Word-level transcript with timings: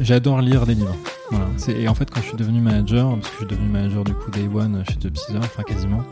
J'adore 0.00 0.40
lire 0.40 0.64
des 0.64 0.74
livres. 0.74 0.96
Et 1.68 1.86
en 1.86 1.94
fait, 1.94 2.10
quand 2.10 2.20
je 2.20 2.28
suis 2.28 2.36
devenu 2.36 2.60
manager, 2.60 3.10
parce 3.10 3.28
que 3.28 3.32
je 3.32 3.36
suis 3.38 3.46
devenu 3.46 3.68
manager 3.68 4.04
du 4.04 4.14
coup 4.14 4.30
Day 4.30 4.48
One 4.52 4.82
chez 4.88 4.96
Jobteaser, 5.00 5.38
enfin 5.38 5.62
quasiment, 5.62 6.02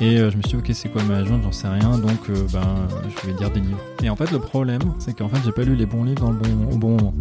et 0.00 0.18
euh, 0.18 0.30
je 0.30 0.36
me 0.36 0.42
suis 0.42 0.52
dit, 0.52 0.56
ok, 0.56 0.70
c'est 0.74 0.88
quoi 0.88 1.00
le 1.02 1.08
management 1.08 1.42
J'en 1.42 1.52
sais 1.52 1.68
rien, 1.68 1.96
donc 1.98 2.28
euh, 2.28 2.46
ben, 2.52 2.88
je 3.08 3.26
vais 3.26 3.38
lire 3.38 3.50
des 3.50 3.60
livres. 3.60 3.78
Et 4.02 4.10
en 4.10 4.16
fait, 4.16 4.30
le 4.32 4.40
problème, 4.40 4.82
c'est 4.98 5.16
qu'en 5.16 5.28
fait, 5.28 5.38
j'ai 5.44 5.52
pas 5.52 5.62
lu 5.62 5.76
les 5.76 5.86
bons 5.86 6.04
livres 6.04 6.22
dans 6.22 6.32
le 6.32 6.38
au 6.72 6.76
bon 6.76 6.96
moment. 6.96 7.14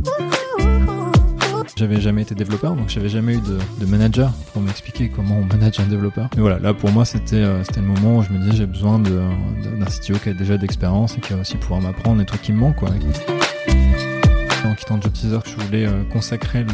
J'avais 1.78 2.00
jamais 2.00 2.22
été 2.22 2.36
développeur, 2.36 2.74
donc 2.74 2.88
j'avais 2.88 3.10
jamais 3.10 3.34
eu 3.34 3.42
de, 3.42 3.60
de 3.80 3.86
manager 3.86 4.32
pour 4.54 4.62
m'expliquer 4.62 5.10
comment 5.10 5.40
on 5.40 5.44
manage 5.44 5.78
un 5.82 5.88
développeur. 5.88 6.30
Mais 6.36 6.42
voilà, 6.42 6.58
là 6.58 6.74
pour 6.74 6.90
moi 6.90 7.04
c'était 7.04 7.36
euh, 7.36 7.62
c'était 7.66 7.82
le 7.82 7.88
moment 7.88 8.20
où 8.20 8.24
je 8.24 8.30
me 8.30 8.40
disais 8.40 8.56
j'ai 8.56 8.66
besoin 8.66 8.98
d'un 8.98 9.86
CTO 9.86 10.18
qui 10.20 10.30
a 10.30 10.34
déjà 10.34 10.58
d'expérience 10.58 11.18
et 11.18 11.20
qui 11.22 11.34
va 11.34 11.42
aussi 11.42 11.58
pouvoir 11.58 11.82
m'apprendre 11.82 12.20
des 12.20 12.26
trucs 12.26 12.44
qui 12.44 12.54
me 12.54 12.60
manquent 12.60 12.78
quoi 12.78 12.90
en 14.66 14.74
quittant 14.74 15.00
Job 15.02 15.12
Teaser 15.12 15.40
je 15.46 15.64
voulais 15.66 15.86
euh, 15.86 16.04
consacrer 16.12 16.66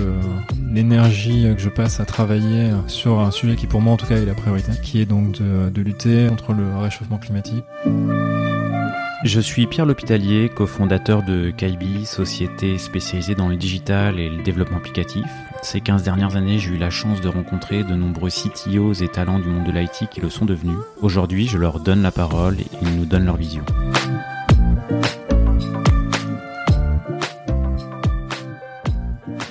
l'énergie 0.72 1.48
que 1.56 1.62
je 1.62 1.70
passe 1.70 2.00
à 2.00 2.06
travailler 2.06 2.70
sur 2.86 3.20
un 3.20 3.32
sujet 3.32 3.56
qui 3.56 3.66
pour 3.66 3.82
moi 3.82 3.94
en 3.94 3.98
tout 3.98 4.06
cas 4.06 4.18
est 4.18 4.26
la 4.26 4.36
priorité, 4.36 4.72
qui 4.84 5.02
est 5.02 5.06
donc 5.06 5.32
de, 5.32 5.70
de 5.70 5.82
lutter 5.82 6.28
contre 6.30 6.54
le 6.54 6.78
réchauffement 6.78 7.18
climatique. 7.18 7.66
Je 9.24 9.40
suis 9.40 9.68
Pierre 9.68 9.86
L'Hôpitalier, 9.86 10.50
cofondateur 10.50 11.22
de 11.22 11.52
Kaibi, 11.52 12.08
société 12.08 12.80
spécialisée 12.80 13.36
dans 13.36 13.50
le 13.50 13.56
digital 13.56 14.20
et 14.20 14.28
le 14.28 14.42
développement 14.42 14.78
applicatif. 14.78 15.26
Ces 15.62 15.80
15 15.80 16.02
dernières 16.02 16.36
années, 16.36 16.58
j'ai 16.58 16.72
eu 16.72 16.78
la 16.78 16.90
chance 16.90 17.22
de 17.22 17.28
rencontrer 17.28 17.84
de 17.84 17.94
nombreux 17.94 18.32
CTOs 18.32 18.94
et 18.94 19.08
talents 19.10 19.38
du 19.38 19.48
monde 19.48 19.64
de 19.64 19.72
l'IT 19.72 20.10
qui 20.10 20.22
le 20.22 20.32
sont 20.32 20.46
devenus. 20.46 20.78
Aujourd'hui, 21.02 21.46
je 21.46 21.60
leur 21.60 21.80
donne 21.80 22.02
la 22.02 22.12
parole 22.12 22.60
et 22.62 22.66
ils 22.82 22.98
nous 22.98 23.06
donnent 23.06 23.26
leur 23.26 23.38
vision. 23.38 23.64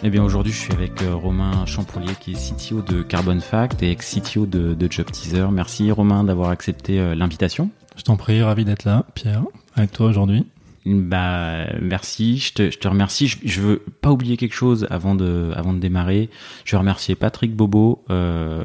Eh 0.03 0.09
bien 0.09 0.25
aujourd'hui 0.25 0.53
je 0.53 0.59
suis 0.59 0.73
avec 0.73 1.03
euh, 1.03 1.15
Romain 1.15 1.67
Champoulier 1.67 2.15
qui 2.19 2.33
est 2.33 2.35
CTO 2.35 2.81
de 2.81 3.03
Carbon 3.03 3.39
Fact 3.39 3.83
et 3.83 3.91
ex-CTO 3.91 4.47
de, 4.47 4.73
de 4.73 4.91
Job 4.91 5.11
Teaser. 5.11 5.49
Merci 5.53 5.93
Romain 5.93 6.25
d'avoir 6.25 6.49
accepté 6.49 6.99
euh, 6.99 7.15
l'invitation. 7.15 7.71
Je 8.01 8.05
t'en 8.07 8.17
prie, 8.17 8.43
ravi 8.43 8.65
d'être 8.65 8.87
là, 8.87 9.05
Pierre, 9.15 9.43
avec 9.77 9.93
toi 9.93 10.07
aujourd'hui. 10.07 10.47
Bah 10.87 11.67
merci, 11.83 12.39
je 12.39 12.55
te, 12.55 12.71
je 12.71 12.79
te 12.79 12.89
remercie. 12.89 13.27
Je, 13.29 13.37
je, 13.45 13.61
veux 13.61 13.83
pas 14.01 14.11
oublier 14.11 14.39
quelque 14.39 14.55
chose 14.55 14.87
avant 14.89 15.15
de 15.15 15.53
avant 15.55 15.75
de 15.75 15.81
démarrer. 15.81 16.31
Je 16.65 16.75
veux 16.75 16.79
remercier 16.79 17.15
Patrick 17.15 17.55
Bobo 17.55 18.03
euh, 18.09 18.65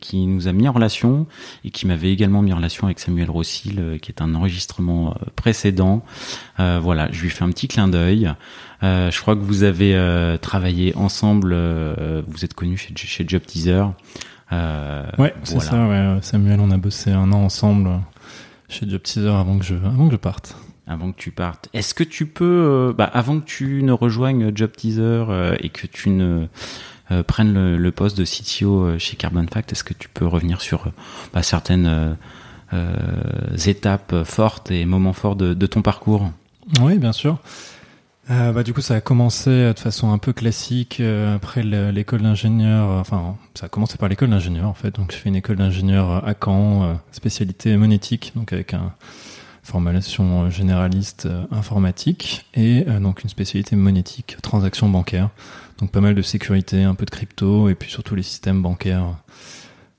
qui 0.00 0.26
nous 0.26 0.48
a 0.48 0.52
mis 0.52 0.68
en 0.68 0.72
relation 0.72 1.26
et 1.64 1.70
qui 1.70 1.86
m'avait 1.86 2.12
également 2.12 2.42
mis 2.42 2.52
en 2.52 2.56
relation 2.56 2.86
avec 2.86 2.98
Samuel 2.98 3.30
Rossil 3.30 3.76
euh, 3.78 3.96
qui 3.96 4.12
est 4.12 4.20
un 4.20 4.34
enregistrement 4.34 5.12
euh, 5.12 5.30
précédent. 5.34 6.04
Euh, 6.60 6.78
voilà, 6.78 7.10
je 7.10 7.22
lui 7.22 7.30
fais 7.30 7.44
un 7.44 7.50
petit 7.50 7.68
clin 7.68 7.88
d'œil. 7.88 8.30
Je 8.82 9.18
crois 9.18 9.34
que 9.34 9.40
vous 9.40 9.62
avez 9.62 9.96
travaillé 10.42 10.94
ensemble. 10.94 11.54
vous 12.28 12.44
êtes 12.44 12.52
connu 12.52 12.76
chez, 12.76 12.92
chez 12.94 13.24
Job 13.26 13.40
Teaser. 13.46 13.84
ouais, 14.52 15.34
c'est 15.42 15.60
ça. 15.60 15.88
Ouais. 15.88 16.18
Samuel, 16.20 16.60
on 16.60 16.70
a 16.70 16.76
bossé 16.76 17.10
un 17.10 17.32
an 17.32 17.44
ensemble 17.44 17.88
chez 18.68 18.88
Job 18.88 19.02
Teaser 19.02 19.28
avant 19.28 19.58
que 19.58 19.64
je 19.64 19.74
avant 19.74 20.06
que 20.06 20.12
je 20.12 20.18
parte 20.18 20.56
avant 20.86 21.12
que 21.12 21.16
tu 21.16 21.30
partes. 21.30 21.68
Est-ce 21.72 21.94
que 21.94 22.04
tu 22.04 22.26
peux, 22.26 22.44
euh, 22.44 22.92
bah, 22.92 23.04
avant 23.12 23.40
que 23.40 23.44
tu 23.46 23.82
ne 23.82 23.92
rejoignes 23.92 24.52
Job 24.54 24.72
Teaser 24.72 25.24
euh, 25.28 25.56
et 25.60 25.70
que 25.70 25.86
tu 25.86 26.10
ne 26.10 26.46
euh, 27.10 27.22
prennes 27.22 27.54
le, 27.54 27.76
le, 27.76 27.92
poste 27.92 28.18
de 28.18 28.24
CTO 28.24 28.98
chez 28.98 29.16
Carbon 29.16 29.46
Fact, 29.50 29.72
est-ce 29.72 29.84
que 29.84 29.94
tu 29.94 30.08
peux 30.08 30.26
revenir 30.26 30.60
sur 30.60 30.86
bah, 31.32 31.42
certaines 31.42 32.16
étapes 33.66 34.24
fortes 34.24 34.70
et 34.70 34.84
moments 34.84 35.12
forts 35.12 35.36
de, 35.36 35.54
de 35.54 35.66
ton 35.66 35.80
parcours? 35.80 36.30
Oui, 36.80 36.98
bien 36.98 37.12
sûr. 37.12 37.38
Euh, 38.30 38.52
bah, 38.52 38.62
du 38.62 38.72
coup, 38.72 38.80
ça 38.80 38.94
a 38.94 39.00
commencé 39.00 39.50
de 39.50 39.78
façon 39.78 40.12
un 40.12 40.18
peu 40.18 40.32
classique 40.32 40.98
euh, 41.00 41.36
après 41.36 41.62
l'école 41.62 42.22
d'ingénieur. 42.22 42.88
Enfin, 42.88 43.36
ça 43.54 43.66
a 43.66 43.68
commencé 43.68 43.98
par 43.98 44.08
l'école 44.08 44.30
d'ingénieur 44.30 44.68
en 44.68 44.74
fait. 44.74 44.94
Donc, 44.94 45.12
j'ai 45.12 45.18
fait 45.18 45.28
une 45.28 45.36
école 45.36 45.56
d'ingénieur 45.56 46.26
à 46.26 46.34
Caen, 46.42 46.98
spécialité 47.12 47.76
monétique, 47.76 48.32
donc 48.34 48.52
avec 48.52 48.74
un 48.74 48.92
formation 49.64 50.50
généraliste 50.50 51.26
euh, 51.26 51.44
informatique 51.50 52.46
et 52.54 52.84
euh, 52.86 53.00
donc 53.00 53.24
une 53.24 53.30
spécialité 53.30 53.74
monétique, 53.74 54.36
transactions 54.42 54.88
bancaires. 54.88 55.30
Donc 55.78 55.90
pas 55.90 56.00
mal 56.00 56.14
de 56.14 56.22
sécurité, 56.22 56.84
un 56.84 56.94
peu 56.94 57.06
de 57.06 57.10
crypto 57.10 57.68
et 57.68 57.74
puis 57.74 57.90
surtout 57.90 58.14
les 58.14 58.22
systèmes 58.22 58.62
bancaires. 58.62 59.16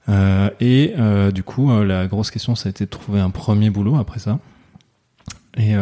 Euh, 0.08 0.50
et 0.60 0.94
euh, 0.98 1.32
du 1.32 1.44
coup, 1.44 1.72
euh, 1.72 1.84
la 1.84 2.06
grosse 2.06 2.30
question, 2.30 2.56
ça 2.56 2.70
a 2.70 2.72
été 2.72 2.86
de 2.86 2.90
trouver 2.90 3.20
un 3.20 3.32
premier 3.32 3.72
boulot 3.72 3.98
après 3.98 4.20
ça. 4.20 4.40
Et 5.58 5.74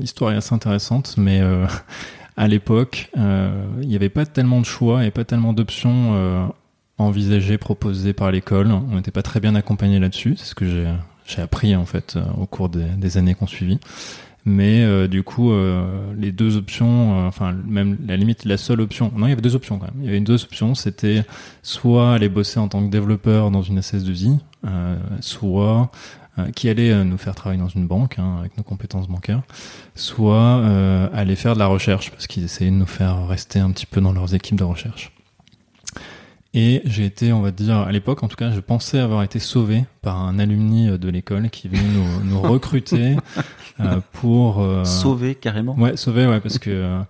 l'histoire 0.00 0.32
est 0.32 0.36
assez 0.36 0.54
intéressante, 0.54 1.16
mais 1.18 1.40
à 2.36 2.48
l'époque, 2.48 3.10
il 3.16 3.88
n'y 3.88 3.96
avait 3.96 4.08
pas 4.08 4.24
tellement 4.24 4.60
de 4.60 4.66
choix 4.66 5.04
et 5.04 5.10
pas 5.10 5.24
tellement 5.24 5.52
d'options 5.52 6.50
envisagées, 6.98 7.58
proposées 7.58 8.12
par 8.12 8.30
l'école. 8.30 8.70
On 8.70 8.96
n'était 8.96 9.10
pas 9.10 9.22
très 9.22 9.40
bien 9.40 9.54
accompagné 9.54 9.98
là-dessus. 9.98 10.34
C'est 10.36 10.46
ce 10.46 10.54
que 10.54 10.66
j'ai 11.26 11.42
appris 11.42 11.74
en 11.74 11.86
fait 11.86 12.16
euh, 12.16 12.22
au 12.38 12.46
cours 12.46 12.68
des, 12.68 12.84
des 12.84 13.16
années 13.16 13.34
qu'on 13.34 13.46
suivit. 13.46 13.78
Mais 14.46 14.82
euh, 14.82 15.08
du 15.08 15.22
coup, 15.22 15.52
euh, 15.52 16.12
les 16.18 16.30
deux 16.30 16.58
options, 16.58 17.18
euh, 17.18 17.28
enfin 17.28 17.54
même 17.66 17.96
la 18.06 18.16
limite, 18.16 18.44
la 18.44 18.58
seule 18.58 18.82
option, 18.82 19.10
non, 19.16 19.26
il 19.26 19.30
y 19.30 19.32
avait 19.32 19.40
deux 19.40 19.56
options 19.56 19.78
quand 19.78 19.86
même. 19.86 20.02
Il 20.02 20.04
y 20.04 20.08
avait 20.08 20.20
deux 20.20 20.44
options, 20.44 20.74
c'était 20.74 21.24
soit 21.62 22.12
aller 22.12 22.28
bosser 22.28 22.60
en 22.60 22.68
tant 22.68 22.84
que 22.84 22.90
développeur 22.90 23.50
dans 23.50 23.62
une 23.62 23.80
SS2I, 23.80 24.38
soit 25.20 25.90
qui 26.54 26.68
allait 26.68 27.04
nous 27.04 27.18
faire 27.18 27.34
travailler 27.34 27.60
dans 27.60 27.68
une 27.68 27.86
banque 27.86 28.18
hein, 28.18 28.38
avec 28.40 28.56
nos 28.56 28.62
compétences 28.62 29.08
bancaires, 29.08 29.42
soit 29.94 30.64
aller 31.12 31.36
faire 31.36 31.54
de 31.54 31.58
la 31.58 31.66
recherche 31.66 32.10
parce 32.10 32.26
qu'ils 32.26 32.44
essayaient 32.44 32.70
de 32.70 32.76
nous 32.76 32.86
faire 32.86 33.26
rester 33.26 33.60
un 33.60 33.70
petit 33.70 33.86
peu 33.86 34.00
dans 34.00 34.12
leurs 34.12 34.34
équipes 34.34 34.56
de 34.56 34.64
recherche. 34.64 35.12
Et 36.56 36.82
j'ai 36.84 37.04
été, 37.04 37.32
on 37.32 37.40
va 37.40 37.50
dire, 37.50 37.78
à 37.78 37.90
l'époque, 37.90 38.22
en 38.22 38.28
tout 38.28 38.36
cas, 38.36 38.52
je 38.52 38.60
pensais 38.60 39.00
avoir 39.00 39.24
été 39.24 39.40
sauvé 39.40 39.84
par 40.02 40.20
un 40.20 40.38
alumni 40.38 40.88
euh, 40.88 40.98
de 40.98 41.08
l'école 41.08 41.50
qui 41.50 41.66
venait 41.66 41.82
nous, 41.82 42.24
nous 42.24 42.40
recruter 42.40 43.16
euh, 43.80 43.98
pour 44.12 44.60
euh... 44.60 44.84
sauver 44.84 45.34
carrément. 45.34 45.74
Ouais, 45.74 45.96
sauver, 45.96 46.28
ouais, 46.28 46.38
parce 46.38 46.60
que 46.60 46.70
euh, 46.70 47.00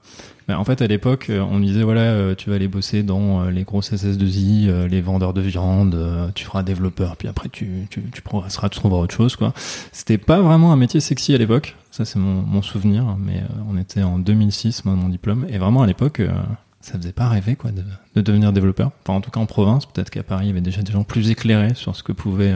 bah, 0.49 0.59
en 0.59 0.65
fait, 0.65 0.81
à 0.81 0.87
l'époque, 0.87 1.31
on 1.31 1.59
me 1.59 1.65
disait 1.67 1.83
voilà, 1.83 2.35
tu 2.35 2.49
vas 2.49 2.57
aller 2.57 2.69
bosser 2.69 3.03
dans 3.03 3.45
les 3.51 3.65
grosses 3.65 3.93
SS2I, 3.93 4.87
les 4.87 5.01
vendeurs 5.03 5.35
de 5.35 5.43
viande, 5.43 6.33
tu 6.35 6.45
feras 6.45 6.63
développeur, 6.63 7.17
puis 7.17 7.29
après 7.29 7.49
tu, 7.51 7.87
tu, 7.91 8.03
tu 8.13 8.23
progresseras, 8.23 8.71
tu 8.71 8.79
trouveras 8.79 9.03
autre 9.03 9.15
chose, 9.15 9.37
quoi. 9.37 9.53
C'était 9.93 10.19
pas 10.19 10.41
vraiment 10.41 10.73
un 10.73 10.77
métier 10.77 11.01
sexy 11.01 11.35
à 11.35 11.39
l'époque. 11.39 11.77
Ça, 11.91 12.05
c'est 12.05 12.19
mon, 12.19 12.43
mon 12.43 12.61
souvenir, 12.61 13.17
mais 13.19 13.43
on 13.71 13.79
était 13.79 14.03
en 14.03 14.19
2006, 14.19 14.85
moi, 14.85 14.95
mon 14.95 15.09
diplôme, 15.09 15.47
et 15.49 15.57
vraiment 15.57 15.83
à 15.83 15.87
l'époque 15.87 16.21
ça 16.85 16.99
faisait 16.99 17.13
pas 17.13 17.29
rêver 17.29 17.57
quoi 17.57 17.71
de, 17.71 17.83
de, 18.15 18.21
devenir 18.21 18.53
développeur. 18.53 18.93
Enfin 19.03 19.15
en 19.15 19.21
tout 19.21 19.31
cas 19.31 19.41
en 19.41 19.47
province, 19.47 19.87
peut-être 19.87 20.11
qu'à 20.11 20.23
Paris 20.23 20.47
il 20.47 20.49
y 20.49 20.51
avait 20.51 20.61
déjà 20.61 20.83
des 20.83 20.93
gens 20.93 21.03
plus 21.03 21.31
éclairés 21.31 21.75
sur 21.75 21.97
ce 21.97 22.03
que 22.03 22.13
pouvait 22.13 22.55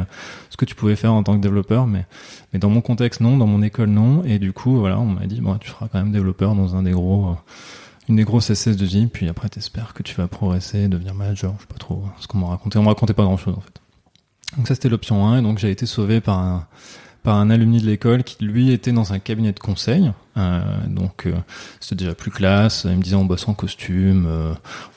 ce 0.51 0.57
que 0.57 0.65
tu 0.65 0.75
pouvais 0.75 0.97
faire 0.97 1.15
en 1.15 1.23
tant 1.23 1.35
que 1.37 1.41
développeur, 1.41 1.87
mais 1.87 2.07
mais 2.53 2.59
dans 2.59 2.69
mon 2.69 2.83
contexte 2.83 3.21
non, 3.21 3.37
dans 3.39 3.47
mon 3.47 3.63
école 3.63 3.89
non, 3.89 4.23
et 4.25 4.39
du 4.39 4.53
coup 4.53 4.77
voilà 4.79 4.99
on 4.99 5.07
m'a 5.07 5.27
dit 5.27 5.41
bon 5.41 5.57
tu 5.57 5.71
feras 5.71 5.89
quand 5.89 5.99
même 5.99 6.13
développeur 6.13 6.55
dans 6.55 6.77
un 6.77 6.83
des 6.83 6.93
gros 6.93 7.37
une 8.09 8.17
des 8.17 8.25
grosses 8.25 8.51
SS2I, 8.51 9.09
puis 9.09 9.29
après 9.29 9.49
t'espères 9.49 9.95
que 9.95 10.03
tu 10.03 10.15
vas 10.15 10.29
progresser, 10.29 10.89
devenir 10.89 11.15
manager, 11.15 11.55
je 11.57 11.63
sais 11.63 11.67
pas 11.69 11.79
trop 11.79 12.05
ce 12.19 12.27
qu'on 12.27 12.39
m'a 12.39 12.49
raconté, 12.49 12.79
on 12.79 12.83
m'a 12.83 12.91
raconté 12.91 13.15
pas 13.15 13.25
grand 13.25 13.37
chose 13.37 13.55
en 13.57 13.61
fait. 13.61 13.81
Donc 14.57 14.69
ça 14.69 14.75
c'était 14.75 14.89
l'option 14.89 15.27
1 15.27 15.39
et 15.39 15.43
donc 15.43 15.59
j'ai 15.59 15.71
été 15.71 15.87
sauvé 15.87 16.21
par 16.21 16.39
un 16.39 16.67
par 17.29 17.37
un 17.37 17.51
alumni 17.51 17.79
de 17.79 17.87
l'école 17.87 18.25
qui 18.25 18.43
lui 18.43 18.73
était 18.73 18.91
dans 18.91 19.13
un 19.13 19.19
cabinet 19.19 19.53
de 19.53 19.61
conseil. 19.61 20.13
Euh, 20.39 20.63
donc 20.87 21.27
euh, 21.27 21.35
c'était 21.79 21.97
déjà 21.97 22.15
plus 22.15 22.31
classe. 22.31 22.87
Il 22.89 22.97
me 22.97 23.03
disait 23.03 23.17
on 23.17 23.27
bosse 23.27 23.47
en 23.49 23.53
costume, 23.53 24.25
euh, 24.27 24.55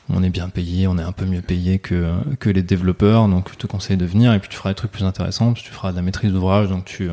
on 0.07 0.23
est 0.23 0.29
bien 0.29 0.47
payé, 0.47 0.87
on 0.87 0.97
est 0.97 1.03
un 1.03 1.11
peu 1.11 1.25
mieux 1.25 1.41
payé 1.41 1.79
que 1.79 2.09
que 2.39 2.49
les 2.49 2.63
développeurs. 2.63 3.27
Donc 3.27 3.49
je 3.51 3.57
te 3.57 3.67
conseille 3.67 3.97
de 3.97 4.05
venir 4.05 4.33
et 4.33 4.39
puis 4.39 4.47
tu 4.47 4.55
feras 4.55 4.69
des 4.69 4.75
trucs 4.75 4.91
plus 4.91 5.03
intéressants. 5.03 5.51
tu 5.51 5.71
feras 5.71 5.91
de 5.91 5.97
la 5.97 6.03
maîtrise 6.03 6.31
d'ouvrage. 6.31 6.69
Donc 6.69 6.85
tu, 6.85 7.09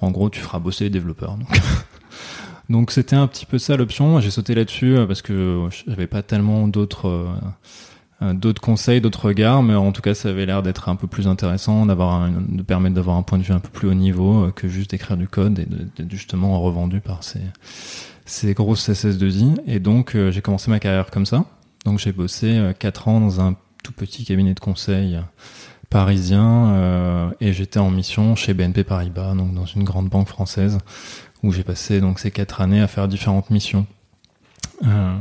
en 0.00 0.10
gros, 0.10 0.30
tu 0.30 0.40
feras 0.40 0.58
bosser 0.58 0.84
les 0.84 0.90
développeurs. 0.90 1.36
Donc 1.36 1.60
donc 2.70 2.92
c'était 2.92 3.16
un 3.16 3.26
petit 3.26 3.44
peu 3.44 3.58
ça 3.58 3.76
l'option. 3.76 4.20
J'ai 4.20 4.30
sauté 4.30 4.54
là-dessus 4.54 4.96
parce 5.06 5.20
que 5.20 5.68
j'avais 5.86 6.06
pas 6.06 6.22
tellement 6.22 6.66
d'autres 6.66 7.28
d'autres 8.34 8.60
conseils, 8.60 9.00
d'autres 9.00 9.26
regards, 9.26 9.62
mais 9.62 9.74
en 9.74 9.92
tout 9.92 10.02
cas, 10.02 10.14
ça 10.14 10.28
avait 10.28 10.46
l'air 10.46 10.62
d'être 10.62 10.88
un 10.88 10.96
peu 10.96 11.06
plus 11.06 11.26
intéressant, 11.26 11.86
d'avoir 11.86 12.28
de 12.30 12.62
permettre 12.62 12.94
d'avoir 12.94 13.16
un 13.16 13.22
point 13.22 13.38
de 13.38 13.42
vue 13.42 13.52
un 13.52 13.60
peu 13.60 13.68
plus 13.68 13.88
haut 13.88 13.94
niveau 13.94 14.44
euh, 14.44 14.50
que 14.50 14.68
juste 14.68 14.90
d'écrire 14.90 15.16
du 15.16 15.28
code 15.28 15.58
et 15.58 15.66
d'être 15.66 16.10
justement 16.10 16.60
revendu 16.60 17.00
par 17.00 17.24
ces, 17.24 17.40
ces 18.24 18.54
grosses 18.54 18.88
SS2I. 18.88 19.56
Et 19.66 19.80
donc, 19.80 20.14
euh, 20.14 20.30
j'ai 20.30 20.40
commencé 20.40 20.70
ma 20.70 20.78
carrière 20.78 21.10
comme 21.10 21.26
ça. 21.26 21.44
Donc, 21.84 21.98
j'ai 21.98 22.12
bossé 22.12 22.72
quatre 22.78 23.08
ans 23.08 23.20
dans 23.20 23.40
un 23.40 23.56
tout 23.82 23.92
petit 23.92 24.24
cabinet 24.24 24.54
de 24.54 24.60
conseil 24.60 25.18
parisien 25.92 26.70
euh, 26.70 27.30
et 27.40 27.52
j'étais 27.52 27.78
en 27.78 27.90
mission 27.90 28.34
chez 28.34 28.54
BNP 28.54 28.82
Paribas, 28.82 29.34
donc 29.34 29.52
dans 29.52 29.66
une 29.66 29.84
grande 29.84 30.08
banque 30.08 30.26
française, 30.28 30.78
où 31.42 31.52
j'ai 31.52 31.64
passé 31.64 32.00
donc 32.00 32.18
ces 32.18 32.30
quatre 32.30 32.62
années 32.62 32.80
à 32.80 32.86
faire 32.86 33.08
différentes 33.08 33.50
missions. 33.50 33.86
Euh, 34.86 35.14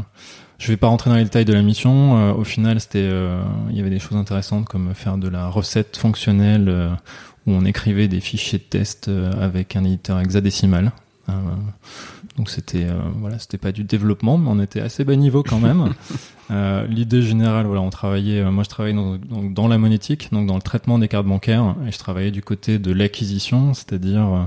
je 0.61 0.67
vais 0.67 0.77
pas 0.77 0.87
rentrer 0.87 1.09
dans 1.09 1.15
les 1.15 1.23
détails 1.23 1.43
de 1.43 1.53
la 1.53 1.63
mission. 1.63 2.17
Euh, 2.17 2.33
au 2.33 2.43
final, 2.43 2.79
c'était, 2.79 2.99
euh, 3.01 3.41
il 3.71 3.75
y 3.75 3.79
avait 3.79 3.89
des 3.89 3.97
choses 3.97 4.15
intéressantes 4.15 4.65
comme 4.65 4.93
faire 4.93 5.17
de 5.17 5.27
la 5.27 5.47
recette 5.47 5.97
fonctionnelle 5.97 6.69
euh, 6.69 6.91
où 7.47 7.53
on 7.53 7.65
écrivait 7.65 8.07
des 8.07 8.19
fichiers 8.19 8.59
de 8.59 8.63
test 8.63 9.09
avec 9.39 9.75
un 9.75 9.83
éditeur 9.83 10.19
hexadécimal. 10.19 10.91
Donc 12.37 12.49
c'était 12.49 12.85
euh, 12.85 13.01
voilà, 13.17 13.39
c'était 13.39 13.57
pas 13.57 13.71
du 13.71 13.83
développement, 13.83 14.37
mais 14.37 14.49
on 14.49 14.61
était 14.61 14.79
assez 14.79 15.03
bas 15.03 15.15
niveau 15.15 15.43
quand 15.43 15.59
même. 15.59 15.93
euh, 16.51 16.87
L'idée 16.87 17.21
générale, 17.21 17.65
voilà, 17.65 17.81
on 17.81 17.89
travaillait, 17.89 18.39
euh, 18.39 18.51
moi 18.51 18.63
je 18.63 18.69
travaillais 18.69 18.95
dans, 18.95 19.17
dans, 19.49 19.67
la 19.67 19.77
monétique, 19.77 20.29
donc 20.31 20.47
dans 20.47 20.55
le 20.55 20.61
traitement 20.61 20.97
des 20.97 21.09
cartes 21.09 21.25
bancaires, 21.25 21.75
et 21.85 21.91
je 21.91 21.97
travaillais 21.97 22.31
du 22.31 22.41
côté 22.41 22.79
de 22.79 22.93
l'acquisition, 22.93 23.73
c'est-à-dire 23.73 24.33
euh, 24.33 24.43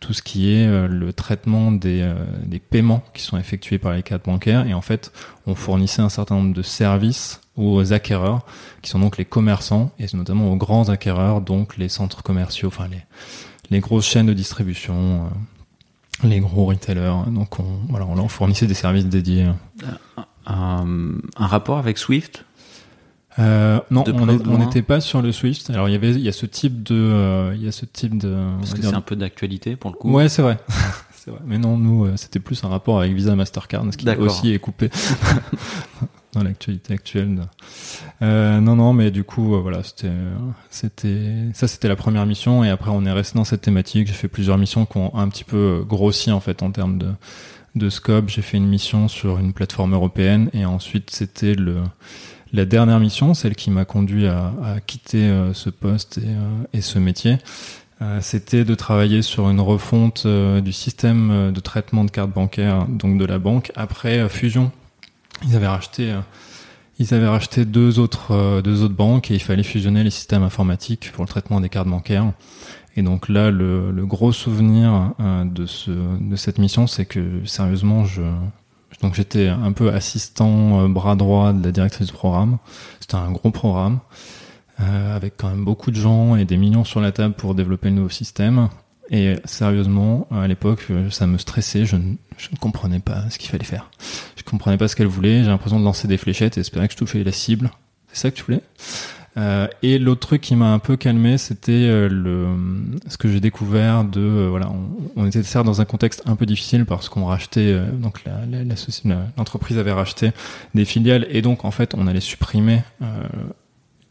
tout 0.00 0.14
ce 0.14 0.22
qui 0.22 0.50
est 0.50 0.66
le 0.88 1.12
traitement 1.12 1.72
des, 1.72 2.10
des 2.44 2.58
paiements 2.58 3.02
qui 3.14 3.22
sont 3.22 3.38
effectués 3.38 3.78
par 3.78 3.94
les 3.94 4.02
cartes 4.02 4.24
bancaires. 4.26 4.66
Et 4.66 4.74
en 4.74 4.82
fait, 4.82 5.10
on 5.46 5.54
fournissait 5.54 6.02
un 6.02 6.10
certain 6.10 6.36
nombre 6.36 6.54
de 6.54 6.62
services 6.62 7.40
aux 7.56 7.92
acquéreurs, 7.92 8.44
qui 8.82 8.90
sont 8.90 8.98
donc 8.98 9.16
les 9.16 9.24
commerçants, 9.24 9.90
et 9.98 10.06
notamment 10.14 10.52
aux 10.52 10.56
grands 10.56 10.90
acquéreurs, 10.90 11.40
donc 11.40 11.76
les 11.76 11.88
centres 11.88 12.22
commerciaux, 12.22 12.68
enfin 12.68 12.88
les, 12.88 13.04
les 13.70 13.80
grosses 13.80 14.06
chaînes 14.06 14.26
de 14.26 14.34
distribution 14.34 15.30
les 16.24 16.40
gros 16.40 16.66
retailers. 16.66 17.30
Donc 17.30 17.58
on, 17.60 17.64
voilà, 17.88 18.06
on 18.06 18.28
fournissait 18.28 18.66
des 18.66 18.74
services 18.74 19.06
dédiés. 19.06 19.46
Un, 20.46 20.86
rapport 21.36 21.78
avec 21.78 21.98
Swift? 21.98 22.44
Euh, 23.38 23.80
non, 23.90 24.04
on 24.08 24.58
n'était 24.58 24.82
pas 24.82 25.00
sur 25.00 25.20
le 25.20 25.30
Swift. 25.32 25.68
Alors 25.70 25.88
il 25.88 25.92
y 25.92 25.94
avait, 25.94 26.12
il 26.12 26.20
y 26.20 26.28
a 26.28 26.32
ce 26.32 26.46
type 26.46 26.82
de, 26.82 26.94
euh, 26.94 27.52
il 27.54 27.62
y 27.62 27.68
a 27.68 27.72
ce 27.72 27.84
type 27.84 28.16
de. 28.16 28.34
Parce 28.58 28.74
que 28.74 28.82
c'est 28.82 28.94
un 28.94 29.00
peu 29.00 29.16
d'actualité 29.16 29.76
pour 29.76 29.90
le 29.90 29.96
coup. 29.96 30.10
Ouais, 30.10 30.28
c'est 30.28 30.42
vrai. 30.42 30.58
vrai. 31.26 31.40
Mais 31.44 31.58
non, 31.58 31.76
nous, 31.76 32.06
euh, 32.06 32.12
c'était 32.16 32.38
plus 32.38 32.62
un 32.64 32.68
rapport 32.68 33.00
avec 33.00 33.12
Visa, 33.12 33.34
Mastercard, 33.34 33.84
ce 33.90 33.96
qui 33.96 34.08
aussi 34.08 34.52
est 34.52 34.58
coupé. 34.58 34.90
l'actualité 36.42 36.94
actuelle. 36.94 37.40
Euh, 38.22 38.60
non, 38.60 38.76
non, 38.76 38.92
mais 38.92 39.10
du 39.10 39.24
coup, 39.24 39.54
euh, 39.54 39.60
voilà, 39.60 39.82
c'était, 39.82 40.10
ça, 41.52 41.68
c'était 41.68 41.88
la 41.88 41.96
première 41.96 42.26
mission, 42.26 42.64
et 42.64 42.70
après, 42.70 42.90
on 42.90 43.04
est 43.04 43.12
resté 43.12 43.38
dans 43.38 43.44
cette 43.44 43.62
thématique. 43.62 44.06
J'ai 44.08 44.14
fait 44.14 44.28
plusieurs 44.28 44.58
missions 44.58 44.86
qui 44.86 44.98
ont 44.98 45.14
un 45.14 45.28
petit 45.28 45.44
peu 45.44 45.84
grossi 45.86 46.30
en 46.32 46.40
fait 46.40 46.62
en 46.62 46.70
termes 46.70 46.98
de, 46.98 47.08
de 47.74 47.90
scope. 47.90 48.28
J'ai 48.28 48.42
fait 48.42 48.56
une 48.56 48.68
mission 48.68 49.08
sur 49.08 49.38
une 49.38 49.52
plateforme 49.52 49.94
européenne, 49.94 50.50
et 50.52 50.64
ensuite, 50.64 51.10
c'était 51.10 51.54
le 51.54 51.76
la 52.52 52.64
dernière 52.64 53.00
mission, 53.00 53.34
celle 53.34 53.56
qui 53.56 53.70
m'a 53.70 53.84
conduit 53.84 54.28
à, 54.28 54.52
quitter 54.86 55.24
euh, 55.24 55.52
ce 55.52 55.68
poste 55.68 56.18
et, 56.18 56.22
euh, 56.26 56.64
et 56.72 56.80
ce 56.80 56.98
métier. 56.98 57.38
c'était 58.20 58.64
de 58.64 58.74
travailler 58.74 59.20
sur 59.20 59.50
une 59.50 59.60
refonte 59.60 60.26
du 60.26 60.72
système 60.72 61.50
de 61.52 61.60
traitement 61.60 62.04
de 62.04 62.10
cartes 62.10 62.30
bancaires, 62.30 62.86
donc 62.88 63.18
de 63.18 63.24
la 63.24 63.38
banque, 63.38 63.72
après 63.74 64.28
fusion 64.28 64.70
ils 65.44 65.56
avaient 65.56 65.66
racheté, 65.66 66.12
euh, 66.12 66.20
ils 66.98 67.12
avaient 67.14 67.28
racheté 67.28 67.64
deux 67.64 67.98
autres, 67.98 68.32
euh, 68.32 68.62
deux 68.62 68.82
autres 68.82 68.94
banques 68.94 69.30
et 69.30 69.34
il 69.34 69.40
fallait 69.42 69.62
fusionner 69.62 70.04
les 70.04 70.10
systèmes 70.10 70.42
informatiques 70.42 71.12
pour 71.12 71.24
le 71.24 71.28
traitement 71.28 71.60
des 71.60 71.68
cartes 71.68 71.88
bancaires. 71.88 72.32
Et 72.96 73.02
donc 73.02 73.28
là, 73.28 73.50
le, 73.50 73.90
le 73.90 74.06
gros 74.06 74.32
souvenir 74.32 75.12
euh, 75.20 75.44
de, 75.44 75.66
ce, 75.66 75.90
de 75.90 76.36
cette 76.36 76.58
mission, 76.58 76.86
c'est 76.86 77.04
que 77.04 77.44
sérieusement, 77.44 78.06
je, 78.06 78.22
donc 79.02 79.14
j'étais 79.14 79.48
un 79.48 79.72
peu 79.72 79.92
assistant 79.92 80.88
bras 80.88 81.16
droit 81.16 81.52
de 81.52 81.62
la 81.62 81.72
directrice 81.72 82.06
du 82.06 82.12
programme. 82.12 82.58
C'était 83.00 83.16
un 83.16 83.30
gros 83.30 83.50
programme 83.50 83.98
euh, 84.80 85.16
avec 85.16 85.34
quand 85.36 85.48
même 85.48 85.64
beaucoup 85.64 85.90
de 85.90 85.96
gens 85.96 86.36
et 86.36 86.44
des 86.44 86.56
millions 86.56 86.84
sur 86.84 87.00
la 87.00 87.12
table 87.12 87.34
pour 87.34 87.54
développer 87.54 87.88
le 87.88 87.96
nouveau 87.96 88.08
système. 88.08 88.68
Et 89.10 89.34
sérieusement, 89.44 90.26
à 90.30 90.48
l'époque, 90.48 90.86
ça 91.10 91.26
me 91.26 91.38
stressait. 91.38 91.84
Je 91.84 91.96
ne, 91.96 92.14
je 92.38 92.48
ne 92.52 92.56
comprenais 92.56 92.98
pas 92.98 93.28
ce 93.30 93.38
qu'il 93.38 93.50
fallait 93.50 93.64
faire. 93.64 93.90
Je 94.36 94.42
comprenais 94.42 94.76
pas 94.76 94.88
ce 94.88 94.96
qu'elle 94.96 95.06
voulait. 95.06 95.42
J'ai 95.42 95.48
l'impression 95.48 95.78
de 95.78 95.84
lancer 95.84 96.08
des 96.08 96.16
fléchettes 96.16 96.58
et 96.58 96.60
espérer 96.60 96.88
que 96.88 96.92
je 96.92 96.98
touchais 96.98 97.22
la 97.22 97.32
cible. 97.32 97.70
C'est 98.12 98.22
ça 98.22 98.30
que 98.30 98.36
tu 98.36 98.44
voulais? 98.44 98.62
Euh, 99.38 99.66
Et 99.82 99.98
l'autre 99.98 100.26
truc 100.26 100.40
qui 100.40 100.56
m'a 100.56 100.72
un 100.72 100.78
peu 100.78 100.96
calmé, 100.96 101.36
c'était 101.36 101.72
euh, 101.72 102.08
le 102.08 102.48
ce 103.08 103.18
que 103.18 103.28
j'ai 103.28 103.40
découvert 103.40 104.04
de 104.04 104.20
euh, 104.20 104.48
voilà, 104.48 104.72
on, 105.14 105.26
était 105.26 105.42
certes 105.42 105.66
dans 105.66 105.80
un 105.80 105.84
contexte 105.84 106.22
un 106.26 106.36
peu 106.36 106.46
difficile 106.46 106.86
parce 106.86 107.10
qu'on 107.10 107.26
rachetait 107.26 107.72
euh, 107.72 107.90
donc 107.90 108.24
l'entreprise 109.36 109.78
avait 109.78 109.92
racheté 109.92 110.32
des 110.74 110.86
filiales 110.86 111.26
et 111.28 111.42
donc 111.42 111.66
en 111.66 111.70
fait 111.70 111.94
on 111.94 112.06
allait 112.06 112.20
supprimer 112.20 112.82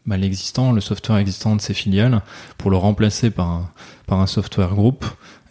bah, 0.06 0.16
l'existant, 0.16 0.72
le 0.72 0.80
software 0.80 1.18
existant 1.18 1.56
de 1.56 1.60
ces 1.60 1.74
filiales 1.74 2.22
pour 2.58 2.70
le 2.70 2.76
remplacer 2.76 3.30
par 3.30 3.48
un, 3.48 3.70
par 4.06 4.20
un 4.20 4.26
software 4.26 4.74
groupe. 4.74 5.04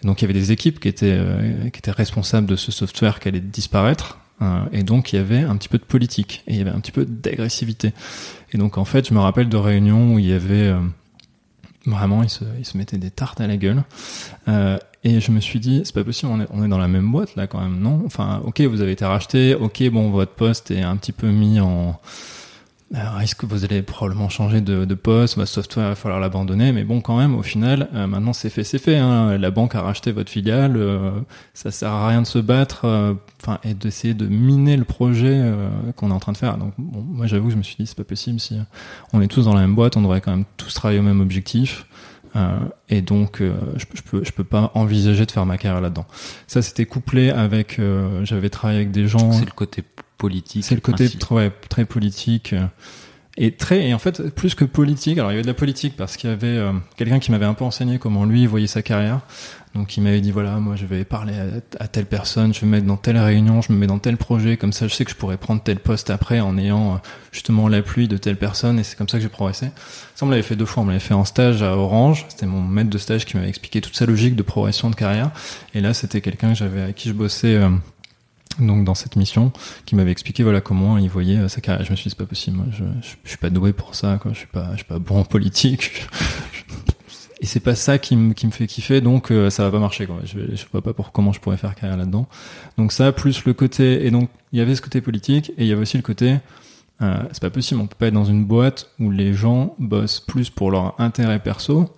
donc 0.03 0.21
il 0.21 0.23
y 0.23 0.25
avait 0.25 0.39
des 0.39 0.51
équipes 0.51 0.79
qui 0.79 0.87
étaient, 0.87 1.17
euh, 1.17 1.69
qui 1.69 1.79
étaient 1.79 1.91
responsables 1.91 2.47
de 2.47 2.55
ce 2.55 2.71
software 2.71 3.19
qui 3.19 3.27
allait 3.27 3.41
disparaître. 3.41 4.19
Euh, 4.41 4.65
et 4.71 4.83
donc 4.83 5.13
il 5.13 5.17
y 5.17 5.19
avait 5.19 5.41
un 5.41 5.55
petit 5.55 5.69
peu 5.69 5.77
de 5.77 5.83
politique 5.83 6.43
et 6.47 6.53
il 6.53 6.57
y 6.57 6.61
avait 6.61 6.71
un 6.71 6.79
petit 6.79 6.91
peu 6.91 7.05
d'agressivité. 7.05 7.93
Et 8.51 8.57
donc 8.57 8.77
en 8.77 8.85
fait, 8.85 9.07
je 9.07 9.13
me 9.13 9.19
rappelle 9.19 9.49
de 9.49 9.57
réunions 9.57 10.13
où 10.13 10.19
il 10.19 10.27
y 10.27 10.33
avait 10.33 10.67
euh, 10.67 10.79
vraiment, 11.85 12.23
ils 12.23 12.29
se, 12.29 12.43
ils 12.57 12.65
se 12.65 12.77
mettaient 12.77 12.97
des 12.97 13.11
tartes 13.11 13.41
à 13.41 13.47
la 13.47 13.57
gueule. 13.57 13.83
et 15.03 15.19
je 15.19 15.31
me 15.31 15.39
suis 15.39 15.59
dit, 15.59 15.81
c'est 15.83 15.93
pas 15.93 16.03
possible, 16.03 16.31
on 16.31 16.41
est, 16.41 16.47
on 16.49 16.63
est 16.63 16.69
dans 16.69 16.77
la 16.77 16.87
même 16.87 17.11
boîte 17.11 17.35
là 17.35 17.47
quand 17.47 17.59
même, 17.59 17.79
non? 17.79 18.03
Enfin, 18.05 18.41
ok, 18.45 18.61
vous 18.61 18.81
avez 18.81 18.93
été 18.93 19.05
racheté, 19.05 19.53
ok, 19.53 19.83
bon, 19.89 20.11
votre 20.11 20.33
poste 20.33 20.71
est 20.71 20.81
un 20.81 20.95
petit 20.95 21.11
peu 21.11 21.27
mis 21.27 21.59
en 21.59 21.99
alors, 22.95 23.19
est-ce 23.19 23.35
que 23.35 23.45
vous 23.45 23.65
allez 23.65 23.81
probablement 23.81 24.29
changer 24.29 24.61
de, 24.61 24.85
de 24.85 24.95
poste, 24.95 25.35
votre 25.35 25.49
software, 25.49 25.87
il 25.87 25.89
va 25.89 25.95
falloir 25.95 26.21
l'abandonner, 26.21 26.71
mais 26.71 26.85
bon, 26.85 27.01
quand 27.01 27.17
même, 27.17 27.35
au 27.35 27.41
final, 27.41 27.89
euh, 27.93 28.07
maintenant 28.07 28.31
c'est 28.31 28.49
fait, 28.49 28.63
c'est 28.63 28.79
fait. 28.79 28.95
Hein. 28.95 29.37
La 29.37 29.51
banque 29.51 29.75
a 29.75 29.81
racheté 29.81 30.13
votre 30.13 30.31
filiale, 30.31 30.77
euh, 30.77 31.11
ça 31.53 31.71
sert 31.71 31.91
à 31.91 32.07
rien 32.07 32.21
de 32.21 32.27
se 32.27 32.39
battre, 32.39 32.85
euh, 32.85 33.13
enfin, 33.41 33.59
et 33.65 33.73
d'essayer 33.73 34.13
de 34.13 34.27
miner 34.27 34.77
le 34.77 34.85
projet 34.85 35.43
qu'on 35.97 36.09
est 36.09 36.13
en 36.13 36.19
train 36.19 36.31
de 36.31 36.37
faire. 36.37 36.57
Donc, 36.57 36.73
bon, 36.77 37.01
moi, 37.01 37.27
j'avoue 37.27 37.49
je 37.49 37.57
me 37.57 37.63
suis 37.63 37.75
dit, 37.77 37.85
c'est 37.85 37.97
pas 37.97 38.05
possible. 38.05 38.39
Si 38.39 38.57
on 39.11 39.21
est 39.21 39.27
tous 39.27 39.43
dans 39.43 39.53
la 39.53 39.61
même 39.61 39.75
boîte, 39.75 39.97
on 39.97 40.01
devrait 40.01 40.21
quand 40.21 40.31
même 40.31 40.45
tous 40.55 40.73
travailler 40.73 40.99
au 40.99 41.03
même 41.03 41.19
objectif. 41.19 41.85
et 42.89 43.01
donc, 43.01 43.39
je, 43.41 43.85
je, 43.93 44.01
peux, 44.03 44.23
je 44.23 44.31
peux 44.31 44.43
pas 44.45 44.71
envisager 44.73 45.25
de 45.25 45.31
faire 45.31 45.45
ma 45.45 45.57
carrière 45.57 45.81
là-dedans. 45.81 46.05
Ça, 46.47 46.61
c'était 46.61 46.85
couplé 46.85 47.29
avec, 47.29 47.79
j'avais 48.23 48.49
travaillé 48.49 48.79
avec 48.79 48.91
des 48.91 49.07
gens. 49.07 49.33
C'est 49.33 49.45
le 49.45 49.51
côté 49.51 49.83
politique. 50.17 50.63
C'est 50.63 50.75
le 50.75 50.81
côté 50.81 51.09
très, 51.09 51.51
très 51.69 51.85
politique. 51.85 52.53
Euh, 52.53 52.65
et 53.37 53.51
très 53.51 53.87
et 53.87 53.93
en 53.93 53.99
fait 53.99 54.29
plus 54.33 54.55
que 54.55 54.63
politique 54.63 55.17
alors 55.17 55.31
il 55.31 55.35
y 55.35 55.37
avait 55.37 55.43
de 55.43 55.47
la 55.47 55.53
politique 55.53 55.95
parce 55.97 56.15
qu'il 56.15 56.29
y 56.29 56.33
avait 56.33 56.47
euh, 56.47 56.71
quelqu'un 56.95 57.19
qui 57.19 57.31
m'avait 57.31 57.45
un 57.45 57.53
peu 57.53 57.65
enseigné 57.65 57.99
comment 57.99 58.25
lui 58.25 58.45
voyait 58.45 58.67
sa 58.67 58.81
carrière 58.81 59.19
donc 59.73 59.97
il 59.97 60.03
m'avait 60.03 60.21
dit 60.21 60.31
voilà 60.31 60.51
moi 60.59 60.77
je 60.77 60.85
vais 60.85 61.03
parler 61.03 61.33
à, 61.79 61.87
telle 61.89 62.05
personne 62.05 62.53
je 62.53 62.61
vais 62.61 62.67
me 62.67 62.71
mettre 62.71 62.85
dans 62.85 62.95
telle 62.95 63.17
réunion 63.17 63.61
je 63.61 63.73
me 63.73 63.77
mets 63.77 63.87
dans 63.87 63.99
tel 63.99 64.15
projet 64.15 64.55
comme 64.55 64.71
ça 64.71 64.87
je 64.87 64.93
sais 64.93 65.03
que 65.03 65.11
je 65.11 65.17
pourrais 65.17 65.35
prendre 65.35 65.61
tel 65.61 65.79
poste 65.79 66.09
après 66.11 66.39
en 66.39 66.57
ayant 66.57 66.93
euh, 66.93 66.97
justement 67.33 67.67
l'appui 67.67 68.07
de 68.07 68.15
telle 68.15 68.37
personne 68.37 68.79
et 68.79 68.83
c'est 68.83 68.97
comme 68.97 69.09
ça 69.09 69.17
que 69.17 69.23
j'ai 69.23 69.29
progressé 69.29 69.65
ça 70.15 70.25
on 70.25 70.27
me 70.27 70.31
l'avait 70.31 70.43
fait 70.43 70.55
deux 70.55 70.65
fois 70.65 70.83
on 70.83 70.85
me 70.85 70.91
l'avait 70.91 71.03
fait 71.03 71.13
en 71.13 71.25
stage 71.25 71.61
à 71.61 71.75
Orange 71.75 72.25
c'était 72.29 72.45
mon 72.45 72.61
maître 72.61 72.89
de 72.89 72.97
stage 72.97 73.25
qui 73.25 73.35
m'avait 73.35 73.49
expliqué 73.49 73.81
toute 73.81 73.97
sa 73.97 74.05
logique 74.05 74.37
de 74.37 74.43
progression 74.43 74.89
de 74.89 74.95
carrière 74.95 75.31
et 75.73 75.81
là 75.81 75.93
c'était 75.93 76.21
quelqu'un 76.21 76.49
que 76.49 76.55
j'avais 76.55 76.81
avec 76.81 76.95
qui 76.95 77.09
je 77.09 77.13
bossais 77.13 77.59
donc 78.59 78.85
dans 78.85 78.95
cette 78.95 79.15
mission 79.15 79.51
qui 79.85 79.95
m'avait 79.95 80.11
expliqué 80.11 80.43
voilà 80.43 80.61
comment 80.61 80.97
il 80.97 81.09
voyait 81.09 81.37
euh, 81.37 81.47
sa 81.47 81.61
carrière. 81.61 81.85
Je 81.85 81.91
me 81.91 81.95
suis 81.95 82.05
dit 82.05 82.09
c'est 82.11 82.17
pas 82.17 82.27
possible, 82.27 82.59
je, 82.71 82.83
je, 83.01 83.29
suis 83.29 83.37
pas 83.37 83.49
doué 83.49 83.73
pour 83.73 83.95
ça, 83.95 84.17
quoi. 84.21 84.31
Je 84.33 84.39
suis 84.39 84.47
pas, 84.47 84.69
je 84.71 84.77
suis 84.77 84.85
pas 84.85 84.99
bon 84.99 85.19
en 85.19 85.25
politique. 85.25 86.07
Et 87.41 87.47
c'est 87.47 87.59
pas 87.59 87.75
ça 87.75 87.97
qui 87.97 88.15
me 88.15 88.33
qui 88.33 88.47
me 88.47 88.51
fait 88.51 88.65
kiffer, 88.65 89.01
donc 89.01 89.29
euh, 89.29 89.49
ça 89.49 89.63
va 89.63 89.71
pas 89.71 89.79
marcher. 89.79 90.07
Quoi. 90.07 90.19
Je, 90.23 90.55
je 90.55 90.65
vois 90.71 90.81
pas 90.81 90.93
pour 90.93 91.11
comment 91.11 91.33
je 91.33 91.39
pourrais 91.39 91.57
faire 91.57 91.75
carrière 91.75 91.97
là-dedans. 91.97 92.27
Donc 92.77 92.91
ça 92.91 93.11
plus 93.11 93.43
le 93.45 93.53
côté 93.53 94.05
et 94.05 94.11
donc 94.11 94.29
il 94.53 94.59
y 94.59 94.61
avait 94.61 94.73
ce 94.73 94.81
côté 94.81 95.01
politique 95.01 95.51
et 95.57 95.63
il 95.63 95.67
y 95.67 95.71
avait 95.73 95.81
aussi 95.81 95.97
le 95.97 96.03
côté 96.03 96.37
euh, 97.01 97.17
c'est 97.31 97.41
pas 97.41 97.49
possible, 97.49 97.81
on 97.81 97.87
peut 97.87 97.95
pas 97.97 98.07
être 98.07 98.13
dans 98.13 98.25
une 98.25 98.45
boîte 98.45 98.89
où 98.99 99.11
les 99.11 99.33
gens 99.33 99.75
bossent 99.79 100.21
plus 100.21 100.49
pour 100.49 100.71
leur 100.71 100.99
intérêt 100.99 101.39
perso 101.39 101.93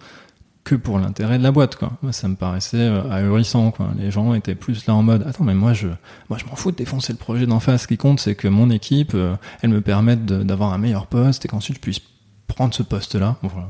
que 0.68 0.76
pour 0.76 1.00
l'intérêt 1.00 1.38
de 1.38 1.44
la 1.44 1.52
boîte 1.54 1.78
quoi. 1.78 1.94
Moi, 2.02 2.12
ça 2.12 2.28
me 2.28 2.36
paraissait 2.36 2.78
euh, 2.78 3.10
ahurissant 3.10 3.72
quoi. 3.72 3.88
Les 3.98 4.12
gens 4.12 4.34
étaient 4.34 4.54
plus 4.54 4.86
là 4.86 4.96
en 4.96 5.02
mode 5.02 5.26
attends 5.26 5.46
mais 5.46 5.54
moi 5.54 5.72
je 5.72 5.88
moi 6.30 6.38
je 6.38 6.46
m'en 6.46 6.56
fous 6.56 6.72
de 6.72 6.76
défoncer 6.76 7.14
le 7.14 7.18
projet 7.18 7.46
d'en 7.46 7.62
face. 7.62 7.84
Ce 7.84 7.88
qui 7.88 7.96
compte 7.96 8.20
c'est 8.20 8.36
que 8.36 8.50
mon 8.50 8.70
équipe 8.70 9.14
euh, 9.16 9.38
elle 9.62 9.70
me 9.70 9.80
permette 9.80 10.26
d'avoir 10.26 10.74
un 10.74 10.78
meilleur 10.78 11.08
poste 11.08 11.46
et 11.46 11.48
qu'ensuite 11.48 11.78
je 11.78 11.82
puisse 11.82 12.02
prendre 12.48 12.74
ce 12.74 12.84
poste 12.84 13.16
là. 13.16 13.38
Voilà. 13.44 13.70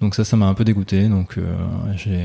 Donc 0.00 0.14
ça 0.14 0.24
ça 0.24 0.36
m'a 0.36 0.46
un 0.46 0.54
peu 0.54 0.62
dégoûté 0.62 1.08
donc 1.08 1.38
euh, 1.38 1.56
j'ai 1.96 2.24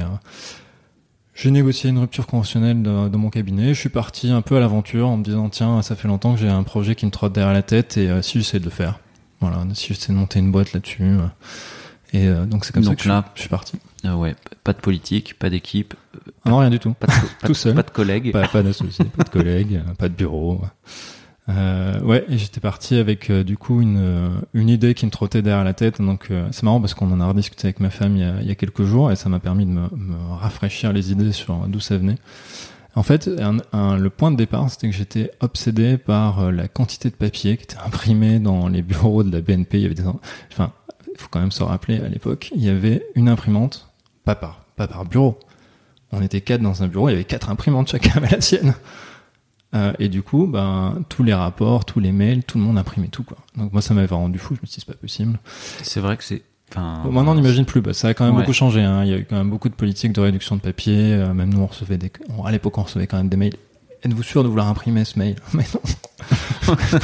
j'ai 1.33 1.49
négocié 1.49 1.89
une 1.89 1.97
rupture 1.97 2.27
conventionnelle 2.27 2.83
de, 2.83 3.17
mon 3.17 3.29
cabinet. 3.29 3.73
Je 3.73 3.79
suis 3.79 3.89
parti 3.89 4.29
un 4.29 4.41
peu 4.43 4.57
à 4.57 4.59
l'aventure 4.59 5.07
en 5.07 5.17
me 5.17 5.23
disant 5.23 5.49
tiens 5.49 5.81
ça 5.81 5.95
fait 5.95 6.07
longtemps 6.07 6.35
que 6.35 6.39
j'ai 6.39 6.49
un 6.49 6.63
projet 6.63 6.93
qui 6.93 7.07
me 7.07 7.11
trotte 7.11 7.33
derrière 7.33 7.51
la 7.51 7.63
tête 7.63 7.97
et 7.97 8.21
si 8.21 8.37
j'essaie 8.37 8.59
de 8.59 8.65
le 8.65 8.69
faire. 8.69 8.99
Voilà 9.41 9.65
si 9.73 9.87
j'essaie 9.87 10.13
de 10.13 10.17
monter 10.17 10.37
une 10.37 10.51
boîte 10.51 10.71
là-dessus 10.73 11.17
et 12.13 12.27
euh, 12.27 12.45
donc 12.45 12.65
c'est 12.65 12.73
comme 12.73 12.83
ça 12.83 12.95
que 12.95 13.07
là, 13.07 13.25
je, 13.35 13.41
suis 13.41 13.49
parti. 13.49 13.77
Ah 14.03 14.17
ouais, 14.17 14.35
pas 14.63 14.73
de 14.73 14.79
politique, 14.79 15.37
pas 15.37 15.49
d'équipe. 15.49 15.93
non, 16.45 16.59
rien 16.59 16.69
du 16.69 16.79
tout. 16.79 16.93
Pas 16.93 17.07
de, 17.07 17.13
tout 17.47 17.53
seul. 17.53 17.75
Pas 17.75 17.83
de 17.83 17.89
collègues. 17.89 18.31
Pas, 18.31 18.47
pas 18.47 18.63
d'associés, 18.63 19.05
pas 19.05 19.23
de 19.23 19.29
collègues, 19.29 19.81
pas 19.97 20.09
de 20.09 20.13
bureau. 20.13 20.61
Euh, 21.47 21.99
ouais, 22.01 22.25
et 22.27 22.37
j'étais 22.37 22.59
parti 22.59 22.95
avec 22.95 23.29
euh, 23.29 23.43
du 23.43 23.55
coup 23.55 23.81
une, 23.81 23.99
euh, 23.99 24.29
une 24.55 24.67
idée 24.67 24.95
qui 24.95 25.05
me 25.05 25.11
trottait 25.11 25.43
derrière 25.43 25.63
la 25.63 25.73
tête. 25.73 26.01
Donc 26.01 26.29
c'est 26.51 26.63
marrant 26.63 26.79
parce 26.79 26.93
qu'on 26.93 27.11
en 27.11 27.21
a 27.21 27.27
rediscuté 27.27 27.67
avec 27.67 27.79
ma 27.79 27.89
femme 27.89 28.15
il 28.15 28.21
y 28.21 28.25
a, 28.25 28.35
il 28.41 28.47
y 28.47 28.51
a 28.51 28.55
quelques 28.55 28.83
jours 28.83 29.11
et 29.11 29.15
ça 29.15 29.29
m'a 29.29 29.39
permis 29.39 29.65
de 29.65 29.71
me, 29.71 29.89
me, 29.95 30.33
rafraîchir 30.33 30.91
les 30.93 31.11
idées 31.11 31.31
sur 31.31 31.67
d'où 31.67 31.79
ça 31.79 31.97
venait. 31.97 32.17
En 32.95 33.03
fait, 33.03 33.29
un, 33.39 33.57
un, 33.73 33.97
le 33.97 34.09
point 34.09 34.31
de 34.31 34.37
départ, 34.37 34.69
c'était 34.69 34.89
que 34.89 34.95
j'étais 34.95 35.29
obsédé 35.41 35.97
par 35.97 36.49
la 36.49 36.69
quantité 36.69 37.09
de 37.09 37.15
papier 37.15 37.57
qui 37.57 37.63
était 37.63 37.75
imprimé 37.85 38.39
dans 38.39 38.69
les 38.69 38.81
bureaux 38.81 39.21
de 39.21 39.31
la 39.31 39.41
BNP. 39.41 39.79
Il 39.79 39.81
y 39.81 39.85
avait 39.85 39.95
des, 39.95 40.05
enfin, 40.51 40.71
faut 41.17 41.27
quand 41.29 41.39
même 41.39 41.51
se 41.51 41.63
rappeler, 41.63 41.99
à 41.99 42.07
l'époque, 42.09 42.51
il 42.55 42.63
y 42.63 42.69
avait 42.69 43.05
une 43.15 43.29
imprimante 43.29 43.89
pas 44.23 44.35
par, 44.35 44.65
pas 44.75 44.87
par 44.87 45.05
bureau. 45.05 45.39
On 46.11 46.21
était 46.21 46.41
quatre 46.41 46.61
dans 46.61 46.83
un 46.83 46.87
bureau, 46.87 47.09
il 47.09 47.13
y 47.13 47.15
avait 47.15 47.23
quatre 47.25 47.49
imprimantes, 47.49 47.89
chacun 47.89 48.11
avait 48.17 48.29
la 48.29 48.41
sienne. 48.41 48.73
Euh, 49.73 49.91
et 49.99 50.07
du 50.07 50.21
coup, 50.23 50.47
ben, 50.47 51.03
tous 51.09 51.23
les 51.23 51.33
rapports, 51.33 51.83
tous 51.85 51.99
les 51.99 52.11
mails, 52.13 52.43
tout 52.43 52.57
le 52.57 52.63
monde 52.63 52.77
imprimait 52.77 53.09
tout, 53.09 53.23
quoi. 53.23 53.37
Donc 53.57 53.73
moi, 53.73 53.81
ça 53.81 53.93
m'avait 53.93 54.13
rendu 54.15 54.39
fou, 54.39 54.55
je 54.55 54.61
me 54.61 54.65
suis 54.67 54.75
dit, 54.79 54.85
c'est 54.87 54.93
pas 54.93 54.97
possible. 54.99 55.37
C'est 55.83 55.99
vrai 55.99 56.15
que 56.15 56.23
c'est. 56.23 56.43
Enfin, 56.71 57.01
Bon, 57.03 57.11
maintenant, 57.11 57.33
on 57.33 57.35
n'imagine 57.35 57.65
plus. 57.65 57.81
Bah, 57.81 57.93
ça 57.93 58.07
a 58.07 58.13
quand 58.13 58.23
même 58.25 58.35
Ouais. 58.35 58.41
beaucoup 58.41 58.53
changé. 58.53 58.81
Hein. 58.81 59.03
Il 59.03 59.11
y 59.11 59.13
a 59.13 59.17
eu 59.17 59.25
quand 59.25 59.35
même 59.35 59.49
beaucoup 59.49 59.67
de 59.69 59.73
politiques 59.75 60.13
de 60.13 60.21
réduction 60.21 60.55
de 60.55 60.61
papier. 60.61 61.13
Euh, 61.13 61.33
même 61.33 61.53
nous, 61.53 61.59
on 61.61 61.65
recevait 61.67 61.97
des. 61.97 62.11
à 62.45 62.51
l'époque, 62.51 62.77
on 62.77 62.83
recevait 62.83 63.05
quand 63.07 63.17
même 63.17 63.29
des 63.29 63.37
mails. 63.37 63.55
Êtes-vous 64.03 64.23
sûr 64.23 64.43
de 64.43 64.47
vouloir 64.47 64.67
imprimer 64.67 65.03
ce 65.03 65.19
mail? 65.19 65.35
Mais 65.53 65.65
non. 65.73 66.75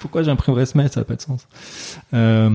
Pourquoi 0.00 0.22
j'imprimerais 0.22 0.66
ce 0.66 0.76
mail? 0.76 0.90
Ça 0.90 1.00
n'a 1.00 1.04
pas 1.04 1.16
de 1.16 1.22
sens. 1.22 1.46
Euh, 2.14 2.50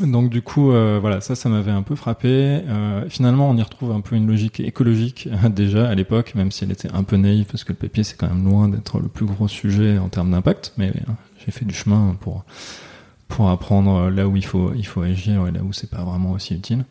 donc 0.00 0.30
du 0.30 0.42
coup, 0.42 0.72
euh, 0.72 0.98
voilà, 1.00 1.20
ça, 1.20 1.34
ça 1.34 1.48
m'avait 1.48 1.70
un 1.70 1.82
peu 1.82 1.94
frappé. 1.94 2.28
Euh, 2.28 3.08
finalement, 3.08 3.50
on 3.50 3.56
y 3.56 3.62
retrouve 3.62 3.92
un 3.92 4.00
peu 4.00 4.16
une 4.16 4.26
logique 4.26 4.60
écologique 4.60 5.28
déjà 5.50 5.88
à 5.88 5.94
l'époque, 5.94 6.34
même 6.34 6.50
si 6.50 6.64
elle 6.64 6.72
était 6.72 6.92
un 6.92 7.02
peu 7.02 7.16
naïve, 7.16 7.46
parce 7.46 7.64
que 7.64 7.72
le 7.72 7.78
papier, 7.78 8.04
c'est 8.04 8.16
quand 8.16 8.28
même 8.28 8.44
loin 8.44 8.68
d'être 8.68 8.98
le 9.00 9.08
plus 9.08 9.26
gros 9.26 9.48
sujet 9.48 9.98
en 9.98 10.08
termes 10.08 10.30
d'impact. 10.30 10.72
Mais 10.76 10.88
euh, 10.88 11.12
j'ai 11.44 11.52
fait 11.52 11.64
du 11.64 11.74
chemin 11.74 12.16
pour 12.20 12.44
pour 13.28 13.50
apprendre 13.50 14.08
là 14.08 14.28
où 14.28 14.36
il 14.36 14.44
faut 14.44 14.72
il 14.76 14.86
faut 14.86 15.02
agir 15.02 15.48
et 15.48 15.50
là 15.50 15.60
où 15.64 15.72
c'est 15.72 15.90
pas 15.90 16.04
vraiment 16.04 16.32
aussi 16.32 16.54
utile. 16.54 16.84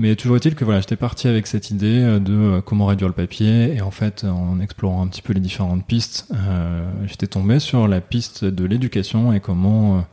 Mais 0.00 0.16
toujours 0.16 0.36
est-il 0.36 0.54
que 0.54 0.64
voilà, 0.64 0.80
j'étais 0.80 0.96
parti 0.96 1.28
avec 1.28 1.46
cette 1.46 1.70
idée 1.70 2.00
euh, 2.00 2.18
de 2.18 2.32
euh, 2.32 2.60
comment 2.62 2.86
réduire 2.86 3.08
le 3.08 3.14
papier 3.14 3.74
et 3.74 3.82
en 3.82 3.90
fait, 3.90 4.24
en 4.24 4.58
explorant 4.58 5.02
un 5.02 5.08
petit 5.08 5.20
peu 5.20 5.34
les 5.34 5.40
différentes 5.40 5.86
pistes, 5.86 6.32
j'étais 7.06 7.26
tombé 7.26 7.58
sur 7.58 7.86
la 7.86 8.00
piste 8.00 8.46
de 8.46 8.64
l'éducation 8.64 9.34
et 9.34 9.40
comment 9.40 10.04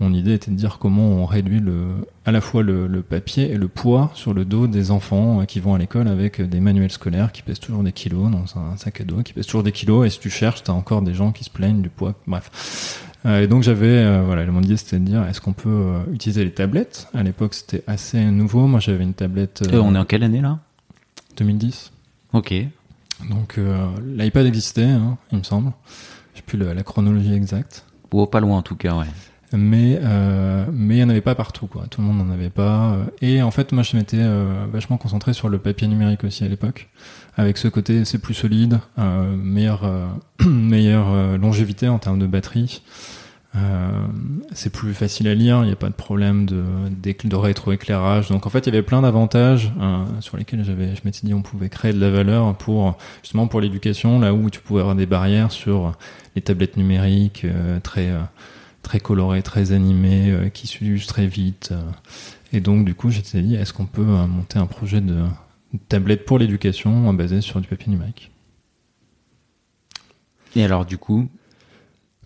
mon 0.00 0.12
idée 0.12 0.34
était 0.34 0.50
de 0.50 0.56
dire 0.56 0.78
comment 0.80 1.06
on 1.08 1.24
réduit 1.24 1.60
le, 1.60 1.86
à 2.26 2.32
la 2.32 2.40
fois 2.40 2.62
le, 2.62 2.86
le 2.88 3.02
papier 3.02 3.50
et 3.52 3.56
le 3.56 3.68
poids 3.68 4.10
sur 4.14 4.34
le 4.34 4.44
dos 4.44 4.66
des 4.66 4.90
enfants 4.90 5.40
euh, 5.40 5.44
qui 5.44 5.60
vont 5.60 5.74
à 5.74 5.78
l'école 5.78 6.08
avec 6.08 6.40
des 6.42 6.60
manuels 6.60 6.90
scolaires 6.90 7.30
qui 7.32 7.42
pèsent 7.42 7.60
toujours 7.60 7.82
des 7.84 7.92
kilos 7.92 8.30
dans 8.30 8.44
un 8.60 8.76
sac 8.76 9.00
à 9.00 9.04
dos, 9.04 9.22
qui 9.22 9.32
pèsent 9.32 9.46
toujours 9.46 9.62
des 9.62 9.72
kilos 9.72 10.06
et 10.06 10.10
si 10.10 10.18
tu 10.18 10.30
cherches, 10.30 10.62
t'as 10.64 10.72
encore 10.72 11.02
des 11.02 11.14
gens 11.14 11.30
qui 11.32 11.44
se 11.44 11.50
plaignent 11.50 11.80
du 11.82 11.90
poids. 11.90 12.14
Bref. 12.26 13.00
Euh, 13.26 13.42
et 13.42 13.46
donc 13.46 13.62
j'avais, 13.62 13.86
euh, 14.04 14.22
voilà, 14.26 14.44
mon 14.46 14.60
idée 14.62 14.76
c'était 14.76 14.98
de 14.98 15.04
dire 15.04 15.24
est-ce 15.28 15.40
qu'on 15.40 15.52
peut 15.54 15.68
euh, 15.70 16.00
utiliser 16.12 16.44
les 16.44 16.52
tablettes? 16.52 17.08
À 17.14 17.22
l'époque 17.22 17.54
c'était 17.54 17.82
assez 17.86 18.22
nouveau. 18.24 18.66
Moi 18.66 18.80
j'avais 18.80 19.04
une 19.04 19.14
tablette 19.14 19.62
euh, 19.72 19.80
on 19.80 19.94
est 19.94 19.98
en 19.98 20.04
quelle 20.04 20.24
année 20.24 20.40
là? 20.40 20.58
2010. 21.36 21.92
Ok. 22.32 22.52
Donc 23.30 23.58
l'iPad 24.04 24.44
existait, 24.44 24.84
hein, 24.84 25.16
il 25.32 25.38
me 25.38 25.42
semble. 25.44 25.70
J'ai 26.34 26.42
plus 26.42 26.58
le- 26.58 26.72
la 26.72 26.82
chronologie 26.82 27.32
exacte. 27.32 27.84
Ou 28.12 28.26
pas 28.26 28.40
loin 28.40 28.58
en 28.58 28.62
tout 28.62 28.76
cas, 28.76 28.94
ouais. 28.96 29.06
Mais 29.56 30.00
euh, 30.02 30.64
mais 30.72 30.94
il 30.94 30.98
n'y 30.98 31.04
en 31.04 31.08
avait 31.10 31.20
pas 31.20 31.34
partout, 31.34 31.66
quoi. 31.66 31.84
Tout 31.88 32.00
le 32.00 32.06
monde 32.08 32.26
n'en 32.26 32.32
avait 32.32 32.50
pas. 32.50 32.94
euh, 32.94 33.04
Et 33.22 33.42
en 33.42 33.50
fait, 33.50 33.72
moi, 33.72 33.82
je 33.82 33.96
m'étais 33.96 34.18
euh, 34.20 34.66
vachement 34.72 34.96
concentré 34.96 35.32
sur 35.32 35.48
le 35.48 35.58
papier 35.58 35.86
numérique 35.86 36.24
aussi 36.24 36.44
à 36.44 36.48
l'époque, 36.48 36.88
avec 37.36 37.56
ce 37.58 37.68
côté 37.68 38.04
c'est 38.04 38.18
plus 38.18 38.34
solide, 38.34 38.80
euh, 38.98 39.36
meilleure 39.36 39.84
euh, 39.84 40.06
meilleure 40.44 41.06
euh, 41.12 41.38
longévité 41.38 41.88
en 41.88 41.98
termes 41.98 42.18
de 42.18 42.26
batterie. 42.26 42.82
Euh, 43.56 43.88
c'est 44.50 44.72
plus 44.72 44.92
facile 44.94 45.28
à 45.28 45.34
lire, 45.34 45.60
il 45.62 45.66
n'y 45.66 45.72
a 45.72 45.76
pas 45.76 45.88
de 45.88 45.94
problème 45.94 46.44
de, 46.44 46.64
de 46.90 47.36
rétroéclairage. 47.36 48.28
Donc 48.28 48.46
en 48.46 48.50
fait, 48.50 48.66
il 48.66 48.74
y 48.74 48.76
avait 48.76 48.82
plein 48.82 49.02
d'avantages 49.02 49.70
sur 50.18 50.36
lesquels 50.36 50.64
j'avais, 50.64 50.96
je 50.96 51.02
m'étais 51.04 51.24
dit 51.24 51.32
on 51.32 51.42
pouvait 51.42 51.68
créer 51.68 51.92
de 51.92 52.00
la 52.00 52.10
valeur 52.10 52.56
pour 52.56 52.96
justement 53.22 53.46
pour 53.46 53.60
l'éducation, 53.60 54.18
là 54.18 54.34
où 54.34 54.50
tu 54.50 54.58
pouvais 54.60 54.80
avoir 54.80 54.96
des 54.96 55.06
barrières 55.06 55.52
sur 55.52 55.92
les 56.34 56.42
tablettes 56.42 56.76
numériques 56.76 57.46
très 57.84 58.10
très 58.84 59.00
colorées, 59.00 59.42
très 59.42 59.72
animées, 59.72 60.30
euh, 60.30 60.48
qui 60.50 60.68
s'usent 60.68 61.06
très 61.08 61.26
vite. 61.26 61.70
euh. 61.72 61.82
Et 62.52 62.60
donc 62.60 62.84
du 62.84 62.94
coup, 62.94 63.10
j'étais 63.10 63.42
dit 63.42 63.56
est-ce 63.56 63.72
qu'on 63.72 63.86
peut 63.86 64.02
euh, 64.06 64.26
monter 64.28 64.60
un 64.60 64.66
projet 64.66 65.00
de, 65.00 65.14
de 65.72 65.78
tablette 65.88 66.24
pour 66.24 66.38
l'éducation 66.38 67.12
basé 67.12 67.40
sur 67.40 67.60
du 67.60 67.66
papier 67.66 67.90
numérique? 67.90 68.30
Et 70.56 70.64
alors 70.64 70.84
du 70.86 70.98
coup, 70.98 71.28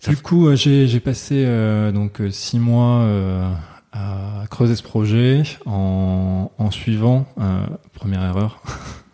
Du 0.06 0.16
coup, 0.18 0.54
j'ai 0.54 1.00
passé 1.00 1.44
euh, 1.46 1.90
donc 1.92 2.20
six 2.30 2.58
mois 2.58 3.00
euh, 3.00 3.50
à 3.92 4.44
creuser 4.50 4.76
ce 4.76 4.82
projet 4.82 5.42
en, 5.66 6.50
en 6.58 6.70
suivant 6.70 7.26
euh, 7.40 7.64
première 7.94 8.22
erreur 8.22 8.62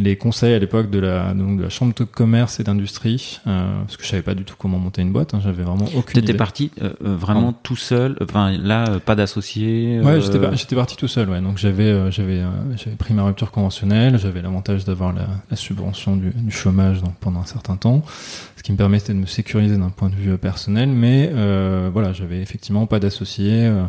les 0.00 0.14
conseils 0.16 0.54
à 0.54 0.58
l'époque 0.60 0.90
de 0.90 1.00
la 1.00 1.34
donc 1.34 1.58
de 1.58 1.62
la 1.64 1.68
chambre 1.70 1.92
de 1.92 2.04
commerce 2.04 2.60
et 2.60 2.64
d'industrie 2.64 3.40
euh, 3.48 3.80
parce 3.82 3.96
que 3.96 4.04
je 4.04 4.08
savais 4.08 4.22
pas 4.22 4.34
du 4.36 4.44
tout 4.44 4.54
comment 4.56 4.78
monter 4.78 5.02
une 5.02 5.10
boîte. 5.12 5.34
hein, 5.34 5.40
J'avais 5.42 5.64
vraiment 5.64 5.86
aucune 5.96 6.20
t'étais 6.20 6.34
parti 6.38 6.70
euh, 6.82 6.92
euh, 7.04 7.16
vraiment 7.16 7.52
tout 7.52 7.74
seul. 7.74 8.16
Enfin 8.22 8.52
là, 8.56 8.88
euh, 8.88 8.98
pas 9.00 9.16
d'associé. 9.16 9.98
Ouais, 10.00 10.12
euh, 10.12 10.20
j'étais 10.20 10.38
par- 10.38 10.56
j'étais 10.56 10.76
parti 10.76 10.96
tout 10.96 11.08
seul. 11.08 11.28
Ouais, 11.28 11.40
donc 11.40 11.58
j'avais 11.58 12.12
j'avais 12.12 12.42
j'avais 12.76 12.96
pris 12.96 13.12
ma 13.12 13.24
rupture 13.24 13.50
conventionnelle. 13.50 14.18
J'avais 14.18 14.40
l'avantage 14.40 14.84
d'avoir 14.84 15.12
la, 15.12 15.26
la 15.50 15.56
subvention 15.56 16.16
du, 16.16 16.30
du 16.30 16.50
chômage 16.52 17.02
donc 17.02 17.14
pendant 17.20 17.40
un 17.40 17.46
certain 17.46 17.74
temps, 17.76 18.02
ce 18.56 18.62
qui 18.62 18.70
me 18.70 18.76
permettait 18.76 19.12
de 19.14 19.18
me 19.18 19.26
sécuriser 19.26 19.76
d'un 19.76 19.90
point 19.90 20.10
de 20.10 20.14
vue 20.14 20.38
personnel. 20.38 20.90
Mais 20.90 21.30
euh, 21.34 21.90
voilà, 21.92 22.12
j'avais 22.12 22.40
effectivement 22.40 22.86
pas 22.86 23.00
d'associé, 23.00 23.64
euh, 23.66 23.82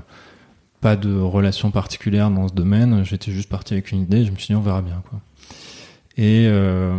pas 0.81 0.95
de 0.95 1.13
relation 1.19 1.69
particulière 1.69 2.31
dans 2.31 2.47
ce 2.47 2.53
domaine. 2.53 3.03
J'étais 3.05 3.31
juste 3.31 3.49
parti 3.49 3.73
avec 3.73 3.91
une 3.91 4.01
idée. 4.01 4.25
Je 4.25 4.31
me 4.31 4.37
suis 4.37 4.47
dit 4.47 4.55
on 4.55 4.61
verra 4.61 4.81
bien 4.81 5.01
quoi. 5.09 5.19
Et 6.19 6.47
euh, 6.49 6.97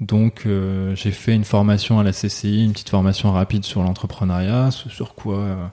donc 0.00 0.44
euh, 0.46 0.96
j'ai 0.96 1.10
fait 1.10 1.34
une 1.34 1.44
formation 1.44 2.00
à 2.00 2.02
la 2.02 2.12
CCI, 2.12 2.64
une 2.64 2.72
petite 2.72 2.88
formation 2.88 3.30
rapide 3.32 3.64
sur 3.64 3.82
l'entrepreneuriat, 3.82 4.70
sur 4.70 5.14
quoi 5.14 5.36
euh, 5.36 5.66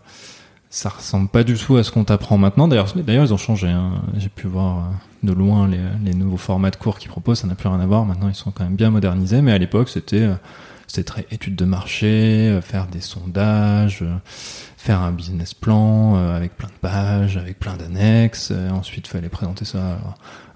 ça 0.69 0.89
ressemble 0.89 1.29
pas 1.29 1.45
du 1.45 1.53
tout 1.53 1.77
à 1.77 1.83
ce 1.83 1.91
qu'on 1.91 2.03
t'apprend 2.03 2.37
maintenant. 2.37 2.67
D'ailleurs, 2.67 2.93
ils 2.97 3.33
ont 3.33 3.37
changé. 3.37 3.69
hein. 3.69 4.01
J'ai 4.17 4.27
pu 4.27 4.47
voir 4.47 4.91
de 5.23 5.31
loin 5.31 5.69
les, 6.03 6.13
nouveaux 6.13 6.35
formats 6.35 6.69
de 6.69 6.75
cours 6.75 6.99
qu'ils 6.99 7.09
proposent. 7.09 7.39
Ça 7.39 7.47
n'a 7.47 7.55
plus 7.55 7.69
rien 7.69 7.79
à 7.79 7.85
voir. 7.85 8.03
Maintenant, 8.05 8.27
ils 8.27 8.35
sont 8.35 8.51
quand 8.51 8.65
même 8.65 8.75
bien 8.75 8.89
modernisés. 8.89 9.41
Mais 9.41 9.53
à 9.53 9.57
l'époque, 9.57 9.87
c'était 9.87 10.27
c'était 10.85 11.05
très 11.05 11.25
étude 11.31 11.55
de 11.55 11.63
marché, 11.63 12.59
faire 12.61 12.87
des 12.87 12.99
sondages, 12.99 14.03
faire 14.77 15.01
un 15.01 15.13
business 15.13 15.53
plan 15.53 16.15
avec 16.15 16.57
plein 16.57 16.67
de 16.67 16.79
pages, 16.81 17.37
avec 17.37 17.59
plein 17.59 17.77
d'annexes. 17.77 18.51
Ensuite, 18.71 19.07
fallait 19.07 19.29
présenter 19.29 19.63
ça 19.63 19.97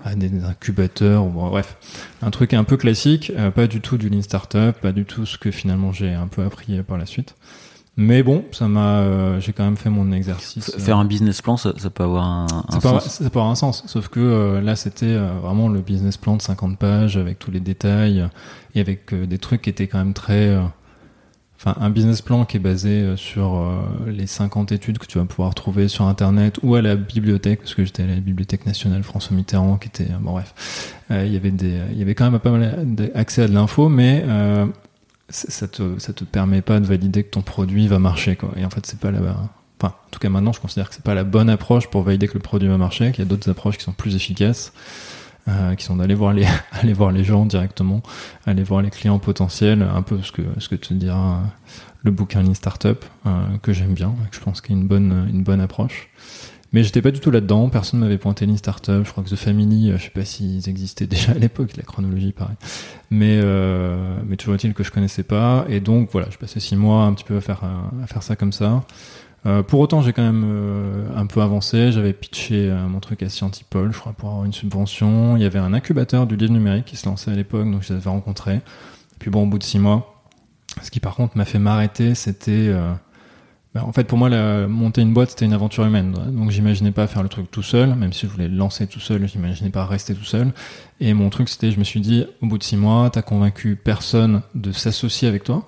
à, 0.04 0.10
à 0.10 0.16
des 0.16 0.44
incubateurs. 0.44 1.26
Bon, 1.26 1.50
bref, 1.50 1.78
un 2.22 2.32
truc 2.32 2.54
un 2.54 2.64
peu 2.64 2.78
classique, 2.78 3.32
euh, 3.38 3.52
pas 3.52 3.68
du 3.68 3.82
tout 3.82 3.98
du 3.98 4.10
lean 4.10 4.22
startup, 4.22 4.74
pas 4.82 4.92
du 4.92 5.06
tout 5.06 5.26
ce 5.26 5.38
que 5.38 5.52
finalement 5.52 5.92
j'ai 5.92 6.14
un 6.14 6.28
peu 6.28 6.44
appris 6.44 6.80
euh, 6.80 6.84
par 6.84 6.98
la 6.98 7.06
suite. 7.06 7.36
Mais 7.98 8.24
bon, 8.24 8.46
ça 8.52 8.68
m'a, 8.70 9.00
euh, 9.00 9.40
j'ai 9.42 9.52
quand 9.52 9.66
même 9.66 9.76
fait 9.76 9.90
mon 9.90 10.12
exercice. 10.14 10.72
Faire 10.78 10.98
un 10.98 11.06
business 11.06 11.42
plan, 11.42 11.58
ça, 11.58 11.74
ça 11.78 11.90
peut 11.90 12.04
avoir 12.04 12.24
un, 12.24 12.46
un 12.46 12.72
Ça 12.72 12.80
peut, 12.80 12.88
avoir, 12.88 13.02
sens. 13.04 13.14
ça 13.16 13.30
peut 13.30 13.40
avoir 13.40 13.52
un 13.52 13.56
sens, 13.56 13.84
sauf 13.86 14.08
que 14.08 14.20
euh, 14.20 14.62
là 14.62 14.78
c'était 14.78 15.08
euh, 15.08 15.34
vraiment 15.42 15.68
le 15.68 15.82
business 15.82 16.16
plan 16.16 16.38
de 16.38 16.42
50 16.42 16.78
pages 16.78 17.18
avec 17.18 17.38
tous 17.38 17.52
les 17.52 17.60
détails 17.60 18.26
et 18.76 18.80
avec 18.80 19.14
des 19.14 19.38
trucs 19.38 19.64
qui 19.64 19.70
étaient 19.70 19.88
quand 19.88 19.98
même 19.98 20.14
très... 20.14 20.58
Enfin, 21.64 21.78
un 21.80 21.92
business 21.92 22.24
plan 22.24 22.44
qui 22.44 22.58
est 22.58 22.60
basé 22.60 22.90
euh, 22.90 23.16
sur 23.16 23.56
euh, 23.56 23.84
les 24.08 24.26
50 24.26 24.72
études 24.72 24.98
que 24.98 25.06
tu 25.06 25.20
vas 25.20 25.26
pouvoir 25.26 25.54
trouver 25.54 25.88
sur 25.88 26.06
Internet 26.06 26.58
ou 26.64 26.74
à 26.74 26.82
la 26.82 26.96
bibliothèque, 26.96 27.60
parce 27.60 27.76
que 27.76 27.86
j'étais 27.86 28.02
à 28.02 28.08
la 28.08 28.16
Bibliothèque 28.16 28.66
nationale 28.66 29.04
François 29.04 29.36
Mitterrand, 29.36 29.78
qui 29.78 29.90
était... 29.90 30.06
euh, 30.06 30.18
bon 30.20 30.32
bref, 30.32 30.96
il 31.12 31.32
y 31.32 31.36
avait 31.36 31.52
des, 31.52 31.80
il 31.92 32.00
y 32.00 32.02
avait 32.02 32.16
quand 32.16 32.32
même 32.32 32.40
pas 32.40 32.50
mal 32.50 32.96
d'accès 32.96 33.44
à 33.44 33.48
de 33.48 33.54
l'info, 33.54 33.90
mais... 33.90 34.26
ça 35.30 35.52
ça 35.52 35.68
te, 35.68 36.00
ça 36.00 36.14
te 36.14 36.24
permet 36.24 36.62
pas 36.62 36.80
de 36.80 36.86
valider 36.86 37.24
que 37.24 37.30
ton 37.30 37.42
produit 37.42 37.88
va 37.88 38.00
marcher, 38.00 38.36
quoi. 38.36 38.52
Et 38.58 38.66
en 38.66 38.70
fait, 38.70 38.86
c'est 38.86 39.00
pas 39.00 39.12
la, 39.12 39.20
enfin, 39.20 39.94
en 39.94 40.10
tout 40.10 40.20
cas 40.20 40.30
maintenant, 40.30 40.54
je 40.54 40.60
considère 40.60 40.90
que 40.90 40.96
c'est 40.96 41.04
pas 41.04 41.14
la 41.14 41.24
bonne 41.24 41.50
approche 41.50 41.88
pour 41.88 42.02
valider 42.02 42.28
que 42.28 42.34
le 42.34 42.40
produit 42.40 42.70
va 42.70 42.78
marcher, 42.78 43.12
qu'il 43.12 43.24
y 43.24 43.28
a 43.28 43.30
d'autres 43.30 43.50
approches 43.50 43.78
qui 43.78 43.84
sont 43.84 43.94
plus 43.94 44.16
efficaces, 44.16 44.74
euh, 45.48 45.74
qui 45.74 45.84
sont 45.86 45.96
d'aller 45.96 46.14
voir 46.14 46.34
les, 46.34 46.46
aller 46.72 46.94
voir 46.94 47.12
les 47.12 47.24
gens 47.24 47.46
directement, 47.46 48.02
aller 48.46 48.64
voir 48.64 48.82
les 48.82 48.92
clients 48.92 49.20
potentiels, 49.20 49.82
un 49.82 50.02
peu 50.04 50.22
ce 50.22 50.32
que, 50.32 50.44
ce 50.60 50.70
que 50.70 50.76
te 50.76 50.94
dira 50.94 51.18
euh, 51.18 51.48
le 52.04 52.12
bouquin 52.12 52.44
Lean 52.44 52.54
Startup, 52.54 53.04
euh, 53.26 53.30
que 53.62 53.74
j'aime 53.74 53.94
bien, 53.94 54.14
que 54.30 54.36
je 54.36 54.42
pense 54.42 54.62
qu'il 54.62 54.76
y 54.76 54.78
a 54.78 54.82
une 54.82 54.88
bonne, 54.88 55.28
une 55.34 55.44
bonne 55.44 55.60
approche. 55.60 56.10
Mais 56.74 56.84
j'étais 56.84 57.02
pas 57.02 57.12
du 57.12 57.20
tout 57.20 57.32
là-dedans, 57.32 57.70
personne 57.70 58.00
m'avait 58.00 58.20
pointé 58.20 58.46
Lean 58.46 58.56
Startup, 58.56 59.04
je 59.04 59.12
crois 59.12 59.24
que 59.24 59.30
The 59.30 59.36
Family, 59.36 59.92
je 59.98 60.04
sais 60.04 60.10
pas 60.10 60.24
s'ils 60.24 60.70
existaient 60.70 61.08
déjà 61.08 61.32
à 61.32 61.36
l'époque, 61.36 61.76
la 61.76 61.84
chronologie 61.84 62.32
pareil. 62.32 62.56
Mais, 63.10 63.42
mais 64.26 64.38
toujours 64.38 64.56
est-il 64.56 64.74
que 64.74 64.84
je 64.84 64.92
connaissais 64.92 65.24
pas, 65.24 65.66
et 65.68 65.82
donc 65.82 66.10
voilà, 66.12 66.28
je 66.30 66.38
passais 66.38 66.62
six 66.62 66.78
mois 66.78 67.04
un 67.04 67.14
petit 67.14 67.26
peu 67.26 67.36
à 67.36 67.42
faire, 67.42 67.64
à 68.02 68.08
faire 68.08 68.24
ça 68.24 68.38
comme 68.38 68.54
ça. 68.54 68.84
Euh, 69.46 69.64
pour 69.64 69.80
autant, 69.80 70.02
j'ai 70.02 70.14
quand 70.14 70.22
même 70.22 70.46
euh, 70.46 71.08
un 71.16 71.26
peu 71.26 71.42
avancé. 71.42 71.92
J'avais 71.92 72.14
pitché 72.14 72.70
euh, 72.70 72.88
mon 72.88 73.00
truc 73.00 73.24
à 73.24 73.30
Scientipol, 73.30 73.92
je 73.92 74.00
crois, 74.00 74.14
pour 74.14 74.30
avoir 74.30 74.46
une 74.46 74.54
subvention. 74.54 75.36
Il 75.36 75.44
y 75.44 75.46
avait 75.46 75.60
un 75.60 75.74
incubateur 75.74 76.28
du 76.28 76.36
livre 76.36 76.54
numérique 76.54 76.86
qui 76.86 76.96
se 76.96 77.08
lançait 77.08 77.32
à 77.32 77.36
l'époque, 77.36 77.70
donc 77.70 77.82
je 77.82 77.90
les 77.90 77.96
avais 77.96 78.10
rencontrés. 78.10 78.62
Puis 79.20 79.32
bon, 79.32 79.44
au 79.44 79.48
bout 79.48 79.58
de 79.58 79.64
six 79.64 79.80
mois, 79.80 80.24
ce 80.82 80.92
qui 80.92 81.00
par 81.00 81.16
contre 81.16 81.38
m'a 81.38 81.46
fait 81.46 81.60
m'arrêter, 81.60 82.16
c'était... 82.16 82.72
bah, 83.76 83.84
en 83.86 83.92
fait, 83.92 84.06
pour 84.06 84.18
moi, 84.18 84.30
monter 84.68 85.02
une 85.02 85.14
boîte, 85.14 85.32
c'était 85.32 85.46
une 85.46 85.54
aventure 85.54 85.86
humaine. 85.86 86.12
Donc, 86.12 86.50
j'imaginais 86.50 86.92
pas 86.92 87.06
faire 87.06 87.22
le 87.22 87.30
truc 87.30 87.52
tout 87.52 87.62
seul, 87.62 87.94
même 87.94 88.14
si 88.14 88.26
je 88.26 88.32
voulais 88.32 88.48
le 88.48 88.56
lancer 88.56 88.88
tout 88.88 89.00
seul, 89.00 89.28
j'imaginais 89.28 89.70
pas 89.70 89.86
rester 89.86 90.16
tout 90.16 90.24
seul. 90.24 90.54
Et 91.00 91.14
mon 91.14 91.30
truc, 91.30 91.50
c'était, 91.50 91.72
je 91.72 91.78
me 91.78 91.84
suis 91.84 92.00
dit, 92.00 92.26
au 92.42 92.48
bout 92.48 92.58
de 92.58 92.64
six 92.64 92.78
mois, 92.78 93.10
t'as 93.12 93.22
convaincu 93.22 93.76
personne 93.76 94.42
de 94.56 94.72
s'associer 94.72 95.28
avec 95.28 95.44
toi. 95.44 95.68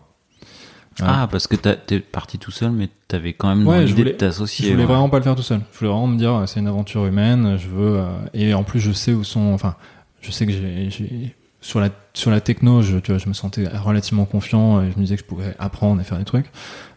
Ah, 1.02 1.28
parce 1.32 1.48
que 1.48 1.56
t'es 1.56 2.00
parti 2.00 2.38
tout 2.38 2.52
seul, 2.52 2.72
mais 2.72 2.90
t'avais 3.08 3.34
quand 3.34 3.54
même 3.54 3.68
ouais, 3.68 3.86
l'idée 3.86 4.04
de 4.04 4.10
t'associer. 4.12 4.68
Je 4.68 4.74
voulais 4.74 4.86
vraiment 4.86 5.10
pas 5.10 5.18
le 5.18 5.24
faire 5.24 5.36
tout 5.36 5.42
seul. 5.42 5.62
Je 5.72 5.80
voulais 5.80 5.92
vraiment 5.92 6.08
me 6.08 6.18
dire, 6.18 6.44
c'est 6.48 6.60
une 6.60 6.68
aventure 6.68 7.06
humaine. 7.06 7.58
Je 7.58 7.68
veux 7.68 8.04
et 8.34 8.54
en 8.54 8.64
plus 8.64 8.80
je 8.80 8.92
sais 8.92 9.14
où 9.14 9.24
sont. 9.24 9.54
Enfin, 9.54 9.76
je 10.22 10.32
sais 10.32 10.46
que 10.46 10.52
j'ai 10.52 11.36
sur 11.64 11.80
la 11.80 11.90
sur 12.14 12.30
la 12.30 12.42
techno, 12.42 12.82
je, 12.82 12.98
tu 12.98 13.12
vois, 13.12 13.18
je 13.18 13.28
me 13.28 13.34
sentais 13.34 13.68
relativement 13.68 14.26
confiant 14.26 14.82
et 14.82 14.92
je 14.92 14.98
me 14.98 15.04
disais 15.04 15.16
que 15.16 15.22
je 15.22 15.26
pouvais 15.26 15.56
apprendre 15.58 16.00
et 16.00 16.04
faire 16.04 16.20
des 16.20 16.26
trucs. 16.26 16.46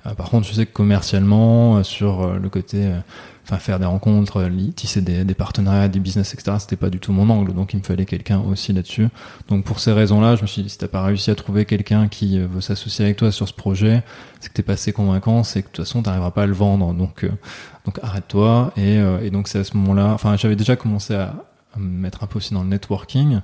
Euh, 0.04 0.12
par 0.12 0.28
contre, 0.28 0.46
je 0.46 0.52
sais 0.52 0.66
que 0.66 0.72
commercialement, 0.72 1.78
euh, 1.78 1.82
sur 1.82 2.22
euh, 2.22 2.38
le 2.38 2.48
côté, 2.50 2.92
enfin 3.46 3.58
faire 3.58 3.78
des 3.78 3.86
rencontres, 3.86 4.48
tisser 4.74 5.00
des, 5.00 5.24
des, 5.24 5.34
partenariats, 5.34 5.88
des 5.88 6.00
business, 6.00 6.34
etc. 6.34 6.56
C'était 6.58 6.76
pas 6.76 6.90
du 6.90 6.98
tout 6.98 7.12
mon 7.12 7.30
angle, 7.30 7.54
donc 7.54 7.72
il 7.72 7.78
me 7.78 7.82
fallait 7.82 8.04
quelqu'un 8.04 8.40
aussi 8.40 8.72
là-dessus. 8.72 9.08
Donc 9.48 9.64
pour 9.64 9.80
ces 9.80 9.92
raisons-là, 9.92 10.36
je 10.36 10.42
me 10.42 10.46
suis 10.46 10.62
dit 10.62 10.68
si 10.68 10.78
t'as 10.78 10.88
pas 10.88 11.02
réussi 11.02 11.30
à 11.30 11.34
trouver 11.34 11.64
quelqu'un 11.64 12.08
qui 12.08 12.38
veut 12.38 12.60
s'associer 12.60 13.04
avec 13.04 13.16
toi 13.16 13.32
sur 13.32 13.48
ce 13.48 13.54
projet, 13.54 14.02
c'est 14.40 14.48
que 14.48 14.54
t'es 14.54 14.62
pas 14.62 14.74
assez 14.74 14.92
convaincant, 14.92 15.44
c'est 15.44 15.62
que 15.62 15.68
de 15.68 15.72
toute 15.72 15.84
façon 15.84 16.02
t'arriveras 16.02 16.32
pas 16.32 16.42
à 16.42 16.46
le 16.46 16.54
vendre, 16.54 16.92
donc 16.92 17.24
donc 17.84 18.00
arrête-toi. 18.02 18.72
Et, 18.76 18.96
et 19.22 19.30
donc 19.30 19.48
c'est 19.48 19.60
à 19.60 19.64
ce 19.64 19.76
moment-là, 19.76 20.12
enfin 20.12 20.36
j'avais 20.36 20.56
déjà 20.56 20.76
commencé 20.76 21.14
à, 21.14 21.34
à 21.74 21.78
me 21.78 21.88
mettre 21.88 22.24
un 22.24 22.26
peu 22.26 22.38
aussi 22.38 22.54
dans 22.54 22.62
le 22.62 22.68
networking. 22.68 23.40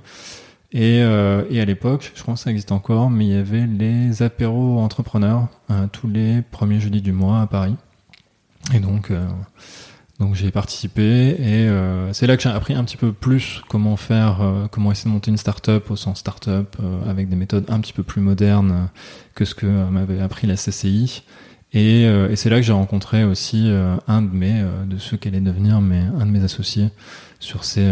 Et, 0.73 1.03
euh, 1.03 1.43
et 1.51 1.61
à 1.61 1.65
l'époque, 1.65 2.11
je 2.15 2.23
pense 2.23 2.39
que 2.39 2.43
ça 2.45 2.49
existe 2.49 2.71
encore, 2.71 3.11
mais 3.11 3.25
il 3.25 3.33
y 3.33 3.37
avait 3.37 3.67
les 3.67 4.23
apéros 4.23 4.79
entrepreneurs 4.79 5.47
euh, 5.69 5.85
tous 5.91 6.07
les 6.07 6.41
premiers 6.41 6.79
jeudis 6.79 7.01
du 7.01 7.11
mois 7.11 7.41
à 7.41 7.47
Paris. 7.47 7.75
Et 8.73 8.79
donc, 8.79 9.11
euh, 9.11 9.27
donc 10.23 10.35
j'ai 10.35 10.51
participé 10.51 11.01
et 11.01 11.67
euh, 11.67 12.13
c'est 12.13 12.27
là 12.27 12.37
que 12.37 12.43
j'ai 12.43 12.49
appris 12.49 12.73
un 12.73 12.83
petit 12.85 12.95
peu 12.95 13.11
plus 13.11 13.61
comment 13.67 13.97
faire, 13.97 14.41
euh, 14.41 14.67
comment 14.71 14.91
essayer 14.91 15.09
de 15.09 15.13
monter 15.13 15.31
une 15.31 15.37
startup 15.37 15.91
au 15.91 15.97
sens 15.97 16.19
startup 16.19 16.77
avec 17.05 17.27
des 17.27 17.35
méthodes 17.35 17.65
un 17.67 17.81
petit 17.81 17.91
peu 17.91 18.03
plus 18.03 18.21
modernes 18.21 18.89
que 19.35 19.43
ce 19.43 19.53
que 19.53 19.65
m'avait 19.65 20.21
appris 20.21 20.47
la 20.47 20.55
CCI. 20.55 21.23
Et, 21.73 22.03
et 22.03 22.35
c'est 22.35 22.49
là 22.49 22.57
que 22.57 22.61
j'ai 22.61 22.71
rencontré 22.71 23.23
aussi 23.23 23.69
un 24.07 24.21
de 24.21 24.33
mes, 24.33 24.63
de 24.85 24.97
ceux 24.97 25.17
qui 25.17 25.27
allaient 25.27 25.41
devenir 25.41 25.81
mais 25.81 26.03
un 26.19 26.25
de 26.25 26.31
mes 26.31 26.43
associés 26.43 26.89
sur 27.39 27.63
ces 27.63 27.91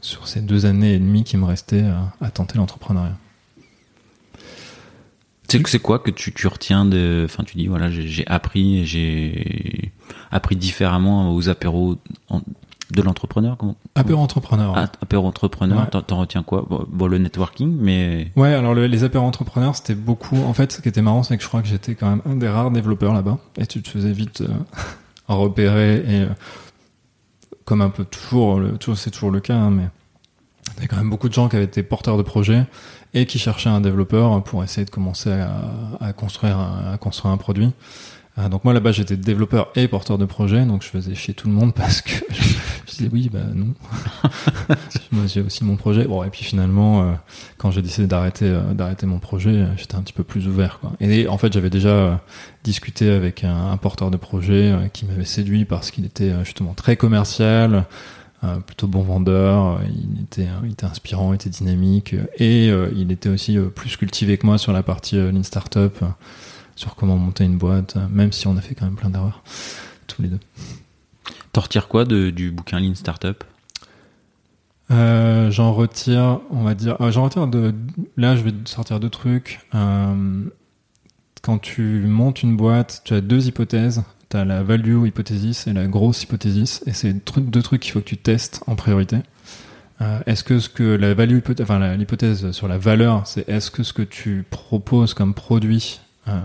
sur 0.00 0.26
ces 0.26 0.40
deux 0.40 0.64
années 0.66 0.94
et 0.94 0.98
demie 0.98 1.22
qui 1.22 1.36
me 1.36 1.44
restaient 1.44 1.84
à, 2.20 2.30
tenter 2.30 2.56
l'entrepreneuriat. 2.56 3.16
C'est 5.48 5.78
quoi 5.78 5.98
que 5.98 6.10
tu, 6.10 6.32
tu 6.32 6.46
retiens 6.46 6.86
de, 6.86 7.26
enfin 7.26 7.44
tu 7.44 7.58
dis 7.58 7.66
voilà 7.66 7.90
j'ai 7.90 8.26
appris 8.26 8.86
j'ai 8.86 9.92
appris 10.30 10.56
différemment 10.56 11.34
aux 11.34 11.48
apéros 11.48 11.96
de 12.90 13.02
l'entrepreneur 13.02 13.56
Apéro 13.94 14.20
entrepreneur. 14.20 14.74
Ah, 14.76 14.88
apéro 15.00 15.26
entrepreneur, 15.26 15.88
t'en 15.90 16.18
retiens 16.18 16.42
quoi? 16.42 16.66
Bon, 16.88 17.06
le 17.06 17.18
networking, 17.18 17.76
mais. 17.80 18.30
Ouais, 18.36 18.52
alors 18.52 18.74
les 18.74 19.04
apéros 19.04 19.26
entrepreneurs, 19.26 19.76
c'était 19.76 19.94
beaucoup. 19.94 20.36
En 20.36 20.52
fait, 20.52 20.72
ce 20.72 20.80
qui 20.80 20.88
était 20.88 21.02
marrant, 21.02 21.22
c'est 21.22 21.36
que 21.36 21.42
je 21.42 21.48
crois 21.48 21.62
que 21.62 21.68
j'étais 21.68 21.94
quand 21.94 22.08
même 22.08 22.22
un 22.26 22.36
des 22.36 22.48
rares 22.48 22.70
développeurs 22.70 23.14
là-bas, 23.14 23.38
et 23.56 23.66
tu 23.66 23.82
te 23.82 23.88
faisais 23.88 24.12
vite 24.12 24.42
euh, 24.42 24.48
repérer 25.28 25.96
et 25.96 26.22
euh, 26.22 26.28
comme 27.64 27.80
un 27.80 27.90
peu 27.90 28.04
toujours, 28.04 28.60
toujours 28.78 28.98
c'est 28.98 29.10
toujours 29.10 29.30
le 29.30 29.40
cas, 29.40 29.54
hein, 29.54 29.70
mais 29.70 29.88
il 30.76 30.82
y 30.82 30.84
a 30.84 30.88
quand 30.88 30.96
même 30.96 31.10
beaucoup 31.10 31.28
de 31.28 31.34
gens 31.34 31.48
qui 31.48 31.56
avaient 31.56 31.64
été 31.64 31.82
porteurs 31.82 32.16
de 32.16 32.22
projets 32.22 32.66
et 33.14 33.26
qui 33.26 33.38
cherchaient 33.38 33.68
un 33.68 33.80
développeur 33.80 34.42
pour 34.42 34.64
essayer 34.64 34.84
de 34.84 34.90
commencer 34.90 35.30
à, 35.30 36.12
construire, 36.12 36.58
un, 36.58 36.92
à 36.92 36.98
construire 36.98 37.32
un 37.32 37.36
produit. 37.36 37.72
Euh, 38.38 38.48
donc 38.48 38.64
moi 38.64 38.72
là-bas 38.72 38.92
j'étais 38.92 39.16
développeur 39.16 39.70
et 39.76 39.86
porteur 39.88 40.16
de 40.16 40.24
projet, 40.24 40.64
donc 40.64 40.82
je 40.82 40.88
faisais 40.88 41.14
chier 41.14 41.34
tout 41.34 41.48
le 41.48 41.54
monde 41.54 41.74
parce 41.74 42.00
que 42.00 42.12
je, 42.30 42.90
disais 42.90 43.10
oui 43.12 43.28
bah 43.30 43.40
non. 43.54 43.74
moi 45.12 45.24
j'ai 45.26 45.42
aussi 45.42 45.64
mon 45.64 45.76
projet. 45.76 46.04
Bon 46.04 46.24
et 46.24 46.30
puis 46.30 46.42
finalement 46.42 47.02
euh, 47.02 47.12
quand 47.58 47.70
j'ai 47.70 47.82
décidé 47.82 48.06
d'arrêter 48.06 48.46
euh, 48.46 48.72
d'arrêter 48.72 49.04
mon 49.04 49.18
projet, 49.18 49.66
j'étais 49.76 49.96
un 49.96 50.00
petit 50.00 50.14
peu 50.14 50.24
plus 50.24 50.48
ouvert 50.48 50.78
quoi. 50.80 50.92
Et 51.00 51.28
en 51.28 51.36
fait 51.36 51.52
j'avais 51.52 51.68
déjà 51.68 52.20
discuté 52.64 53.10
avec 53.10 53.44
un, 53.44 53.70
un 53.70 53.76
porteur 53.76 54.10
de 54.10 54.16
projet 54.16 54.74
qui 54.94 55.04
m'avait 55.04 55.26
séduit 55.26 55.66
parce 55.66 55.90
qu'il 55.90 56.06
était 56.06 56.32
justement 56.44 56.72
très 56.72 56.96
commercial. 56.96 57.84
plutôt 58.66 58.86
bon 58.86 59.02
vendeur, 59.02 59.80
il 59.84 60.22
était, 60.22 60.48
il 60.64 60.72
était 60.72 60.86
inspirant, 60.86 61.32
il 61.32 61.36
était 61.36 61.50
dynamique 61.50 62.16
et 62.38 62.68
il 62.96 63.12
était 63.12 63.28
aussi 63.28 63.58
plus 63.74 63.96
cultivé 63.96 64.38
que 64.38 64.46
moi 64.46 64.58
sur 64.58 64.72
la 64.72 64.82
partie 64.82 65.16
Lean 65.16 65.42
Startup 65.42 66.02
sur 66.76 66.94
comment 66.96 67.16
monter 67.16 67.44
une 67.44 67.58
boîte, 67.58 67.96
même 68.10 68.32
si 68.32 68.46
on 68.46 68.56
a 68.56 68.60
fait 68.60 68.74
quand 68.74 68.84
même 68.84 68.96
plein 68.96 69.10
d'erreurs, 69.10 69.42
tous 70.06 70.22
les 70.22 70.28
deux. 70.28 70.40
T'en 71.52 71.60
retires 71.60 71.88
quoi 71.88 72.04
de, 72.04 72.30
du 72.30 72.50
bouquin 72.50 72.80
Lean 72.80 72.94
Startup? 72.94 73.44
Euh, 74.90 75.50
J'en 75.50 75.72
retire, 75.72 76.40
on 76.50 76.62
va 76.62 76.74
dire, 76.74 76.96
euh, 77.00 77.10
j'en 77.10 77.24
retire 77.24 77.46
de. 77.46 77.74
Là, 78.16 78.36
je 78.36 78.42
vais 78.42 78.52
sortir 78.64 79.00
deux 79.00 79.10
trucs. 79.10 79.60
Euh, 79.74 80.44
quand 81.42 81.58
tu 81.58 82.04
montes 82.06 82.42
une 82.42 82.56
boîte, 82.56 83.02
tu 83.04 83.14
as 83.14 83.20
deux 83.20 83.48
hypothèses. 83.48 84.02
Tu 84.30 84.36
as 84.36 84.44
la 84.44 84.62
value 84.62 85.06
hypothesis 85.06 85.66
et 85.66 85.72
la 85.72 85.86
grosse 85.86 86.22
hypothesis. 86.22 86.82
Et 86.86 86.92
c'est 86.92 87.14
deux 87.38 87.62
trucs 87.62 87.82
qu'il 87.82 87.92
faut 87.92 88.00
que 88.00 88.04
tu 88.04 88.16
testes 88.16 88.62
en 88.66 88.76
priorité. 88.76 89.18
est-ce 90.26 90.42
que 90.42 90.58
ce 90.58 90.68
que 90.68 90.82
la 90.82 91.14
value, 91.14 91.38
enfin 91.60 91.96
l'hypothèse 91.96 92.50
sur 92.52 92.66
la 92.66 92.78
valeur, 92.78 93.26
c'est 93.26 93.48
est-ce 93.48 93.70
que 93.70 93.82
ce 93.82 93.92
que 93.92 94.02
tu 94.02 94.44
proposes 94.48 95.14
comme 95.14 95.34
produit 95.34 96.00
euh, 96.28 96.40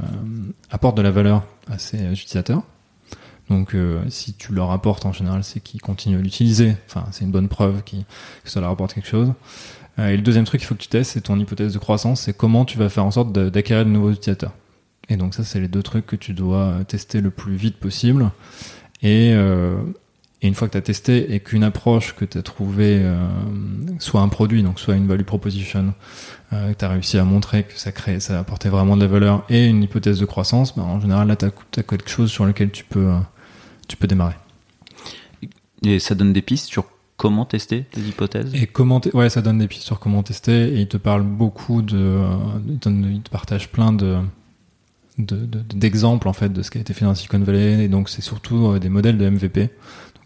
apporte 0.71 0.97
de 0.97 1.01
la 1.01 1.11
valeur 1.11 1.43
à 1.69 1.77
ses 1.77 1.99
utilisateurs. 2.11 2.63
Donc, 3.49 3.75
euh, 3.75 4.01
si 4.09 4.33
tu 4.33 4.53
leur 4.53 4.71
apportes 4.71 5.05
en 5.05 5.13
général, 5.13 5.43
c'est 5.43 5.59
qu'ils 5.59 5.81
continuent 5.81 6.17
à 6.17 6.21
l'utiliser. 6.21 6.75
Enfin, 6.87 7.05
c'est 7.11 7.23
une 7.23 7.31
bonne 7.31 7.47
preuve 7.47 7.83
que 7.83 7.95
ça 8.45 8.59
leur 8.59 8.71
apporte 8.71 8.93
quelque 8.93 9.07
chose. 9.07 9.33
Euh, 9.99 10.09
et 10.09 10.17
le 10.17 10.23
deuxième 10.23 10.45
truc 10.45 10.59
qu'il 10.59 10.67
faut 10.67 10.75
que 10.75 10.81
tu 10.81 10.89
testes, 10.89 11.11
c'est 11.11 11.21
ton 11.21 11.39
hypothèse 11.39 11.73
de 11.73 11.79
croissance. 11.79 12.21
C'est 12.21 12.35
comment 12.35 12.65
tu 12.65 12.77
vas 12.77 12.89
faire 12.89 13.05
en 13.05 13.11
sorte 13.11 13.31
d'acquérir 13.31 13.85
de 13.85 13.89
nouveaux 13.89 14.11
utilisateurs. 14.11 14.53
Et 15.09 15.15
donc, 15.15 15.33
ça, 15.33 15.43
c'est 15.43 15.59
les 15.59 15.69
deux 15.69 15.83
trucs 15.83 16.05
que 16.05 16.17
tu 16.17 16.33
dois 16.33 16.79
tester 16.87 17.21
le 17.21 17.31
plus 17.31 17.55
vite 17.55 17.77
possible. 17.77 18.31
Et, 19.03 19.33
et 20.41 20.47
une 20.47 20.54
fois 20.54 20.67
que 20.67 20.73
tu 20.73 20.78
as 20.78 20.82
testé 20.82 21.34
et 21.34 21.39
qu'une 21.39 21.63
approche 21.63 22.13
que 22.15 22.23
tu 22.23 22.38
as 22.38 22.43
trouvée 22.43 23.00
euh, 23.02 23.28
soit 23.97 24.21
un 24.21 24.28
produit, 24.28 24.62
donc 24.62 24.80
soit 24.80 24.95
une 24.95 25.08
value 25.08 25.23
proposition, 25.23 25.95
euh, 26.54 26.73
que 26.73 26.78
tu 26.78 26.86
as 26.86 26.89
réussi 26.89 27.17
à 27.17 27.23
montrer 27.23 27.63
que 27.63 27.78
ça 27.78 27.91
crée, 27.91 28.19
ça 28.19 28.38
apportait 28.39 28.69
vraiment 28.69 28.95
de 28.95 29.02
la 29.02 29.08
valeur 29.08 29.45
et 29.50 29.65
une 29.65 29.82
hypothèse 29.82 30.19
de 30.19 30.26
croissance, 30.26 30.76
ben, 30.76 30.84
en 30.84 31.00
général 31.00 31.28
là 31.28 31.36
tu 31.36 31.45
as, 31.45 31.84
quelque 31.84 32.10
chose 32.10 32.30
sur 32.30 32.45
lequel 32.45 32.69
tu 32.69 32.84
peux, 32.84 33.08
euh, 33.08 33.19
tu 33.88 33.97
peux 33.97 34.08
démarrer. 34.08 34.36
Et 35.84 36.00
ça 36.00 36.13
donne 36.13 36.34
des 36.34 36.41
pistes 36.43 36.67
sur 36.67 36.86
comment 37.17 37.45
tester 37.45 37.86
tes 37.91 38.02
hypothèses? 38.02 38.54
Et 38.54 38.67
comment 38.67 39.02
ouais, 39.13 39.30
ça 39.30 39.41
donne 39.41 39.58
des 39.58 39.67
pistes 39.67 39.84
sur 39.84 40.00
comment 40.00 40.21
tester 40.21 40.76
et 40.76 40.82
il 40.82 40.88
te 40.88 40.97
parle 40.97 41.23
beaucoup 41.23 41.82
de, 41.82 41.97
euh, 41.97 42.28
il 42.63 43.21
te 43.21 43.30
partage 43.32 43.69
plein 43.69 43.91
de 43.91 44.19
d'exemples 45.17 46.28
en 46.28 46.34
fait 46.34 46.54
de 46.54 46.62
ce 46.62 46.69
qui 46.69 46.78
a 46.78 46.82
été 46.82 46.93
fait 46.93 47.04
dans 47.04 47.15
Silicon 47.15 47.39
Valley 47.39 47.86
et 47.86 47.88
donc 47.88 48.08
c'est 48.08 48.21
surtout 48.21 48.67
euh, 48.67 48.80
des 48.80 48.89
modèles 48.89 49.17
de 49.17 49.28
MVP 49.28 49.69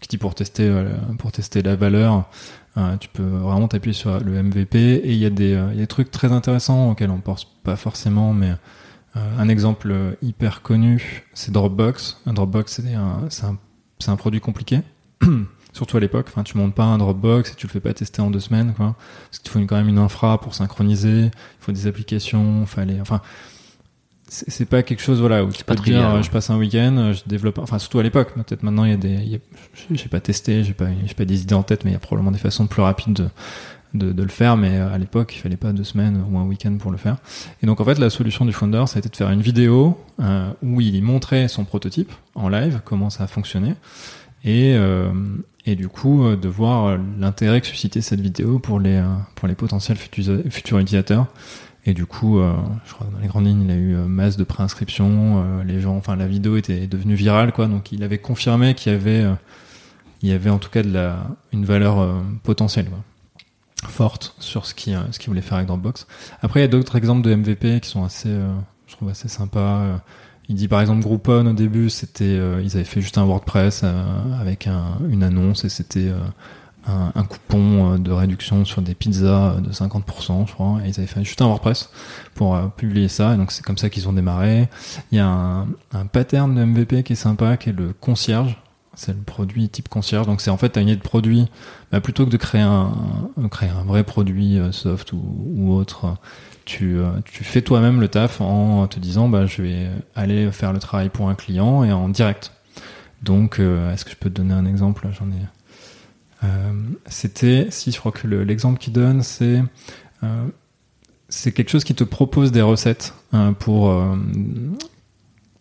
qui 0.08 0.18
pour 0.18 0.34
tester 0.34 0.68
euh, 0.68 0.90
pour 1.18 1.32
tester 1.32 1.62
la 1.62 1.76
valeur 1.76 2.28
euh, 2.76 2.96
tu 2.96 3.08
peux 3.08 3.22
vraiment 3.22 3.68
t'appuyer 3.68 3.94
sur 3.94 4.20
le 4.20 4.42
MVP 4.42 4.78
et 4.78 5.12
il 5.12 5.18
y 5.18 5.26
a 5.26 5.30
des 5.30 5.54
euh, 5.54 5.72
y 5.72 5.78
a 5.78 5.80
des 5.80 5.86
trucs 5.86 6.10
très 6.10 6.32
intéressants 6.32 6.90
auxquels 6.90 7.10
on 7.10 7.20
pense 7.20 7.44
pas 7.44 7.76
forcément 7.76 8.32
mais 8.32 8.52
un 9.14 9.50
exemple 9.50 9.94
hyper 10.22 10.62
connu 10.62 11.24
c'est 11.34 11.52
Dropbox 11.52 12.22
un 12.24 12.32
Dropbox 12.32 12.80
c'est 12.80 12.94
un 12.94 13.28
un, 13.42 14.12
un 14.12 14.16
produit 14.16 14.40
compliqué 14.40 14.80
surtout 15.72 15.96
à 15.96 16.00
l'époque. 16.00 16.26
Enfin, 16.28 16.42
tu 16.42 16.56
montes 16.56 16.74
pas 16.74 16.84
un 16.84 16.98
Dropbox 16.98 17.52
et 17.52 17.54
tu 17.54 17.66
le 17.66 17.72
fais 17.72 17.80
pas 17.80 17.94
tester 17.94 18.22
en 18.22 18.30
deux 18.30 18.40
semaines, 18.40 18.74
quoi. 18.74 18.94
Parce 19.30 19.38
qu'il 19.38 19.50
faut 19.50 19.58
quand 19.60 19.76
même 19.76 19.88
une 19.88 19.98
infra 19.98 20.40
pour 20.40 20.54
synchroniser. 20.54 21.26
Il 21.26 21.30
faut 21.60 21.72
des 21.72 21.86
applications. 21.86 22.66
Fallait, 22.66 23.00
enfin, 23.00 23.20
c'est 24.32 24.64
pas 24.64 24.82
quelque 24.82 25.02
chose 25.02 25.20
voilà 25.20 25.44
où 25.44 25.50
tu 25.50 25.62
peux 25.62 25.74
te 25.74 25.82
dire 25.82 26.08
euh, 26.08 26.22
je 26.22 26.30
passe 26.30 26.48
un 26.48 26.56
week-end 26.56 26.96
euh, 26.96 27.12
je 27.12 27.22
développe 27.26 27.58
enfin 27.58 27.78
surtout 27.78 27.98
à 27.98 28.02
l'époque 28.02 28.32
peut-être 28.34 28.62
maintenant 28.62 28.84
il 28.84 28.90
y 28.90 28.94
a 28.94 28.96
des 28.96 29.40
j'ai 29.90 30.08
pas 30.08 30.20
testé 30.20 30.64
j'ai 30.64 30.72
pas 30.72 30.86
j'ai 31.04 31.14
pas 31.14 31.26
des 31.26 31.42
idées 31.42 31.54
en 31.54 31.62
tête 31.62 31.84
mais 31.84 31.90
il 31.90 31.94
y 31.94 31.96
a 31.96 32.00
probablement 32.00 32.30
des 32.30 32.38
façons 32.38 32.66
plus 32.66 32.80
rapides 32.80 33.12
de, 33.12 33.28
de, 33.94 34.12
de 34.12 34.22
le 34.22 34.28
faire 34.28 34.56
mais 34.56 34.78
euh, 34.78 34.92
à 34.92 34.98
l'époque 34.98 35.34
il 35.36 35.38
fallait 35.38 35.56
pas 35.56 35.72
deux 35.72 35.84
semaines 35.84 36.24
ou 36.30 36.38
un 36.38 36.44
week-end 36.44 36.76
pour 36.78 36.90
le 36.90 36.96
faire. 36.96 37.16
Et 37.62 37.66
donc 37.66 37.80
en 37.80 37.84
fait 37.84 37.98
la 37.98 38.10
solution 38.10 38.44
du 38.44 38.52
founder 38.52 38.84
ça 38.86 38.96
a 38.96 38.98
été 39.00 39.08
de 39.08 39.16
faire 39.16 39.30
une 39.30 39.42
vidéo 39.42 39.98
euh, 40.20 40.50
où 40.62 40.80
il 40.80 41.02
montrait 41.02 41.48
son 41.48 41.64
prototype 41.64 42.12
en 42.34 42.48
live 42.48 42.80
comment 42.84 43.10
ça 43.10 43.24
a 43.24 43.26
fonctionné 43.26 43.74
et 44.44 44.74
euh, 44.76 45.12
et 45.64 45.76
du 45.76 45.88
coup 45.88 46.34
de 46.34 46.48
voir 46.48 46.98
l'intérêt 47.20 47.60
que 47.60 47.68
suscitait 47.68 48.00
cette 48.00 48.20
vidéo 48.20 48.58
pour 48.58 48.80
les 48.80 49.00
pour 49.36 49.46
les 49.46 49.54
potentiels 49.54 49.96
futurs, 49.96 50.40
futurs 50.50 50.78
utilisateurs 50.78 51.26
et 51.84 51.94
du 51.94 52.06
coup, 52.06 52.38
euh, 52.38 52.54
je 52.84 52.94
crois 52.94 53.08
dans 53.12 53.18
les 53.18 53.26
grandes 53.26 53.46
lignes, 53.46 53.62
il 53.62 53.70
a 53.70 53.74
eu 53.74 53.96
euh, 53.96 54.06
masse 54.06 54.36
de 54.36 54.44
préinscriptions. 54.44 55.42
Euh, 55.44 55.64
les 55.64 55.80
gens, 55.80 55.96
enfin, 55.96 56.14
la 56.14 56.28
vidéo 56.28 56.56
était 56.56 56.86
devenue 56.86 57.14
virale, 57.14 57.52
quoi. 57.52 57.66
Donc, 57.66 57.90
il 57.90 58.04
avait 58.04 58.18
confirmé 58.18 58.74
qu'il 58.74 58.92
y 58.92 58.94
avait, 58.94 59.24
il 60.22 60.28
y 60.28 60.32
avait 60.32 60.50
en 60.50 60.58
tout 60.58 60.70
cas 60.70 60.82
de 60.82 60.92
la, 60.92 61.26
une 61.52 61.64
valeur 61.64 62.22
potentielle, 62.44 62.86
quoi, 62.86 63.00
forte 63.88 64.36
sur 64.38 64.64
ce 64.66 64.74
qu'il 64.74 64.96
ce 65.10 65.18
qu'il 65.18 65.28
voulait 65.28 65.42
faire 65.42 65.54
avec 65.54 65.66
Dropbox. 65.66 66.06
Après, 66.40 66.60
il 66.60 66.62
y 66.62 66.66
a 66.66 66.68
d'autres 66.68 66.94
exemples 66.94 67.22
de 67.22 67.34
MVP 67.34 67.80
qui 67.80 67.88
sont 67.88 68.04
assez, 68.04 68.30
je 68.86 68.92
trouve 68.94 69.08
assez 69.08 69.28
sympas. 69.28 70.00
Il 70.48 70.56
dit 70.56 70.68
par 70.68 70.80
exemple 70.80 71.02
Groupon 71.02 71.46
au 71.46 71.52
début, 71.52 71.90
c'était, 71.90 72.38
ils 72.62 72.76
avaient 72.76 72.84
fait 72.84 73.00
juste 73.00 73.18
un 73.18 73.24
WordPress 73.24 73.84
avec 74.40 74.68
un, 74.68 74.98
une 75.08 75.24
annonce 75.24 75.64
et 75.64 75.68
c'était 75.68 76.12
un, 76.86 77.12
un, 77.14 77.24
coupon 77.24 77.98
de 77.98 78.10
réduction 78.10 78.64
sur 78.64 78.82
des 78.82 78.94
pizzas 78.94 79.56
de 79.60 79.70
50%, 79.70 80.46
je 80.46 80.52
crois. 80.52 80.80
Et 80.84 80.88
ils 80.88 80.98
avaient 80.98 81.06
fait 81.06 81.24
juste 81.24 81.40
un 81.42 81.46
WordPress 81.46 81.90
pour 82.34 82.58
publier 82.72 83.08
ça. 83.08 83.36
Donc 83.36 83.52
c'est 83.52 83.64
comme 83.64 83.78
ça 83.78 83.90
qu'ils 83.90 84.08
ont 84.08 84.12
démarré. 84.12 84.68
Il 85.10 85.18
y 85.18 85.20
a 85.20 85.26
un, 85.26 85.68
un 85.92 86.06
pattern 86.06 86.54
de 86.54 86.64
MVP 86.64 87.02
qui 87.02 87.12
est 87.14 87.16
sympa, 87.16 87.56
qui 87.56 87.70
est 87.70 87.72
le 87.72 87.92
concierge. 87.92 88.58
C'est 88.94 89.12
le 89.12 89.22
produit 89.22 89.68
type 89.68 89.88
concierge. 89.88 90.26
Donc 90.26 90.40
c'est 90.40 90.50
en 90.50 90.56
fait, 90.56 90.76
as 90.76 90.80
une 90.80 90.88
idée 90.88 90.96
de 90.96 91.02
produit, 91.02 91.48
bah, 91.90 92.00
plutôt 92.00 92.26
que 92.26 92.30
de 92.30 92.36
créer 92.36 92.60
un, 92.62 92.92
créer 93.50 93.70
un 93.70 93.84
vrai 93.84 94.04
produit 94.04 94.60
soft 94.70 95.12
ou, 95.12 95.22
ou 95.54 95.72
autre, 95.72 96.16
tu, 96.64 96.98
tu 97.24 97.44
fais 97.44 97.62
toi-même 97.62 98.00
le 98.00 98.08
taf 98.08 98.40
en 98.40 98.86
te 98.86 99.00
disant, 99.00 99.28
bah, 99.28 99.46
je 99.46 99.62
vais 99.62 99.90
aller 100.14 100.50
faire 100.52 100.72
le 100.72 100.78
travail 100.78 101.08
pour 101.08 101.28
un 101.28 101.34
client 101.34 101.84
et 101.84 101.92
en 101.92 102.08
direct. 102.08 102.52
Donc, 103.22 103.60
euh, 103.60 103.92
est-ce 103.92 104.04
que 104.04 104.10
je 104.10 104.16
peux 104.16 104.30
te 104.30 104.34
donner 104.34 104.54
un 104.54 104.66
exemple? 104.66 105.08
J'en 105.12 105.28
ai. 105.30 105.42
Euh, 106.44 106.72
c'était, 107.06 107.68
si 107.70 107.92
je 107.92 107.98
crois 107.98 108.12
que 108.12 108.26
l'exemple 108.26 108.78
qu'il 108.78 108.92
donne, 108.92 109.22
c'est 109.22 109.62
euh, 110.22 110.46
c'est 111.28 111.52
quelque 111.52 111.70
chose 111.70 111.84
qui 111.84 111.94
te 111.94 112.04
propose 112.04 112.52
des 112.52 112.62
recettes 112.62 113.14
hein, 113.32 113.54
pour 113.54 113.90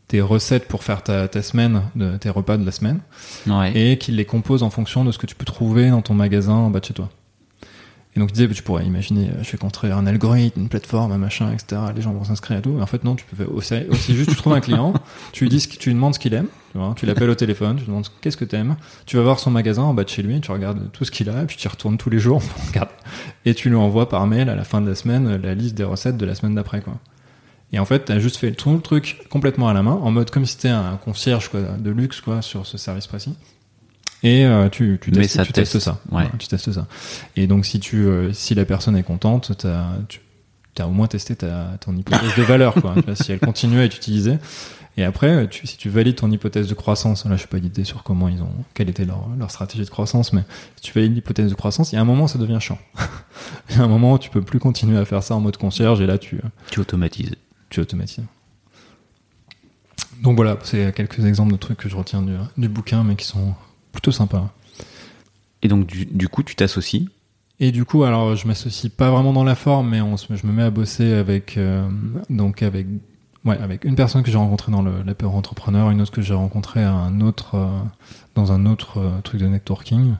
des 0.09 0.21
recettes 0.21 0.67
pour 0.67 0.83
faire 0.83 1.01
ta, 1.01 1.27
ta, 1.29 1.41
semaine, 1.41 1.83
de, 1.95 2.17
tes 2.17 2.29
repas 2.29 2.57
de 2.57 2.65
la 2.65 2.71
semaine, 2.71 2.99
ouais. 3.47 3.71
et 3.75 3.97
qui 3.97 4.11
les 4.11 4.25
compose 4.25 4.63
en 4.63 4.69
fonction 4.69 5.05
de 5.05 5.11
ce 5.11 5.17
que 5.17 5.25
tu 5.25 5.35
peux 5.35 5.45
trouver 5.45 5.89
dans 5.89 6.01
ton 6.01 6.13
magasin 6.13 6.53
en 6.53 6.69
bas 6.69 6.81
de 6.81 6.85
chez 6.85 6.93
toi. 6.93 7.09
Et 8.15 8.19
donc, 8.19 8.29
il 8.31 8.33
disait, 8.33 8.47
tu 8.49 8.61
pourrais 8.61 8.85
imaginer, 8.85 9.29
je 9.41 9.51
vais 9.51 9.57
construire 9.57 9.97
un 9.97 10.05
algorithme, 10.05 10.59
une 10.59 10.69
plateforme, 10.69 11.13
un 11.13 11.17
machin, 11.17 11.51
etc. 11.53 11.81
Les 11.95 12.01
gens 12.01 12.11
vont 12.11 12.25
s'inscrire 12.25 12.57
et 12.57 12.61
tout. 12.61 12.71
Mais 12.71 12.81
en 12.81 12.85
fait, 12.85 13.05
non, 13.05 13.15
tu 13.15 13.23
peux 13.25 13.45
aussi, 13.45 13.75
aussi 13.89 14.15
juste, 14.15 14.31
tu 14.31 14.35
trouves 14.35 14.53
un 14.53 14.59
client, 14.59 14.93
tu 15.31 15.45
lui 15.45 15.49
dis, 15.49 15.65
tu 15.65 15.89
lui 15.89 15.95
demandes 15.95 16.13
ce 16.13 16.19
qu'il 16.19 16.33
aime, 16.33 16.47
tu, 16.73 16.79
tu 16.97 17.05
l'appelles 17.05 17.29
au 17.29 17.35
téléphone, 17.35 17.75
tu 17.77 17.83
lui 17.83 17.87
demandes 17.87 18.07
qu'est-ce 18.19 18.35
que 18.35 18.43
t'aimes. 18.43 18.75
Tu 19.05 19.15
vas 19.15 19.23
voir 19.23 19.39
son 19.39 19.49
magasin 19.49 19.83
en 19.83 19.93
bas 19.93 20.03
de 20.03 20.09
chez 20.09 20.23
lui, 20.23 20.41
tu 20.41 20.51
regardes 20.51 20.91
tout 20.91 21.05
ce 21.05 21.11
qu'il 21.11 21.29
a, 21.29 21.43
et 21.43 21.45
puis 21.45 21.55
tu 21.55 21.65
y 21.65 21.69
retournes 21.69 21.97
tous 21.97 22.09
les 22.09 22.19
jours, 22.19 22.41
regarde, 22.67 22.89
et 23.45 23.53
tu 23.53 23.69
lui 23.69 23.77
envoies 23.77 24.09
par 24.09 24.27
mail 24.27 24.49
à 24.49 24.55
la 24.55 24.65
fin 24.65 24.81
de 24.81 24.89
la 24.89 24.95
semaine 24.95 25.37
la 25.37 25.55
liste 25.55 25.75
des 25.75 25.85
recettes 25.85 26.17
de 26.17 26.25
la 26.25 26.35
semaine 26.35 26.55
d'après, 26.55 26.81
quoi. 26.81 26.95
Et 27.73 27.79
en 27.79 27.85
fait, 27.85 27.99
t'as 27.99 28.19
juste 28.19 28.35
fait 28.35 28.51
tout 28.51 28.73
le 28.73 28.81
truc 28.81 29.25
complètement 29.29 29.69
à 29.69 29.73
la 29.73 29.81
main, 29.83 29.93
en 29.93 30.11
mode 30.11 30.29
comme 30.29 30.45
si 30.45 30.53
c'était 30.53 30.67
un 30.67 30.97
concierge, 30.97 31.47
quoi, 31.47 31.61
de 31.61 31.89
luxe, 31.89 32.19
quoi, 32.19 32.41
sur 32.41 32.65
ce 32.65 32.77
service 32.77 33.07
précis 33.07 33.35
et 34.23 34.45
euh, 34.45 34.69
tu, 34.69 34.99
tu, 35.01 35.11
testes, 35.11 35.35
ça 35.35 35.45
tu 35.45 35.51
teste. 35.51 35.73
testes 35.73 35.83
ça. 35.83 35.99
Ouais. 36.11 36.25
tu 36.37 36.47
testes 36.47 36.71
ça. 36.71 36.87
Et 37.35 37.47
donc 37.47 37.65
si 37.65 37.79
tu 37.79 38.05
euh, 38.05 38.31
si 38.33 38.53
la 38.53 38.65
personne 38.65 38.95
est 38.95 39.03
contente, 39.03 39.53
t'as 39.57 39.85
tu 40.07 40.81
as 40.81 40.87
au 40.87 40.91
moins 40.91 41.07
testé 41.07 41.35
ta, 41.35 41.77
ton 41.81 41.95
hypothèse 41.95 42.35
de 42.37 42.43
valeur 42.43 42.75
quoi. 42.75 42.95
si 43.15 43.31
elle 43.31 43.39
continue 43.39 43.79
à 43.79 43.85
être 43.85 43.95
utilisée. 43.95 44.37
Et 44.97 45.05
après, 45.05 45.47
tu, 45.47 45.67
si 45.67 45.77
tu 45.77 45.89
valides 45.89 46.17
ton 46.17 46.29
hypothèse 46.29 46.67
de 46.67 46.73
croissance, 46.73 47.25
là 47.25 47.37
je 47.37 47.41
sais 47.41 47.47
pas 47.47 47.59
d'idée 47.59 47.85
sur 47.85 48.03
comment 48.03 48.27
ils 48.27 48.41
ont, 48.41 48.51
quelle 48.73 48.89
était 48.89 49.05
leur, 49.05 49.29
leur 49.39 49.49
stratégie 49.49 49.85
de 49.85 49.89
croissance, 49.89 50.33
mais 50.33 50.43
si 50.75 50.81
tu 50.81 50.93
valides 50.93 51.15
l'hypothèse 51.15 51.49
de 51.49 51.55
croissance, 51.55 51.93
il 51.93 51.95
y 51.95 51.97
a 51.97 52.01
un 52.01 52.05
moment 52.05 52.27
ça 52.27 52.37
devient 52.37 52.57
chiant. 52.59 52.77
il 53.69 53.77
y 53.77 53.79
a 53.79 53.83
un 53.83 53.87
moment 53.87 54.13
où 54.13 54.19
tu 54.19 54.29
peux 54.29 54.41
plus 54.41 54.59
continuer 54.59 54.97
à 54.97 55.05
faire 55.05 55.23
ça 55.23 55.33
en 55.33 55.39
mode 55.39 55.57
concierge 55.57 56.01
et 56.01 56.05
là 56.05 56.17
tu 56.17 56.41
tu 56.69 56.79
automatises. 56.79 57.31
Tu 57.69 57.79
automatises. 57.79 58.25
Donc 60.21 60.35
voilà, 60.35 60.57
c'est 60.63 60.93
quelques 60.93 61.25
exemples 61.25 61.53
de 61.53 61.57
trucs 61.57 61.77
que 61.77 61.89
je 61.89 61.95
retiens 61.95 62.21
du, 62.21 62.33
du 62.57 62.67
bouquin, 62.67 63.03
mais 63.03 63.15
qui 63.15 63.25
sont 63.25 63.55
plutôt 63.91 64.11
sympa. 64.11 64.51
Et 65.61 65.67
donc 65.67 65.85
du, 65.85 66.05
du 66.05 66.27
coup, 66.27 66.43
tu 66.43 66.55
t'associes 66.55 67.07
Et 67.59 67.71
du 67.71 67.85
coup, 67.85 68.03
alors 68.03 68.35
je 68.35 68.47
m'associe 68.47 68.91
pas 68.91 69.11
vraiment 69.11 69.33
dans 69.33 69.43
la 69.43 69.55
forme, 69.55 69.89
mais 69.89 70.01
on 70.01 70.17
se, 70.17 70.33
je 70.35 70.47
me 70.47 70.51
mets 70.51 70.63
à 70.63 70.69
bosser 70.69 71.13
avec 71.13 71.57
euh, 71.57 71.87
donc 72.29 72.63
avec 72.63 72.87
ouais 73.45 73.57
avec 73.59 73.85
une 73.85 73.95
personne 73.95 74.23
que 74.23 74.31
j'ai 74.31 74.37
rencontrée 74.37 74.71
dans 74.71 74.81
le 74.81 75.03
l'apéro 75.03 75.37
entrepreneur, 75.37 75.89
une 75.91 76.01
autre 76.01 76.11
que 76.11 76.21
j'ai 76.21 76.33
rencontrée 76.33 76.83
à 76.83 76.93
un 76.93 77.21
autre 77.21 77.55
euh, 77.55 77.67
dans 78.35 78.51
un 78.51 78.65
autre 78.65 78.99
euh, 78.99 79.21
truc 79.23 79.39
de 79.39 79.47
networking. 79.47 80.15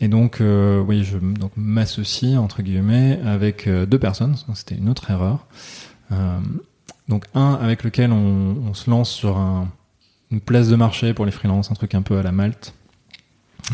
Et 0.00 0.08
donc 0.08 0.40
oui, 0.40 1.04
je 1.04 1.16
donc 1.16 1.52
m'associe 1.56 2.36
entre 2.36 2.60
guillemets 2.60 3.20
avec 3.24 3.68
deux 3.68 3.98
personnes. 4.00 4.34
C'était 4.54 4.74
une 4.74 4.88
autre 4.88 5.12
erreur. 5.12 5.46
donc 7.06 7.24
un 7.34 7.52
avec 7.54 7.84
lequel 7.84 8.10
on, 8.10 8.56
on 8.68 8.74
se 8.74 8.90
lance 8.90 9.08
sur 9.08 9.38
un 9.38 9.68
une 10.30 10.40
place 10.40 10.68
de 10.68 10.76
marché 10.76 11.14
pour 11.14 11.24
les 11.24 11.32
freelances, 11.32 11.70
un 11.70 11.74
truc 11.74 11.94
un 11.94 12.02
peu 12.02 12.18
à 12.18 12.22
la 12.22 12.32
Malte. 12.32 12.74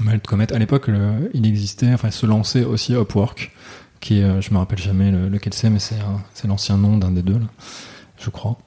Malte 0.03 0.27
Comet. 0.27 0.53
À 0.53 0.59
l'époque, 0.59 0.91
il 1.35 1.47
existait, 1.47 1.93
enfin, 1.93 2.11
se 2.11 2.27
lançait 2.27 2.65
aussi 2.65 2.95
Upwork, 2.95 3.53
qui 4.01 4.21
est, 4.21 4.43
je 4.43 4.53
me 4.53 4.59
rappelle 4.59 4.79
jamais 4.79 5.11
le, 5.11 5.29
lequel 5.29 5.55
c'est, 5.55 5.71
mais 5.71 5.79
c'est, 5.79 5.97
l'ancien 6.47 6.77
nom 6.77 6.99
d'un 6.99 7.13
des 7.13 7.23
deux, 7.23 7.39
là, 7.39 7.47
je 8.19 8.31
crois. 8.31 8.59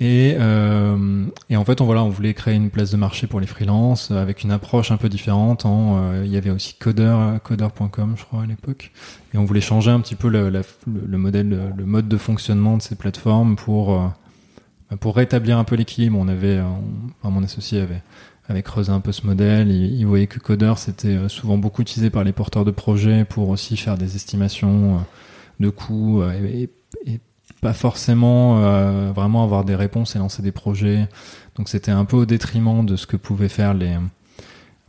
Et, 0.00 0.34
euh, 0.38 1.26
et 1.50 1.56
en 1.56 1.64
fait, 1.64 1.80
on, 1.80 1.84
voilà, 1.84 2.02
on 2.02 2.08
voulait 2.08 2.34
créer 2.34 2.54
une 2.54 2.70
place 2.70 2.90
de 2.90 2.96
marché 2.96 3.26
pour 3.26 3.38
les 3.38 3.46
freelances 3.46 4.10
avec 4.10 4.42
une 4.42 4.50
approche 4.50 4.90
un 4.90 4.96
peu 4.96 5.08
différente. 5.08 5.66
En, 5.66 5.98
euh, 5.98 6.22
il 6.24 6.32
y 6.32 6.36
avait 6.36 6.50
aussi 6.50 6.74
Coder, 6.74 7.16
coder.com, 7.42 8.14
je 8.16 8.24
crois, 8.24 8.42
à 8.42 8.46
l'époque. 8.46 8.90
Et 9.32 9.38
on 9.38 9.44
voulait 9.44 9.60
changer 9.60 9.92
un 9.92 10.00
petit 10.00 10.16
peu 10.16 10.28
le, 10.28 10.50
le, 10.50 11.18
modèle, 11.18 11.72
le 11.76 11.86
mode 11.86 12.08
de 12.08 12.16
fonctionnement 12.16 12.76
de 12.76 12.82
ces 12.82 12.96
plateformes 12.96 13.54
pour 13.54 13.94
euh, 13.94 14.06
pour 15.00 15.16
rétablir 15.16 15.58
un 15.58 15.64
peu 15.64 15.76
l'équilibre, 15.76 16.18
on 16.18 16.28
avait, 16.28 16.60
enfin, 16.60 17.30
mon 17.30 17.42
associé 17.42 17.86
avait, 18.48 18.62
creusé 18.62 18.90
un 18.90 19.00
peu 19.00 19.12
ce 19.12 19.26
modèle. 19.26 19.70
Il, 19.70 20.04
voyait 20.04 20.26
que 20.26 20.38
Coder 20.38 20.74
c'était 20.76 21.28
souvent 21.28 21.58
beaucoup 21.58 21.82
utilisé 21.82 22.10
par 22.10 22.24
les 22.24 22.32
porteurs 22.32 22.64
de 22.64 22.70
projets 22.70 23.24
pour 23.24 23.48
aussi 23.48 23.76
faire 23.76 23.96
des 23.96 24.16
estimations 24.16 25.04
de 25.60 25.68
coûts 25.70 26.22
et, 26.22 26.70
pas 27.60 27.72
forcément 27.72 28.58
euh, 28.58 29.10
vraiment 29.12 29.42
avoir 29.42 29.64
des 29.64 29.74
réponses 29.74 30.16
et 30.16 30.18
lancer 30.18 30.42
des 30.42 30.52
projets. 30.52 31.08
Donc 31.56 31.70
c'était 31.70 31.92
un 31.92 32.04
peu 32.04 32.16
au 32.16 32.26
détriment 32.26 32.84
de 32.84 32.94
ce 32.96 33.06
que 33.06 33.16
pouvaient 33.16 33.48
faire 33.48 33.72
les, 33.72 33.96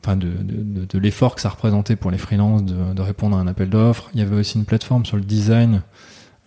enfin 0.04 0.18
de, 0.18 0.28
de, 0.28 0.86
de, 0.86 1.00
l'effort 1.00 1.36
que 1.36 1.42
ça 1.42 1.50
représentait 1.50 1.96
pour 1.96 2.12
les 2.12 2.18
freelances 2.18 2.66
de 2.66 3.02
répondre 3.02 3.38
à 3.38 3.40
un 3.40 3.48
appel 3.48 3.70
d'offres. 3.70 4.10
Il 4.14 4.20
y 4.20 4.24
avait 4.24 4.36
aussi 4.36 4.58
une 4.58 4.66
plateforme 4.66 5.06
sur 5.06 5.16
le 5.16 5.24
design 5.24 5.84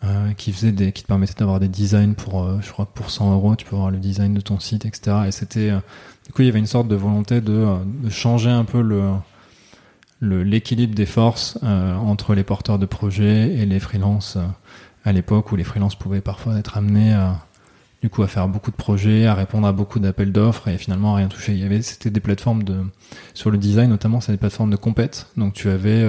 euh, 0.05 0.33
qui 0.35 0.53
faisait 0.53 0.71
des, 0.71 0.93
qui 0.93 1.03
te 1.03 1.09
permettait 1.09 1.35
d'avoir 1.35 1.59
des 1.59 1.67
designs 1.67 2.15
pour, 2.15 2.45
euh, 2.45 2.59
je 2.63 2.71
crois, 2.71 2.87
pour 2.87 3.11
100 3.11 3.33
euros, 3.33 3.57
tu 3.57 3.67
peux 3.67 3.75
avoir 3.75 3.91
le 3.91 3.99
design 3.99 4.33
de 4.33 4.41
ton 4.41 4.61
site, 4.61 4.87
etc. 4.87 5.17
Et 5.27 5.33
c'était, 5.33 5.71
euh, 5.71 5.81
du 6.25 6.33
coup, 6.33 6.43
il 6.43 6.47
y 6.47 6.49
avait 6.49 6.61
une 6.61 6.67
sorte 6.67 6.87
de 6.87 6.95
volonté 6.95 7.41
de, 7.41 7.67
de 8.05 8.09
changer 8.09 8.49
un 8.49 8.65
peu 8.65 8.81
le, 8.81 9.11
l'équilibre 10.21 10.95
des 10.95 11.07
forces 11.07 11.59
entre 11.63 12.35
les 12.35 12.45
porteurs 12.45 12.79
de 12.79 12.87
projets 12.87 13.55
et 13.55 13.67
les 13.67 13.81
freelances 13.81 14.39
à 15.05 15.13
l'époque 15.13 15.51
où 15.51 15.57
les 15.57 15.65
freelances 15.65 15.97
pouvaient 15.97 16.21
parfois 16.21 16.59
être 16.59 16.77
amenés 16.77 17.13
à, 17.13 17.45
du 18.01 18.09
coup, 18.09 18.23
à 18.23 18.29
faire 18.29 18.47
beaucoup 18.47 18.71
de 18.71 18.77
projets, 18.77 19.27
à 19.27 19.35
répondre 19.35 19.67
à 19.67 19.73
beaucoup 19.73 19.99
d'appels 19.99 20.31
d'offres 20.31 20.69
et 20.69 20.79
finalement 20.79 21.15
à 21.15 21.19
rien 21.19 21.29
toucher. 21.29 21.55
Il 21.55 21.59
y 21.59 21.65
avait, 21.65 21.83
c'était 21.83 22.11
des 22.11 22.21
plateformes 22.21 22.63
de, 22.63 22.85
sur 23.35 23.51
le 23.51 23.59
design 23.59 23.91
notamment, 23.91 24.21
c'est 24.21 24.33
des 24.33 24.39
plateformes 24.39 24.71
de 24.71 24.77
compète. 24.77 25.27
Donc 25.37 25.55
tu 25.55 25.69
avais, 25.71 26.05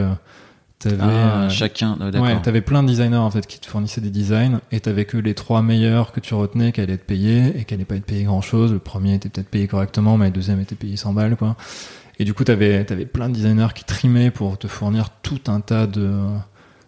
T'avais, 0.80 0.96
ah, 1.02 1.42
euh, 1.44 1.50
chacun, 1.50 1.98
oh, 2.00 2.18
ouais, 2.20 2.42
t'avais 2.42 2.62
plein 2.62 2.84
de 2.84 2.88
designers 2.88 3.18
en 3.18 3.30
fait 3.30 3.46
qui 3.46 3.60
te 3.60 3.68
fournissaient 3.68 4.00
des 4.00 4.10
designs 4.10 4.62
et 4.72 4.80
t'avais 4.80 5.04
que 5.04 5.18
les 5.18 5.34
trois 5.34 5.62
meilleurs 5.62 6.14
que 6.14 6.22
tu 6.22 6.34
retenais 6.34 6.72
qui 6.72 6.80
allaient 6.80 6.94
être 6.94 7.06
payés 7.06 7.52
et 7.60 7.66
qui 7.66 7.74
allaient 7.74 7.84
pas 7.84 7.96
être 7.96 8.06
payés 8.06 8.24
grand 8.24 8.40
chose. 8.40 8.72
Le 8.72 8.80
premier 8.80 9.16
était 9.16 9.28
peut-être 9.28 9.50
payé 9.50 9.68
correctement, 9.68 10.18
mais 10.18 10.28
le 10.28 10.32
deuxième 10.32 10.62
était 10.62 10.76
payé 10.76 10.96
100 10.96 11.12
balles 11.12 11.36
quoi. 11.36 11.58
Et 12.18 12.24
du 12.24 12.34
coup 12.34 12.46
t'avais 12.46 12.86
t'avais 12.86 13.06
plein 13.06 13.28
de 13.28 13.34
designers 13.34 13.74
qui 13.76 13.84
trimaient 13.84 14.32
pour 14.32 14.58
te 14.58 14.68
fournir 14.68 15.10
tout 15.22 15.42
un 15.48 15.60
tas 15.60 15.86
de 15.86 16.14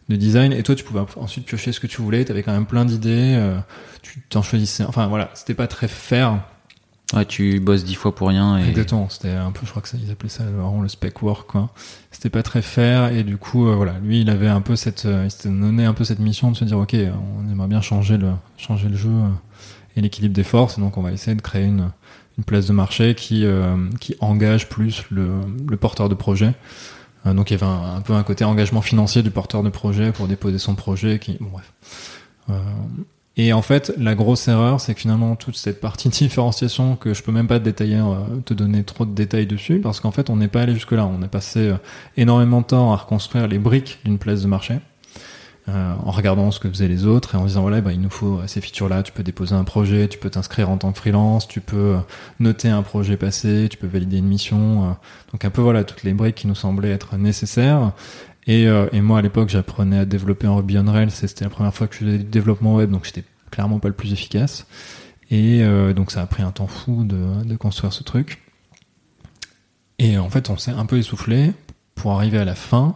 de 0.08 0.15
design 0.15 0.54
et 0.54 0.63
toi 0.63 0.75
tu 0.75 0.86
pouvais 0.86 1.01
ensuite 1.17 1.45
piocher 1.45 1.73
ce 1.73 1.82
que 1.82 1.88
tu 1.88 2.01
voulais. 2.01 2.23
T'avais 2.23 2.43
quand 2.43 2.54
même 2.54 2.67
plein 2.67 2.86
d'idées. 2.86 3.36
Euh, 3.36 3.58
tu 4.01 4.21
t'en 4.30 4.41
choisissais. 4.41 4.86
Enfin 4.86 5.08
voilà, 5.08 5.32
c'était 5.34 5.54
pas 5.54 5.67
très 5.67 5.89
fair. 5.89 6.39
Ouais, 7.13 7.26
tu 7.26 7.60
bosses 7.60 7.84
dix 7.84 7.95
fois 7.95 8.15
pour 8.15 8.30
rien. 8.30 8.58
Et... 8.58 8.69
Exactement, 8.69 9.10
c'était 9.10 9.32
un 9.32 9.52
peu, 9.52 9.65
je 9.65 9.69
crois 9.69 9.82
que 9.82 9.89
ça, 9.89 9.97
ils 10.02 10.12
appelaient 10.12 10.30
ça 10.30 10.43
vraiment 10.43 10.82
le 10.82 10.88
spec 10.88 11.21
work, 11.21 11.50
quoi. 11.50 11.69
C'était 12.12 12.30
pas 12.30 12.43
très 12.43 12.62
fair, 12.62 13.12
et 13.12 13.24
du 13.24 13.38
coup, 13.38 13.67
euh, 13.67 13.76
voilà, 13.76 13.95
lui, 14.00 14.21
il 14.21 14.30
avait 14.30 14.47
un 14.47 14.62
peu 14.62 14.76
cette, 14.76 15.06
euh, 15.06 15.26
il 15.26 15.32
s'était 15.32 15.50
donné 15.50 15.86
un 15.86 15.93
peu 15.93 16.04
cette 16.04 16.19
mission 16.19 16.52
de 16.52 16.56
se 16.56 16.63
dire, 16.63 16.78
ok, 16.78 16.95
on 16.95 17.52
aimerait 17.52 17.67
bien 17.67 17.82
changer 17.82 18.17
le, 18.17 18.32
changer 18.58 18.88
le 18.88 18.95
jeu 18.95 19.10
euh, 19.10 19.28
et 19.97 20.02
l'équilibre 20.02 20.34
des 20.34 20.43
forces, 20.43 20.80
donc 20.80 20.97
on 20.97 21.02
va 21.02 21.12
essayer 21.12 21.36
de 21.36 21.41
créer 21.41 21.65
une, 21.65 21.91
une 22.38 22.43
place 22.45 22.67
de 22.67 22.74
marché 22.74 23.13
qui, 23.13 23.45
qui 24.00 24.15
engage 24.21 24.69
plus 24.69 25.04
le, 25.12 25.41
le 25.69 25.78
porteur 25.78 26.08
de 26.08 26.15
projet. 26.15 26.54
Donc 27.26 27.52
il 27.52 27.54
y 27.54 27.62
avait 27.62 27.71
un, 27.71 27.97
un, 27.97 28.02
peu 28.02 28.13
un 28.13 28.24
côté 28.24 28.45
engagement 28.45 28.82
financier 28.82 29.21
du 29.21 29.32
porteur 29.32 29.63
de 29.63 29.69
projet 29.69 30.13
pour 30.13 30.30
déposer 30.30 30.60
son 30.60 30.76
projet, 30.76 31.19
qui, 31.19 31.38
bon 31.41 31.50
bref. 31.50 31.74
Et 33.38 33.54
en 33.54 33.62
fait, 33.62 33.94
la 33.98 34.13
grosse 34.13 34.48
erreur, 34.48 34.82
c'est 34.82 34.94
que 34.94 35.00
finalement, 35.00 35.36
toute 35.36 35.56
cette 35.56 35.80
partie 35.80 36.10
différenciation 36.10 36.96
que 36.98 37.13
je 37.13 37.24
peux 37.24 37.32
même 37.32 37.48
pas 37.48 37.60
te 37.60 37.63
détailler, 37.63 38.00
euh, 38.00 38.39
te 38.44 38.54
donner 38.54 38.84
trop 38.84 39.06
de 39.06 39.13
détails 39.13 39.48
dessus, 39.48 39.80
parce 39.80 40.00
qu'en 40.02 40.12
fait, 40.12 40.30
on 40.30 40.36
n'est 40.36 40.50
pas 40.50 40.63
allé 40.63 40.74
jusque 40.74 40.91
là. 40.91 41.06
On 41.06 41.22
a 41.22 41.28
passé 41.28 41.60
euh, 41.60 41.78
énormément 42.17 42.62
de 42.62 42.65
temps 42.65 42.91
à 42.91 42.98
reconstruire 42.98 43.48
les 43.48 43.58
briques 43.58 44.00
d'une 44.04 44.17
place 44.17 44.41
de 44.41 44.48
marché, 44.48 44.80
euh, 45.70 45.94
en 46.04 46.12
regardant 46.12 46.52
ce 46.52 46.60
que 46.60 46.67
faisaient 46.67 46.89
les 46.89 47.06
autres 47.06 47.36
et 47.36 47.38
en 47.38 47.46
disant 47.46 47.62
voilà, 47.62 47.80
bah, 47.80 47.94
il 47.94 48.02
nous 48.02 48.10
faut 48.10 48.41
ces 48.48 48.60
features-là. 48.60 49.02
Tu 49.02 49.13
peux 49.13 49.24
déposer 49.24 49.56
un 49.56 49.63
projet, 49.63 50.10
tu 50.10 50.17
peux 50.17 50.30
t'inscrire 50.30 50.70
en 50.70 50.78
tant 50.78 50.91
que 50.91 50.98
freelance, 50.98 51.48
tu 51.48 51.62
peux 51.62 51.96
noter 52.41 52.67
un 52.67 52.82
projet 52.82 53.15
passé, 53.15 53.67
tu 53.70 53.78
peux 53.78 53.88
valider 53.88 54.17
une 54.17 54.28
mission. 54.28 54.98
donc 55.32 55.46
un 55.46 55.50
peu 55.52 55.62
voilà 55.62 55.86
toutes 55.86 56.04
les 56.04 56.13
briques 56.13 56.36
qui 56.36 56.48
nous 56.48 56.56
semblaient 56.56 56.91
être 56.91 57.15
nécessaires. 57.15 57.94
Et, 58.47 58.67
euh, 58.67 58.88
et, 58.91 59.01
moi, 59.01 59.19
à 59.19 59.21
l'époque, 59.21 59.49
j'apprenais 59.49 59.99
à 59.99 60.06
développer 60.06 60.47
en 60.47 60.58
Ruby 60.58 60.77
on 60.77 60.91
Rails. 60.91 61.12
C'était 61.12 61.43
la 61.43 61.49
première 61.49 61.73
fois 61.73 61.88
que 61.88 61.95
je 61.95 61.99
faisais 61.99 62.17
du 62.17 62.23
développement 62.23 62.75
web, 62.75 62.89
donc 62.89 63.06
j'étais 63.06 63.23
clairement 63.51 63.80
pas 63.80 63.88
le 63.88 63.93
plus 63.93 64.13
efficace. 64.13 64.65
Et 65.30 65.63
euh, 65.63 65.93
donc, 65.93 66.12
ça 66.12 66.21
a 66.21 66.25
pris 66.25 66.43
un 66.43 66.51
temps 66.51 66.67
fou 66.67 67.04
de, 67.04 67.43
de, 67.43 67.56
construire 67.56 67.93
ce 67.93 68.04
truc. 68.04 68.41
Et 69.99 70.17
en 70.17 70.30
fait, 70.30 70.49
on 70.49 70.58
s'est 70.58 70.71
un 70.71 70.86
peu 70.86 70.97
essoufflé 70.97 71.54
pour 71.95 72.13
arriver 72.13 72.39
à 72.39 72.45
la 72.45 72.56
fin 72.56 72.95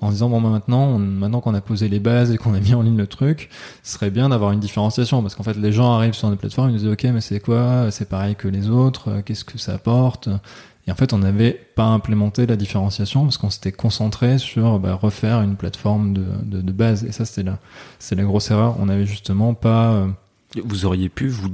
en 0.00 0.10
disant 0.10 0.28
bon 0.28 0.40
bah, 0.40 0.50
maintenant 0.50 0.98
maintenant 0.98 1.40
qu'on 1.40 1.54
a 1.54 1.60
posé 1.60 1.88
les 1.88 2.00
bases 2.00 2.30
et 2.30 2.36
qu'on 2.36 2.54
a 2.54 2.60
mis 2.60 2.74
en 2.74 2.82
ligne 2.82 2.96
le 2.96 3.06
truc 3.06 3.48
ce 3.82 3.94
serait 3.94 4.10
bien 4.10 4.28
d'avoir 4.28 4.52
une 4.52 4.60
différenciation 4.60 5.22
parce 5.22 5.34
qu'en 5.34 5.42
fait 5.42 5.56
les 5.56 5.72
gens 5.72 5.92
arrivent 5.92 6.14
sur 6.14 6.30
des 6.30 6.36
plateformes 6.36 6.68
ils 6.68 6.72
nous 6.74 6.78
disent 6.80 6.88
ok 6.88 7.04
mais 7.04 7.20
c'est 7.20 7.40
quoi? 7.40 7.90
C'est 7.90 8.08
pareil 8.08 8.36
que 8.36 8.48
les 8.48 8.68
autres? 8.68 9.22
Qu'est-ce 9.24 9.44
que 9.44 9.58
ça 9.58 9.74
apporte? 9.74 10.28
Et 10.86 10.92
en 10.92 10.94
fait 10.94 11.12
on 11.12 11.18
n'avait 11.18 11.52
pas 11.74 11.86
implémenté 11.86 12.46
la 12.46 12.56
différenciation 12.56 13.24
parce 13.24 13.38
qu'on 13.38 13.50
s'était 13.50 13.72
concentré 13.72 14.38
sur 14.38 14.78
bah, 14.78 14.94
refaire 14.94 15.42
une 15.42 15.56
plateforme 15.56 16.12
de, 16.12 16.24
de, 16.44 16.60
de, 16.60 16.72
base 16.72 17.04
et 17.04 17.12
ça 17.12 17.24
la 17.42 17.58
c'est 17.98 18.14
la 18.14 18.24
grosse 18.24 18.50
erreur 18.50 18.76
on 18.78 18.88
avait 18.88 19.06
justement 19.06 19.54
pas 19.54 19.92
euh, 19.92 20.06
vous 20.64 20.86
auriez 20.86 21.08
pu 21.08 21.28
vous 21.28 21.50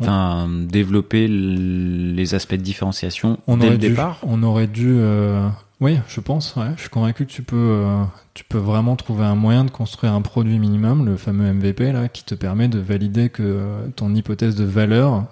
Enfin, 0.00 0.48
développer 0.48 1.28
les 1.28 2.34
aspects 2.34 2.56
de 2.56 2.62
différenciation 2.62 3.38
on 3.46 3.56
dès 3.56 3.66
aurait 3.66 3.74
le 3.74 3.78
dû, 3.78 3.88
départ? 3.90 4.18
On 4.24 4.42
aurait 4.42 4.66
dû 4.66 4.88
euh, 4.88 5.48
oui, 5.80 5.98
je 6.08 6.20
pense. 6.20 6.56
Ouais. 6.56 6.70
Je 6.76 6.82
suis 6.82 6.90
convaincu 6.90 7.26
que 7.26 7.30
tu 7.30 7.42
peux, 7.42 7.56
euh, 7.56 8.04
tu 8.32 8.44
peux 8.44 8.58
vraiment 8.58 8.96
trouver 8.96 9.24
un 9.24 9.34
moyen 9.34 9.64
de 9.64 9.70
construire 9.70 10.12
un 10.12 10.22
produit 10.22 10.58
minimum, 10.58 11.04
le 11.04 11.16
fameux 11.16 11.52
MVP 11.52 11.92
là, 11.92 12.08
qui 12.08 12.24
te 12.24 12.34
permet 12.34 12.68
de 12.68 12.78
valider 12.78 13.28
que 13.28 13.88
ton 13.96 14.14
hypothèse 14.14 14.54
de 14.56 14.64
valeur 14.64 15.24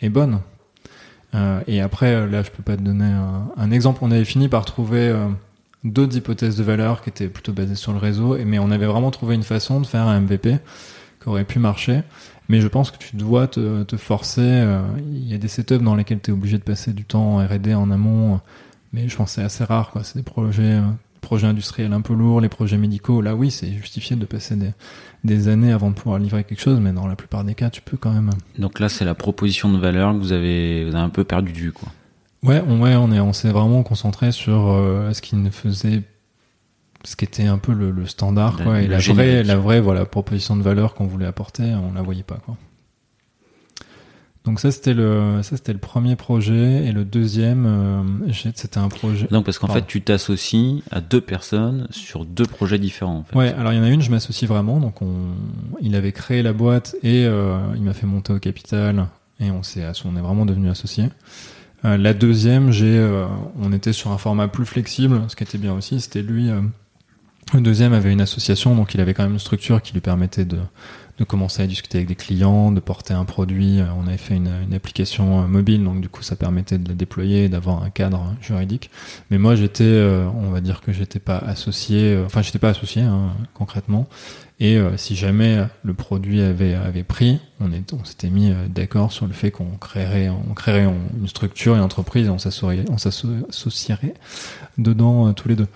est 0.00 0.08
bonne. 0.08 0.40
Euh, 1.34 1.60
et 1.66 1.80
après, 1.80 2.14
euh, 2.14 2.26
là, 2.26 2.42
je 2.42 2.50
peux 2.50 2.62
pas 2.62 2.76
te 2.76 2.82
donner 2.82 3.12
un, 3.56 3.70
exemple. 3.70 4.00
On 4.02 4.10
avait 4.10 4.24
fini 4.24 4.48
par 4.48 4.64
trouver 4.64 5.08
euh, 5.08 5.28
d'autres 5.84 6.16
hypothèses 6.16 6.56
de 6.56 6.62
valeur 6.62 7.02
qui 7.02 7.10
étaient 7.10 7.28
plutôt 7.28 7.52
basées 7.52 7.74
sur 7.74 7.92
le 7.92 7.98
réseau, 7.98 8.36
mais 8.44 8.58
on 8.58 8.70
avait 8.70 8.86
vraiment 8.86 9.10
trouvé 9.10 9.34
une 9.34 9.42
façon 9.42 9.80
de 9.80 9.86
faire 9.86 10.06
un 10.06 10.20
MVP 10.20 10.58
qui 11.22 11.28
aurait 11.28 11.44
pu 11.44 11.58
marcher. 11.58 12.02
Mais 12.48 12.60
je 12.60 12.68
pense 12.68 12.90
que 12.90 12.96
tu 12.96 13.16
dois 13.16 13.46
te, 13.46 13.82
te 13.82 13.96
forcer. 13.96 14.64
Il 15.10 15.28
y 15.28 15.34
a 15.34 15.38
des 15.38 15.48
setups 15.48 15.78
dans 15.82 15.94
lesquels 15.94 16.20
tu 16.20 16.30
es 16.30 16.32
obligé 16.32 16.56
de 16.56 16.62
passer 16.62 16.92
du 16.92 17.04
temps 17.04 17.36
en 17.36 17.46
R&D 17.46 17.74
en 17.74 17.90
amont 17.90 18.40
mais 18.94 19.06
je 19.06 19.14
pense 19.16 19.32
que 19.32 19.34
c'est 19.34 19.42
assez 19.42 19.64
rare 19.64 19.92
c'est 20.02 20.16
des 20.16 20.22
projets 20.22 20.80
projets 21.20 21.46
industriels 21.46 21.92
un 21.92 22.00
peu 22.00 22.14
lourds 22.14 22.40
les 22.40 22.48
projets 22.48 22.78
médicaux 22.78 23.20
là 23.22 23.34
oui 23.34 23.50
c'est 23.50 23.70
justifié 23.72 24.16
de 24.16 24.24
passer 24.24 24.56
des, 24.56 24.70
des 25.24 25.48
années 25.48 25.72
avant 25.72 25.90
de 25.90 25.94
pouvoir 25.94 26.18
livrer 26.18 26.44
quelque 26.44 26.60
chose 26.60 26.78
mais 26.80 26.92
dans 26.92 27.06
la 27.06 27.16
plupart 27.16 27.44
des 27.44 27.54
cas 27.54 27.70
tu 27.70 27.80
peux 27.82 27.96
quand 27.96 28.12
même. 28.12 28.30
Donc 28.58 28.80
là, 28.80 28.88
c'est 28.88 29.04
la 29.04 29.14
proposition 29.14 29.72
de 29.72 29.78
valeur 29.78 30.12
que 30.12 30.18
vous 30.18 30.32
avez, 30.32 30.84
vous 30.84 30.94
avez 30.94 31.04
un 31.04 31.08
peu 31.10 31.24
perdu 31.24 31.52
de 31.52 31.58
vue, 31.58 31.72
quoi. 31.72 31.88
ouais 32.44 32.62
on 32.68 32.80
ouais 32.80 32.94
on 32.96 33.10
est 33.12 33.20
on 33.20 33.32
s'est 33.32 33.50
vraiment 33.50 33.82
concentré 33.82 34.32
sur 34.32 34.68
euh, 34.68 35.12
ce 35.12 35.20
qui 35.22 35.36
ne 35.36 35.50
faisait 35.50 36.02
ce 37.04 37.14
qui 37.16 37.24
était 37.24 37.46
un 37.46 37.58
peu 37.58 37.72
le, 37.72 37.90
le 37.90 38.06
standard 38.06 38.58
La- 38.58 38.64
quoi. 38.64 38.80
Et 38.80 38.86
la 38.86 38.98
la, 38.98 39.02
vraie 39.14 39.42
la 39.44 39.56
vraie 39.56 39.80
voilà 39.80 40.04
proposition 40.04 40.56
de 40.56 40.62
valeur 40.62 40.94
qu'on 40.94 41.06
voulait 41.06 41.26
apporter 41.26 41.64
on 41.74 41.92
la 41.94 42.02
voyait 42.02 42.22
pas 42.24 42.38
quoi 42.44 42.56
donc 44.44 44.60
ça 44.60 44.70
c'était 44.70 44.94
le 44.94 45.42
ça 45.42 45.56
c'était 45.56 45.72
le 45.72 45.78
premier 45.78 46.16
projet 46.16 46.86
et 46.86 46.92
le 46.92 47.04
deuxième 47.04 47.66
euh, 47.66 48.32
c'était 48.54 48.78
un 48.78 48.88
projet 48.88 49.26
Donc 49.30 49.44
parce 49.44 49.58
qu'en 49.58 49.68
fait, 49.68 49.86
tu 49.86 50.00
t'associes 50.00 50.82
à 50.90 51.00
deux 51.00 51.20
personnes 51.20 51.86
sur 51.90 52.24
deux 52.24 52.46
projets 52.46 52.78
différents. 52.78 53.18
En 53.18 53.24
fait. 53.24 53.36
Ouais, 53.36 53.54
alors 53.54 53.72
il 53.72 53.76
y 53.76 53.78
en 53.80 53.84
a 53.84 53.90
une, 53.90 54.00
je 54.00 54.10
m'associe 54.10 54.48
vraiment. 54.48 54.80
Donc 54.80 55.02
on, 55.02 55.14
il 55.80 55.94
avait 55.94 56.12
créé 56.12 56.42
la 56.42 56.52
boîte 56.52 56.96
et 57.02 57.24
euh, 57.26 57.58
il 57.74 57.82
m'a 57.82 57.92
fait 57.92 58.06
monter 58.06 58.32
au 58.32 58.38
capital 58.38 59.06
et 59.40 59.50
on 59.50 59.62
s'est, 59.62 59.84
on 60.04 60.16
est 60.16 60.20
vraiment 60.20 60.46
devenu 60.46 60.70
associés. 60.70 61.08
Euh, 61.84 61.96
la 61.96 62.14
deuxième, 62.14 62.72
j'ai, 62.72 63.06
on 63.60 63.72
était 63.72 63.92
sur 63.92 64.10
un 64.10 64.18
format 64.18 64.48
plus 64.48 64.66
flexible, 64.66 65.22
ce 65.28 65.36
qui 65.36 65.42
était 65.42 65.58
bien 65.58 65.74
aussi. 65.74 66.00
C'était 66.00 66.22
lui. 66.22 66.48
le 67.52 67.60
deuxième 67.60 67.92
avait 67.92 68.12
une 68.12 68.20
association, 68.20 68.74
donc 68.74 68.94
il 68.94 69.00
avait 69.00 69.14
quand 69.14 69.24
même 69.24 69.34
une 69.34 69.38
structure 69.38 69.82
qui 69.82 69.92
lui 69.92 70.00
permettait 70.00 70.44
de, 70.44 70.58
de 71.18 71.24
commencer 71.24 71.62
à 71.62 71.66
discuter 71.66 71.98
avec 71.98 72.08
des 72.08 72.14
clients, 72.14 72.70
de 72.72 72.80
porter 72.80 73.14
un 73.14 73.24
produit. 73.24 73.80
Euh, 73.80 73.86
On 73.98 74.06
avait 74.06 74.16
fait 74.16 74.36
une, 74.36 74.50
une 74.66 74.74
application 74.74 75.42
euh, 75.42 75.46
mobile, 75.46 75.82
donc 75.84 76.00
du 76.00 76.08
coup 76.08 76.22
ça 76.22 76.36
permettait 76.36 76.78
de 76.78 76.88
la 76.88 76.94
déployer, 76.94 77.48
d'avoir 77.48 77.82
un 77.82 77.90
cadre 77.90 78.34
juridique. 78.40 78.90
Mais 79.30 79.38
moi 79.38 79.56
j'étais, 79.56 79.84
euh, 79.84 80.28
on 80.28 80.50
va 80.50 80.60
dire 80.60 80.80
que 80.80 80.92
j'étais 80.92 81.18
pas 81.18 81.38
associé, 81.38 82.14
euh, 82.14 82.26
enfin 82.26 82.42
j'étais 82.42 82.58
pas 82.58 82.70
associé 82.70 83.02
hein, 83.02 83.32
concrètement. 83.54 84.08
Et 84.60 84.76
euh, 84.76 84.96
si 84.96 85.14
jamais 85.14 85.64
le 85.84 85.94
produit 85.94 86.40
avait 86.40 86.74
avait 86.74 87.04
pris, 87.04 87.38
on 87.60 87.70
est, 87.72 87.92
on 87.92 88.04
s'était 88.04 88.28
mis 88.28 88.50
euh, 88.50 88.66
d'accord 88.68 89.12
sur 89.12 89.28
le 89.28 89.32
fait 89.32 89.52
qu'on 89.52 89.76
créerait, 89.76 90.28
on 90.30 90.52
créerait 90.52 90.92
une 91.20 91.28
structure, 91.28 91.76
une 91.76 91.82
entreprise, 91.82 92.26
et 92.26 92.30
on 92.30 92.38
s'associerait, 92.38 92.84
on 92.90 92.98
s'associerait 92.98 94.14
dedans 94.76 95.32
tous 95.32 95.48
les 95.48 95.54
deux. 95.54 95.68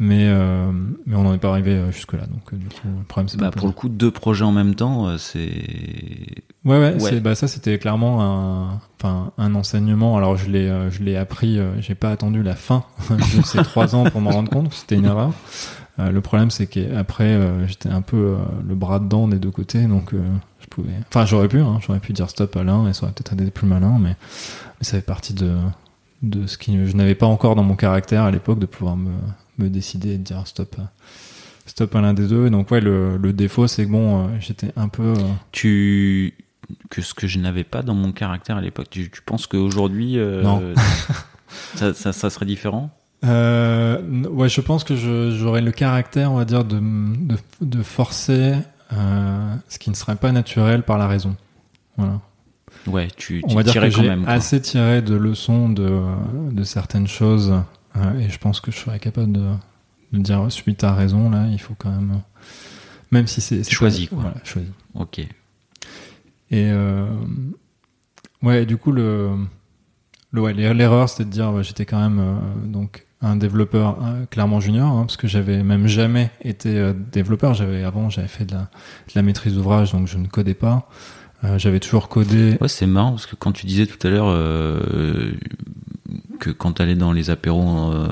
Mais 0.00 0.26
euh, 0.28 0.72
mais 1.06 1.14
on 1.14 1.22
n'en 1.22 1.34
est 1.34 1.38
pas 1.38 1.50
arrivé 1.50 1.80
jusque 1.92 2.14
là, 2.14 2.26
donc 2.26 2.52
euh, 2.52 2.56
du 2.56 2.66
coup 2.66 2.88
le 2.98 3.04
problème 3.04 3.28
c'est 3.28 3.38
Bah, 3.38 3.50
pour 3.52 3.68
le 3.68 3.72
coup, 3.72 3.88
deux 3.88 4.10
projets 4.10 4.44
en 4.44 4.50
même 4.50 4.74
temps, 4.74 5.06
euh, 5.06 5.18
c'est. 5.18 5.52
Ouais, 6.64 6.78
ouais, 6.98 7.20
bah 7.20 7.34
ça 7.34 7.46
c'était 7.46 7.78
clairement 7.78 8.22
un, 8.22 8.80
enfin 9.00 9.32
un 9.38 9.54
enseignement. 9.54 10.16
Alors 10.16 10.36
je 10.36 10.50
l'ai, 10.50 10.66
euh, 10.68 10.90
je 10.90 11.02
l'ai 11.02 11.16
appris. 11.16 11.58
euh, 11.58 11.80
j'ai 11.80 11.94
pas 11.94 12.10
attendu 12.10 12.42
la 12.42 12.56
fin 12.56 12.84
de 13.10 13.42
ces 13.42 13.62
trois 13.62 13.94
ans 13.94 14.04
pour 14.10 14.20
m'en 14.20 14.30
rendre 14.30 14.50
compte 14.50 14.70
que 14.70 14.74
c'était 14.74 14.96
une 14.96 15.04
erreur. 15.04 15.32
Euh, 16.00 16.10
le 16.10 16.20
problème 16.20 16.50
c'est 16.50 16.66
qu'après 16.66 17.28
euh, 17.28 17.66
j'étais 17.68 17.88
un 17.90 18.02
peu 18.02 18.16
euh, 18.16 18.36
le 18.66 18.74
bras 18.74 18.98
dedans 18.98 19.28
des 19.28 19.38
deux 19.38 19.52
côtés, 19.52 19.84
donc 19.86 20.12
euh, 20.12 20.18
je 20.60 20.66
pouvais. 20.66 20.90
Enfin 21.08 21.24
j'aurais 21.24 21.46
pu, 21.48 21.60
hein, 21.60 21.78
j'aurais 21.86 22.00
pu 22.00 22.12
dire 22.12 22.28
stop 22.30 22.56
à 22.56 22.64
l'un 22.64 22.88
et 22.88 22.92
ça 22.94 23.04
aurait 23.04 23.12
peut-être 23.12 23.34
été 23.34 23.48
plus 23.52 23.68
malin, 23.68 23.98
mais, 24.00 24.16
mais 24.80 24.84
ça 24.84 24.96
fait 24.96 25.02
partie 25.06 25.34
de 25.34 25.52
de 26.22 26.46
ce 26.48 26.56
qui 26.58 26.84
je 26.86 26.96
n'avais 26.96 27.14
pas 27.14 27.26
encore 27.26 27.54
dans 27.54 27.62
mon 27.62 27.76
caractère 27.76 28.22
à 28.24 28.30
l'époque 28.32 28.58
de 28.58 28.66
pouvoir 28.66 28.96
me 28.96 29.10
me 29.58 29.68
décider 29.68 30.10
et 30.14 30.18
de 30.18 30.22
dire 30.22 30.46
stop. 30.46 30.76
à- 30.78 30.90
Stop 31.66 31.94
à 31.96 32.00
l'un 32.02 32.12
des 32.12 32.28
deux. 32.28 32.46
Et 32.46 32.50
donc 32.50 32.70
ouais, 32.70 32.80
le, 32.80 33.16
le 33.16 33.32
défaut 33.32 33.66
c'est 33.66 33.86
que 33.86 33.90
bon, 33.90 34.24
euh, 34.24 34.28
j'étais 34.40 34.70
un 34.76 34.88
peu. 34.88 35.02
euh, 35.02 35.14
Tu 35.52 36.34
que 36.90 37.02
ce 37.02 37.12
que 37.14 37.26
je 37.26 37.38
n'avais 37.38 37.64
pas 37.64 37.82
dans 37.82 37.94
mon 37.94 38.12
caractère 38.12 38.56
à 38.56 38.60
l'époque. 38.60 38.88
Tu, 38.90 39.10
tu 39.10 39.20
penses 39.22 39.46
qu'aujourd'hui, 39.46 40.18
euh, 40.18 40.74
ça, 41.74 41.92
ça, 41.94 42.12
ça 42.12 42.30
serait 42.30 42.46
différent? 42.46 42.90
Euh, 43.24 44.00
ouais, 44.28 44.48
je 44.48 44.60
pense 44.60 44.84
que 44.84 44.94
j'aurais 45.34 45.60
le 45.62 45.72
caractère, 45.72 46.32
on 46.32 46.36
va 46.36 46.44
dire, 46.44 46.64
de, 46.64 46.78
de, 46.78 47.36
de 47.62 47.82
forcer 47.82 48.54
euh, 48.92 49.54
ce 49.68 49.78
qui 49.78 49.90
ne 49.90 49.94
serait 49.94 50.16
pas 50.16 50.32
naturel 50.32 50.82
par 50.82 50.98
la 50.98 51.06
raison. 51.08 51.34
Voilà. 51.96 52.20
Ouais, 52.86 53.08
tu, 53.16 53.40
On 53.44 53.48
tu 53.48 53.54
va 53.56 53.62
dire 53.62 53.74
que 53.74 53.80
quand 53.80 53.90
j'ai 54.02 54.08
même. 54.08 54.24
quoi. 54.24 54.32
assez 54.34 54.60
tiré 54.60 55.00
de 55.00 55.14
leçons 55.14 55.68
de, 55.70 56.00
de 56.50 56.64
certaines 56.64 57.06
choses 57.06 57.54
euh, 57.96 58.18
et 58.18 58.28
je 58.28 58.38
pense 58.38 58.60
que 58.60 58.70
je 58.70 58.76
serais 58.78 58.98
capable 58.98 59.32
de, 59.32 59.46
de 60.12 60.18
dire 60.18 60.46
suite 60.50 60.84
à 60.84 60.94
raison 60.94 61.30
là, 61.30 61.46
il 61.50 61.60
faut 61.60 61.74
quand 61.78 61.90
même, 61.90 62.20
même 63.10 63.26
si 63.26 63.40
c'est 63.40 63.68
Choisi, 63.68 64.06
pas- 64.06 64.14
quoi. 64.16 64.22
Voilà, 64.24 64.44
choisi. 64.44 64.68
Ok. 64.94 65.18
Et 65.18 65.28
euh, 66.70 67.06
ouais, 68.42 68.66
du 68.66 68.76
coup, 68.76 68.92
le, 68.92 69.30
le 70.32 70.40
ouais, 70.40 70.52
l'erreur, 70.52 71.08
c'était 71.08 71.24
de 71.24 71.30
dire, 71.30 71.52
ouais, 71.52 71.64
j'étais 71.64 71.84
quand 71.86 71.98
même 72.00 72.18
euh, 72.20 72.66
donc 72.66 73.04
un 73.20 73.36
développeur 73.36 73.96
euh, 74.04 74.26
clairement 74.26 74.60
junior, 74.60 74.86
hein, 74.98 75.02
parce 75.02 75.16
que 75.16 75.26
j'avais 75.26 75.62
même 75.62 75.86
jamais 75.86 76.30
été 76.42 76.76
euh, 76.76 76.92
développeur. 76.92 77.54
J'avais 77.54 77.82
avant, 77.82 78.10
j'avais 78.10 78.28
fait 78.28 78.44
de 78.44 78.52
la, 78.54 78.60
de 78.60 79.12
la 79.14 79.22
maîtrise 79.22 79.54
d'ouvrage, 79.54 79.92
donc 79.92 80.06
je 80.08 80.18
ne 80.18 80.26
codais 80.26 80.54
pas. 80.54 80.88
J'avais 81.58 81.78
toujours 81.80 82.08
codé. 82.08 82.56
Ouais, 82.62 82.68
c'est 82.68 82.86
marrant 82.86 83.10
parce 83.10 83.26
que 83.26 83.36
quand 83.36 83.52
tu 83.52 83.66
disais 83.66 83.84
tout 83.86 83.98
à 84.06 84.08
l'heure 84.10 84.28
que 86.44 86.50
quand 86.50 86.74
tu 86.74 86.82
allais 86.82 86.94
dans 86.94 87.12
les 87.12 87.30
apéros 87.30 87.92
euh, 87.92 88.08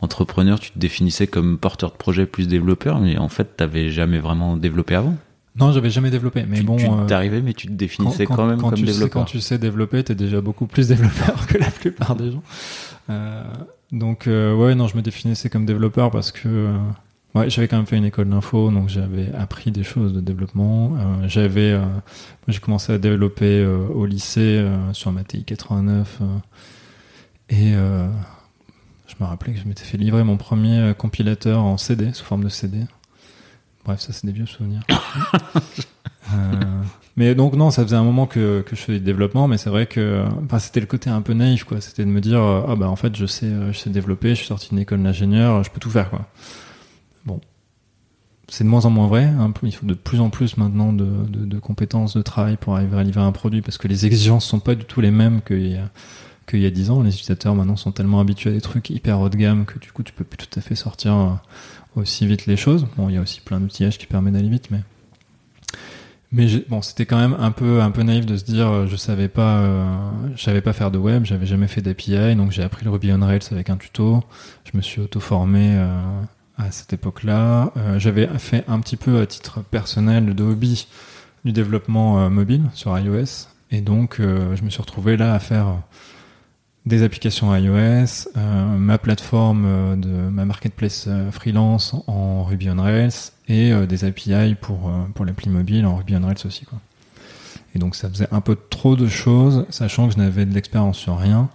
entrepreneurs, 0.00 0.60
tu 0.60 0.70
te 0.70 0.78
définissais 0.78 1.26
comme 1.26 1.58
porteur 1.58 1.90
de 1.92 1.96
projet 1.96 2.26
plus 2.26 2.48
développeur, 2.48 3.00
mais 3.00 3.18
en 3.18 3.28
fait, 3.28 3.56
t'avais 3.56 3.90
jamais 3.90 4.18
vraiment 4.18 4.56
développé 4.56 4.94
avant. 4.94 5.16
Non, 5.56 5.72
j'avais 5.72 5.90
jamais 5.90 6.10
développé, 6.10 6.44
mais 6.48 6.58
tu, 6.58 6.64
bon. 6.64 6.76
tu 6.76 6.86
euh, 6.86 7.06
t'arrivais, 7.06 7.42
mais 7.42 7.52
tu 7.52 7.66
te 7.66 7.72
définissais 7.72 8.24
quand, 8.24 8.46
même 8.46 8.60
comme 8.60 8.72
tu 8.72 8.86
sais, 8.86 8.92
développeur. 8.92 9.22
quand 9.22 9.24
tu 9.24 9.40
sais 9.40 9.58
développer, 9.58 10.02
t'es 10.02 10.14
déjà 10.14 10.40
beaucoup 10.40 10.66
plus 10.66 10.88
développeur 10.92 11.46
que 11.46 11.58
la 11.58 11.70
plupart 11.70 12.16
des 12.16 12.32
gens. 12.32 12.42
Euh, 13.10 13.42
donc 13.90 14.26
euh, 14.26 14.54
ouais, 14.54 14.74
non, 14.74 14.88
je 14.88 14.96
me 14.96 15.02
définissais 15.02 15.50
comme 15.50 15.66
développeur 15.66 16.10
parce 16.10 16.32
que 16.32 16.48
euh, 16.48 16.78
ouais, 17.34 17.50
j'avais 17.50 17.68
quand 17.68 17.76
même 17.76 17.86
fait 17.86 17.98
une 17.98 18.06
école 18.06 18.30
d'info, 18.30 18.70
donc 18.70 18.88
j'avais 18.88 19.30
appris 19.34 19.70
des 19.70 19.82
choses 19.82 20.14
de 20.14 20.20
développement. 20.20 20.92
J'avais, 21.26 21.78
j'ai 22.48 22.58
commencé 22.60 22.92
à 22.92 22.98
développer 22.98 23.66
au 23.66 24.06
lycée 24.06 24.66
sur 24.92 25.12
ma 25.12 25.24
TI 25.24 25.44
89 25.44 26.18
euh, 26.20 26.24
et 27.48 27.74
euh, 27.74 28.08
je 29.06 29.14
me 29.20 29.26
rappelais 29.26 29.52
que 29.52 29.60
je 29.60 29.66
m'étais 29.66 29.84
fait 29.84 29.98
livrer 29.98 30.24
mon 30.24 30.36
premier 30.36 30.78
euh, 30.78 30.94
compilateur 30.94 31.60
en 31.60 31.76
CD 31.76 32.12
sous 32.12 32.24
forme 32.24 32.44
de 32.44 32.48
CD. 32.48 32.78
Bref, 33.84 34.00
ça 34.00 34.12
c'est 34.12 34.26
des 34.26 34.32
vieux 34.32 34.46
souvenirs. 34.46 34.82
Euh, 36.32 36.82
mais 37.16 37.34
donc 37.34 37.54
non, 37.54 37.70
ça 37.72 37.82
faisait 37.82 37.96
un 37.96 38.04
moment 38.04 38.26
que, 38.26 38.62
que 38.62 38.76
je 38.76 38.80
faisais 38.80 38.98
du 39.00 39.04
développement, 39.04 39.48
mais 39.48 39.58
c'est 39.58 39.68
vrai 39.68 39.86
que 39.86 40.24
enfin, 40.44 40.60
c'était 40.60 40.78
le 40.80 40.86
côté 40.86 41.10
un 41.10 41.20
peu 41.20 41.32
naïf, 41.34 41.64
quoi. 41.64 41.80
C'était 41.80 42.04
de 42.04 42.08
me 42.08 42.20
dire 42.20 42.40
ah 42.40 42.74
bah 42.76 42.88
en 42.88 42.94
fait 42.96 43.14
je 43.16 43.26
sais 43.26 43.50
je 43.72 43.76
sais 43.76 43.90
développer, 43.90 44.30
je 44.30 44.34
suis 44.36 44.46
sorti 44.46 44.68
d'une 44.70 44.78
école 44.78 45.02
d'ingénieur, 45.02 45.64
je 45.64 45.70
peux 45.70 45.80
tout 45.80 45.90
faire, 45.90 46.08
quoi. 46.10 46.26
Bon, 47.26 47.40
c'est 48.48 48.62
de 48.64 48.68
moins 48.68 48.84
en 48.86 48.90
moins 48.90 49.08
vrai. 49.08 49.24
hein. 49.24 49.52
Il 49.64 49.72
faut 49.74 49.84
de 49.84 49.94
plus 49.94 50.20
en 50.20 50.30
plus 50.30 50.56
maintenant 50.56 50.92
de, 50.92 51.04
de, 51.04 51.44
de 51.44 51.58
compétences 51.58 52.16
de 52.16 52.22
travail 52.22 52.56
pour 52.56 52.76
arriver 52.76 52.96
à 52.96 53.02
livrer 53.02 53.22
un 53.24 53.32
produit, 53.32 53.62
parce 53.62 53.78
que 53.78 53.88
les 53.88 54.06
exigences 54.06 54.44
sont 54.46 54.60
pas 54.60 54.76
du 54.76 54.84
tout 54.84 55.00
les 55.00 55.10
mêmes 55.10 55.42
qu'il 55.42 55.72
y 55.72 55.76
a 55.76 55.90
qu'il 56.46 56.60
y 56.60 56.66
a 56.66 56.70
10 56.70 56.90
ans. 56.90 57.02
Les 57.02 57.10
utilisateurs 57.10 57.54
maintenant 57.54 57.76
sont 57.76 57.92
tellement 57.92 58.20
habitués 58.20 58.50
à 58.50 58.52
des 58.52 58.60
trucs 58.60 58.90
hyper 58.90 59.20
haut 59.20 59.28
de 59.28 59.36
gamme 59.36 59.64
que 59.64 59.78
du 59.78 59.92
coup 59.92 60.02
tu 60.02 60.12
peux 60.12 60.24
plus 60.24 60.38
tout 60.38 60.58
à 60.58 60.62
fait 60.62 60.74
sortir 60.74 61.14
euh, 61.14 61.30
aussi 61.96 62.26
vite 62.26 62.46
les 62.46 62.56
choses. 62.56 62.86
Bon, 62.96 63.08
il 63.08 63.14
y 63.14 63.18
a 63.18 63.20
aussi 63.20 63.40
plein 63.40 63.60
d'outillages 63.60 63.98
qui 63.98 64.06
permettent 64.06 64.34
d'aller 64.34 64.48
vite, 64.48 64.70
mais 64.70 64.80
Mais 66.32 66.46
bon, 66.68 66.80
c'était 66.80 67.04
quand 67.04 67.18
même 67.18 67.36
un 67.38 67.50
peu 67.50 67.82
un 67.82 67.90
peu 67.90 68.02
naïf 68.02 68.24
de 68.24 68.36
se 68.36 68.44
dire 68.44 68.68
euh, 68.68 68.86
je 68.86 68.96
savais 68.96 69.28
pas 69.28 69.58
euh, 69.60 69.84
savais 70.36 70.62
pas 70.62 70.72
faire 70.72 70.90
de 70.90 70.98
web, 70.98 71.24
j'avais 71.24 71.46
jamais 71.46 71.68
fait 71.68 71.82
d'API, 71.82 72.34
donc 72.36 72.52
j'ai 72.52 72.62
appris 72.62 72.84
le 72.84 72.90
Ruby 72.90 73.12
on 73.12 73.20
Rails 73.20 73.42
avec 73.50 73.68
un 73.70 73.76
tuto. 73.76 74.22
Je 74.64 74.76
me 74.76 74.82
suis 74.82 75.00
auto 75.02 75.20
formé 75.20 75.74
euh, 75.76 76.00
à 76.56 76.70
cette 76.70 76.92
époque-là. 76.92 77.72
J'avais 77.98 78.26
fait 78.38 78.64
un 78.68 78.80
petit 78.80 78.96
peu 78.96 79.20
à 79.20 79.26
titre 79.26 79.60
personnel 79.62 80.34
de 80.34 80.42
hobby 80.42 80.86
du 81.44 81.52
développement 81.52 82.30
mobile 82.30 82.62
sur 82.72 82.96
iOS 82.96 83.48
et 83.70 83.80
donc 83.80 84.16
je 84.20 84.62
me 84.62 84.70
suis 84.70 84.80
retrouvé 84.80 85.16
là 85.16 85.34
à 85.34 85.38
faire 85.38 85.78
des 86.84 87.02
applications 87.02 87.54
iOS, 87.54 88.28
euh, 88.36 88.76
ma 88.76 88.98
plateforme 88.98 89.64
euh, 89.66 89.96
de 89.96 90.08
ma 90.08 90.44
marketplace 90.44 91.04
euh, 91.06 91.30
freelance 91.30 91.94
en 92.08 92.42
Ruby 92.42 92.70
on 92.70 92.82
Rails 92.82 93.12
et 93.48 93.72
des 93.86 94.04
API 94.04 94.54
pour 94.60 94.90
pour 95.14 95.24
l'appli 95.24 95.50
mobile 95.50 95.84
en 95.84 95.96
Ruby 95.96 96.16
on 96.16 96.24
Rails 96.24 96.46
aussi 96.46 96.64
quoi. 96.64 96.78
Et 97.74 97.78
donc 97.78 97.94
ça 97.94 98.08
faisait 98.08 98.28
un 98.30 98.40
peu 98.40 98.56
trop 98.70 98.96
de 98.96 99.06
choses, 99.06 99.66
sachant 99.70 100.08
que 100.08 100.14
je 100.14 100.18
n'avais 100.18 100.44
de 100.46 100.54
l'expérience 100.54 100.98
sur 100.98 101.18
rien 101.18 101.48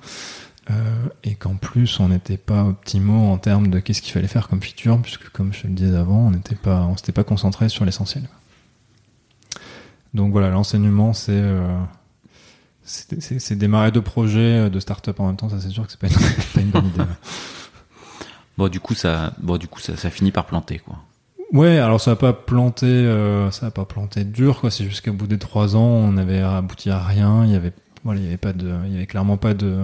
et 1.24 1.36
qu'en 1.36 1.56
plus 1.56 2.00
on 2.00 2.10
n'était 2.10 2.38
pas 2.38 2.66
optimaux 2.66 3.32
en 3.32 3.38
termes 3.38 3.70
de 3.70 3.80
qu'est-ce 3.80 4.02
qu'il 4.02 4.12
fallait 4.12 4.28
faire 4.28 4.48
comme 4.48 4.62
feature, 4.62 5.02
puisque 5.02 5.30
comme 5.30 5.54
je 5.54 5.66
le 5.66 5.74
disais 5.74 5.96
avant, 5.96 6.28
on 6.28 6.32
n'était 6.32 6.56
pas 6.56 6.82
on 6.82 6.98
s'était 6.98 7.14
pas 7.14 7.24
concentré 7.24 7.70
sur 7.70 7.86
l'essentiel. 7.86 8.24
Donc 10.14 10.32
voilà, 10.32 10.50
l'enseignement 10.50 11.14
c'est 11.14 11.42
c'est 12.88 13.56
démarrer 13.56 13.92
deux 13.92 14.02
projets 14.02 14.66
euh, 14.66 14.70
de 14.70 14.80
start-up 14.80 15.20
en 15.20 15.28
même 15.28 15.36
temps, 15.36 15.50
ça 15.50 15.60
c'est 15.60 15.70
sûr 15.70 15.86
que 15.86 15.92
c'est 15.92 16.00
pas, 16.00 16.08
pas, 16.54 16.62
une 16.62 16.70
bonne 16.70 16.88
idée. 16.88 17.04
bon, 18.58 18.70
du 18.70 18.80
coup, 18.80 18.94
ça, 18.96 19.34
bon, 19.40 19.58
du 19.58 19.68
coup, 19.68 19.80
ça, 19.80 19.98
ça 19.98 20.10
finit 20.10 20.32
par 20.32 20.46
planter, 20.46 20.80
quoi. 20.80 20.98
Ouais, 21.54 21.80
alors 21.80 22.02
ça 22.02 22.12
a 22.12 22.16
pas 22.16 22.34
planté, 22.34 22.86
euh, 22.86 23.52
ça 23.52 23.68
a 23.68 23.72
pas 23.72 23.86
planté 23.86 24.24
dur, 24.24 24.60
quoi. 24.62 24.72
C'est 24.72 24.86
jusqu'à 24.86 25.12
bout 25.12 25.28
des 25.28 25.38
trois 25.38 25.76
ans, 25.76 25.86
on 25.86 26.18
avait 26.18 26.42
abouti 26.42 26.90
à 26.90 27.00
rien. 27.00 27.46
Il 27.46 27.52
y 27.52 27.56
avait, 27.56 27.72
voilà, 28.04 28.20
il 28.20 28.26
y 28.26 28.28
avait 28.28 28.38
pas 28.38 28.54
de, 28.54 28.74
il 28.86 28.94
y 28.94 28.96
avait 28.96 29.06
clairement 29.06 29.38
pas 29.38 29.54
de, 29.54 29.78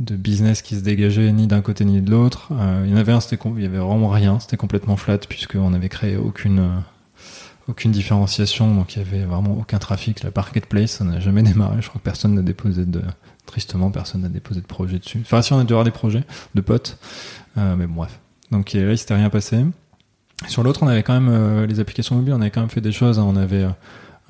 de 0.00 0.16
business 0.16 0.62
qui 0.62 0.76
se 0.76 0.80
dégageait 0.80 1.30
ni 1.30 1.46
d'un 1.46 1.60
côté 1.60 1.84
ni 1.84 2.00
de 2.00 2.10
l'autre. 2.10 2.48
Euh, 2.52 2.82
il 2.84 2.90
y 2.90 2.94
en 2.94 2.96
avait 2.96 3.12
un, 3.12 3.20
c'était, 3.20 3.38
il 3.56 3.62
y 3.62 3.66
avait 3.66 3.78
vraiment 3.78 4.08
rien, 4.08 4.40
c'était 4.40 4.56
complètement 4.56 4.96
flat 4.96 5.18
puisqu'on 5.18 5.74
avait 5.74 5.88
créé 5.88 6.16
aucune, 6.16 6.82
aucune 7.70 7.92
différenciation, 7.92 8.74
donc 8.74 8.94
il 8.94 8.98
y 8.98 9.02
avait 9.02 9.24
vraiment 9.24 9.56
aucun 9.58 9.78
trafic. 9.78 10.22
La 10.22 10.30
marketplace, 10.34 10.92
ça 10.92 11.04
n'a 11.04 11.20
jamais 11.20 11.42
démarré. 11.42 11.80
Je 11.80 11.88
crois 11.88 12.00
que 12.00 12.04
personne 12.04 12.34
n'a 12.34 12.42
déposé 12.42 12.84
de, 12.84 13.00
tristement, 13.46 13.90
personne 13.90 14.22
n'a 14.22 14.28
déposé 14.28 14.60
de 14.60 14.66
projet 14.66 14.98
dessus. 14.98 15.20
Enfin, 15.22 15.42
si 15.42 15.52
on 15.52 15.58
a 15.58 15.64
dû 15.64 15.72
avoir 15.72 15.84
des 15.84 15.90
projets 15.90 16.24
de 16.54 16.60
potes, 16.60 16.98
euh, 17.58 17.76
mais 17.76 17.86
bon, 17.86 17.94
bref. 17.94 18.18
Donc 18.50 18.72
là, 18.72 18.90
il 18.92 18.98
s'était 18.98 19.14
rien 19.14 19.30
passé. 19.30 19.64
Sur 20.48 20.62
l'autre, 20.62 20.82
on 20.82 20.88
avait 20.88 21.02
quand 21.02 21.12
même 21.12 21.28
euh, 21.30 21.66
les 21.66 21.80
applications 21.80 22.16
mobiles, 22.16 22.34
on 22.34 22.40
avait 22.40 22.50
quand 22.50 22.60
même 22.60 22.70
fait 22.70 22.80
des 22.80 22.92
choses. 22.92 23.18
Hein. 23.18 23.24
On 23.26 23.36
avait, 23.36 23.66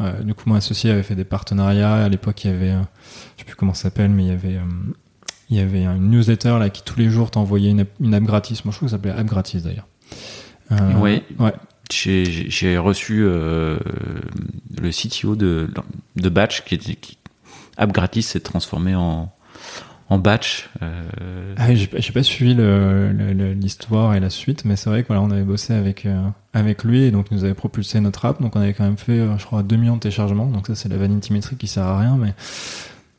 euh, 0.00 0.22
du 0.22 0.34
coup, 0.34 0.48
mon 0.48 0.56
associé 0.56 0.90
avait 0.90 1.02
fait 1.02 1.14
des 1.14 1.24
partenariats. 1.24 1.94
À 1.94 2.08
l'époque, 2.08 2.44
il 2.44 2.50
y 2.50 2.54
avait, 2.54 2.72
je 2.72 3.38
sais 3.38 3.44
plus 3.44 3.56
comment 3.56 3.74
ça 3.74 3.84
s'appelle, 3.84 4.10
mais 4.10 4.24
il 4.24 4.28
y 4.28 4.32
avait, 4.32 4.58
il 5.48 5.56
y 5.56 5.60
avait 5.60 5.84
une 5.84 6.10
newsletter 6.10 6.58
là 6.58 6.68
qui 6.68 6.82
tous 6.82 6.98
les 6.98 7.08
jours 7.08 7.30
t'envoyait 7.30 7.70
une, 7.70 7.86
une 8.00 8.14
app 8.14 8.24
gratis. 8.24 8.64
Moi, 8.64 8.72
je 8.72 8.76
trouve 8.78 8.88
que 8.88 8.90
ça 8.90 8.96
s'appelait 8.96 9.12
app 9.12 9.26
gratis 9.26 9.62
d'ailleurs. 9.62 9.86
oui. 11.00 11.22
Ouais 11.38 11.54
j'ai 11.92 12.78
reçu 12.78 13.22
euh, 13.24 13.78
le 14.80 14.90
CTO 14.90 15.36
de, 15.36 15.68
de 16.16 16.28
Batch 16.28 16.64
qui 16.64 16.78
qui, 16.78 17.18
App 17.76 17.92
Gratis 17.92 18.26
s'est 18.28 18.40
transformé 18.40 18.94
en, 18.94 19.32
en 20.10 20.18
Batch. 20.18 20.68
Euh... 20.82 21.54
Ah, 21.56 21.74
j'ai 21.74 22.12
pas 22.12 22.22
suivi 22.22 22.54
l'histoire 23.54 24.14
et 24.14 24.20
la 24.20 24.28
suite, 24.30 24.64
mais 24.64 24.76
c'est 24.76 24.90
vrai 24.90 25.02
que 25.02 25.08
voilà, 25.08 25.22
on 25.22 25.30
avait 25.30 25.44
bossé 25.44 25.72
avec 25.72 26.04
euh, 26.04 26.28
avec 26.52 26.84
lui 26.84 27.04
et 27.04 27.10
donc 27.10 27.28
il 27.30 27.36
nous 27.36 27.44
avait 27.44 27.54
propulsé 27.54 28.00
notre 28.00 28.24
app, 28.24 28.42
donc 28.42 28.56
on 28.56 28.60
avait 28.60 28.74
quand 28.74 28.84
même 28.84 28.98
fait, 28.98 29.20
euh, 29.20 29.38
je 29.38 29.46
crois, 29.46 29.62
2 29.62 29.76
millions 29.76 29.96
de 29.96 30.00
téléchargements. 30.00 30.46
Donc 30.46 30.66
ça, 30.66 30.74
c'est 30.74 30.88
la 30.88 30.96
vanity 30.96 31.32
metric 31.32 31.58
qui 31.58 31.68
sert 31.68 31.84
à 31.84 31.98
rien, 31.98 32.16
mais 32.16 32.34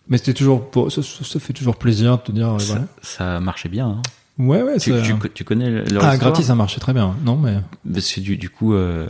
mais 0.08 0.18
c'était 0.18 0.34
toujours, 0.34 0.70
pour, 0.70 0.92
ça, 0.92 1.02
ça, 1.02 1.40
fait 1.40 1.54
toujours 1.54 1.78
plaisir 1.78 2.18
de 2.18 2.24
te 2.24 2.32
dire. 2.34 2.60
Ça, 2.60 2.74
voilà. 2.74 2.88
ça 3.02 3.40
marchait 3.40 3.70
bien. 3.70 3.88
Hein. 3.88 4.02
Ouais, 4.38 4.62
ouais. 4.64 4.78
Tu, 4.78 4.92
tu, 5.04 5.30
tu, 5.34 5.44
connais 5.44 5.84
leur 5.86 6.04
Ah, 6.04 6.18
gratis, 6.18 6.46
ça 6.46 6.56
marchait 6.56 6.80
très 6.80 6.94
bien. 6.94 7.16
Non, 7.24 7.38
mais. 7.38 7.58
Parce 7.92 8.12
que 8.12 8.22
du, 8.22 8.38
du 8.38 8.50
coup, 8.50 8.74
euh, 8.74 9.08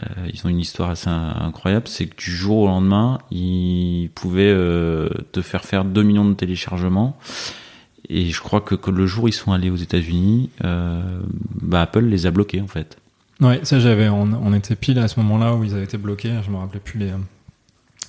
euh, 0.00 0.28
ils 0.32 0.46
ont 0.46 0.48
une 0.48 0.60
histoire 0.60 0.90
assez 0.90 1.08
incroyable. 1.08 1.88
C'est 1.88 2.06
que 2.06 2.16
du 2.16 2.30
jour 2.30 2.58
au 2.58 2.66
lendemain, 2.66 3.18
ils 3.30 4.10
pouvaient 4.14 4.52
euh, 4.54 5.08
te 5.32 5.42
faire 5.42 5.64
faire 5.64 5.84
2 5.84 6.02
millions 6.02 6.28
de 6.28 6.34
téléchargements. 6.34 7.16
Et 8.08 8.30
je 8.30 8.40
crois 8.40 8.60
que, 8.60 8.74
que 8.74 8.90
le 8.90 9.06
jour 9.06 9.24
où 9.24 9.28
ils 9.28 9.32
sont 9.32 9.52
allés 9.52 9.70
aux 9.70 9.76
États-Unis, 9.76 10.50
bah, 10.60 11.82
Apple 11.82 12.04
les 12.04 12.26
a 12.26 12.30
bloqués 12.30 12.60
en 12.60 12.66
fait. 12.66 12.98
Ouais, 13.40 13.60
ça 13.64 13.80
j'avais. 13.80 14.08
On, 14.08 14.28
on, 14.44 14.52
était 14.54 14.76
pile 14.76 14.98
à 14.98 15.08
ce 15.08 15.18
moment-là 15.20 15.54
où 15.54 15.64
ils 15.64 15.72
avaient 15.72 15.84
été 15.84 15.98
bloqués. 15.98 16.32
Je 16.44 16.50
me 16.50 16.56
rappelais 16.56 16.80
plus 16.80 16.98
les 16.98 17.12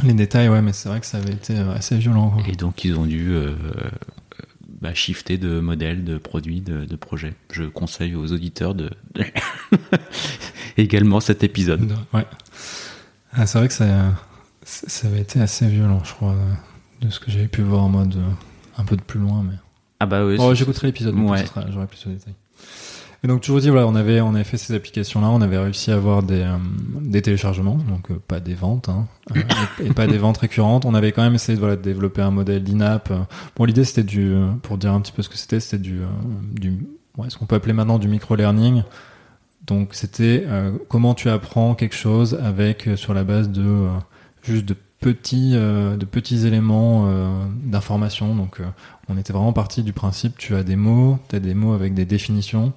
les 0.03 0.13
détails, 0.13 0.49
ouais, 0.49 0.62
mais 0.62 0.73
c'est 0.73 0.89
vrai 0.89 0.99
que 0.99 1.06
ça 1.06 1.17
avait 1.17 1.34
été 1.34 1.58
assez 1.58 1.95
violent. 1.97 2.34
Et 2.47 2.53
donc 2.53 2.84
ils 2.84 2.97
ont 2.97 3.06
dû 3.06 3.32
euh, 3.32 3.53
bah, 4.84 4.93
shifter 4.93 5.38
de 5.38 5.62
modèle, 5.62 6.04
de 6.04 6.17
produit, 6.17 6.60
de, 6.60 6.84
de 6.84 6.96
projet. 6.98 7.36
Je 7.52 7.63
conseille 7.63 8.15
aux 8.15 8.34
auditeurs 8.34 8.76
de 8.76 8.89
également 10.78 11.22
cet 11.22 11.41
épisode. 11.41 11.93
Ouais. 12.13 12.26
Ah, 13.32 13.48
c'est 13.48 13.60
vrai 13.60 13.69
que 13.69 13.74
ça, 13.74 14.13
ça 14.65 15.08
avait 15.08 15.22
été 15.22 15.39
assez 15.39 15.67
violent, 15.67 16.04
je 16.04 16.12
crois, 16.12 16.36
de 17.00 17.10
ce 17.10 17.22
que 17.22 17.32
j'avais 17.32 17.48
pu 17.48 17.62
voir 17.62 17.84
en 17.84 17.89
mode 17.89 18.17
euh, 18.17 18.30
un 18.78 18.84
peu 18.84 18.98
de 18.98 19.02
plus 19.02 19.22
loin, 19.22 19.41
mais. 19.41 19.56
Ah 20.02 20.06
bah 20.06 20.26
oui. 20.26 20.36
Oh, 20.38 20.54
j'écouterai 20.54 20.88
l'épisode, 20.88 21.15
ouais. 21.15 21.46
j'aurai 21.72 21.88
plus 21.88 22.06
de 22.06 22.12
détails. 22.12 22.36
Et 23.23 23.27
donc 23.27 23.39
toujours 23.39 23.62
dit 23.62 23.69
voilà, 23.69 23.88
on 23.88 23.95
avait 23.95 24.19
on 24.19 24.36
avait 24.36 24.43
fait 24.43 24.57
ces 24.57 24.75
applications 24.75 25.21
là, 25.21 25.29
on 25.29 25.39
avait 25.39 25.57
réussi 25.57 25.91
à 25.91 25.95
avoir 25.95 26.23
des 26.23 26.41
euh, 26.41 26.57
des 26.99 27.21
téléchargements, 27.21 27.77
donc 27.88 28.12
euh, 28.12 28.19
pas 28.27 28.41
des 28.41 28.53
ventes 28.53 28.89
hein, 28.89 29.07
euh, 29.33 29.41
et, 29.81 29.93
pas 29.93 30.07
des 30.07 30.17
ventes 30.17 30.39
récurrentes. 30.39 30.83
On 30.83 30.93
avait 30.93 31.13
quand 31.13 31.23
même 31.23 31.36
essayé 31.36 31.55
de 31.55 31.62
voilà 31.62 31.77
de 31.77 31.81
développer 31.81 32.21
un 32.21 32.31
modèle 32.31 32.63
d'in-app. 32.63 33.13
Bon 33.55 33.63
l'idée 33.63 33.86
c'était 33.86 34.03
du 34.03 34.36
pour 34.62 34.77
dire 34.77 34.91
un 34.91 34.99
petit 34.99 35.13
peu 35.13 35.21
ce 35.21 35.29
que 35.29 35.38
c'était, 35.38 35.62
c'était 35.62 35.81
du 35.81 36.01
du 36.51 36.86
ouais, 37.17 37.29
ce 37.29 37.38
qu'on 37.38 37.45
peut 37.45 37.55
appeler 37.55 37.71
maintenant 37.71 37.97
du 37.97 38.09
micro 38.09 38.36
learning. 38.36 38.83
Donc 39.67 39.93
c'était 39.93 40.45
comment 40.89 41.13
tu 41.13 41.29
apprends 41.29 41.75
quelque 41.75 41.95
chose 41.95 42.38
avec 42.43 42.89
sur 42.97 43.13
la 43.13 43.23
base 43.23 43.49
de 43.49 43.88
juste 44.41 44.65
de 44.65 44.75
petits 44.99 45.53
de 45.53 46.05
petits 46.05 46.45
éléments 46.45 47.09
d'information. 47.63 48.36
Donc 48.36 48.59
on 49.07 49.17
était 49.17 49.31
vraiment 49.31 49.53
parti 49.53 49.81
du 49.81 49.93
principe 49.93 50.38
tu 50.38 50.55
as 50.55 50.63
des 50.63 50.75
mots, 50.75 51.19
tu 51.29 51.38
as 51.38 51.39
des 51.39 51.53
mots 51.53 51.71
avec 51.71 51.93
des 51.93 52.03
définitions 52.03 52.73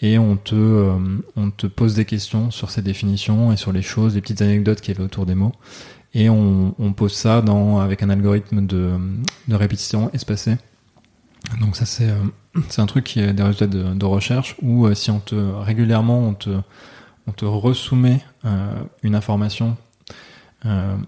et 0.00 0.18
on 0.18 0.36
te, 0.36 0.54
euh, 0.54 0.98
on 1.36 1.50
te 1.50 1.66
pose 1.66 1.94
des 1.94 2.04
questions 2.04 2.50
sur 2.50 2.70
ces 2.70 2.82
définitions 2.82 3.52
et 3.52 3.56
sur 3.56 3.72
les 3.72 3.82
choses, 3.82 4.14
les 4.14 4.20
petites 4.20 4.42
anecdotes 4.42 4.80
qu'il 4.80 4.96
y 4.96 5.00
autour 5.00 5.26
des 5.26 5.34
mots. 5.34 5.52
Et 6.14 6.28
on, 6.28 6.74
on 6.78 6.92
pose 6.92 7.12
ça 7.12 7.42
dans, 7.42 7.78
avec 7.78 8.02
un 8.02 8.10
algorithme 8.10 8.66
de, 8.66 8.92
de 9.48 9.54
répétition 9.54 10.10
espacée. 10.12 10.56
Donc 11.60 11.76
ça 11.76 11.86
c'est 11.86 12.10
euh, 12.10 12.60
un 12.78 12.86
truc 12.86 13.04
qui 13.04 13.20
est 13.20 13.32
des 13.32 13.42
résultats 13.42 13.66
de, 13.66 13.94
de 13.94 14.04
recherche 14.04 14.56
où 14.62 14.86
euh, 14.86 14.94
si 14.94 15.10
on 15.10 15.20
te 15.20 15.34
régulièrement 15.34 16.18
on 16.20 16.34
te 16.34 16.50
on 17.28 17.32
te 17.32 17.44
resoumet 17.44 18.20
une 19.02 19.16
information 19.16 19.76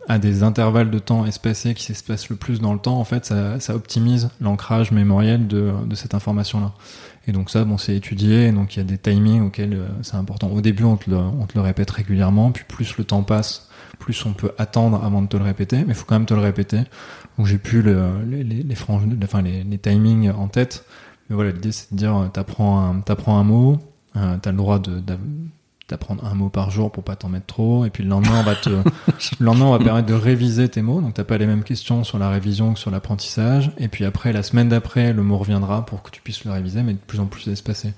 à 0.09 0.18
des 0.18 0.42
intervalles 0.42 0.90
de 0.90 0.98
temps 0.98 1.27
espacés 1.27 1.74
qui 1.74 1.85
s'espacent 1.85 2.29
le 2.29 2.37
plus 2.37 2.61
dans 2.61 2.72
le 2.72 2.79
temps, 2.79 2.98
en 2.98 3.05
fait, 3.05 3.24
ça, 3.24 3.59
ça 3.61 3.74
optimise 3.74 4.31
l'ancrage 4.40 4.92
mémoriel 4.92 5.46
de, 5.46 5.72
de 5.87 5.94
cette 5.94 6.14
information-là. 6.14 6.72
Et 7.29 7.33
donc 7.33 7.51
ça, 7.51 7.64
bon, 7.64 7.77
c'est 7.77 7.95
étudié, 7.95 8.51
donc 8.53 8.75
il 8.75 8.79
y 8.79 8.83
a 8.83 8.85
des 8.85 8.97
timings 8.97 9.43
auxquels 9.43 9.75
euh, 9.75 9.87
c'est 10.01 10.17
important. 10.17 10.49
Au 10.49 10.62
début, 10.62 10.85
on 10.85 10.97
te, 10.97 11.11
le, 11.11 11.19
on 11.19 11.47
te 11.47 11.55
le 11.55 11.61
répète 11.61 11.91
régulièrement, 11.91 12.51
puis 12.53 12.64
plus 12.67 12.97
le 12.97 13.05
temps 13.05 13.23
passe, 13.23 13.69
plus 13.99 14.25
on 14.25 14.33
peut 14.33 14.53
attendre 14.57 15.05
avant 15.05 15.21
de 15.21 15.27
te 15.29 15.37
le 15.37 15.45
répéter, 15.45 15.77
mais 15.85 15.88
il 15.88 15.95
faut 15.95 16.07
quand 16.07 16.14
même 16.14 16.27
te 16.27 16.33
le 16.33 16.41
répéter. 16.41 16.81
Donc 17.37 17.47
j'ai 17.47 17.59
plus 17.59 17.83
le, 17.83 18.23
les, 18.25 18.75
franges, 18.75 19.03
enfin, 19.23 19.43
les, 19.43 19.79
timings 19.79 20.31
en 20.31 20.49
tête, 20.49 20.87
mais 21.29 21.35
voilà, 21.37 21.51
l'idée 21.53 21.71
c'est 21.71 21.93
de 21.93 21.99
dire, 21.99 22.17
euh, 22.17 22.29
t'apprends 22.29 22.81
un, 22.81 23.01
t'apprends 23.01 23.38
un 23.38 23.45
mot, 23.45 23.79
euh, 24.17 24.38
t'as 24.41 24.51
le 24.51 24.57
droit 24.57 24.79
de, 24.79 25.03
d'apprendre 25.88 26.24
un 26.24 26.35
mot 26.35 26.48
par 26.48 26.70
jour 26.70 26.92
pour 26.92 27.03
pas 27.03 27.16
t'en 27.16 27.29
mettre 27.29 27.46
trop 27.46 27.85
et 27.85 27.90
puis 27.90 28.05
le 28.05 28.11
lendemain 28.11 28.40
on 28.40 28.42
va 28.42 28.55
te 28.55 28.68
le 28.68 28.83
lendemain 29.40 29.66
on 29.66 29.72
va 29.72 29.79
permettre 29.79 30.07
de 30.07 30.14
réviser 30.14 30.68
tes 30.68 30.83
mots 30.83 31.01
donc 31.01 31.14
t'as 31.14 31.24
pas 31.24 31.38
les 31.38 31.46
mêmes 31.46 31.64
questions 31.64 32.05
sur 32.05 32.18
la 32.18 32.29
révision 32.29 32.74
que 32.74 32.79
sur 32.79 32.90
l'apprentissage 32.90 33.70
et 33.79 33.88
puis 33.88 34.05
après 34.05 34.33
la 34.33 34.42
semaine 34.42 34.68
d'après 34.68 35.12
le 35.12 35.22
mot 35.22 35.38
reviendra 35.38 35.87
pour 35.87 36.03
que 36.03 36.11
tu 36.11 36.20
puisses 36.20 36.44
le 36.44 36.53
réviser 36.53 36.83
mais 36.83 36.92
de 36.92 36.98
plus 36.98 37.20
en 37.20 37.27
plus 37.27 37.48
espacé. 37.48 37.94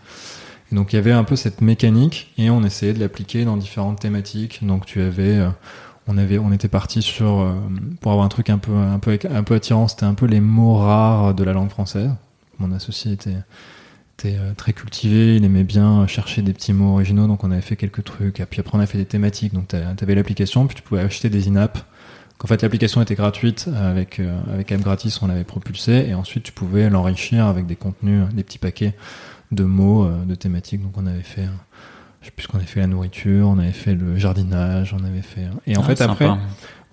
Et 0.70 0.74
donc 0.74 0.92
il 0.92 0.96
y 0.96 0.98
avait 0.98 1.12
un 1.12 1.24
peu 1.24 1.36
cette 1.36 1.60
mécanique 1.60 2.32
et 2.38 2.50
on 2.50 2.62
essayait 2.62 2.92
de 2.92 3.00
l'appliquer 3.00 3.44
dans 3.44 3.56
différentes 3.56 4.00
thématiques. 4.00 4.60
Donc 4.62 4.86
tu 4.86 5.00
avais 5.00 5.38
euh, 5.38 5.48
on 6.06 6.16
avait 6.16 6.38
on 6.38 6.52
était 6.52 6.68
parti 6.68 7.02
sur 7.02 7.40
euh, 7.40 7.54
pour 8.00 8.12
avoir 8.12 8.24
un 8.24 8.28
truc 8.28 8.50
un 8.50 8.58
peu 8.58 8.72
un 8.72 8.98
peu 8.98 9.18
un 9.30 9.42
peu 9.42 9.54
attirant 9.54 9.88
c'était 9.88 10.06
un 10.06 10.14
peu 10.14 10.26
les 10.26 10.40
mots 10.40 10.76
rares 10.76 11.34
de 11.34 11.44
la 11.44 11.52
langue 11.52 11.70
française. 11.70 12.10
Mon 12.58 12.72
associé 12.72 13.12
était 13.12 13.36
euh, 14.26 14.52
très 14.56 14.72
cultivé, 14.72 15.36
il 15.36 15.44
aimait 15.44 15.64
bien 15.64 16.06
chercher 16.06 16.42
des 16.42 16.52
petits 16.52 16.72
mots 16.72 16.92
originaux, 16.94 17.26
donc 17.26 17.44
on 17.44 17.50
avait 17.50 17.60
fait 17.60 17.76
quelques 17.76 18.04
trucs. 18.04 18.40
Et 18.40 18.46
puis 18.46 18.60
après, 18.60 18.76
on 18.76 18.80
a 18.80 18.86
fait 18.86 18.98
des 18.98 19.04
thématiques. 19.06 19.52
Donc 19.54 19.68
tu 19.68 19.76
avais 19.76 20.14
l'application, 20.14 20.66
puis 20.66 20.76
tu 20.76 20.82
pouvais 20.82 21.00
acheter 21.00 21.28
des 21.30 21.48
in-app. 21.48 21.78
En 22.42 22.46
fait, 22.46 22.62
l'application 22.62 23.02
était 23.02 23.14
gratuite 23.16 23.68
avec 23.76 24.18
euh, 24.18 24.38
avec 24.52 24.72
App 24.72 24.80
Gratis, 24.80 25.20
on 25.20 25.26
l'avait 25.26 25.44
propulsé, 25.44 26.06
et 26.08 26.14
ensuite 26.14 26.44
tu 26.44 26.52
pouvais 26.52 26.88
l'enrichir 26.88 27.44
avec 27.46 27.66
des 27.66 27.76
contenus, 27.76 28.22
des 28.32 28.42
petits 28.44 28.58
paquets 28.58 28.94
de 29.52 29.64
mots, 29.64 30.04
euh, 30.04 30.24
de 30.24 30.34
thématiques. 30.34 30.82
Donc 30.82 30.92
on 30.96 31.06
avait 31.06 31.22
fait 31.22 31.46
je 32.22 32.26
sais 32.26 32.32
plus 32.32 32.44
ce 32.44 32.48
qu'on 32.48 32.58
avait 32.58 32.66
fait 32.66 32.80
la 32.80 32.86
nourriture, 32.86 33.46
on 33.48 33.58
avait 33.58 33.72
fait 33.72 33.94
le 33.94 34.16
jardinage, 34.16 34.94
on 34.98 35.04
avait 35.04 35.20
fait. 35.22 35.48
Et 35.66 35.76
en 35.76 35.80
Ah, 35.82 35.84
fait 35.84 35.96
sympa. 35.96 36.12
après, 36.12 36.28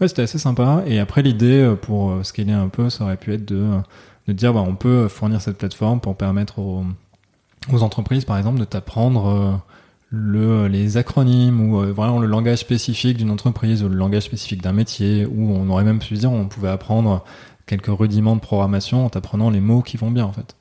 ouais, 0.02 0.08
c'était 0.10 0.22
assez 0.24 0.38
sympa. 0.38 0.84
Et 0.86 1.00
après 1.00 1.22
l'idée 1.22 1.62
euh, 1.62 1.76
pour 1.76 2.12
euh, 2.12 2.24
scaler 2.24 2.52
un 2.54 2.68
peu, 2.68 2.90
ça 2.90 3.06
aurait 3.06 3.18
pu 3.18 3.34
être 3.34 3.46
de 3.46 3.66
de 4.28 4.34
dire 4.34 4.54
bah 4.54 4.66
on 4.68 4.76
peut 4.76 5.08
fournir 5.08 5.40
cette 5.40 5.58
plateforme 5.58 6.02
pour 6.02 6.18
permettre 6.18 6.60
aux, 6.60 6.84
aux 7.72 7.84
entreprises 7.84 8.26
par 8.26 8.38
exemple 8.38 8.60
de 8.60 8.66
t'apprendre 8.66 9.28
euh, 9.28 9.52
le 10.10 10.68
les 10.68 10.98
acronymes 10.98 11.70
ou 11.70 11.82
euh, 11.82 11.92
vraiment 11.92 12.20
le 12.20 12.28
langage 12.28 12.60
spécifique 12.60 13.18
d'une 13.18 13.32
entreprise 13.32 13.84
ou 13.84 13.90
le 13.90 13.96
langage 13.96 14.24
spécifique 14.24 14.62
d'un 14.62 14.74
métier 14.74 15.26
ou 15.26 15.52
on 15.52 15.70
aurait 15.70 15.84
même 15.84 16.00
pu 16.00 16.14
dire 16.14 16.32
on 16.32 16.48
pouvait 16.48 16.70
apprendre 16.70 17.24
quelques 17.66 17.88
rudiments 17.88 18.36
de 18.36 18.42
programmation 18.42 19.06
en 19.06 19.10
t'apprenant 19.10 19.50
les 19.50 19.60
mots 19.60 19.82
qui 19.82 19.98
vont 19.98 20.12
bien 20.12 20.26
en 20.26 20.32
fait. 20.32 20.56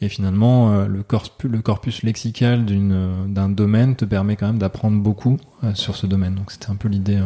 Et 0.00 0.08
finalement, 0.08 0.70
euh, 0.70 0.86
le, 0.86 1.02
corpus, 1.02 1.50
le 1.50 1.60
corpus 1.60 2.04
lexical 2.04 2.64
d'un 2.64 3.48
domaine 3.48 3.96
te 3.96 4.04
permet 4.04 4.36
quand 4.36 4.46
même 4.46 4.58
d'apprendre 4.58 5.02
beaucoup 5.02 5.38
sur 5.74 5.96
ce 5.96 6.06
domaine. 6.06 6.36
Donc 6.36 6.52
c'était 6.52 6.70
un 6.70 6.76
peu 6.76 6.88
l'idée, 6.88 7.20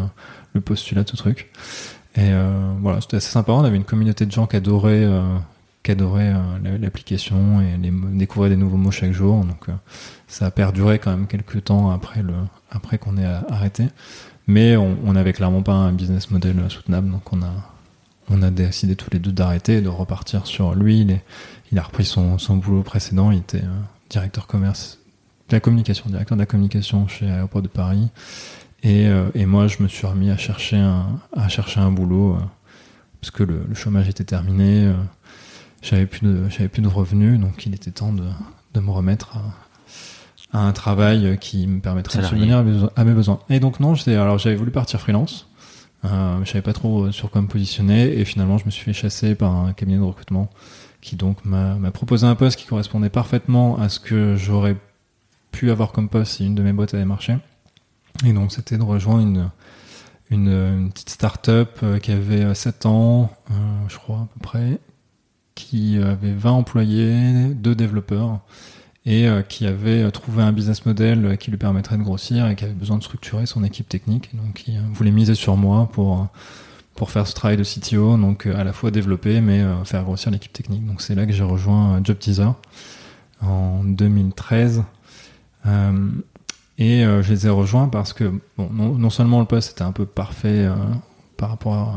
le 0.55 0.61
postulat 0.62 1.03
de 1.03 1.11
ce 1.11 1.16
truc. 1.16 1.51
Et 2.16 2.31
voilà, 2.81 3.03
c'était 3.03 3.18
assez 3.18 3.31
sympa. 3.31 3.53
On 3.53 3.62
avait 3.62 3.77
une 3.77 3.85
communauté 3.85 4.25
de 4.25 4.33
gens 4.33 4.47
qui 4.47 4.57
adoraient, 4.57 5.07
euh, 5.83 5.85
qui 5.85 5.91
adoraient 5.91 6.33
euh, 6.35 6.59
la- 6.62 6.78
l'application 6.78 7.61
et 7.61 7.76
découvraient 8.12 8.51
des 8.51 8.57
nouveaux 8.57 8.76
mots 8.76 8.91
chaque 8.91 9.12
jour. 9.12 9.45
Donc 9.45 9.68
euh, 9.68 9.72
ça 10.28 10.47
a 10.47 10.51
perduré 10.51 10.99
quand 10.99 11.11
même 11.11 11.26
quelques 11.26 11.64
temps 11.64 11.91
après, 11.91 12.22
après 12.70 12.99
qu'on 12.99 13.16
ait 13.16 13.24
a- 13.26 13.45
arrêté. 13.51 13.89
Mais 14.47 14.76
on 14.76 15.12
n'avait 15.12 15.33
clairement 15.33 15.62
pas 15.62 15.72
un 15.72 15.93
business 15.93 16.30
model 16.30 16.59
euh, 16.59 16.68
soutenable. 16.68 17.11
Donc 17.11 17.33
on 17.33 17.43
a, 17.43 17.53
on 18.28 18.43
a 18.43 18.51
décidé 18.51 18.97
tous 18.97 19.11
les 19.12 19.18
deux 19.20 19.33
d'arrêter 19.33 19.74
et 19.78 19.80
de 19.80 19.89
repartir 19.89 20.47
sur 20.47 20.74
lui. 20.74 21.01
Il, 21.03 21.11
est- 21.11 21.24
il 21.70 21.78
a 21.78 21.83
repris 21.83 22.05
son, 22.05 22.39
son 22.39 22.57
boulot 22.57 22.83
précédent. 22.83 23.30
Il 23.30 23.39
était 23.39 23.59
euh, 23.59 23.80
directeur 24.11 24.47
commerce 24.47 24.99
de 25.49 25.57
la 25.57 25.61
communication, 25.61 26.05
directeur 26.09 26.37
de 26.37 26.43
la 26.43 26.47
communication 26.47 27.07
chez 27.09 27.30
Aéroport 27.30 27.62
de 27.62 27.68
Paris. 27.68 28.09
Et, 28.85 29.07
euh, 29.07 29.28
et 29.35 29.47
moi, 29.47 29.68
je 29.68 29.80
me 29.83 29.87
suis 29.89 30.07
remis 30.09 30.30
à 30.30 30.37
chercher 30.37 30.76
un, 30.76 31.07
à 31.37 31.49
chercher 31.49 31.78
un 31.80 31.93
boulot 31.93 32.35
euh, 32.35 32.39
parce 33.20 33.30
que 33.30 33.45
le, 33.45 33.64
le 33.68 33.74
chômage 33.74 34.09
était 34.09 34.24
terminé. 34.24 34.87
Euh, 35.83 35.87
j'avais 35.89 36.07
plus 36.07 36.26
de, 36.26 36.49
j'avais 36.49 36.68
plus 36.68 36.83
de 36.83 36.89
revenus, 36.89 37.39
donc 37.41 37.66
il 37.66 37.74
était 37.74 37.91
temps 37.91 38.12
de, 38.12 38.24
de 38.74 38.80
me 38.80 38.91
remettre 38.91 39.37
à, 39.37 40.59
à 40.59 40.61
un 40.62 40.72
travail 40.72 41.39
qui 41.41 41.66
me 41.66 41.80
permettrait 41.80 42.18
de 42.18 42.26
subvenir 42.28 42.59
à 42.59 42.62
mes, 42.62 42.72
besoins- 42.72 42.91
à 42.97 43.05
mes 43.05 43.12
besoins. 43.12 43.41
Et 43.51 43.61
donc 43.61 43.80
non, 43.80 43.95
alors 44.07 44.39
j'avais 44.39 44.57
voulu 44.57 44.70
partir 44.70 45.01
freelance. 45.01 45.49
Euh, 46.05 46.39
je 46.45 46.51
savais 46.51 46.62
pas 46.62 46.72
trop 46.72 47.12
sur 47.12 47.30
quoi 47.30 47.41
me 47.43 47.47
positionner 47.47 48.18
et 48.18 48.24
finalement 48.24 48.59
je 48.59 48.64
me 48.66 48.70
suis 48.70 48.83
fait 48.85 48.93
chasser 48.93 49.37
par 49.37 49.55
un 49.55 49.72
cabinet 49.72 49.99
de 49.99 50.03
recrutement 50.03 50.51
qui 51.01 51.14
donc 51.14 51.45
m'a 51.45 51.76
proposé 51.93 52.26
un 52.26 52.35
poste 52.35 52.59
qui 52.59 52.66
correspondait 52.66 53.09
parfaitement 53.09 53.78
à 53.78 53.89
ce 53.89 54.01
que 54.01 54.35
j'aurais 54.37 54.76
pu 55.53 55.70
avoir 55.70 55.93
comme 55.93 56.09
poste 56.09 56.33
si 56.33 56.47
une 56.47 56.55
de 56.57 56.62
mes 56.62 56.72
boîtes 56.72 56.95
avait 56.95 57.05
marché. 57.05 57.37
Et 58.26 58.33
donc 58.33 58.53
c'était 58.53 58.78
de 58.78 58.83
rejoindre 58.83 59.22
une, 59.22 59.51
une, 60.30 60.49
une 60.49 60.91
petite 60.91 61.11
start-up 61.11 61.78
euh, 61.85 61.99
qui 62.01 62.11
avait 62.12 62.53
7 62.55 62.87
ans, 62.87 63.30
euh, 63.51 63.55
je 63.89 63.97
crois 63.97 64.18
à 64.18 64.28
peu 64.35 64.41
près, 64.41 64.78
qui 65.55 65.99
avait 65.99 66.33
20 66.33 66.51
employés, 66.51 67.55
deux 67.55 67.75
développeurs, 67.75 68.41
et 69.05 69.29
euh, 69.29 69.43
qui 69.43 69.67
avait 69.67 70.11
trouvé 70.11 70.43
un 70.43 70.53
business 70.53 70.87
model 70.87 71.37
qui 71.39 71.51
lui 71.51 71.59
permettrait 71.59 71.97
de 71.97 72.03
grossir 72.03 72.47
et 72.49 72.55
qui 72.55 72.65
avait 72.65 72.73
besoin 72.73 72.99
de 72.99 73.03
structurer 73.03 73.47
son 73.47 73.65
équipe 73.65 73.89
technique. 73.89 74.35
Donc 74.35 74.69
il 74.69 74.77
euh, 74.77 74.81
voulait 74.93 75.11
miser 75.11 75.35
sur 75.35 75.57
moi 75.57 75.89
pour, 75.93 76.21
euh, 76.21 76.25
pour 76.95 77.11
faire 77.11 77.27
ce 77.27 77.35
travail 77.35 77.57
de 77.57 77.65
CTO, 77.65 78.17
donc 78.17 78.47
à 78.47 78.63
la 78.65 78.73
fois 78.73 78.91
développer 78.91 79.41
mais 79.41 79.65
faire 79.85 80.05
grossir 80.05 80.31
l'équipe 80.31 80.53
technique. 80.53 80.87
Donc 80.87 81.01
c'est 81.03 81.15
là 81.15 81.27
que 81.27 81.33
j'ai 81.33 81.43
rejoint 81.43 82.01
Job 82.05 82.19
Teaser 82.19 82.51
en 83.41 83.83
2013. 83.85 84.85
Euh, 85.67 86.09
et 86.79 87.03
je 87.03 87.31
les 87.31 87.47
ai 87.47 87.51
rejoints 87.51 87.89
parce 87.89 88.13
que 88.13 88.33
non, 88.59 89.11
seulement 89.11 89.39
le 89.39 89.47
poste 89.47 89.73
était 89.73 89.83
un 89.83 89.93
peu 89.93 90.05
parfait 90.05 90.69
par 91.37 91.51
rapport 91.51 91.95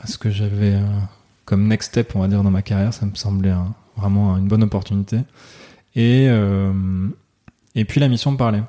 à, 0.00 0.06
ce 0.06 0.16
que 0.16 0.30
j'avais 0.30 0.78
comme 1.48 1.66
next 1.66 1.88
step, 1.92 2.12
on 2.14 2.20
va 2.20 2.28
dire, 2.28 2.42
dans 2.42 2.50
ma 2.50 2.60
carrière, 2.62 2.92
ça 2.92 3.06
me 3.06 3.14
semblait 3.14 3.50
un- 3.50 3.74
vraiment 3.96 4.36
une 4.36 4.48
bonne 4.48 4.62
opportunité. 4.62 5.16
Et, 5.96 6.26
euh, 6.28 7.08
et 7.74 7.84
puis 7.86 8.00
la 8.00 8.08
mission 8.08 8.30
me 8.32 8.36
parlait. 8.36 8.62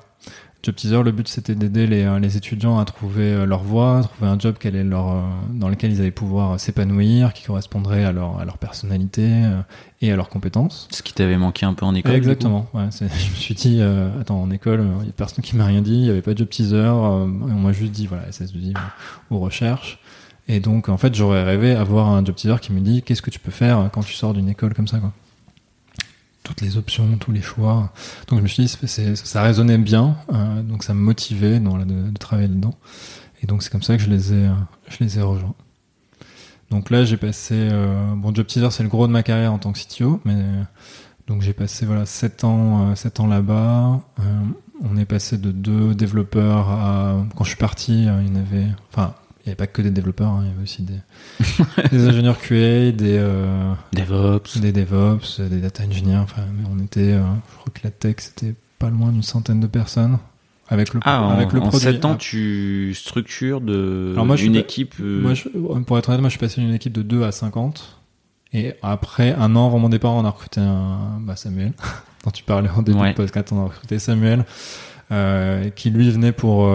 Job 0.63 0.75
Teaser, 0.75 1.03
le 1.03 1.11
but 1.13 1.27
c'était 1.29 1.55
d'aider 1.55 1.87
les, 1.87 2.03
euh, 2.03 2.19
les 2.19 2.35
étudiants 2.35 2.79
à 2.79 2.85
trouver 2.85 3.31
euh, 3.31 3.45
leur 3.45 3.63
voie, 3.63 3.99
à 3.99 4.03
trouver 4.03 4.29
un 4.29 4.37
job 4.37 4.55
quel 4.59 4.75
est 4.75 4.83
leur, 4.83 5.09
euh, 5.09 5.21
dans 5.53 5.69
lequel 5.69 5.91
ils 5.91 6.01
allaient 6.01 6.11
pouvoir 6.11 6.59
s'épanouir, 6.59 7.31
qui 7.33 7.45
correspondrait 7.45 8.03
à 8.03 8.11
leur, 8.11 8.39
à 8.39 8.45
leur 8.45 8.57
personnalité 8.57 9.29
et 10.01 10.11
à 10.11 10.15
leurs 10.17 10.27
compétences. 10.29 10.87
Ce 10.91 11.01
qui 11.01 11.13
t'avait 11.13 11.37
manqué 11.37 11.65
un 11.65 11.73
peu 11.73 11.85
en 11.85 11.95
école. 11.95 12.13
Exactement. 12.13 12.67
Ouais, 12.73 12.89
je 12.99 13.05
me 13.05 13.09
suis 13.35 13.55
dit, 13.55 13.77
euh, 13.79 14.09
attends, 14.19 14.41
en 14.41 14.51
école, 14.51 14.85
il 15.01 15.05
y 15.07 15.09
a 15.09 15.13
personne 15.13 15.43
qui 15.43 15.55
m'a 15.55 15.65
rien 15.65 15.81
dit, 15.81 15.93
il 15.95 16.05
y 16.05 16.09
avait 16.09 16.21
pas 16.21 16.33
de 16.33 16.39
job 16.39 16.49
teaser, 16.49 16.75
euh, 16.75 16.91
on 17.25 17.27
m'a 17.59 17.71
juste 17.71 17.91
dit, 17.93 18.07
voilà, 18.07 18.23
SS2I 18.29 18.73
ou 19.31 19.35
ou 19.35 19.39
recherche. 19.39 19.99
Et 20.51 20.59
donc, 20.59 20.89
en 20.89 20.97
fait, 20.97 21.13
j'aurais 21.13 21.43
rêvé 21.43 21.75
avoir 21.75 22.09
un 22.09 22.25
job 22.25 22.33
teaser 22.35 22.55
qui 22.59 22.73
me 22.73 22.81
dit, 22.81 23.03
qu'est-ce 23.03 23.21
que 23.21 23.29
tu 23.29 23.37
peux 23.37 23.51
faire 23.51 23.87
quand 23.93 24.01
tu 24.01 24.13
sors 24.13 24.33
d'une 24.33 24.49
école 24.49 24.73
comme 24.73 24.87
ça, 24.87 24.97
quoi. 24.97 25.13
Toutes 26.43 26.61
les 26.61 26.75
options, 26.75 27.17
tous 27.17 27.31
les 27.31 27.43
choix. 27.43 27.93
Donc, 28.27 28.39
je 28.39 28.43
me 28.43 28.47
suis 28.47 28.63
dit, 28.63 28.67
c'est- 28.87 29.15
ça 29.15 29.43
résonnait 29.43 29.77
bien, 29.77 30.17
euh, 30.33 30.63
donc 30.63 30.83
ça 30.83 30.95
me 30.95 30.99
motivait 30.99 31.59
de, 31.59 32.17
travailler 32.17 32.47
dedans. 32.47 32.73
Et 33.43 33.47
donc, 33.47 33.61
c'est 33.61 33.71
comme 33.71 33.83
ça 33.83 33.95
que 33.95 34.01
je 34.01 34.09
les 34.09 34.33
ai, 34.33 34.47
euh, 34.47 34.53
je 34.87 35.03
les 35.03 35.19
ai 35.19 35.21
rejoints. 35.21 35.53
Donc 36.71 36.89
là, 36.89 37.05
j'ai 37.05 37.17
passé, 37.17 37.53
euh, 37.55 38.15
bon, 38.15 38.33
job 38.33 38.47
teaser, 38.47 38.71
c'est 38.71 38.83
le 38.83 38.89
gros 38.89 39.05
de 39.05 39.11
ma 39.11 39.21
carrière 39.21 39.53
en 39.53 39.59
tant 39.59 39.71
que 39.71 39.77
CTO, 39.77 40.19
mais 40.25 40.35
donc 41.27 41.43
j'ai 41.43 41.53
passé 41.53 41.85
voilà 41.85 42.05
7 42.07 42.43
ans, 42.43 42.95
7 42.95 43.19
ans 43.19 43.27
là-bas. 43.27 44.01
On 44.81 44.97
est 44.97 45.05
passé 45.05 45.37
de 45.37 45.51
deux 45.51 45.93
développeurs 45.95 46.69
à 46.69 47.25
quand 47.35 47.43
je 47.43 47.49
suis 47.49 47.57
parti, 47.57 48.03
il 48.03 48.05
y 48.05 48.09
en 48.09 48.35
avait 48.35 48.67
enfin, 48.91 49.13
n'y 49.49 49.51
avait 49.51 49.55
pas 49.55 49.67
que 49.67 49.81
des 49.81 49.91
développeurs, 49.91 50.29
hein, 50.29 50.43
il 50.43 50.47
y 50.49 50.53
avait 50.53 50.63
aussi 50.63 50.81
des, 50.83 51.89
des 51.91 52.07
ingénieurs 52.07 52.39
QA, 52.39 52.91
des 52.91 53.17
euh, 53.17 53.73
DevOps. 53.93 54.59
des 54.59 54.71
DevOps, 54.71 55.39
des 55.41 55.59
data 55.61 55.83
engineers, 55.83 56.17
enfin 56.17 56.41
on 56.71 56.79
était 56.83 57.13
euh, 57.13 57.21
je 57.51 57.55
crois 57.57 57.71
que 57.73 57.79
la 57.83 57.91
tech 57.91 58.15
c'était 58.19 58.55
pas 58.79 58.89
loin 58.89 59.11
d'une 59.11 59.23
centaine 59.23 59.59
de 59.59 59.67
personnes 59.67 60.17
avec 60.69 60.93
le 60.93 60.99
Ah, 61.03 61.23
en, 61.23 61.29
avec 61.31 61.51
le 61.51 61.59
en 61.61 61.69
produit. 61.69 61.79
7 61.79 62.05
ans, 62.05 62.11
Ah, 62.13 62.17
tu 62.19 62.93
structures 62.95 63.59
de 63.59 64.11
Alors 64.13 64.25
moi, 64.25 64.35
je 64.35 64.45
une 64.45 64.55
équipe. 64.55 64.93
euh, 65.01 65.19
Moi, 65.21 65.33
je- 65.33 65.49
pour 65.49 65.97
être 65.97 66.09
honnête, 66.09 66.21
moi, 66.21 66.29
je 66.29 66.33
suis 66.33 66.39
passé 66.39 66.61
d'une 66.61 66.73
équipe 66.75 66.93
de 66.93 67.01
2 67.01 67.23
à 67.23 67.31
50. 67.31 67.99
Et 68.53 68.73
après 68.83 69.33
un 69.33 69.55
an 69.55 69.65
avant 69.67 69.79
mon 69.79 69.89
départ, 69.89 70.11
on 70.13 70.23
a 70.25 70.29
recruté 70.29 70.61
un, 70.61 71.19
bah, 71.21 71.35
Samuel, 71.35 71.73
dont 72.23 72.29
tu 72.31 72.43
parlais 72.43 72.69
en 72.69 72.83
début 72.83 72.99
Ouais. 72.99 73.09
de 73.11 73.15
podcast. 73.15 73.51
On 73.51 73.61
a 73.61 73.63
recruté 73.65 73.97
Samuel, 73.97 74.45
qui 75.75 75.89
lui 75.89 76.09
venait 76.11 76.31
pour. 76.31 76.69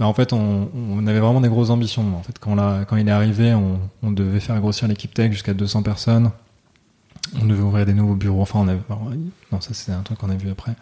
Bah, 0.00 0.06
en 0.06 0.14
fait, 0.14 0.32
on, 0.32 1.06
avait 1.06 1.20
vraiment 1.20 1.42
des 1.42 1.50
grosses 1.50 1.68
ambitions. 1.68 2.16
En 2.16 2.22
fait, 2.22 2.38
quand, 2.38 2.96
il 2.96 3.06
est 3.06 3.10
arrivé, 3.10 3.54
on, 4.02 4.10
devait 4.10 4.40
faire 4.40 4.58
grossir 4.58 4.88
l'équipe 4.88 5.12
tech 5.12 5.30
jusqu'à 5.30 5.52
200 5.52 5.82
personnes. 5.82 6.30
On 7.38 7.44
devait 7.44 7.62
ouvrir 7.62 7.84
des 7.84 7.92
nouveaux 7.92 8.14
bureaux. 8.14 8.40
Enfin, 8.40 8.60
on 8.60 8.68
avait. 8.68 8.80
Non, 9.52 9.60
ça, 9.60 9.74
c'est 9.74 9.92
un 9.92 10.00
truc 10.00 10.16
qu'on 10.16 10.30
a 10.30 10.36
vu 10.36 10.50
après. 10.50 10.72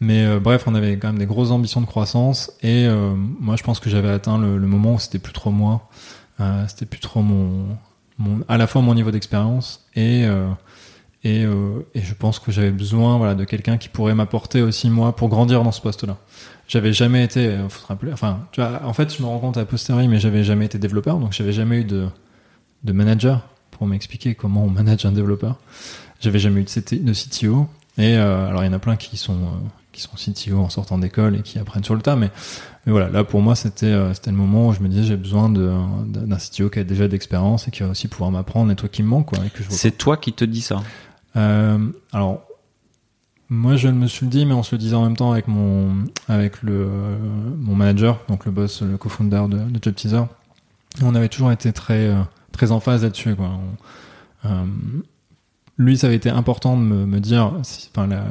Mais 0.00 0.26
euh, 0.26 0.40
bref, 0.40 0.64
on 0.66 0.74
avait 0.74 0.96
quand 0.96 1.06
même 1.06 1.18
des 1.18 1.26
grosses 1.26 1.52
ambitions 1.52 1.80
de 1.80 1.86
croissance. 1.86 2.50
Et 2.60 2.86
euh, 2.86 3.14
moi, 3.14 3.54
je 3.54 3.62
pense 3.62 3.78
que 3.78 3.88
j'avais 3.88 4.10
atteint 4.10 4.36
le, 4.36 4.58
moment 4.58 4.94
où 4.94 4.98
c'était 4.98 5.20
plus 5.20 5.32
trop 5.32 5.52
moi. 5.52 5.88
Euh, 6.40 6.64
c'était 6.66 6.86
plus 6.86 7.00
trop 7.00 7.22
mon, 7.22 7.76
à 8.48 8.58
la 8.58 8.66
fois 8.66 8.82
mon 8.82 8.96
niveau 8.96 9.12
d'expérience 9.12 9.86
et 9.94 10.26
et, 11.22 11.44
euh, 11.44 11.86
et 11.94 12.00
je 12.00 12.14
pense 12.14 12.38
que 12.38 12.50
j'avais 12.50 12.70
besoin 12.70 13.18
voilà 13.18 13.34
de 13.34 13.44
quelqu'un 13.44 13.76
qui 13.76 13.88
pourrait 13.88 14.14
m'apporter 14.14 14.62
aussi 14.62 14.88
moi 14.88 15.14
pour 15.14 15.28
grandir 15.28 15.62
dans 15.62 15.72
ce 15.72 15.80
poste-là. 15.80 16.16
J'avais 16.68 16.92
jamais 16.92 17.24
été, 17.24 17.46
euh, 17.46 17.68
faut 17.68 17.82
se 17.82 17.86
rappeler, 17.86 18.12
enfin, 18.12 18.46
tu 18.52 18.60
vois, 18.60 18.82
en 18.84 18.92
fait, 18.92 19.14
je 19.14 19.22
me 19.22 19.26
rends 19.26 19.38
compte 19.38 19.56
à 19.56 19.64
posteriori, 19.64 20.08
mais 20.08 20.18
j'avais 20.20 20.44
jamais 20.44 20.66
été 20.66 20.78
développeur, 20.78 21.18
donc 21.18 21.32
j'avais 21.32 21.52
jamais 21.52 21.80
eu 21.80 21.84
de 21.84 22.08
de 22.82 22.92
manager 22.92 23.46
pour 23.70 23.86
m'expliquer 23.86 24.34
comment 24.34 24.64
on 24.64 24.70
manage 24.70 25.04
un 25.04 25.12
développeur. 25.12 25.58
J'avais 26.20 26.38
jamais 26.38 26.60
eu 26.60 26.64
de, 26.64 27.04
de 27.04 27.12
CTO. 27.12 27.68
Et 27.98 28.16
euh, 28.16 28.48
alors 28.48 28.62
il 28.62 28.66
y 28.66 28.70
en 28.70 28.72
a 28.72 28.78
plein 28.78 28.96
qui 28.96 29.16
sont 29.16 29.34
euh, 29.34 29.68
qui 29.92 30.00
sont 30.00 30.10
CTO 30.16 30.58
en 30.58 30.68
sortant 30.68 30.98
d'école 30.98 31.36
et 31.36 31.42
qui 31.42 31.58
apprennent 31.58 31.82
sur 31.82 31.94
le 31.94 32.00
tas, 32.00 32.14
mais, 32.14 32.30
mais 32.86 32.92
voilà, 32.92 33.10
là 33.10 33.24
pour 33.24 33.42
moi 33.42 33.56
c'était 33.56 33.86
euh, 33.86 34.14
c'était 34.14 34.30
le 34.30 34.36
moment 34.36 34.68
où 34.68 34.72
je 34.72 34.80
me 34.80 34.88
disais 34.88 35.02
j'ai 35.02 35.16
besoin 35.16 35.50
d'un 35.50 36.36
CTO 36.36 36.70
qui 36.70 36.78
a 36.78 36.84
déjà 36.84 37.08
d'expérience 37.08 37.66
et 37.66 37.70
qui 37.70 37.82
va 37.82 37.88
aussi 37.88 38.06
pouvoir 38.06 38.30
m'apprendre 38.30 38.70
les 38.70 38.76
trucs 38.76 38.92
qui 38.92 39.02
me 39.02 39.08
manquent 39.08 39.30
quoi. 39.30 39.40
C'est 39.68 39.98
toi 39.98 40.16
qui 40.16 40.32
te 40.32 40.44
dis 40.44 40.62
ça. 40.62 40.82
Euh, 41.36 41.78
alors, 42.12 42.42
moi, 43.48 43.76
je 43.76 43.88
me 43.88 44.06
suis 44.06 44.26
le 44.26 44.30
dit, 44.30 44.46
mais 44.46 44.54
on 44.54 44.62
se 44.62 44.74
le 44.74 44.78
disait 44.78 44.94
en 44.94 45.02
même 45.02 45.16
temps 45.16 45.32
avec 45.32 45.48
mon, 45.48 46.04
avec 46.28 46.62
le, 46.62 46.88
mon 47.58 47.74
manager, 47.74 48.20
donc 48.28 48.44
le 48.44 48.52
boss, 48.52 48.82
le 48.82 48.96
co-founder 48.96 49.42
de, 49.48 49.58
de 49.58 49.78
Job 49.82 49.94
Teaser. 49.94 50.22
On 51.02 51.14
avait 51.14 51.28
toujours 51.28 51.52
été 51.52 51.72
très, 51.72 52.08
euh, 52.08 52.22
très 52.52 52.72
en 52.72 52.80
phase 52.80 53.02
là-dessus, 53.02 53.34
quoi. 53.34 53.50
Euh, 54.44 54.64
lui, 55.78 55.96
ça 55.96 56.06
avait 56.06 56.16
été 56.16 56.30
important 56.30 56.76
de 56.76 56.82
me, 56.82 57.20
dire, 57.20 57.54
enfin, 57.92 58.06
la, 58.06 58.24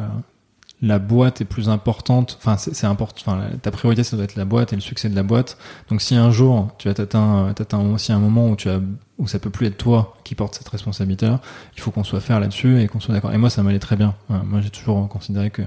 la 0.81 0.99
boîte 0.99 1.41
est 1.41 1.45
plus 1.45 1.67
importante, 1.67 2.37
enfin, 2.39 2.57
c'est 2.57 2.85
important, 2.85 3.19
enfin, 3.25 3.49
ta 3.61 3.71
priorité, 3.71 4.03
ça 4.03 4.15
doit 4.15 4.25
être 4.25 4.35
la 4.35 4.45
boîte 4.45 4.71
et 4.71 4.75
le 4.75 4.81
succès 4.81 5.09
de 5.09 5.15
la 5.15 5.23
boîte. 5.23 5.57
Donc, 5.89 6.01
si 6.01 6.15
un 6.15 6.31
jour, 6.31 6.69
tu 6.77 6.89
as 6.89 6.93
t'atteins, 6.93 7.53
t'atteins 7.55 7.79
aussi 7.79 8.11
un 8.11 8.19
moment 8.19 8.49
où 8.49 8.55
tu 8.55 8.69
as, 8.69 8.79
où 9.19 9.27
ça 9.27 9.37
peut 9.37 9.49
plus 9.51 9.67
être 9.67 9.77
toi 9.77 10.15
qui 10.23 10.33
porte 10.33 10.55
cette 10.55 10.69
responsabilité-là, 10.69 11.39
il 11.75 11.81
faut 11.81 11.91
qu'on 11.91 12.03
soit 12.03 12.21
faire 12.21 12.39
là-dessus 12.39 12.81
et 12.81 12.87
qu'on 12.87 12.99
soit 12.99 13.13
d'accord. 13.13 13.33
Et 13.33 13.37
moi, 13.37 13.49
ça 13.49 13.61
m'allait 13.63 13.77
très 13.79 13.95
bien. 13.97 14.15
Moi, 14.29 14.61
j'ai 14.61 14.69
toujours 14.71 15.07
considéré 15.09 15.49
que 15.51 15.61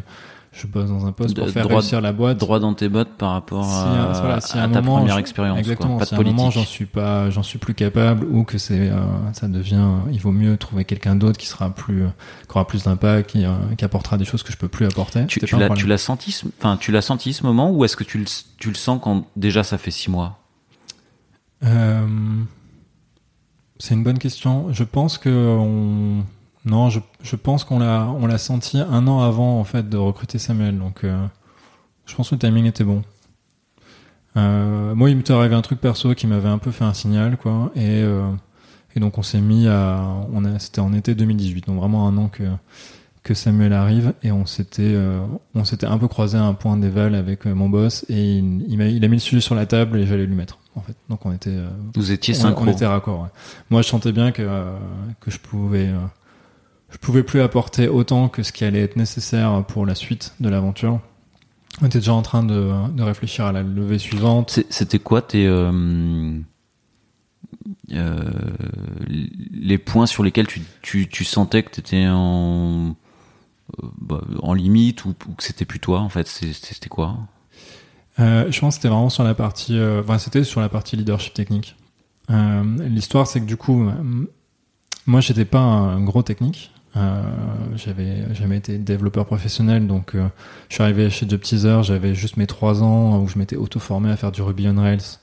je 0.54 0.66
bosse 0.66 0.90
dans 0.90 1.06
un 1.06 1.12
poste 1.12 1.34
pour 1.34 1.48
faire 1.48 1.62
droit- 1.66 1.80
réussir 1.80 2.00
la 2.02 2.12
boîte. 2.12 2.36
Droit 2.38 2.60
dans 2.60 2.74
tes 2.74 2.90
bottes 2.90 3.16
par 3.16 3.30
rapport 3.32 3.64
Si, 3.64 3.70
à, 3.74 4.12
voilà, 4.20 4.40
si 4.42 4.58
à 4.58 4.62
à 4.62 4.64
un 4.66 4.68
ta 4.68 4.82
moment, 4.82 4.98
première 4.98 5.16
expérience. 5.16 5.58
Exactement. 5.58 5.90
Quoi. 5.96 5.98
Pas 6.00 6.04
si 6.04 6.10
de 6.14 6.16
à 6.18 6.20
un 6.20 6.24
moment 6.24 6.50
j'en 6.50 6.64
suis 6.64 6.84
pas, 6.84 7.30
j'en 7.30 7.42
suis 7.42 7.58
plus 7.58 7.72
capable 7.72 8.26
ou 8.26 8.44
que 8.44 8.58
c'est, 8.58 8.90
euh, 8.90 8.96
ça 9.32 9.48
devient, 9.48 9.86
il 10.10 10.20
vaut 10.20 10.30
mieux 10.30 10.58
trouver 10.58 10.84
quelqu'un 10.84 11.14
d'autre 11.16 11.38
qui 11.38 11.46
sera 11.46 11.70
plus, 11.70 12.02
qui 12.48 12.50
aura 12.50 12.66
plus 12.66 12.84
d'impact, 12.84 13.30
qui, 13.30 13.46
euh, 13.46 13.50
qui 13.78 13.84
apportera 13.86 14.18
des 14.18 14.26
choses 14.26 14.42
que 14.42 14.52
je 14.52 14.58
peux 14.58 14.68
plus 14.68 14.84
apporter. 14.84 15.24
Tu, 15.26 15.40
l'as, 15.40 15.46
problème. 15.48 15.74
tu 15.74 15.86
l'as 15.86 15.96
senti, 15.98 16.32
ce- 16.32 16.46
enfin, 16.58 16.76
tu 16.78 16.92
l'as 16.92 17.00
senti 17.02 17.32
ce 17.32 17.44
moment 17.46 17.70
ou 17.70 17.84
est-ce 17.86 17.96
que 17.96 18.04
tu 18.04 18.18
le, 18.18 18.26
tu 18.58 18.68
le 18.68 18.74
sens 18.76 18.98
quand 19.02 19.24
déjà 19.36 19.64
ça 19.64 19.78
fait 19.78 19.90
six 19.90 20.10
mois? 20.10 20.38
Euh, 21.64 22.06
c'est 23.82 23.94
une 23.94 24.04
bonne 24.04 24.18
question. 24.18 24.72
Je 24.72 24.84
pense 24.84 25.18
que 25.18 25.28
on... 25.28 26.24
non, 26.64 26.88
je, 26.88 27.36
pense 27.36 27.64
qu'on 27.64 27.80
l'a 27.80 28.06
on 28.16 28.28
l'a 28.28 28.38
senti 28.38 28.78
un 28.78 29.08
an 29.08 29.22
avant 29.22 29.58
en 29.58 29.64
fait 29.64 29.88
de 29.88 29.96
recruter 29.96 30.38
Samuel. 30.38 30.78
Donc 30.78 31.02
euh, 31.02 31.26
je 32.06 32.14
pense 32.14 32.30
que 32.30 32.36
le 32.36 32.38
timing 32.38 32.66
était 32.66 32.84
bon. 32.84 33.02
Euh, 34.36 34.94
moi, 34.94 35.10
il 35.10 35.16
m'était 35.16 35.32
arrivé 35.32 35.56
un 35.56 35.62
truc 35.62 35.80
perso 35.80 36.14
qui 36.14 36.28
m'avait 36.28 36.48
un 36.48 36.58
peu 36.58 36.70
fait 36.70 36.84
un 36.84 36.94
signal, 36.94 37.36
quoi. 37.36 37.72
Et, 37.74 38.02
euh, 38.04 38.30
donc 38.94 39.18
on 39.18 39.22
s'est 39.22 39.40
mis 39.40 39.66
à, 39.66 40.06
on 40.32 40.44
a, 40.44 40.60
c'était 40.60 40.80
en 40.80 40.92
été 40.92 41.16
2018, 41.16 41.66
donc 41.66 41.80
vraiment 41.80 42.06
un 42.06 42.16
an 42.18 42.30
que 43.24 43.34
Samuel 43.34 43.72
arrive 43.72 44.14
et 44.22 44.30
on 44.30 44.46
s'était 44.46 44.96
on 45.54 45.64
s'était 45.64 45.86
un 45.86 45.98
peu 45.98 46.06
croisé 46.06 46.36
à 46.38 46.44
un 46.44 46.54
point 46.54 46.76
d'éval 46.76 47.14
avec 47.14 47.46
mon 47.46 47.70
boss 47.70 48.04
et 48.10 48.36
il, 48.36 48.76
m'a 48.76 48.84
il 48.84 49.02
a 49.04 49.08
mis 49.08 49.16
le 49.16 49.20
sujet 49.20 49.40
sur 49.40 49.54
la 49.54 49.64
table 49.64 49.98
et 49.98 50.06
j'allais 50.06 50.26
lui 50.26 50.34
mettre 50.34 50.58
en 50.74 50.80
fait. 50.80 50.96
Donc 51.08 51.24
on 51.26 51.32
était 51.32 51.50
euh, 51.50 51.68
Vous 51.94 52.12
étiez 52.12 52.34
on, 52.36 52.40
synchro. 52.40 52.64
on 52.64 52.68
était 52.68 52.86
raccord. 52.86 53.22
ouais. 53.22 53.28
Moi, 53.70 53.82
je 53.82 53.88
sentais 53.88 54.12
bien 54.12 54.32
que 54.32 54.42
euh, 54.42 54.76
que 55.20 55.30
je 55.30 55.38
pouvais 55.38 55.88
euh, 55.88 55.98
je 56.90 56.98
pouvais 56.98 57.22
plus 57.22 57.40
apporter 57.40 57.88
autant 57.88 58.28
que 58.28 58.42
ce 58.42 58.52
qui 58.52 58.64
allait 58.64 58.82
être 58.82 58.96
nécessaire 58.96 59.64
pour 59.66 59.86
la 59.86 59.94
suite 59.94 60.34
de 60.40 60.48
l'aventure. 60.48 61.00
On 61.80 61.86
était 61.86 61.98
déjà 62.00 62.12
en 62.12 62.20
train 62.22 62.42
de, 62.44 62.70
de 62.94 63.02
réfléchir 63.02 63.46
à 63.46 63.52
la 63.52 63.62
levée 63.62 63.98
suivante. 63.98 64.60
C'était 64.68 64.98
quoi 64.98 65.22
tes 65.22 65.46
euh, 65.46 66.38
euh, 67.92 68.30
les 69.08 69.78
points 69.78 70.06
sur 70.06 70.22
lesquels 70.22 70.46
tu, 70.46 70.60
tu, 70.82 71.08
tu 71.08 71.24
sentais 71.24 71.62
que 71.62 71.70
tu 71.70 71.80
étais 71.80 72.06
en 72.08 72.94
bah, 74.00 74.20
en 74.42 74.52
limite 74.52 75.04
ou, 75.06 75.14
ou 75.28 75.32
que 75.32 75.42
c'était 75.42 75.64
plus 75.64 75.80
toi 75.80 76.00
en 76.00 76.10
fait? 76.10 76.26
C'était 76.28 76.88
quoi? 76.90 77.16
Euh, 78.18 78.50
je 78.50 78.60
pense 78.60 78.74
que 78.74 78.82
c'était 78.82 78.88
vraiment 78.88 79.10
sur 79.10 79.24
la 79.24 79.34
partie, 79.34 79.78
euh, 79.78 80.02
enfin, 80.02 80.18
c'était 80.18 80.44
sur 80.44 80.60
la 80.60 80.68
partie 80.68 80.96
leadership 80.96 81.34
technique. 81.34 81.76
Euh, 82.30 82.62
L'histoire, 82.88 83.26
c'est 83.26 83.40
que 83.40 83.46
du 83.46 83.56
coup, 83.56 83.88
euh, 83.88 83.92
moi, 85.06 85.20
j'étais 85.20 85.44
pas 85.44 85.60
un 85.60 86.02
gros 86.02 86.22
technique. 86.22 86.70
Euh, 86.96 87.22
j'avais 87.74 88.34
jamais 88.34 88.58
été 88.58 88.76
développeur 88.76 89.24
professionnel, 89.24 89.86
donc 89.86 90.14
euh, 90.14 90.28
je 90.68 90.74
suis 90.74 90.82
arrivé 90.82 91.08
chez 91.08 91.26
Job 91.26 91.40
Teaser, 91.40 91.82
j'avais 91.82 92.14
juste 92.14 92.36
mes 92.36 92.46
trois 92.46 92.82
ans 92.82 93.18
où 93.18 93.28
je 93.28 93.38
m'étais 93.38 93.56
auto-formé 93.56 94.10
à 94.10 94.16
faire 94.16 94.30
du 94.30 94.42
Ruby 94.42 94.68
on 94.68 94.80
Rails. 94.80 95.18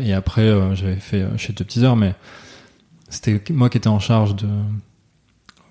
Et 0.00 0.14
après, 0.14 0.74
j'avais 0.74 0.96
fait 0.96 1.24
chez 1.36 1.52
Job 1.54 1.66
Teaser, 1.66 1.94
mais 1.96 2.14
c'était 3.08 3.40
moi 3.52 3.68
qui 3.68 3.76
étais 3.76 3.88
en 3.88 4.00
charge 4.00 4.34
de, 4.34 4.48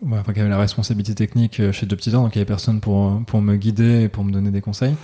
ouais, 0.01 0.17
enfin, 0.19 0.33
qui 0.33 0.39
avait 0.39 0.49
la 0.49 0.57
responsabilité 0.57 1.15
technique 1.15 1.59
euh, 1.59 1.71
chez 1.71 1.87
Teaser, 1.87 2.17
donc 2.17 2.35
il 2.35 2.39
y 2.39 2.41
avait 2.41 2.45
personne 2.45 2.79
pour 2.79 3.21
pour 3.25 3.41
me 3.41 3.55
guider 3.55 4.03
et 4.03 4.09
pour 4.09 4.23
me 4.23 4.31
donner 4.31 4.51
des 4.51 4.61
conseils. 4.61 4.95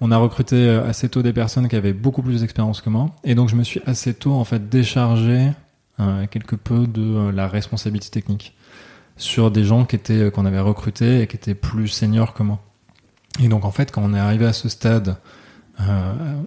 On 0.00 0.10
a 0.10 0.16
recruté 0.16 0.56
euh, 0.56 0.88
assez 0.88 1.08
tôt 1.08 1.22
des 1.22 1.32
personnes 1.32 1.68
qui 1.68 1.76
avaient 1.76 1.92
beaucoup 1.92 2.22
plus 2.22 2.40
d'expérience 2.40 2.80
que 2.80 2.90
moi, 2.90 3.10
et 3.24 3.34
donc 3.34 3.48
je 3.48 3.56
me 3.56 3.64
suis 3.64 3.80
assez 3.86 4.14
tôt 4.14 4.32
en 4.32 4.44
fait 4.44 4.68
déchargé 4.68 5.50
euh, 6.00 6.26
quelque 6.26 6.56
peu 6.56 6.86
de 6.86 7.02
euh, 7.02 7.32
la 7.32 7.48
responsabilité 7.48 8.10
technique 8.10 8.54
sur 9.16 9.50
des 9.50 9.64
gens 9.64 9.84
qui 9.84 9.96
étaient 9.96 10.14
euh, 10.14 10.30
qu'on 10.30 10.46
avait 10.46 10.60
recrutés 10.60 11.20
et 11.20 11.26
qui 11.26 11.36
étaient 11.36 11.54
plus 11.54 11.88
seniors 11.88 12.32
que 12.32 12.42
moi. 12.42 12.58
Et 13.38 13.48
donc 13.48 13.64
en 13.64 13.70
fait, 13.70 13.92
quand 13.92 14.02
on 14.02 14.14
est 14.14 14.18
arrivé 14.18 14.46
à 14.46 14.52
ce 14.52 14.68
stade, 14.68 15.16
euh, 15.80 16.42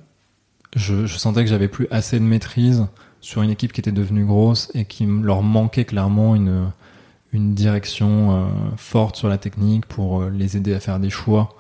je, 0.76 1.06
je 1.06 1.18
sentais 1.18 1.44
que 1.44 1.50
j'avais 1.50 1.68
plus 1.68 1.88
assez 1.92 2.20
de 2.20 2.26
maîtrise 2.26 2.88
sur 3.22 3.42
une 3.42 3.52
équipe 3.52 3.72
qui 3.72 3.80
était 3.80 3.92
devenue 3.92 4.26
grosse 4.26 4.70
et 4.74 4.86
qui 4.86 5.06
leur 5.06 5.44
manquait 5.44 5.86
clairement 5.86 6.36
une 6.36 6.72
une 7.34 7.56
direction 7.56 8.32
euh, 8.32 8.46
forte 8.78 9.16
sur 9.16 9.28
la 9.28 9.38
technique 9.38 9.88
pour 9.88 10.22
euh, 10.22 10.30
les 10.30 10.56
aider 10.56 10.74
à 10.74 10.80
faire 10.80 11.00
des 11.00 11.10
choix, 11.10 11.56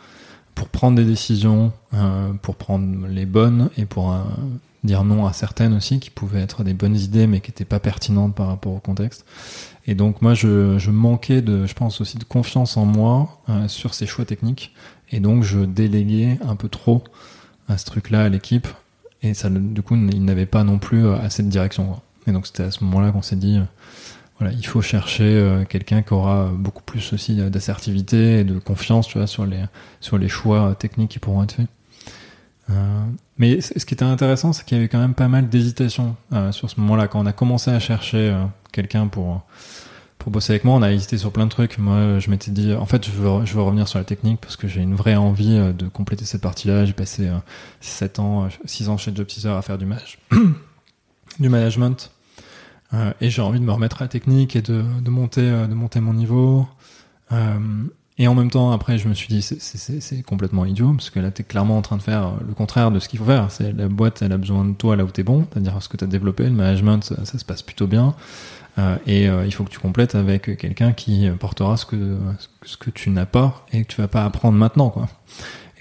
pour 0.53 0.69
prendre 0.69 0.95
des 0.95 1.03
décisions, 1.03 1.73
euh, 1.95 2.31
pour 2.41 2.55
prendre 2.55 3.07
les 3.07 3.25
bonnes 3.25 3.69
et 3.75 3.85
pour 3.85 4.15
dire 4.83 5.03
non 5.03 5.25
à 5.25 5.33
certaines 5.33 5.73
aussi 5.73 5.99
qui 5.99 6.11
pouvaient 6.11 6.41
être 6.41 6.63
des 6.63 6.73
bonnes 6.73 6.95
idées 6.95 7.25
mais 7.25 7.39
qui 7.39 7.49
n'étaient 7.49 7.65
pas 7.65 7.79
pertinentes 7.79 8.35
par 8.35 8.47
rapport 8.47 8.73
au 8.73 8.79
contexte. 8.79 9.25
Et 9.87 9.95
donc 9.95 10.21
moi 10.21 10.35
je, 10.35 10.89
manquais 10.91 11.41
de, 11.41 11.65
je 11.65 11.73
pense 11.73 12.01
aussi 12.01 12.17
de 12.17 12.23
confiance 12.23 12.77
en 12.77 12.85
moi 12.85 13.41
sur 13.67 13.93
ces 13.93 14.05
choix 14.05 14.25
techniques 14.25 14.73
et 15.11 15.19
donc 15.19 15.43
je 15.43 15.59
déléguais 15.59 16.37
un 16.45 16.55
peu 16.55 16.69
trop 16.69 17.03
à 17.67 17.77
ce 17.77 17.85
truc-là 17.85 18.25
à 18.25 18.29
l'équipe 18.29 18.67
et 19.23 19.33
ça 19.33 19.49
du 19.49 19.81
coup 19.81 19.95
il 19.95 20.23
n'avait 20.23 20.45
pas 20.45 20.63
non 20.63 20.77
plus 20.77 21.07
assez 21.09 21.41
de 21.41 21.49
direction. 21.49 21.99
Et 22.27 22.31
donc 22.31 22.45
c'était 22.45 22.63
à 22.63 22.71
ce 22.71 22.83
moment-là 22.83 23.11
qu'on 23.11 23.21
s'est 23.21 23.35
dit 23.37 23.59
il 24.51 24.65
faut 24.65 24.81
chercher 24.81 25.23
euh, 25.23 25.65
quelqu'un 25.65 26.01
qui 26.01 26.13
aura 26.13 26.49
beaucoup 26.53 26.83
plus 26.83 27.13
aussi 27.13 27.35
d'assertivité 27.49 28.39
et 28.39 28.43
de 28.43 28.59
confiance, 28.59 29.07
sur 29.25 29.45
les 29.45 29.63
sur 29.99 30.17
les 30.17 30.27
choix 30.27 30.69
euh, 30.69 30.73
techniques 30.73 31.11
qui 31.11 31.19
pourront 31.19 31.43
être 31.43 31.53
faits. 31.53 31.67
Euh, 32.69 33.03
mais 33.37 33.61
ce 33.61 33.85
qui 33.85 33.93
était 33.93 34.03
intéressant, 34.03 34.53
c'est 34.53 34.65
qu'il 34.65 34.77
y 34.77 34.79
avait 34.79 34.87
quand 34.89 34.99
même 34.99 35.13
pas 35.13 35.27
mal 35.27 35.49
d'hésitation 35.49 36.15
sur 36.51 36.69
ce 36.69 36.79
moment-là. 36.79 37.07
Quand 37.07 37.19
on 37.19 37.25
a 37.25 37.33
commencé 37.33 37.71
à 37.71 37.79
chercher 37.79 38.35
quelqu'un 38.71 39.07
pour 39.07 39.43
pour 40.23 40.31
bosser 40.31 40.53
avec 40.53 40.63
moi, 40.63 40.75
on 40.75 40.81
a 40.81 40.93
hésité 40.93 41.17
sur 41.17 41.33
plein 41.33 41.43
de 41.43 41.49
trucs. 41.49 41.77
Moi, 41.77 42.19
je 42.19 42.29
m'étais 42.29 42.49
dit, 42.49 42.73
en 42.73 42.85
fait, 42.85 43.05
je 43.05 43.11
veux 43.11 43.61
revenir 43.61 43.89
sur 43.89 43.99
la 43.99 44.05
technique 44.05 44.39
parce 44.39 44.55
que 44.55 44.69
j'ai 44.69 44.79
une 44.79 44.95
vraie 44.95 45.17
envie 45.17 45.59
de 45.73 45.89
compléter 45.89 46.23
cette 46.23 46.39
partie-là. 46.39 46.85
J'ai 46.85 46.93
passé 46.93 47.27
euh, 47.27 47.35
7 47.81 48.19
ans, 48.19 48.45
euh, 48.45 48.49
6 48.63 48.87
ans 48.87 48.95
chez 48.95 49.13
Job 49.13 49.27
Teaser 49.27 49.49
à 49.49 49.61
faire 49.61 49.77
du 49.77 49.85
du 51.39 51.49
management. 51.49 52.12
Euh, 52.93 53.11
et 53.21 53.29
j'ai 53.29 53.41
envie 53.41 53.59
de 53.59 53.65
me 53.65 53.71
remettre 53.71 54.01
à 54.01 54.05
la 54.05 54.09
technique 54.09 54.55
et 54.55 54.61
de, 54.61 54.83
de 55.01 55.09
monter 55.09 55.41
euh, 55.41 55.67
de 55.67 55.73
monter 55.73 55.99
mon 55.99 56.13
niveau. 56.13 56.67
Euh, 57.31 57.57
et 58.19 58.27
en 58.27 58.35
même 58.35 58.51
temps 58.51 58.71
après 58.71 58.99
je 58.99 59.07
me 59.07 59.15
suis 59.15 59.27
dit 59.27 59.41
c'est- 59.41 59.59
c'est 59.59 59.99
c'est- 59.99 60.21
complètement 60.21 60.65
idiot 60.65 60.91
parce 60.93 61.09
que 61.09 61.19
là 61.19 61.31
t'es 61.31 61.41
clairement 61.43 61.77
en 61.77 61.81
train 61.81 61.97
de 61.97 62.03
faire 62.03 62.33
le 62.47 62.53
contraire 62.53 62.91
de 62.91 62.99
ce 62.99 63.09
qu'il 63.09 63.17
faut 63.17 63.25
faire. 63.25 63.49
C'est 63.49 63.71
la 63.73 63.87
boîte 63.87 64.21
elle 64.21 64.31
a 64.33 64.37
besoin 64.37 64.65
de 64.65 64.73
toi 64.73 64.95
là 64.95 65.03
où 65.03 65.09
t'es 65.09 65.23
bon 65.23 65.47
c'est-à-dire 65.51 65.81
ce 65.81 65.89
que 65.89 65.97
t'as 65.97 66.05
développé 66.05 66.43
le 66.43 66.51
management 66.51 67.03
ça, 67.03 67.25
se 67.25 67.43
passe 67.45 67.63
plutôt 67.63 67.87
bien. 67.87 68.13
Et 69.07 69.25
il 69.25 69.51
faut 69.53 69.63
que 69.63 69.69
tu 69.69 69.79
complètes 69.79 70.15
avec 70.15 70.57
quelqu'un 70.57 70.93
qui 70.93 71.27
portera 71.39 71.77
ce 71.77 71.85
que 71.85 72.17
ce 72.63 72.77
que 72.77 72.89
tu 72.91 73.09
n'as 73.11 73.25
pas 73.27 73.65
et 73.71 73.83
que 73.83 73.87
tu 73.93 74.01
vas 74.01 74.07
pas 74.07 74.25
apprendre 74.25 74.57
maintenant 74.57 74.89
quoi 74.89 75.07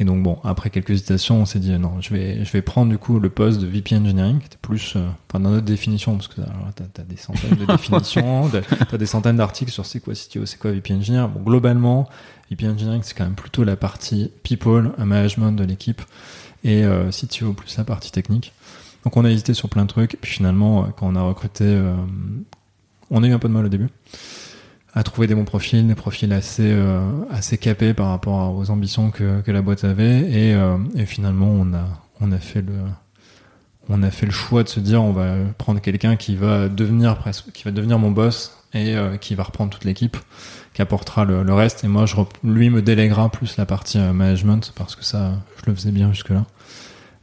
et 0.03 0.05
donc 0.05 0.21
bon, 0.21 0.41
après 0.43 0.71
quelques 0.71 0.91
hésitations, 0.91 1.43
on 1.43 1.47
s'est 1.47 1.61
dit 1.61 1.71
non, 1.79 2.01
je 2.01 2.13
vais 2.13 2.45
je 2.45 2.51
vais 2.51 2.61
prendre 2.61 2.91
du 2.91 2.99
coup 2.99 3.21
le 3.21 3.31
poste 3.31 3.61
de 3.61 3.69
VP 3.69 3.95
Engineering, 3.95 4.41
qui 4.41 4.47
était 4.47 4.57
plus 4.61 4.95
euh, 4.97 5.07
enfin 5.29 5.39
dans 5.39 5.51
notre 5.51 5.65
définition, 5.65 6.17
parce 6.17 6.27
que 6.27 6.41
t'as 6.41 7.03
as 7.03 7.05
des 7.05 7.17
centaines 7.17 7.55
de 7.55 7.65
définitions, 7.73 8.51
t'as 8.91 8.99
des 8.99 9.07
centaines 9.07 9.37
d'articles 9.37 9.71
sur 9.71 9.87
c'est 9.87 10.01
quoi 10.01 10.15
CTO, 10.15 10.45
c'est 10.45 10.59
quoi 10.59 10.73
VP 10.73 10.95
Engineer. 10.95 11.29
Bon, 11.29 11.41
globalement, 11.41 12.09
VP 12.51 12.67
Engineering 12.67 13.03
c'est 13.05 13.17
quand 13.17 13.23
même 13.23 13.37
plutôt 13.37 13.63
la 13.63 13.77
partie 13.77 14.33
people, 14.43 14.91
un 14.99 15.05
management 15.05 15.53
de 15.53 15.63
l'équipe, 15.63 16.03
et 16.65 16.83
euh, 16.83 17.11
CTO 17.11 17.53
plus 17.53 17.77
la 17.79 17.85
partie 17.85 18.11
technique. 18.11 18.53
Donc 19.05 19.17
on 19.17 19.25
a 19.25 19.31
hésité 19.31 19.55
sur 19.55 19.69
plein 19.69 19.85
de 19.85 19.89
trucs, 19.89 20.15
et 20.15 20.19
puis 20.21 20.33
finalement, 20.33 20.83
euh, 20.83 20.87
quand 20.97 21.07
on 21.07 21.15
a 21.15 21.23
recruté, 21.23 21.63
euh, 21.63 21.95
on 23.13 23.23
a 23.23 23.29
eu 23.29 23.33
un 23.33 23.39
peu 23.39 23.47
de 23.47 23.55
mal 23.55 23.67
au 23.67 23.69
début 23.69 23.89
à 24.95 25.03
trouver 25.03 25.27
des 25.27 25.35
bons 25.35 25.45
profils, 25.45 25.87
des 25.87 25.95
profils 25.95 26.33
assez 26.33 26.71
euh, 26.71 27.01
assez 27.31 27.59
capés 27.59 27.95
par 27.95 28.09
rapport 28.09 28.55
aux 28.55 28.71
ambitions 28.71 29.11
que, 29.11 29.41
que 29.41 29.51
la 29.51 29.63
boîte 29.63 29.85
avait. 29.85 30.21
Et, 30.31 30.55
euh, 30.55 30.77
et 30.95 31.07
finalement 31.07 31.49
on 31.49 31.73
a 31.75 31.87
on 32.21 32.33
a 32.33 32.39
fait 32.39 32.63
le 32.63 32.75
on 33.89 34.03
a 34.03 34.11
fait 34.11 34.27
le 34.27 34.33
choix 34.33 34.63
de 34.63 34.69
se 34.69 34.81
dire 34.81 35.03
on 35.03 35.13
va 35.13 35.35
prendre 35.59 35.81
quelqu'un 35.81 36.17
qui 36.17 36.37
va 36.37 36.69
devenir 36.69 37.19
presque 37.19 37.53
qui 37.53 37.65
va 37.65 37.71
devenir 37.71 37.99
mon 37.99 38.11
boss 38.11 38.59
et 38.75 38.97
euh, 38.97 39.17
qui 39.17 39.35
va 39.35 39.43
reprendre 39.43 39.71
toute 39.71 39.85
l'équipe 39.85 40.17
qui 40.73 40.81
apportera 40.81 41.25
le, 41.25 41.43
le 41.43 41.53
reste. 41.53 41.85
Et 41.85 41.89
moi 41.89 42.07
je 42.07 42.17
lui 42.45 42.71
me 42.71 42.83
déléguera 42.83 43.29
plus 43.31 43.57
la 43.57 43.67
partie 43.67 43.99
euh, 43.99 44.13
management 44.13 44.73
parce 44.77 44.97
que 44.97 45.05
ça 45.05 45.33
je 45.59 45.71
le 45.71 45.75
faisais 45.75 45.93
bien 45.93 46.13
jusque 46.13 46.31
là 46.31 46.45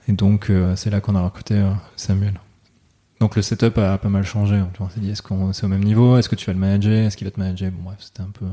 et 0.08 0.14
donc 0.14 0.50
euh, 0.50 0.76
c'est 0.76 0.90
là 0.90 1.02
qu'on 1.02 1.16
a 1.16 1.22
recruté 1.22 1.64
Samuel 1.96 2.34
donc 3.20 3.36
le 3.36 3.42
setup 3.42 3.78
a 3.78 3.98
pas 3.98 4.10
mal 4.10 4.24
changé. 4.24 4.60
Tu 4.74 4.78
vois, 4.78 4.88
On 4.88 4.90
s'est 4.90 5.00
dit 5.00 5.12
est-ce 5.12 5.22
qu'on 5.22 5.52
c'est 5.54 5.66
au 5.66 5.70
même 5.70 5.84
niveau? 5.84 6.18
Est-ce 6.18 6.30
que 6.30 6.36
tu 6.36 6.46
vas 6.46 6.54
le 6.54 6.60
manager? 6.60 7.06
Est-ce 7.06 7.18
qu'il 7.18 7.26
va 7.26 7.32
te 7.32 7.40
manager? 7.40 7.72
Bon 7.72 7.84
bref, 7.84 7.98
c'était 8.00 8.22
un 8.22 8.32
peu. 8.32 8.46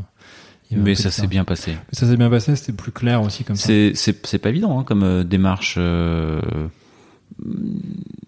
Mais 0.73 0.95
ça 0.97 1.11
s'est 1.11 1.29
bien 1.29 1.45
passé. 1.45 1.73
Mais 1.73 1.99
ça 1.99 2.07
s'est 2.07 2.17
bien 2.17 2.31
passé. 2.31 2.57
C'était 2.57 2.73
plus 2.73 2.93
clair 2.93 3.23
aussi 3.23 3.45
comme 3.45 3.57
ça. 3.57 3.73
C'est 3.95 4.39
pas 4.39 4.49
évident 4.49 4.81
hein, 4.81 4.85
comme 4.85 5.05
euh, 5.05 5.25
démarche, 5.25 5.77
euh, 5.79 6.41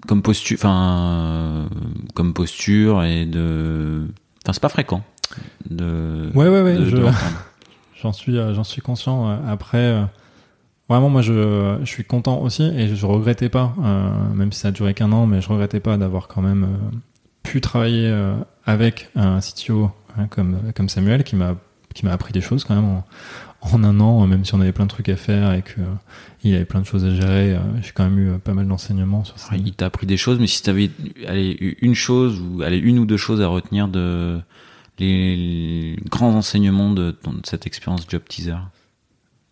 comme 0.07 0.23
posture, 0.23 0.57
enfin 0.59 1.11
euh, 1.11 1.69
comme 2.15 2.35
posture 2.35 3.03
et 3.03 3.27
de, 3.27 4.07
enfin 4.45 4.53
c'est 4.53 4.63
pas 4.63 4.69
fréquent 4.69 5.03
de. 5.69 6.31
Ouais 6.35 6.49
ouais 6.49 6.63
ouais. 6.63 6.77
je-. 6.85 6.97
J'en 8.01 8.13
suis 8.13 8.39
euh, 8.39 8.55
j'en 8.55 8.63
suis 8.63 8.81
conscient. 8.81 9.29
Après. 9.49 10.07
Vraiment, 10.89 11.11
moi, 11.11 11.21
je, 11.21 11.79
je 11.81 11.87
suis 11.87 12.05
content 12.05 12.41
aussi 12.41 12.63
et 12.63 12.95
je 12.95 13.07
regrettais 13.07 13.51
pas, 13.51 13.75
euh, 13.85 14.35
même 14.35 14.53
si 14.53 14.61
ça 14.61 14.69
a 14.69 14.71
duré 14.71 14.95
qu'un 14.95 15.13
an, 15.13 15.27
mais 15.27 15.43
je 15.43 15.49
regrettais 15.49 15.81
pas 15.81 15.99
d'avoir 15.99 16.29
quand 16.29 16.41
même 16.41 16.65
euh, 16.65 16.97
pu 17.43 17.61
travailler 17.61 18.09
euh, 18.09 18.35
avec 18.65 19.11
un 19.15 19.41
CTO 19.41 19.91
hein, 20.17 20.27
comme 20.29 20.59
comme 20.75 20.89
Samuel 20.89 21.25
qui 21.25 21.37
m'a 21.37 21.57
qui 21.95 22.07
m'a 22.07 22.13
appris 22.13 22.33
des 22.33 22.41
choses 22.41 22.65
quand 22.65 22.75
même 22.75 22.87
en, 22.87 23.05
en 23.61 23.85
un 23.85 24.01
an, 24.01 24.27
même 24.27 24.47
si 24.47 24.55
on 24.55 24.61
avait 24.63 24.73
plein 24.73 24.87
de 24.87 24.91
trucs 24.91 25.11
à 25.11 25.17
faire 25.17 25.53
et 25.53 25.61
que 25.61 25.81
il 26.43 26.55
avait 26.55 26.65
plein 26.65 26.81
de 26.81 26.87
choses 26.87 27.05
à 27.05 27.11
gérer. 27.11 27.59
j'ai 27.83 27.91
quand 27.93 28.05
même 28.05 28.19
eu 28.19 28.39
pas 28.39 28.55
mal 28.55 28.67
d'enseignements 28.67 29.25
sur 29.25 29.39
ça. 29.39 29.57
Il 29.57 29.73
t'a 29.75 29.87
appris 29.87 30.07
des 30.07 30.17
choses, 30.17 30.39
mais 30.39 30.47
si 30.47 30.63
tu 30.63 30.71
avais 30.71 30.91
une 31.83 31.95
chose 31.95 32.41
ou 32.41 32.63
allez, 32.63 32.79
une 32.79 32.99
ou 32.99 33.05
deux 33.05 33.17
choses 33.17 33.43
à 33.43 33.49
retenir 33.49 33.89
de 33.89 34.41
les 34.99 35.97
grands 36.09 36.35
enseignements 36.35 36.93
de, 36.93 37.17
cette 37.45 37.67
expérience 37.67 38.07
job 38.09 38.23
teaser? 38.29 38.57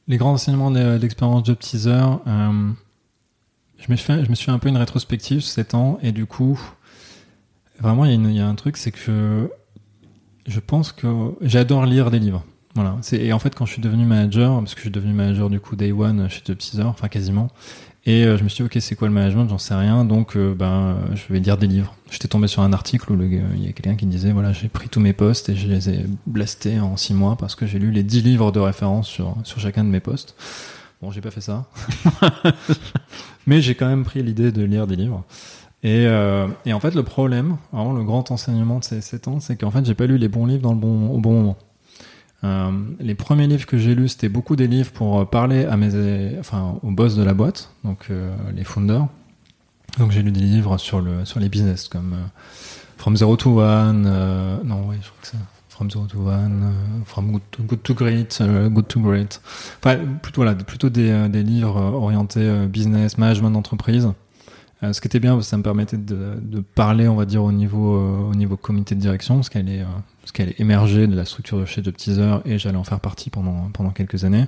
Les 0.08 0.16
grands 0.18 0.32
enseignements 0.32 0.70
de 0.70 0.96
l'expérience 0.96 1.44
job 1.44 1.58
teaser. 1.58 2.00
je 2.26 3.90
me 3.90 3.96
suis 3.96 4.04
fait, 4.04 4.24
je 4.24 4.30
me 4.30 4.34
suis 4.34 4.46
fait 4.46 4.52
un 4.52 4.58
peu 4.58 4.68
une 4.68 4.76
rétrospective 4.76 5.40
ces 5.40 5.64
temps 5.64 5.98
et 6.02 6.12
du 6.12 6.26
coup, 6.26 6.60
vraiment 7.80 8.04
il 8.04 8.32
y 8.32 8.40
a, 8.40 8.46
un 8.46 8.54
truc, 8.54 8.76
c'est 8.76 8.92
que 8.92 9.50
je 10.46 10.60
pense 10.60 10.92
que 10.92 11.32
j'adore 11.40 11.86
lire 11.86 12.10
des 12.10 12.18
livres. 12.18 12.44
Voilà. 12.74 12.96
Et 13.12 13.32
en 13.32 13.38
fait, 13.38 13.54
quand 13.54 13.64
je 13.64 13.72
suis 13.72 13.82
devenu 13.82 14.04
manager, 14.04 14.58
parce 14.58 14.74
que 14.74 14.80
je 14.80 14.84
suis 14.84 14.90
devenu 14.90 15.14
manager 15.14 15.48
du 15.48 15.60
coup 15.60 15.76
Day 15.76 15.92
One 15.92 16.28
chez 16.28 16.42
Job 16.44 16.58
Teaser, 16.58 16.82
enfin 16.82 17.08
quasiment, 17.08 17.48
et 18.06 18.24
euh, 18.24 18.36
je 18.36 18.44
me 18.44 18.48
suis 18.48 18.62
dit, 18.62 18.66
ok, 18.66 18.80
c'est 18.80 18.94
quoi 18.94 19.08
le 19.08 19.14
management? 19.14 19.48
J'en 19.48 19.58
sais 19.58 19.74
rien, 19.74 20.04
donc 20.04 20.36
euh, 20.36 20.54
ben, 20.54 20.96
je 21.14 21.32
vais 21.32 21.40
lire 21.40 21.58
des 21.58 21.66
livres. 21.66 21.94
J'étais 22.08 22.28
tombé 22.28 22.46
sur 22.46 22.62
un 22.62 22.72
article 22.72 23.12
où 23.12 23.20
il 23.20 23.64
y 23.64 23.68
a 23.68 23.72
quelqu'un 23.72 23.96
qui 23.96 24.06
disait, 24.06 24.30
voilà, 24.30 24.52
j'ai 24.52 24.68
pris 24.68 24.88
tous 24.88 25.00
mes 25.00 25.12
postes 25.12 25.48
et 25.48 25.56
je 25.56 25.66
les 25.66 25.90
ai 25.90 26.06
blastés 26.24 26.78
en 26.78 26.96
six 26.96 27.14
mois 27.14 27.36
parce 27.36 27.56
que 27.56 27.66
j'ai 27.66 27.80
lu 27.80 27.90
les 27.90 28.04
dix 28.04 28.22
livres 28.22 28.52
de 28.52 28.60
référence 28.60 29.08
sur, 29.08 29.34
sur 29.42 29.58
chacun 29.58 29.82
de 29.82 29.88
mes 29.88 29.98
postes. 29.98 30.36
Bon, 31.02 31.10
j'ai 31.10 31.20
pas 31.20 31.32
fait 31.32 31.40
ça. 31.40 31.66
Mais 33.46 33.60
j'ai 33.60 33.74
quand 33.74 33.88
même 33.88 34.04
pris 34.04 34.22
l'idée 34.22 34.52
de 34.52 34.62
lire 34.62 34.86
des 34.86 34.96
livres. 34.96 35.24
Et, 35.82 36.06
euh, 36.06 36.48
et, 36.64 36.72
en 36.72 36.80
fait, 36.80 36.94
le 36.94 37.02
problème, 37.02 37.56
vraiment 37.72 37.92
le 37.92 38.02
grand 38.02 38.30
enseignement 38.30 38.78
de 38.78 38.84
ces 38.84 39.00
sept 39.00 39.28
ans, 39.28 39.40
c'est 39.40 39.56
qu'en 39.56 39.70
fait, 39.70 39.84
j'ai 39.84 39.94
pas 39.94 40.06
lu 40.06 40.16
les 40.16 40.28
bons 40.28 40.46
livres 40.46 40.62
dans 40.62 40.72
le 40.72 40.78
bon, 40.78 41.10
au 41.10 41.18
bon 41.18 41.32
moment. 41.32 41.56
Euh, 42.44 42.70
les 43.00 43.14
premiers 43.14 43.46
livres 43.46 43.66
que 43.66 43.78
j'ai 43.78 43.94
lus, 43.94 44.08
c'était 44.08 44.28
beaucoup 44.28 44.56
des 44.56 44.66
livres 44.66 44.90
pour 44.92 45.20
euh, 45.20 45.24
parler 45.24 45.64
à 45.64 45.76
mes, 45.76 46.38
enfin, 46.38 46.78
aux 46.82 46.90
boss 46.90 47.16
de 47.16 47.22
la 47.22 47.34
boîte, 47.34 47.70
donc 47.84 48.06
euh, 48.10 48.34
les 48.54 48.64
founders. 48.64 49.06
Donc 49.98 50.10
j'ai 50.10 50.22
lu 50.22 50.30
des 50.30 50.40
livres 50.40 50.76
sur 50.76 51.00
le 51.00 51.24
sur 51.24 51.40
les 51.40 51.48
business 51.48 51.88
comme 51.88 52.14
From 52.98 53.16
Zero 53.16 53.36
to 53.36 53.60
One, 53.60 54.02
non 54.64 54.84
oui, 54.88 54.96
je 55.00 55.08
crois 55.08 55.18
que 55.22 55.28
c'est 55.28 55.38
From 55.70 55.90
Zero 55.90 56.04
to 56.04 56.18
One, 56.18 56.74
From 57.06 57.32
Good 57.32 57.42
to, 57.50 57.62
good 57.62 57.82
to 57.82 57.94
Great, 57.94 58.42
Good 58.42 58.88
to 58.88 59.00
Great. 59.00 59.40
Enfin, 59.82 59.96
plutôt 60.20 60.42
voilà, 60.42 60.54
plutôt 60.54 60.90
des, 60.90 61.30
des 61.30 61.42
livres 61.42 61.80
orientés 61.80 62.66
business, 62.66 63.16
management 63.16 63.52
d'entreprise. 63.52 64.10
Ce 64.82 65.00
qui 65.00 65.08
était 65.08 65.20
bien, 65.20 65.40
ça 65.40 65.56
me 65.56 65.62
permettait 65.62 65.96
de, 65.96 66.34
de, 66.40 66.60
parler, 66.60 67.08
on 67.08 67.16
va 67.16 67.24
dire, 67.24 67.42
au 67.42 67.52
niveau, 67.52 67.98
au 68.28 68.34
niveau 68.34 68.56
comité 68.56 68.94
de 68.94 69.00
direction, 69.00 69.36
parce 69.36 69.48
qu'elle 69.48 69.68
est, 69.68 69.84
parce 70.20 70.32
qu'elle 70.32 70.50
est 70.50 70.60
émergée 70.60 71.06
de 71.06 71.16
la 71.16 71.24
structure 71.24 71.58
de 71.58 71.64
chez 71.64 71.82
Job 71.82 71.94
Teaser 71.96 72.36
et 72.44 72.58
j'allais 72.58 72.76
en 72.76 72.84
faire 72.84 73.00
partie 73.00 73.30
pendant, 73.30 73.70
pendant 73.72 73.90
quelques 73.90 74.24
années. 74.24 74.46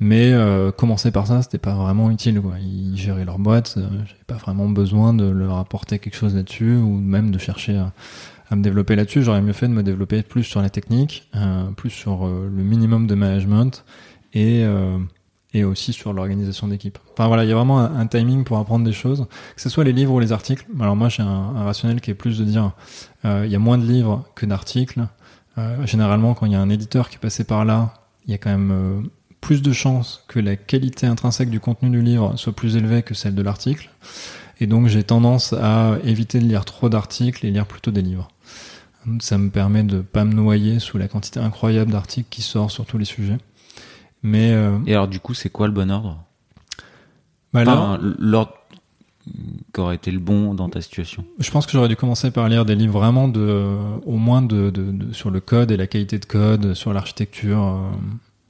Mais 0.00 0.32
euh, 0.32 0.70
commencer 0.70 1.10
par 1.10 1.26
ça, 1.26 1.42
c'était 1.42 1.58
pas 1.58 1.74
vraiment 1.74 2.10
utile. 2.10 2.40
Quoi. 2.40 2.54
Ils 2.60 2.96
géraient 2.96 3.24
leur 3.24 3.40
boîte, 3.40 3.74
euh, 3.76 3.88
j'avais 4.06 4.24
pas 4.28 4.36
vraiment 4.36 4.68
besoin 4.68 5.12
de 5.12 5.28
leur 5.28 5.58
apporter 5.58 5.98
quelque 5.98 6.14
chose 6.14 6.36
là-dessus 6.36 6.76
ou 6.76 6.92
même 7.00 7.32
de 7.32 7.38
chercher 7.38 7.76
à, 7.76 7.92
à 8.50 8.56
me 8.56 8.62
développer 8.62 8.96
là-dessus. 8.96 9.22
J'aurais 9.22 9.42
mieux 9.42 9.52
fait 9.52 9.68
de 9.68 9.72
me 9.72 9.82
développer 9.82 10.22
plus 10.22 10.44
sur 10.44 10.62
la 10.62 10.70
technique, 10.70 11.28
euh, 11.34 11.70
plus 11.72 11.90
sur 11.90 12.26
euh, 12.26 12.50
le 12.54 12.62
minimum 12.62 13.06
de 13.06 13.14
management 13.14 13.84
et 14.34 14.62
euh, 14.64 14.98
et 15.54 15.64
aussi 15.64 15.92
sur 15.92 16.12
l'organisation 16.12 16.68
d'équipe. 16.68 16.98
Enfin 17.12 17.26
voilà, 17.26 17.44
il 17.44 17.48
y 17.48 17.52
a 17.52 17.54
vraiment 17.54 17.78
un, 17.78 18.06
timing 18.06 18.44
pour 18.44 18.58
apprendre 18.58 18.84
des 18.84 18.92
choses, 18.92 19.26
que 19.54 19.62
ce 19.62 19.68
soit 19.68 19.84
les 19.84 19.92
livres 19.92 20.12
ou 20.12 20.20
les 20.20 20.32
articles. 20.32 20.66
Alors 20.78 20.96
moi, 20.96 21.08
j'ai 21.08 21.22
un, 21.22 21.64
rationnel 21.64 22.00
qui 22.00 22.10
est 22.10 22.14
plus 22.14 22.38
de 22.38 22.44
dire, 22.44 22.72
euh, 23.24 23.44
il 23.46 23.52
y 23.52 23.56
a 23.56 23.58
moins 23.58 23.78
de 23.78 23.84
livres 23.84 24.26
que 24.34 24.44
d'articles. 24.44 25.06
Euh, 25.56 25.86
généralement, 25.86 26.34
quand 26.34 26.46
il 26.46 26.52
y 26.52 26.56
a 26.56 26.60
un 26.60 26.68
éditeur 26.68 27.08
qui 27.08 27.16
est 27.16 27.20
passé 27.20 27.44
par 27.44 27.64
là, 27.64 27.94
il 28.26 28.32
y 28.32 28.34
a 28.34 28.38
quand 28.38 28.50
même 28.50 28.70
euh, 28.70 29.00
plus 29.40 29.62
de 29.62 29.72
chances 29.72 30.24
que 30.28 30.38
la 30.38 30.56
qualité 30.56 31.06
intrinsèque 31.06 31.50
du 31.50 31.60
contenu 31.60 31.88
du 31.88 32.02
livre 32.02 32.36
soit 32.36 32.54
plus 32.54 32.76
élevée 32.76 33.02
que 33.02 33.14
celle 33.14 33.34
de 33.34 33.42
l'article. 33.42 33.88
Et 34.60 34.66
donc, 34.66 34.88
j'ai 34.88 35.02
tendance 35.02 35.54
à 35.54 35.96
éviter 36.04 36.40
de 36.40 36.44
lire 36.44 36.64
trop 36.64 36.88
d'articles 36.88 37.46
et 37.46 37.50
lire 37.50 37.66
plutôt 37.66 37.90
des 37.90 38.02
livres. 38.02 38.28
Ça 39.20 39.38
me 39.38 39.48
permet 39.48 39.84
de 39.84 40.00
pas 40.00 40.24
me 40.24 40.34
noyer 40.34 40.80
sous 40.80 40.98
la 40.98 41.08
quantité 41.08 41.40
incroyable 41.40 41.92
d'articles 41.92 42.28
qui 42.28 42.42
sortent 42.42 42.72
sur 42.72 42.84
tous 42.84 42.98
les 42.98 43.06
sujets. 43.06 43.38
Mais 44.22 44.52
euh, 44.52 44.78
Et 44.86 44.94
alors, 44.94 45.08
du 45.08 45.20
coup, 45.20 45.34
c'est 45.34 45.50
quoi 45.50 45.66
le 45.66 45.72
bon 45.72 45.90
ordre? 45.90 46.18
Bah 47.52 47.62
enfin, 47.62 47.98
L'ordre 48.18 48.54
qui 49.74 49.80
aurait 49.80 49.96
été 49.96 50.10
le 50.10 50.18
bon 50.18 50.54
dans 50.54 50.70
ta 50.70 50.80
situation 50.80 51.24
Je 51.38 51.50
pense 51.50 51.66
que 51.66 51.72
j'aurais 51.72 51.88
dû 51.88 51.96
commencer 51.96 52.30
par 52.30 52.48
lire 52.48 52.64
des 52.64 52.74
livres 52.74 52.98
vraiment 52.98 53.28
de, 53.28 53.76
au 54.06 54.16
moins 54.16 54.40
de, 54.40 54.70
de, 54.70 54.90
de 54.90 55.12
sur 55.12 55.30
le 55.30 55.40
code 55.40 55.70
et 55.70 55.76
la 55.76 55.86
qualité 55.86 56.18
de 56.18 56.24
code, 56.24 56.72
sur 56.72 56.94
l'architecture, 56.94 57.62
euh, 57.62 57.90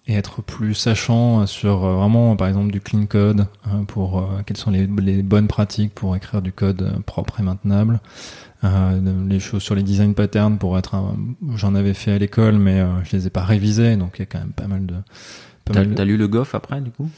et 0.06 0.14
être 0.14 0.40
plus 0.40 0.74
sachant 0.74 1.46
sur 1.46 1.84
euh, 1.84 1.96
vraiment, 1.96 2.36
par 2.36 2.46
exemple, 2.46 2.70
du 2.70 2.80
clean 2.80 3.06
code, 3.06 3.46
hein, 3.64 3.84
pour 3.88 4.28
quelles 4.46 4.56
sont 4.56 4.70
les, 4.70 4.86
les, 4.86 5.22
bonnes 5.22 5.48
pratiques 5.48 5.94
pour 5.94 6.14
écrire 6.14 6.42
du 6.42 6.52
code 6.52 7.02
propre 7.04 7.40
et 7.40 7.42
maintenable. 7.42 8.00
les 8.62 9.40
choses 9.40 9.62
sur 9.62 9.74
les 9.74 9.82
design 9.82 10.14
patterns 10.14 10.58
pour 10.58 10.78
être 10.78 10.96
j'en 11.56 11.74
avais 11.74 11.94
fait 11.94 12.12
à 12.12 12.18
l'école 12.18 12.58
mais 12.58 12.84
je 13.04 13.16
les 13.16 13.26
ai 13.28 13.30
pas 13.30 13.44
révisés 13.44 13.96
donc 13.96 14.14
il 14.16 14.20
y 14.20 14.22
a 14.22 14.26
quand 14.26 14.40
même 14.40 14.50
pas 14.50 14.66
mal 14.66 14.84
de 14.84 14.94
T'as 15.72 16.04
lu 16.04 16.16
le 16.16 16.28
Goff 16.28 16.54
après, 16.54 16.80
du 16.80 16.90
coup? 16.90 17.08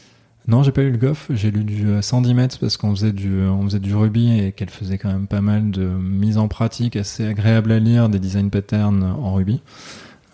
Non, 0.48 0.62
j'ai 0.62 0.72
pas 0.72 0.82
lu 0.82 0.90
le 0.90 0.98
Goff. 0.98 1.26
J'ai 1.30 1.50
lu 1.50 1.64
du 1.64 1.86
110 2.00 2.30
euh, 2.30 2.34
mètres 2.34 2.58
parce 2.58 2.76
qu'on 2.76 2.94
faisait 2.94 3.12
du, 3.12 3.40
euh, 3.40 3.50
on 3.50 3.64
faisait 3.64 3.78
du 3.78 3.94
Ruby 3.94 4.38
et 4.38 4.52
qu'elle 4.52 4.70
faisait 4.70 4.98
quand 4.98 5.08
même 5.12 5.26
pas 5.26 5.40
mal 5.40 5.70
de 5.70 5.84
mise 5.84 6.38
en 6.38 6.48
pratique 6.48 6.96
assez 6.96 7.26
agréable 7.26 7.72
à 7.72 7.78
lire, 7.78 8.08
des 8.08 8.18
design 8.18 8.50
patterns 8.50 9.02
en 9.02 9.34
Ruby, 9.34 9.60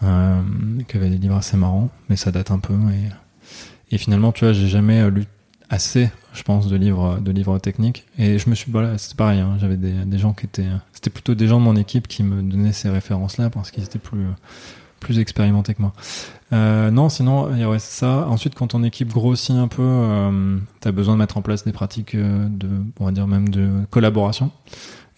euh, 0.02 0.40
qui 0.88 0.96
avait 0.96 1.10
des 1.10 1.18
livres 1.18 1.36
assez 1.36 1.56
marrants, 1.56 1.90
mais 2.08 2.16
ça 2.16 2.30
date 2.30 2.50
un 2.50 2.58
peu. 2.58 2.74
Et, 2.74 3.94
et 3.94 3.98
finalement, 3.98 4.32
tu 4.32 4.44
vois, 4.44 4.52
j'ai 4.52 4.68
jamais 4.68 5.00
euh, 5.00 5.10
lu 5.10 5.24
assez, 5.68 6.08
je 6.32 6.42
pense, 6.44 6.68
de 6.68 6.76
livres, 6.76 7.18
de 7.20 7.32
livres 7.32 7.58
techniques. 7.58 8.06
Et 8.16 8.38
je 8.38 8.48
me 8.48 8.54
suis, 8.54 8.70
voilà, 8.70 8.96
c'était 8.98 9.16
pareil. 9.16 9.40
Hein, 9.40 9.56
J'avais 9.60 9.76
des, 9.76 9.92
des 9.92 10.18
gens 10.18 10.32
qui 10.32 10.46
étaient, 10.46 10.68
c'était 10.92 11.10
plutôt 11.10 11.34
des 11.34 11.48
gens 11.48 11.58
de 11.58 11.64
mon 11.64 11.76
équipe 11.76 12.06
qui 12.06 12.22
me 12.22 12.42
donnaient 12.42 12.72
ces 12.72 12.88
références-là 12.88 13.50
parce 13.50 13.72
qu'ils 13.72 13.82
étaient 13.82 13.98
plus 13.98 14.24
plus 15.06 15.20
expérimenté 15.20 15.72
que 15.74 15.82
moi. 15.82 15.92
Euh, 16.52 16.90
non, 16.90 17.08
sinon, 17.08 17.54
il 17.54 17.60
y 17.60 17.64
aurait 17.64 17.78
ça. 17.78 18.26
Ensuite, 18.28 18.56
quand 18.56 18.66
ton 18.68 18.82
équipe 18.82 19.08
grossit 19.08 19.56
un 19.56 19.68
peu, 19.68 19.82
euh, 19.82 20.58
tu 20.82 20.88
as 20.88 20.92
besoin 20.92 21.14
de 21.14 21.20
mettre 21.20 21.38
en 21.38 21.42
place 21.42 21.64
des 21.64 21.72
pratiques 21.72 22.16
euh, 22.16 22.48
de, 22.50 22.68
on 22.98 23.04
va 23.06 23.12
dire 23.12 23.28
même 23.28 23.48
de 23.48 23.70
collaboration. 23.90 24.50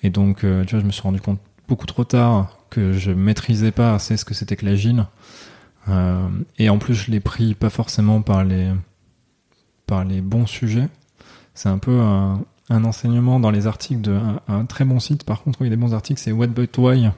Et 0.02 0.10
donc, 0.10 0.44
euh, 0.44 0.64
tu 0.64 0.74
vois, 0.74 0.80
je 0.80 0.86
me 0.86 0.92
suis 0.92 1.02
rendu 1.02 1.20
compte 1.20 1.40
beaucoup 1.68 1.86
trop 1.86 2.04
tard 2.04 2.58
que 2.68 2.92
je 2.92 3.10
maîtrisais 3.10 3.72
pas 3.72 3.94
assez 3.94 4.18
ce 4.18 4.26
que 4.26 4.34
c'était 4.34 4.56
que 4.56 4.66
l'agile. 4.66 5.06
Et 6.58 6.68
en 6.68 6.76
plus, 6.76 6.92
je 6.92 7.10
l'ai 7.10 7.20
pris 7.20 7.54
pas 7.54 7.70
forcément 7.70 8.20
par 8.20 8.44
les, 8.44 8.70
par 9.86 10.04
les 10.04 10.20
bons 10.20 10.44
sujets. 10.44 10.86
C'est 11.54 11.70
un 11.70 11.78
peu 11.78 11.98
un, 11.98 12.44
un, 12.68 12.84
enseignement 12.84 13.40
dans 13.40 13.50
les 13.50 13.66
articles 13.66 14.02
de 14.02 14.20
un, 14.48 14.66
très 14.66 14.84
bon 14.84 15.00
site. 15.00 15.24
Par 15.24 15.42
contre, 15.42 15.62
il 15.62 15.64
y 15.64 15.66
a 15.68 15.70
des 15.70 15.76
bons 15.76 15.94
articles, 15.94 16.20
c'est 16.20 16.30
What 16.30 16.48
But 16.48 16.76
Why? 16.76 17.10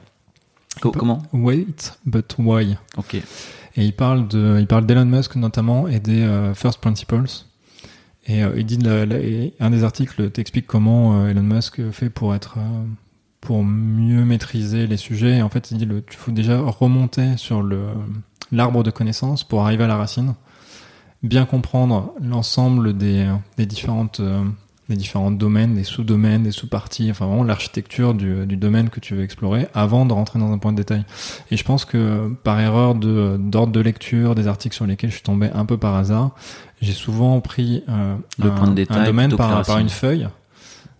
Comment 0.79 1.23
Wait, 1.33 1.97
but 2.05 2.35
why? 2.37 2.77
Ok. 2.97 3.15
Et 3.15 3.85
il 3.85 3.93
parle 3.93 4.27
de, 4.27 4.57
il 4.59 4.67
parle 4.67 4.85
d'Elon 4.85 5.05
Musk 5.05 5.35
notamment 5.35 5.87
et 5.87 5.99
des 5.99 6.21
euh, 6.21 6.53
first 6.53 6.79
principles. 6.79 7.23
Et 8.27 8.43
euh, 8.43 8.53
il 8.57 8.65
dit, 8.65 8.79
un 9.59 9.69
des 9.69 9.83
articles 9.83 10.29
t'explique 10.31 10.67
comment 10.67 11.21
euh, 11.21 11.29
Elon 11.29 11.43
Musk 11.43 11.89
fait 11.91 12.09
pour 12.09 12.35
être, 12.35 12.57
pour 13.39 13.63
mieux 13.63 14.25
maîtriser 14.25 14.87
les 14.87 14.97
sujets. 14.97 15.37
Et 15.37 15.41
en 15.41 15.49
fait, 15.49 15.71
il 15.71 15.77
dit, 15.77 15.87
il 15.87 16.15
faut 16.15 16.31
déjà 16.31 16.59
remonter 16.59 17.37
sur 17.37 17.61
le 17.61 17.87
l'arbre 18.53 18.83
de 18.83 18.91
connaissances 18.91 19.45
pour 19.45 19.63
arriver 19.63 19.85
à 19.85 19.87
la 19.87 19.95
racine, 19.95 20.33
bien 21.23 21.45
comprendre 21.45 22.13
l'ensemble 22.19 22.97
des, 22.97 23.25
des 23.55 23.65
différentes 23.65 24.19
les 24.91 24.97
différents 24.97 25.31
domaines, 25.31 25.73
des 25.73 25.83
sous-domaines, 25.83 26.43
des 26.43 26.51
sous-parties, 26.51 27.09
enfin 27.09 27.25
vraiment 27.25 27.43
l'architecture 27.43 28.13
du, 28.13 28.45
du, 28.45 28.57
domaine 28.57 28.89
que 28.89 28.99
tu 28.99 29.15
veux 29.15 29.23
explorer 29.23 29.67
avant 29.73 30.05
de 30.05 30.13
rentrer 30.13 30.39
dans 30.39 30.51
un 30.51 30.57
point 30.57 30.71
de 30.71 30.77
détail. 30.77 31.05
Et 31.49 31.57
je 31.57 31.63
pense 31.63 31.85
que 31.85 32.31
par 32.43 32.59
erreur 32.59 32.95
de 32.95 33.37
d'ordre 33.39 33.73
de 33.73 33.79
lecture 33.79 34.35
des 34.35 34.47
articles 34.47 34.75
sur 34.75 34.85
lesquels 34.85 35.09
je 35.09 35.15
suis 35.15 35.23
tombé 35.23 35.49
un 35.53 35.65
peu 35.65 35.77
par 35.77 35.95
hasard, 35.95 36.31
j'ai 36.81 36.93
souvent 36.93 37.39
pris 37.41 37.83
euh, 37.89 38.15
le 38.39 38.49
un, 38.49 38.51
point 38.51 38.67
de 38.67 38.75
détail 38.75 38.99
un 38.99 39.05
domaine 39.05 39.35
par, 39.35 39.63
par 39.63 39.79
une 39.79 39.89
feuille 39.89 40.27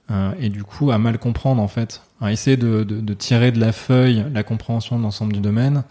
euh, 0.10 0.32
et 0.40 0.50
du 0.50 0.64
coup 0.64 0.92
à 0.92 0.98
mal 0.98 1.20
comprendre 1.20 1.62
en 1.62 1.68
fait, 1.68 2.02
à 2.22 2.32
essayer 2.32 2.58
de, 2.58 2.84
de, 2.84 3.00
de 3.00 3.14
tirer 3.14 3.52
de 3.52 3.60
la 3.60 3.72
feuille 3.72 4.26
la 4.34 4.44
compréhension 4.44 4.98
de 4.98 5.04
l'ensemble 5.04 5.34
du 5.34 5.40
domaine. 5.40 5.84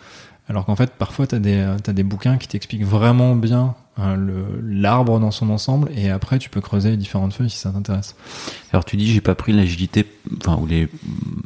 Alors 0.50 0.66
qu'en 0.66 0.76
fait, 0.76 0.90
parfois, 0.90 1.26
tu 1.26 1.36
as 1.36 1.38
des, 1.38 1.60
as 1.60 1.92
des 1.92 2.02
bouquins 2.02 2.36
qui 2.36 2.48
t'expliquent 2.48 2.84
vraiment 2.84 3.34
bien 3.34 3.74
Hein, 4.02 4.16
l'arbre 4.62 5.18
dans 5.20 5.30
son 5.30 5.50
ensemble 5.50 5.90
et 5.94 6.10
après 6.10 6.38
tu 6.38 6.48
peux 6.48 6.60
creuser 6.60 6.90
les 6.90 6.96
différentes 6.96 7.34
feuilles 7.34 7.50
si 7.50 7.58
ça 7.58 7.70
t'intéresse. 7.70 8.16
Alors 8.72 8.84
tu 8.84 8.96
dis 8.96 9.12
j'ai 9.12 9.20
pas 9.20 9.34
pris 9.34 9.52
l'agilité, 9.52 10.06
enfin 10.38 10.56
ou 10.56 10.64
les 10.66 10.88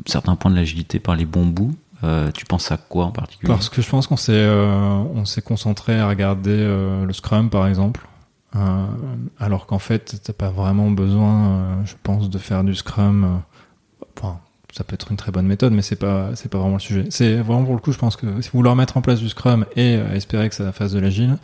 certains 0.07 0.37
points 0.37 0.51
de 0.51 0.57
l'agilité 0.57 1.01
par 1.01 1.17
les 1.17 1.25
bons 1.25 1.47
bouts. 1.47 1.75
Euh, 2.05 2.31
tu 2.33 2.45
penses 2.45 2.71
à 2.71 2.77
quoi 2.77 3.07
en 3.07 3.11
particulier? 3.13 3.53
Parce 3.53 3.71
que 3.71 3.83
je 3.83 3.89
pense 3.89 4.07
qu'on 4.07 4.17
s'est 4.17 4.33
euh, 4.35 5.25
concentré 5.45 5.99
à 5.99 6.07
regarder 6.07 6.51
euh, 6.51 7.05
le 7.05 7.13
Scrum 7.13 7.51
par 7.51 7.67
exemple, 7.67 8.07
euh, 8.55 8.87
alors 9.41 9.67
qu'en 9.67 9.81
fait 9.81 10.21
t'as 10.23 10.33
pas 10.35 10.51
vraiment 10.51 10.91
besoin, 10.91 11.47
euh, 11.47 11.75
je 11.87 11.95
pense, 12.03 12.31
de 12.31 12.39
faire 12.39 12.63
du 12.63 12.75
Scrum. 12.75 13.41
Enfin, 14.17 14.39
ça 14.77 14.83
peut 14.83 14.95
être 14.95 15.11
une 15.11 15.17
très 15.17 15.31
bonne 15.31 15.47
méthode, 15.47 15.73
mais 15.73 15.83
c'est 15.83 15.97
pas 15.97 16.31
c'est 16.35 16.51
pas 16.51 16.59
vraiment 16.59 16.75
le 16.75 16.81
sujet. 16.81 17.05
C'est 17.11 17.37
vraiment 17.37 17.65
pour 17.65 17.75
le 17.75 17.81
coup, 17.81 17.93
je 17.93 17.99
pense 17.99 18.17
que 18.17 18.27
si 18.43 18.51
vous 18.51 18.59
vouloir 18.59 18.75
mettre 18.75 18.97
en 18.97 19.03
place 19.03 19.21
du 19.21 19.29
Scrum 19.29 19.67
et 19.77 19.95
espérer 20.15 20.49
que 20.49 20.55
ça 20.55 20.73
fasse 20.73 20.93
de 20.93 20.99
l'agile, 20.99 21.39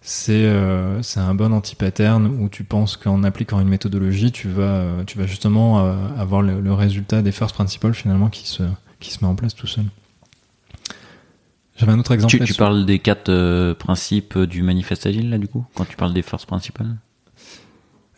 c'est 0.00 0.32
euh, 0.32 1.02
c'est 1.02 1.20
un 1.20 1.34
bon 1.34 1.52
anti-pattern 1.52 2.26
où 2.26 2.48
tu 2.48 2.64
penses 2.64 2.96
qu'en 2.96 3.22
appliquant 3.24 3.60
une 3.60 3.68
méthodologie, 3.68 4.32
tu 4.32 4.48
vas 4.48 4.62
euh, 4.62 5.04
tu 5.04 5.18
vas 5.18 5.26
justement 5.26 5.80
euh, 5.80 5.94
avoir 6.18 6.42
le, 6.42 6.60
le 6.60 6.72
résultat 6.72 7.22
des 7.22 7.30
first 7.30 7.54
principles 7.54 7.92
finalement 7.92 8.28
qui 8.28 8.48
se 8.48 8.62
qui 9.00 9.12
se 9.12 9.24
met 9.24 9.30
en 9.30 9.34
place 9.34 9.54
tout 9.54 9.66
seul. 9.66 9.84
J'avais 11.76 11.92
un 11.92 11.98
autre 12.00 12.10
exemple. 12.10 12.36
Tu, 12.36 12.42
tu 12.44 12.54
parles 12.54 12.86
des 12.86 12.98
quatre 12.98 13.28
euh, 13.28 13.74
principes 13.74 14.36
du 14.36 14.62
manifeste 14.62 15.06
agile 15.06 15.30
là 15.30 15.38
du 15.38 15.46
coup 15.46 15.64
quand 15.74 15.84
tu 15.84 15.96
parles 15.96 16.14
des 16.14 16.22
forces 16.22 16.46
principales. 16.46 16.96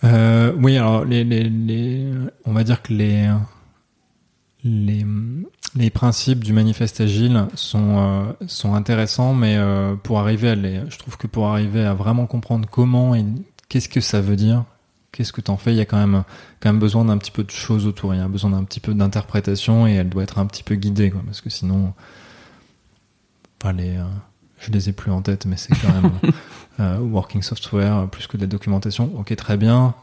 Euh, 0.03 0.55
oui, 0.57 0.79
alors 0.79 1.05
les, 1.05 1.25
les, 1.25 1.45
les, 1.51 2.07
on 2.47 2.53
va 2.53 2.65
dire 2.65 2.81
que 2.81 2.95
les, 2.95 3.31
les, 4.65 5.07
les 5.75 5.91
principes 5.91 6.45
du 6.45 6.53
manifeste 6.53 7.01
agile 7.01 7.47
sont, 7.55 7.99
euh, 7.99 8.33
sont 8.47 8.75
intéressants, 8.75 9.35
mais 9.35 9.57
euh, 9.57 9.95
pour 9.97 10.21
arriver 10.21 10.51
à 10.51 10.55
les, 10.55 10.83
je 10.89 10.99
trouve 10.99 11.17
que 11.17 11.27
pour 11.27 11.49
arriver 11.49 11.85
à 11.85 11.95
vraiment 11.95 12.27
comprendre 12.27 12.69
comment 12.71 13.15
et 13.15 13.25
qu'est-ce 13.69 13.89
que 13.89 14.01
ça 14.01 14.21
veut 14.21 14.37
dire, 14.37 14.65
qu'est-ce 15.13 15.33
que 15.33 15.41
t'en 15.41 15.57
fais, 15.57 15.73
il 15.73 15.77
y 15.77 15.81
a 15.81 15.87
quand 15.87 15.99
même, 15.99 16.25
quand 16.61 16.71
même 16.71 16.81
besoin 16.81 17.05
d'un 17.05 17.19
petit 17.19 17.31
peu 17.31 17.45
de 17.45 17.51
choses 17.51 17.87
autour, 17.87 18.15
il 18.15 18.19
y 18.19 18.23
a 18.23 18.29
besoin 18.29 18.51
d'un 18.51 18.65
petit 18.65 18.81
peu 18.81 18.93
d'interprétation 18.93 19.87
et 19.87 19.93
elle 19.93 20.09
doit 20.09 20.23
être 20.23 20.39
un 20.39 20.47
petit 20.47 20.63
peu 20.63 20.75
guidée, 20.75 21.11
quoi, 21.11 21.23
parce 21.25 21.41
que 21.41 21.51
sinon, 21.51 21.95
enfin 23.61 23.73
les, 23.73 23.97
euh, 23.97 24.05
je 24.59 24.71
les 24.71 24.91
ai 24.91 24.93
plus 24.93 25.11
en 25.11 25.23
tête, 25.23 25.47
mais 25.47 25.57
c'est 25.57 25.75
quand 25.75 25.93
même 25.93 27.11
working 27.13 27.43
software 27.43 28.09
plus 28.09 28.27
que 28.27 28.37
de 28.37 28.43
la 28.43 28.47
documentation. 28.47 29.11
Ok, 29.17 29.35
très 29.37 29.57
bien. 29.57 29.95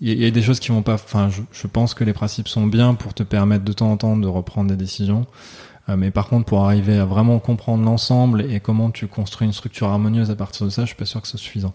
Il 0.00 0.12
y, 0.20 0.24
a- 0.26 0.30
des 0.30 0.42
choses 0.42 0.60
qui 0.60 0.68
vont 0.70 0.82
pas. 0.82 0.94
Enfin, 0.94 1.28
je, 1.28 1.42
je 1.52 1.66
pense 1.66 1.94
que 1.94 2.04
les 2.04 2.12
principes 2.12 2.48
sont 2.48 2.66
bien 2.66 2.94
pour 2.94 3.14
te 3.14 3.22
permettre 3.22 3.64
de 3.64 3.72
temps 3.72 3.90
en 3.90 3.96
temps 3.96 4.16
de 4.16 4.26
reprendre 4.28 4.70
des 4.70 4.76
décisions. 4.76 5.26
Euh, 5.88 5.96
mais 5.96 6.10
par 6.10 6.28
contre, 6.28 6.44
pour 6.44 6.64
arriver 6.64 6.98
à 6.98 7.04
vraiment 7.04 7.38
comprendre 7.38 7.82
l'ensemble 7.84 8.42
et 8.42 8.60
comment 8.60 8.90
tu 8.90 9.06
construis 9.06 9.46
une 9.46 9.52
structure 9.52 9.88
harmonieuse 9.88 10.30
à 10.30 10.36
partir 10.36 10.66
de 10.66 10.70
ça, 10.70 10.82
je 10.82 10.88
suis 10.88 10.96
pas 10.96 11.06
sûr 11.06 11.20
que 11.22 11.26
ce 11.26 11.38
soit 11.38 11.44
suffisant. 11.44 11.74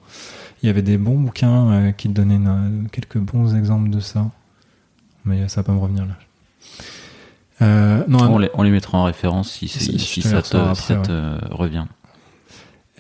Il 0.62 0.68
y 0.68 0.70
avait 0.70 0.82
des 0.84 0.97
bons 0.97 1.18
bouquins 1.20 1.72
euh, 1.72 1.91
qui 1.91 2.08
te 2.10 2.14
donnaient 2.14 2.36
une- 2.36 2.88
quelques 2.91 3.18
bons 3.18 3.56
exemples 3.56 3.89
de 3.89 3.99
ça, 3.99 4.30
mais 5.26 5.47
ça 5.49 5.62
va 5.62 5.66
pas 5.66 5.74
me 5.74 5.80
revenir 5.80 6.06
là. 6.06 6.14
Euh, 7.62 8.04
non, 8.08 8.20
on, 8.32 8.38
les, 8.39 8.49
on 8.54 8.64
les 8.64 8.72
mettra 8.72 8.97
en 8.97 9.04
référence 9.04 9.51
si, 9.51 9.68
Si, 9.68 9.80
si, 9.80 9.91
je 9.93 10.04
si 10.04 10.22
te 10.22 10.28
ça 10.28 10.41
te, 10.41 10.58
ressors 10.58 10.76
si 10.78 10.84
ça 10.84 10.93
après, 10.95 11.08
te 11.08 11.54
revient. 11.54 11.86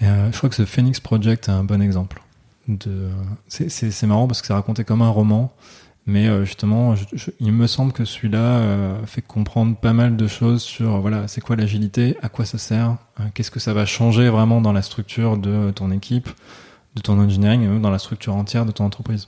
Euh, 0.01 0.29
je 0.31 0.37
crois 0.37 0.49
que 0.49 0.55
ce 0.55 0.65
Phoenix 0.65 0.99
Project 0.99 1.47
est 1.47 1.51
un 1.51 1.63
bon 1.63 1.81
exemple. 1.81 2.21
De... 2.67 3.09
C'est, 3.47 4.03
marrant 4.03 4.27
parce 4.27 4.41
que 4.41 4.47
c'est 4.47 4.53
raconté 4.53 4.83
comme 4.83 5.01
un 5.01 5.09
roman, 5.09 5.53
mais 6.05 6.27
euh, 6.27 6.45
justement, 6.45 6.95
je- 6.95 7.05
je- 7.13 7.31
il 7.39 7.51
me 7.51 7.67
semble 7.67 7.91
que 7.91 8.05
celui-là 8.05 8.37
euh, 8.37 9.05
fait 9.05 9.21
comprendre 9.21 9.75
pas 9.75 9.93
mal 9.93 10.15
de 10.15 10.27
choses 10.27 10.61
sur 10.61 10.99
voilà, 11.01 11.27
c'est 11.27 11.41
quoi 11.41 11.55
l'agilité, 11.55 12.17
à 12.21 12.29
quoi 12.29 12.45
ça 12.45 12.57
sert, 12.57 12.97
euh, 13.19 13.23
qu'est-ce 13.33 13.51
que 13.51 13.59
ça 13.59 13.73
va 13.73 13.85
changer 13.85 14.29
vraiment 14.29 14.61
dans 14.61 14.71
la 14.73 14.81
structure 14.81 15.37
de 15.37 15.71
ton 15.71 15.91
équipe, 15.91 16.29
de 16.95 17.01
ton 17.01 17.19
engineering, 17.19 17.63
et 17.63 17.67
même 17.67 17.81
dans 17.81 17.91
la 17.91 17.99
structure 17.99 18.35
entière 18.35 18.65
de 18.65 18.71
ton 18.71 18.85
entreprise. 18.85 19.27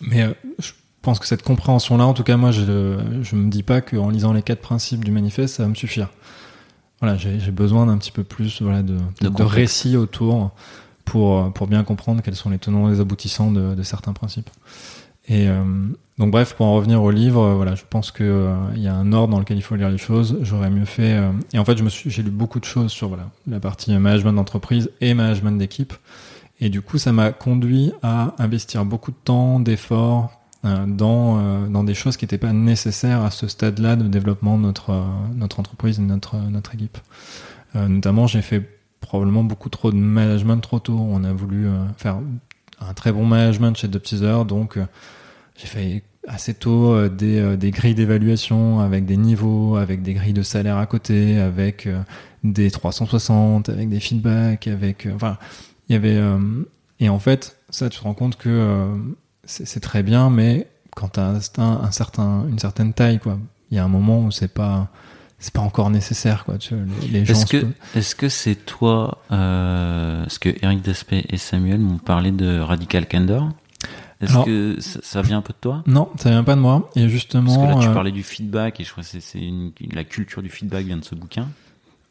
Mais 0.00 0.22
euh, 0.22 0.32
je 0.58 0.70
pense 1.02 1.18
que 1.18 1.26
cette 1.26 1.42
compréhension-là, 1.42 2.06
en 2.06 2.14
tout 2.14 2.24
cas, 2.24 2.36
moi, 2.36 2.50
je, 2.50 2.98
je 3.22 3.36
me 3.36 3.50
dis 3.50 3.62
pas 3.62 3.80
qu'en 3.80 4.10
lisant 4.10 4.32
les 4.32 4.42
quatre 4.42 4.60
principes 4.60 5.04
du 5.04 5.10
manifeste, 5.10 5.56
ça 5.56 5.62
va 5.64 5.68
me 5.68 5.74
suffire. 5.74 6.08
Voilà, 7.00 7.16
j'ai, 7.16 7.38
besoin 7.52 7.86
d'un 7.86 7.96
petit 7.96 8.10
peu 8.10 8.24
plus 8.24 8.60
voilà, 8.60 8.82
de, 8.82 8.96
de, 9.20 9.42
récits 9.42 9.96
autour 9.96 10.50
pour, 11.08 11.52
pour 11.52 11.66
bien 11.66 11.84
comprendre 11.84 12.22
quels 12.22 12.36
sont 12.36 12.50
les 12.50 12.58
tenants 12.58 12.88
et 12.88 12.92
les 12.92 13.00
aboutissants 13.00 13.50
de, 13.50 13.82
certains 13.82 14.12
principes. 14.12 14.50
Et 15.30 15.48
euh, 15.48 15.62
donc 16.18 16.30
bref, 16.30 16.54
pour 16.54 16.66
en 16.66 16.74
revenir 16.74 17.02
au 17.02 17.10
livre, 17.10 17.42
euh, 17.42 17.54
voilà, 17.54 17.74
je 17.74 17.84
pense 17.88 18.10
que 18.10 18.24
euh, 18.24 18.54
il 18.74 18.82
y 18.82 18.88
a 18.88 18.94
un 18.94 19.12
ordre 19.12 19.32
dans 19.32 19.38
lequel 19.38 19.58
il 19.58 19.62
faut 19.62 19.76
lire 19.76 19.90
les 19.90 19.98
choses. 19.98 20.38
J'aurais 20.40 20.70
mieux 20.70 20.86
fait. 20.86 21.12
euh, 21.12 21.30
et 21.52 21.58
en 21.58 21.64
fait, 21.64 21.76
je 21.76 21.84
me 21.84 21.90
suis, 21.90 22.10
j'ai 22.10 22.22
lu 22.22 22.30
beaucoup 22.30 22.60
de 22.60 22.64
choses 22.64 22.90
sur 22.90 23.08
voilà 23.08 23.28
la 23.46 23.60
partie 23.60 23.92
management 23.92 24.32
d'entreprise 24.32 24.90
et 25.00 25.12
management 25.14 25.58
d'équipe. 25.58 25.92
Et 26.60 26.70
du 26.70 26.80
coup, 26.80 26.98
ça 26.98 27.12
m'a 27.12 27.30
conduit 27.30 27.92
à 28.02 28.34
investir 28.38 28.84
beaucoup 28.84 29.10
de 29.10 29.16
temps, 29.22 29.60
d'efforts 29.60 30.32
euh, 30.64 30.86
dans 30.86 31.38
euh, 31.38 31.68
dans 31.68 31.84
des 31.84 31.94
choses 31.94 32.16
qui 32.16 32.24
n'étaient 32.24 32.38
pas 32.38 32.52
nécessaires 32.52 33.22
à 33.22 33.30
ce 33.30 33.46
stade-là 33.46 33.94
de 33.94 34.08
développement 34.08 34.56
de 34.58 34.62
notre 34.62 34.90
euh, 34.90 35.04
notre 35.34 35.60
entreprise 35.60 35.98
et 35.98 36.02
notre 36.02 36.36
notre 36.36 36.74
équipe. 36.74 36.98
Euh, 37.76 37.86
notamment, 37.86 38.26
j'ai 38.26 38.42
fait 38.42 38.77
probablement 39.00 39.44
beaucoup 39.44 39.68
trop 39.68 39.90
de 39.90 39.96
management 39.96 40.58
trop 40.58 40.78
tôt. 40.78 40.98
On 40.98 41.24
a 41.24 41.32
voulu 41.32 41.66
euh, 41.66 41.84
faire 41.96 42.18
un 42.80 42.94
très 42.94 43.12
bon 43.12 43.24
management 43.24 43.76
chez 43.76 43.90
Teaser, 43.90 44.44
donc 44.46 44.76
euh, 44.76 44.86
j'ai 45.56 45.66
fait 45.66 46.02
assez 46.26 46.54
tôt 46.54 46.92
euh, 46.92 47.08
des, 47.08 47.56
des 47.56 47.70
grilles 47.70 47.94
d'évaluation 47.94 48.80
avec 48.80 49.04
des 49.04 49.16
niveaux, 49.16 49.76
avec 49.76 50.02
des 50.02 50.14
grilles 50.14 50.32
de 50.32 50.42
salaire 50.42 50.78
à 50.78 50.86
côté, 50.86 51.38
avec 51.38 51.88
des 52.44 52.70
360, 52.70 53.68
avec 53.68 53.88
des 53.88 54.00
feedbacks, 54.00 54.66
avec 54.68 55.08
enfin 55.14 55.38
il 55.88 55.94
y 55.94 55.96
avait 55.96 56.20
et 57.00 57.08
en 57.08 57.18
fait 57.18 57.56
ça 57.70 57.88
tu 57.88 57.98
te 57.98 58.04
rends 58.04 58.14
compte 58.14 58.36
que 58.36 58.88
c'est 59.44 59.80
très 59.80 60.02
bien, 60.02 60.28
mais 60.28 60.68
quand 60.94 61.08
t'as 61.08 61.40
un, 61.58 61.62
un 61.62 61.90
certain 61.90 62.46
une 62.48 62.58
certaine 62.58 62.92
taille 62.92 63.18
quoi, 63.18 63.38
il 63.70 63.76
y 63.76 63.80
a 63.80 63.84
un 63.84 63.88
moment 63.88 64.20
où 64.20 64.30
c'est 64.30 64.52
pas 64.52 64.90
c'est 65.38 65.52
pas 65.52 65.60
encore 65.60 65.90
nécessaire 65.90 66.44
quoi. 66.44 66.58
Tu 66.58 66.74
vois, 66.74 66.84
les, 67.02 67.08
les 67.08 67.24
gens 67.24 67.32
Est-ce 67.32 67.46
se- 67.46 67.56
que 67.56 67.66
est-ce 67.94 68.14
que 68.14 68.28
c'est 68.28 68.54
toi 68.54 69.18
euh, 69.30 70.24
Est-ce 70.26 70.38
que 70.38 70.50
Eric 70.62 70.82
Despé 70.82 71.24
et 71.28 71.36
Samuel 71.38 71.78
m'ont 71.80 71.98
parlé 71.98 72.30
de 72.30 72.58
Radical 72.60 73.06
Candor? 73.08 73.50
Est-ce 74.20 74.32
Alors- 74.32 74.46
que 74.46 74.76
ça, 74.80 74.98
ça 75.02 75.22
vient 75.22 75.38
un 75.38 75.42
peu 75.42 75.52
de 75.52 75.58
toi? 75.60 75.84
non, 75.86 76.08
ça 76.18 76.30
vient 76.30 76.42
pas 76.42 76.56
de 76.56 76.60
moi. 76.60 76.90
Et 76.96 77.08
justement, 77.08 77.54
Parce 77.54 77.68
que 77.68 77.74
là, 77.76 77.80
tu 77.82 77.88
euh, 77.88 77.94
parlais 77.94 78.10
du 78.10 78.24
feedback 78.24 78.80
et 78.80 78.84
je 78.84 78.90
crois 78.90 79.04
que 79.04 79.08
c'est- 79.08 79.20
c'est 79.20 79.38
une- 79.38 79.70
la 79.92 80.02
culture 80.04 80.42
du 80.42 80.48
feedback 80.48 80.86
vient 80.86 80.96
de 80.96 81.04
ce 81.04 81.14
bouquin. 81.14 81.46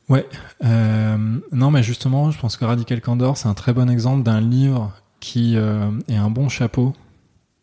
Ouais. 0.07 0.25
Euh, 0.63 1.17
non, 1.51 1.69
mais 1.69 1.84
justement, 1.84 2.32
je 2.32 2.39
pense 2.39 2.55
que 2.55 2.63
Radical 2.63 3.01
Candor, 3.01 3.36
c'est 3.36 3.49
un 3.49 3.53
très 3.53 3.73
bon 3.73 3.89
exemple 3.89 4.23
d'un 4.23 4.39
livre 4.39 4.93
qui 5.19 5.57
euh, 5.57 5.89
est 6.07 6.15
un 6.15 6.30
bon 6.30 6.47
chapeau 6.47 6.93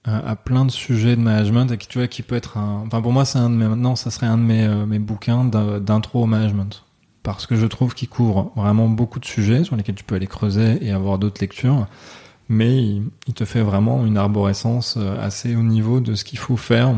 à 0.05 0.37
plein 0.37 0.65
de 0.67 0.71
sujets 0.71 1.17
de 1.17 1.21
management 1.21 1.71
et 1.73 1.79
qui, 1.79 1.89
tu 1.89 1.99
vois, 1.99 2.09
qui 2.09 2.23
peut 2.23 2.35
être 2.35 2.59
un. 2.59 2.83
Enfin, 2.87 3.01
pour 3.01 3.13
moi, 3.13 3.25
c'est 3.25 3.39
un 3.39 3.49
de 3.51 3.55
mes. 3.55 3.67
Maintenant, 3.67 3.97
ça 3.97 4.11
serait 4.11 4.27
un 4.27 4.37
de 4.37 4.43
mes, 4.43 4.65
euh, 4.65 4.85
mes 4.87 4.99
bouquins 4.99 5.45
d'in- 5.45 5.81
d'intro 5.81 6.23
au 6.25 6.27
management. 6.27 6.85
Parce 7.23 7.47
que 7.47 7.57
je 7.57 7.65
trouve 7.67 7.95
qu'il 7.95 8.09
couvre 8.11 8.53
vraiment 8.55 8.89
beaucoup 8.89 9.19
de 9.19 9.25
sujets 9.25 9.65
sur 9.65 9.77
lesquels 9.77 9.95
tu 9.95 10.05
peux 10.05 10.15
aller 10.17 10.27
creuser 10.27 10.79
et 10.85 10.93
avoir 10.93 11.19
d'autres 11.19 11.41
lectures. 11.41 11.87
Mais 12.51 12.77
il, 12.77 13.05
il 13.27 13.33
te 13.33 13.47
fait 13.47 13.63
vraiment 13.63 14.05
une 14.05 14.19
arborescence 14.19 14.97
euh, 14.99 15.19
assez 15.25 15.57
haut 15.57 15.63
niveau 15.63 16.01
de 16.01 16.15
ce 16.15 16.25
qu'il 16.25 16.39
faut 16.39 16.59
faire, 16.59 16.95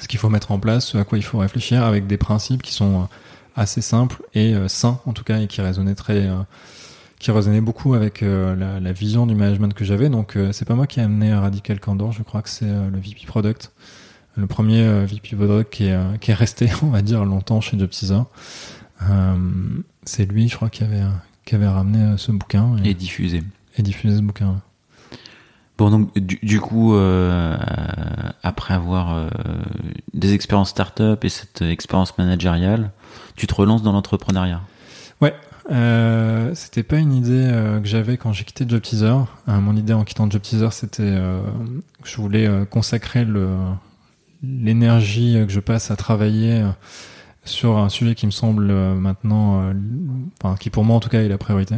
ce 0.00 0.08
qu'il 0.08 0.18
faut 0.18 0.30
mettre 0.30 0.50
en 0.50 0.58
place, 0.58 0.86
ce 0.86 0.98
à 0.98 1.04
quoi 1.04 1.18
il 1.18 1.24
faut 1.24 1.38
réfléchir 1.38 1.84
avec 1.84 2.06
des 2.06 2.16
principes 2.16 2.62
qui 2.62 2.72
sont 2.72 3.02
euh, 3.02 3.04
assez 3.54 3.82
simple 3.82 4.22
et 4.34 4.54
euh, 4.54 4.66
sain 4.68 4.98
en 5.04 5.12
tout 5.12 5.24
cas 5.24 5.40
et 5.40 5.46
qui 5.46 5.60
résonnait 5.60 5.94
très 5.94 6.26
euh, 6.26 6.36
qui 7.24 7.30
résonnait 7.30 7.62
beaucoup 7.62 7.94
avec 7.94 8.22
euh, 8.22 8.54
la, 8.54 8.80
la 8.80 8.92
vision 8.92 9.26
du 9.26 9.34
management 9.34 9.72
que 9.72 9.82
j'avais. 9.82 10.10
Donc 10.10 10.36
euh, 10.36 10.52
c'est 10.52 10.66
pas 10.66 10.74
moi 10.74 10.86
qui 10.86 11.00
ai 11.00 11.04
amené 11.04 11.34
Radical 11.34 11.80
Candor 11.80 12.12
je 12.12 12.22
crois 12.22 12.42
que 12.42 12.50
c'est 12.50 12.68
euh, 12.68 12.90
le 12.90 12.98
VP 12.98 13.24
Product. 13.26 13.72
Le 14.36 14.46
premier 14.46 14.82
euh, 14.82 15.06
VP 15.06 15.34
Product 15.34 15.72
qui 15.72 15.86
est, 15.86 16.18
qui 16.20 16.32
est 16.32 16.34
resté 16.34 16.68
on 16.82 16.88
va 16.88 17.00
dire 17.00 17.24
longtemps 17.24 17.62
chez 17.62 17.78
JobTeaser 17.78 18.20
c'est 20.04 20.26
lui 20.26 20.48
je 20.48 20.56
crois 20.56 20.68
qui 20.68 20.84
avait 20.84 21.02
qui 21.46 21.54
avait 21.54 21.66
ramené 21.66 22.18
ce 22.18 22.30
bouquin 22.30 22.76
et, 22.84 22.90
Et 22.90 22.94
diffusé. 22.94 23.42
et 23.78 23.82
diffusé 23.82 24.18
ce 24.18 24.22
bouquin. 24.22 24.60
Bon, 25.78 25.90
donc 25.90 26.18
du, 26.18 26.38
du 26.42 26.60
coup, 26.60 26.94
après 28.42 28.74
avoir 28.74 29.28
des 30.12 30.32
expériences 30.34 30.70
start-up 30.70 31.24
et 31.24 31.28
cette 31.28 31.62
expérience 31.62 32.16
managériale, 32.16 32.92
tu 33.36 33.46
te 33.46 33.54
relances 33.54 33.82
dans 33.82 33.92
l'entrepreneuriat? 33.92 34.60
Euh, 35.70 36.54
c'était 36.54 36.82
pas 36.82 36.98
une 36.98 37.12
idée 37.12 37.30
euh, 37.32 37.80
que 37.80 37.86
j'avais 37.86 38.16
quand 38.16 38.32
j'ai 38.32 38.44
quitté 38.44 38.66
JobTeaser. 38.68 39.06
Euh, 39.48 39.60
mon 39.60 39.76
idée 39.76 39.92
en 39.92 40.04
quittant 40.04 40.28
JobTeaser, 40.30 40.68
c'était 40.72 41.02
euh, 41.02 41.40
que 42.02 42.08
je 42.08 42.16
voulais 42.16 42.48
consacrer 42.70 43.26
l'énergie 44.42 45.42
que 45.46 45.52
je 45.52 45.60
passe 45.60 45.90
à 45.90 45.96
travailler 45.96 46.62
sur 47.44 47.78
un 47.78 47.88
sujet 47.88 48.14
qui 48.14 48.26
me 48.26 48.30
semble 48.30 48.66
maintenant, 48.72 49.72
enfin 50.42 50.56
qui 50.56 50.70
pour 50.70 50.84
moi 50.84 50.96
en 50.96 51.00
tout 51.00 51.08
cas 51.08 51.22
est 51.22 51.28
la 51.28 51.38
priorité, 51.38 51.76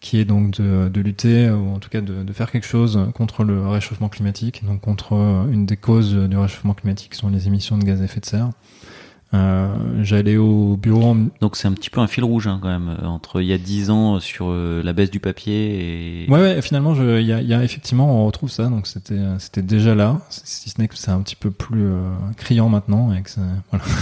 qui 0.00 0.18
est 0.18 0.24
donc 0.24 0.60
de, 0.60 1.00
lutter 1.00 1.50
ou 1.50 1.74
en 1.74 1.80
tout 1.80 1.88
cas 1.88 2.00
de, 2.00 2.22
de 2.22 2.32
faire 2.32 2.52
quelque 2.52 2.66
chose 2.66 3.08
contre 3.14 3.42
le 3.42 3.66
réchauffement 3.66 4.08
climatique, 4.08 4.64
donc 4.64 4.80
contre 4.80 5.14
une 5.50 5.66
des 5.66 5.76
causes 5.76 6.14
du 6.14 6.36
réchauffement 6.36 6.74
climatique 6.74 7.12
qui 7.12 7.18
sont 7.18 7.30
les 7.30 7.48
émissions 7.48 7.78
de 7.78 7.84
gaz 7.84 8.00
à 8.00 8.04
effet 8.04 8.20
de 8.20 8.26
serre. 8.26 8.50
Euh, 9.34 9.68
J'allais 10.02 10.38
au 10.38 10.76
bureau 10.76 11.10
en, 11.10 11.16
Donc 11.40 11.56
c'est 11.56 11.68
un 11.68 11.72
petit 11.72 11.90
peu 11.90 12.00
un 12.00 12.06
fil 12.06 12.24
rouge 12.24 12.46
hein, 12.46 12.58
quand 12.62 12.68
même 12.68 12.96
euh, 13.02 13.06
entre 13.06 13.42
il 13.42 13.46
y 13.46 13.52
a 13.52 13.58
10 13.58 13.90
ans 13.90 14.20
sur 14.20 14.46
euh, 14.48 14.82
la 14.82 14.94
baisse 14.94 15.10
du 15.10 15.20
papier 15.20 16.24
et 16.24 16.30
Ouais, 16.30 16.40
ouais, 16.40 16.62
finalement, 16.62 16.94
il 16.94 17.26
y 17.26 17.32
a, 17.32 17.42
il 17.42 17.46
y 17.46 17.52
a 17.52 17.62
effectivement, 17.62 18.22
on 18.22 18.26
retrouve 18.26 18.50
ça, 18.50 18.68
donc 18.68 18.86
c'était, 18.86 19.20
c'était 19.38 19.60
déjà 19.60 19.94
là, 19.94 20.20
si 20.30 20.70
ce 20.70 20.80
n'est 20.80 20.88
que 20.88 20.96
c'est 20.96 21.10
un 21.10 21.20
petit 21.20 21.36
peu 21.36 21.50
plus 21.50 21.84
euh, 21.84 22.00
criant 22.36 22.70
maintenant, 22.70 23.12
et 23.12 23.22
que 23.22 23.30
voilà. 23.70 23.84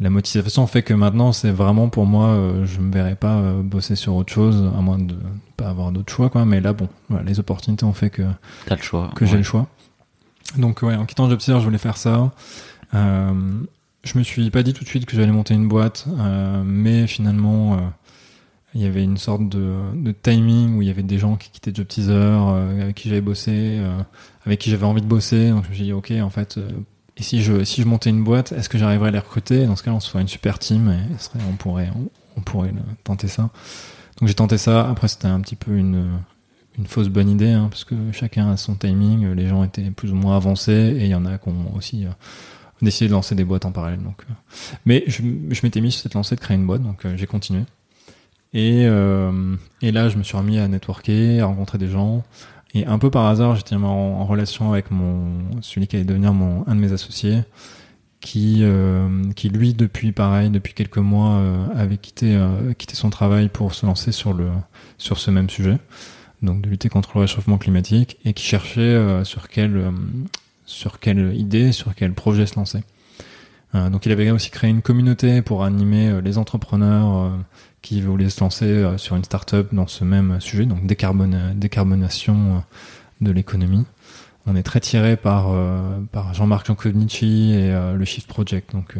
La 0.00 0.10
motivation 0.10 0.66
fait 0.66 0.82
que 0.82 0.92
maintenant, 0.92 1.30
c'est 1.30 1.52
vraiment 1.52 1.88
pour 1.88 2.04
moi, 2.04 2.36
je 2.64 2.80
me 2.80 2.92
verrais 2.92 3.14
pas 3.14 3.40
bosser 3.62 3.94
sur 3.94 4.16
autre 4.16 4.32
chose, 4.32 4.68
à 4.76 4.80
moins 4.80 4.98
de 4.98 5.14
pas 5.56 5.68
avoir 5.68 5.92
d'autres 5.92 6.12
choix, 6.12 6.30
quoi. 6.30 6.44
Mais 6.44 6.60
là, 6.60 6.72
bon, 6.72 6.88
voilà, 7.08 7.24
les 7.24 7.38
opportunités 7.38 7.84
ont 7.84 7.92
fait 7.92 8.10
que, 8.10 8.22
t'as 8.66 8.74
le 8.74 8.82
choix. 8.82 9.12
que 9.14 9.24
j'ai 9.24 9.36
le 9.36 9.44
choix. 9.44 9.68
Donc, 10.56 10.82
ouais, 10.82 10.96
en 10.96 11.06
quittant 11.06 11.30
JobSeeker, 11.30 11.60
je 11.60 11.64
voulais 11.64 11.78
faire 11.78 11.96
ça. 11.96 12.32
Euh, 12.94 13.32
je 14.04 14.18
me 14.18 14.22
suis 14.22 14.50
pas 14.50 14.62
dit 14.62 14.72
tout 14.72 14.84
de 14.84 14.88
suite 14.88 15.06
que 15.06 15.16
j'allais 15.16 15.32
monter 15.32 15.54
une 15.54 15.68
boîte, 15.68 16.06
euh, 16.18 16.62
mais 16.64 17.06
finalement, 17.06 17.74
euh, 17.74 17.76
il 18.74 18.82
y 18.82 18.86
avait 18.86 19.04
une 19.04 19.16
sorte 19.16 19.48
de, 19.48 19.76
de 19.94 20.10
timing 20.10 20.76
où 20.76 20.82
il 20.82 20.88
y 20.88 20.90
avait 20.90 21.04
des 21.04 21.18
gens 21.18 21.36
qui 21.36 21.50
quittaient 21.50 21.72
Job 21.72 21.86
Teaser, 21.86 22.12
euh, 22.12 22.82
avec 22.82 22.96
qui 22.96 23.08
j'avais 23.08 23.20
bossé, 23.20 23.52
euh, 23.52 24.00
avec 24.44 24.58
qui 24.58 24.70
j'avais 24.70 24.84
envie 24.84 25.00
de 25.00 25.06
bosser. 25.06 25.50
Donc 25.50 25.64
je 25.64 25.70
me 25.70 25.74
suis 25.74 25.84
dit, 25.84 25.92
ok, 25.92 26.12
en 26.20 26.30
fait, 26.30 26.58
euh, 26.58 26.68
et 27.16 27.22
si 27.22 27.42
je, 27.42 27.62
si 27.62 27.82
je 27.82 27.86
montais 27.86 28.10
une 28.10 28.24
boîte, 28.24 28.50
est-ce 28.50 28.68
que 28.68 28.76
j'arriverais 28.76 29.08
à 29.08 29.12
les 29.12 29.18
recruter? 29.18 29.66
Dans 29.66 29.76
ce 29.76 29.84
cas, 29.84 29.92
on 29.92 30.00
se 30.00 30.10
ferait 30.10 30.22
une 30.22 30.28
super 30.28 30.58
team 30.58 30.90
et 30.90 31.38
on 31.48 31.52
pourrait, 31.52 31.90
on, 32.36 32.40
pourrait 32.40 32.72
tenter 33.04 33.28
ça. 33.28 33.50
Donc 34.18 34.28
j'ai 34.28 34.34
tenté 34.34 34.58
ça. 34.58 34.90
Après, 34.90 35.06
c'était 35.06 35.28
un 35.28 35.40
petit 35.40 35.54
peu 35.54 35.76
une, 35.76 36.08
une 36.76 36.86
fausse 36.86 37.08
bonne 37.08 37.30
idée, 37.30 37.52
hein, 37.52 37.68
parce 37.70 37.84
que 37.84 37.94
chacun 38.10 38.50
a 38.50 38.56
son 38.56 38.74
timing. 38.74 39.32
Les 39.34 39.46
gens 39.46 39.62
étaient 39.62 39.92
plus 39.92 40.10
ou 40.10 40.16
moins 40.16 40.34
avancés 40.34 40.96
et 40.98 41.04
il 41.04 41.08
y 41.08 41.14
en 41.14 41.24
a 41.24 41.38
qui 41.38 41.48
ont 41.48 41.72
aussi 41.76 42.04
décidé 42.82 43.08
de 43.08 43.12
lancer 43.12 43.34
des 43.34 43.44
boîtes 43.44 43.64
en 43.64 43.72
parallèle. 43.72 44.02
Donc, 44.02 44.22
euh. 44.28 44.32
mais 44.84 45.04
je, 45.06 45.22
je 45.50 45.60
m'étais 45.62 45.80
mis 45.80 45.92
sur 45.92 46.02
cette 46.02 46.14
lancée 46.14 46.34
de 46.36 46.40
créer 46.40 46.56
une 46.56 46.66
boîte, 46.66 46.82
donc 46.82 47.04
euh, 47.04 47.16
j'ai 47.16 47.26
continué. 47.26 47.62
Et, 48.52 48.84
euh, 48.86 49.56
et 49.82 49.90
là, 49.90 50.08
je 50.08 50.16
me 50.16 50.22
suis 50.22 50.36
remis 50.36 50.58
à 50.58 50.68
networker, 50.68 51.40
à 51.40 51.46
rencontrer 51.46 51.78
des 51.78 51.88
gens. 51.88 52.22
Et 52.74 52.86
un 52.86 52.98
peu 52.98 53.10
par 53.10 53.26
hasard, 53.26 53.56
j'étais 53.56 53.76
en, 53.76 54.24
relation 54.24 54.72
avec 54.72 54.90
mon 54.90 55.60
celui 55.60 55.86
qui 55.86 55.96
allait 55.96 56.04
devenir 56.04 56.32
mon 56.32 56.66
un 56.66 56.74
de 56.74 56.80
mes 56.80 56.92
associés, 56.92 57.40
qui 58.20 58.60
euh, 58.62 59.30
qui 59.34 59.48
lui 59.48 59.74
depuis 59.74 60.12
pareil 60.12 60.50
depuis 60.50 60.74
quelques 60.74 60.98
mois 60.98 61.36
euh, 61.36 61.66
avait 61.74 61.98
quitté 61.98 62.34
euh, 62.34 62.72
quitté 62.72 62.96
son 62.96 63.10
travail 63.10 63.48
pour 63.48 63.74
se 63.74 63.86
lancer 63.86 64.10
sur 64.12 64.32
le 64.32 64.48
sur 64.98 65.18
ce 65.18 65.30
même 65.30 65.50
sujet, 65.50 65.78
donc 66.42 66.62
de 66.62 66.68
lutter 66.68 66.88
contre 66.88 67.12
le 67.14 67.20
réchauffement 67.20 67.58
climatique 67.58 68.18
et 68.24 68.32
qui 68.32 68.44
cherchait 68.44 69.24
sur 69.24 69.46
euh, 69.58 69.90
sur 70.66 70.98
quelle 71.00 71.36
idée, 71.36 71.72
sur 71.72 71.94
quel 71.94 72.12
projet 72.12 72.46
se 72.46 72.56
lancer. 72.56 72.82
Euh, 73.74 73.90
donc 73.90 74.06
il 74.06 74.12
avait 74.12 74.30
aussi 74.30 74.50
créé 74.50 74.70
une 74.70 74.82
communauté 74.82 75.42
pour 75.42 75.64
animer 75.64 76.08
euh, 76.08 76.20
les 76.20 76.38
entrepreneurs 76.38 77.16
euh, 77.16 77.30
qui 77.82 78.00
voulaient 78.00 78.30
se 78.30 78.40
lancer 78.40 78.84
sur 78.96 79.16
une 79.16 79.24
start-up 79.24 79.68
dans 79.72 79.86
ce 79.86 80.04
même 80.04 80.40
sujet, 80.40 80.64
donc 80.64 80.84
décarbona- 80.86 81.52
décarbonation 81.54 82.62
de 83.20 83.30
l'économie. 83.30 83.84
On 84.46 84.56
est 84.56 84.62
très 84.62 84.80
tiré 84.80 85.16
par, 85.16 85.48
par 86.12 86.32
Jean-Marc 86.34 86.66
Jancovici 86.66 87.52
et 87.52 87.72
le 87.94 88.04
Shift 88.06 88.26
Project. 88.26 88.72
Donc, 88.72 88.96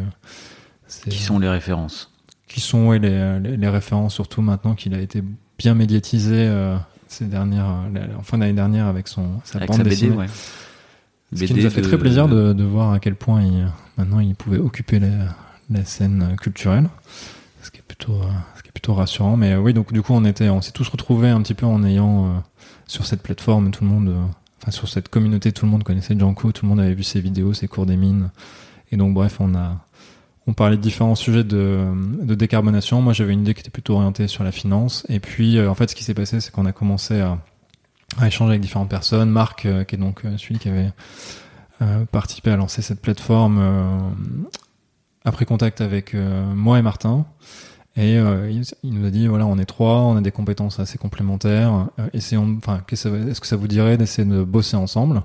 c'est- 0.87 1.09
Qui 1.09 1.17
sont 1.21 1.39
les 1.39 1.49
références? 1.49 2.11
Qui 2.47 2.59
sont 2.61 2.87
ouais, 2.87 2.99
les, 2.99 3.39
les, 3.39 3.57
les 3.57 3.69
références, 3.69 4.13
surtout 4.13 4.41
maintenant 4.43 4.75
qu'il 4.75 4.93
a 4.93 4.99
été 4.99 5.23
bien 5.57 5.73
médiatisé 5.73 6.47
ces 7.07 7.25
dernières, 7.25 7.65
en 8.17 8.21
fin 8.23 8.37
d'année 8.37 8.53
dernière 8.53 8.85
avec 8.87 9.07
son, 9.07 9.39
sa 9.43 9.57
Avec 9.57 9.69
bande 9.69 9.77
sa 9.77 9.83
BD, 9.83 9.95
dessinée. 9.95 10.15
ouais. 10.15 10.25
Ce 11.33 11.43
qui 11.43 11.53
nous 11.53 11.65
a 11.65 11.69
fait 11.69 11.81
très 11.81 11.97
plaisir 11.97 12.27
de, 12.27 12.53
de 12.53 12.63
voir 12.63 12.91
à 12.91 12.99
quel 12.99 13.15
point 13.15 13.41
il, 13.41 13.67
maintenant 13.97 14.19
il 14.19 14.35
pouvait 14.35 14.59
occuper 14.59 14.99
la, 14.99 15.35
la 15.69 15.83
scène 15.83 16.35
culturelle, 16.39 16.87
ce 17.61 17.71
qui 17.71 17.79
est 17.79 17.83
plutôt, 17.85 18.13
euh, 18.13 18.27
ce 18.57 18.63
qui 18.63 18.69
est 18.69 18.71
plutôt 18.71 18.93
rassurant. 18.93 19.35
Mais 19.35 19.53
euh, 19.53 19.59
oui, 19.59 19.73
donc 19.73 19.91
du 19.91 20.01
coup 20.01 20.13
on 20.13 20.23
était, 20.23 20.49
on 20.49 20.61
s'est 20.61 20.71
tous 20.71 20.87
retrouvés 20.87 21.29
un 21.29 21.41
petit 21.41 21.55
peu 21.55 21.65
en 21.65 21.83
ayant 21.83 22.25
euh, 22.25 22.29
sur 22.87 23.05
cette 23.05 23.23
plateforme 23.23 23.71
tout 23.71 23.83
le 23.83 23.89
monde, 23.89 24.09
euh, 24.09 24.21
enfin 24.61 24.71
sur 24.71 24.87
cette 24.87 25.09
communauté, 25.09 25.51
tout 25.51 25.65
le 25.65 25.71
monde 25.71 25.83
connaissait 25.83 26.17
Janko, 26.17 26.51
tout 26.51 26.65
le 26.65 26.69
monde 26.69 26.79
avait 26.79 26.93
vu 26.93 27.03
ses 27.03 27.19
vidéos, 27.19 27.53
ses 27.53 27.67
cours 27.67 27.85
des 27.85 27.97
mines, 27.97 28.29
et 28.91 28.97
donc 28.97 29.13
bref, 29.13 29.37
on 29.39 29.55
a, 29.55 29.79
on 30.47 30.53
parlait 30.53 30.77
de 30.77 30.81
différents 30.81 31.15
sujets 31.15 31.43
de, 31.43 31.85
de 32.21 32.35
décarbonation. 32.35 33.01
Moi 33.01 33.13
j'avais 33.13 33.33
une 33.33 33.41
idée 33.41 33.55
qui 33.55 33.61
était 33.61 33.71
plutôt 33.71 33.95
orientée 33.95 34.27
sur 34.27 34.43
la 34.43 34.51
finance, 34.51 35.05
et 35.09 35.19
puis 35.19 35.57
euh, 35.57 35.69
en 35.69 35.75
fait 35.75 35.89
ce 35.89 35.95
qui 35.95 36.03
s'est 36.03 36.13
passé, 36.13 36.39
c'est 36.39 36.51
qu'on 36.51 36.67
a 36.67 36.71
commencé 36.71 37.19
à 37.19 37.39
à 38.19 38.27
échanger 38.27 38.51
avec 38.51 38.61
différentes 38.61 38.89
personnes. 38.89 39.29
Marc, 39.29 39.65
euh, 39.65 39.83
qui 39.83 39.95
est 39.95 39.97
donc 39.97 40.25
euh, 40.25 40.37
celui 40.37 40.59
qui 40.59 40.69
avait 40.69 40.91
euh, 41.81 42.05
participé 42.05 42.51
à 42.51 42.55
lancer 42.55 42.81
cette 42.81 43.01
plateforme, 43.01 43.57
euh, 43.59 43.99
a 45.25 45.31
pris 45.31 45.45
contact 45.45 45.81
avec 45.81 46.13
euh, 46.13 46.45
moi 46.53 46.79
et 46.79 46.81
Martin. 46.81 47.25
Et 47.97 48.15
il, 48.15 48.63
il 48.83 48.93
nous 48.93 49.07
a 49.07 49.09
dit 49.09 49.25
voilà, 49.27 49.45
on 49.45 49.57
est 49.57 49.65
trois, 49.65 50.01
on 50.01 50.17
a 50.17 50.21
des 50.21 50.31
compétences 50.31 50.81
assez 50.81 50.97
complémentaires. 50.97 51.87
Essayons, 52.11 52.57
enfin, 52.57 52.81
est-ce 52.91 53.39
que 53.39 53.47
ça 53.47 53.55
vous 53.55 53.69
dirait 53.69 53.95
d'essayer 53.95 54.27
de 54.27 54.43
bosser 54.43 54.75
ensemble, 54.75 55.23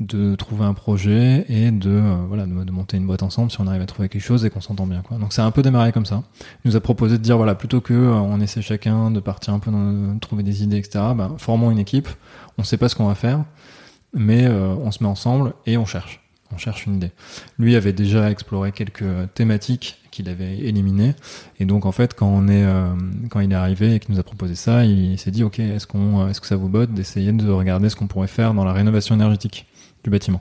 de 0.00 0.34
trouver 0.34 0.64
un 0.64 0.74
projet 0.74 1.44
et 1.48 1.70
de 1.70 1.90
euh, 1.90 2.16
voilà, 2.28 2.46
de, 2.46 2.70
monter 2.70 2.96
une 2.96 3.06
boîte 3.06 3.22
ensemble 3.22 3.50
si 3.50 3.60
on 3.60 3.66
arrive 3.66 3.82
à 3.82 3.86
trouver 3.86 4.08
quelque 4.08 4.22
chose 4.22 4.44
et 4.44 4.50
qu'on 4.50 4.60
s'entend 4.60 4.86
bien. 4.86 5.02
Quoi. 5.02 5.18
Donc 5.18 5.32
c'est 5.32 5.42
un 5.42 5.50
peu 5.50 5.62
démarré 5.62 5.92
comme 5.92 6.06
ça. 6.06 6.22
Il 6.64 6.70
nous 6.70 6.76
a 6.76 6.80
proposé 6.80 7.16
de 7.18 7.22
dire 7.22 7.36
voilà, 7.36 7.54
plutôt 7.54 7.80
que 7.80 7.94
euh, 7.94 8.12
on 8.12 8.40
essaie 8.40 8.62
chacun 8.62 9.10
de 9.10 9.20
partir 9.20 9.54
un 9.54 9.58
peu 9.58 9.70
dans 9.70 10.14
de 10.14 10.18
trouver 10.18 10.42
des 10.42 10.62
idées, 10.62 10.78
etc. 10.78 11.04
Bah, 11.16 11.32
formons 11.38 11.70
une 11.70 11.78
équipe. 11.78 12.08
On 12.58 12.64
sait 12.64 12.76
pas 12.76 12.88
ce 12.88 12.96
qu'on 12.96 13.06
va 13.06 13.14
faire, 13.14 13.44
mais 14.12 14.46
euh, 14.46 14.74
on 14.82 14.90
se 14.90 15.02
met 15.02 15.08
ensemble 15.08 15.54
et 15.64 15.76
on 15.76 15.86
cherche. 15.86 16.25
Cherche 16.56 16.86
une 16.86 16.96
idée. 16.96 17.10
Lui 17.58 17.76
avait 17.76 17.92
déjà 17.92 18.30
exploré 18.30 18.72
quelques 18.72 19.04
thématiques 19.34 19.98
qu'il 20.10 20.28
avait 20.28 20.58
éliminées, 20.58 21.14
et 21.60 21.66
donc 21.66 21.84
en 21.84 21.92
fait, 21.92 22.14
quand 22.14 22.42
euh, 22.48 22.94
il 23.42 23.52
est 23.52 23.54
arrivé 23.54 23.94
et 23.94 24.00
qu'il 24.00 24.14
nous 24.14 24.20
a 24.20 24.22
proposé 24.22 24.54
ça, 24.54 24.84
il 24.84 25.18
s'est 25.18 25.30
dit 25.30 25.44
ok, 25.44 25.58
est-ce 25.58 25.86
qu'on, 25.86 26.28
est-ce 26.28 26.40
que 26.40 26.46
ça 26.46 26.56
vous 26.56 26.68
botte 26.68 26.92
d'essayer 26.92 27.32
de 27.32 27.50
regarder 27.50 27.90
ce 27.90 27.96
qu'on 27.96 28.06
pourrait 28.06 28.26
faire 28.26 28.54
dans 28.54 28.64
la 28.64 28.72
rénovation 28.72 29.14
énergétique 29.14 29.66
du 30.04 30.10
bâtiment? 30.10 30.40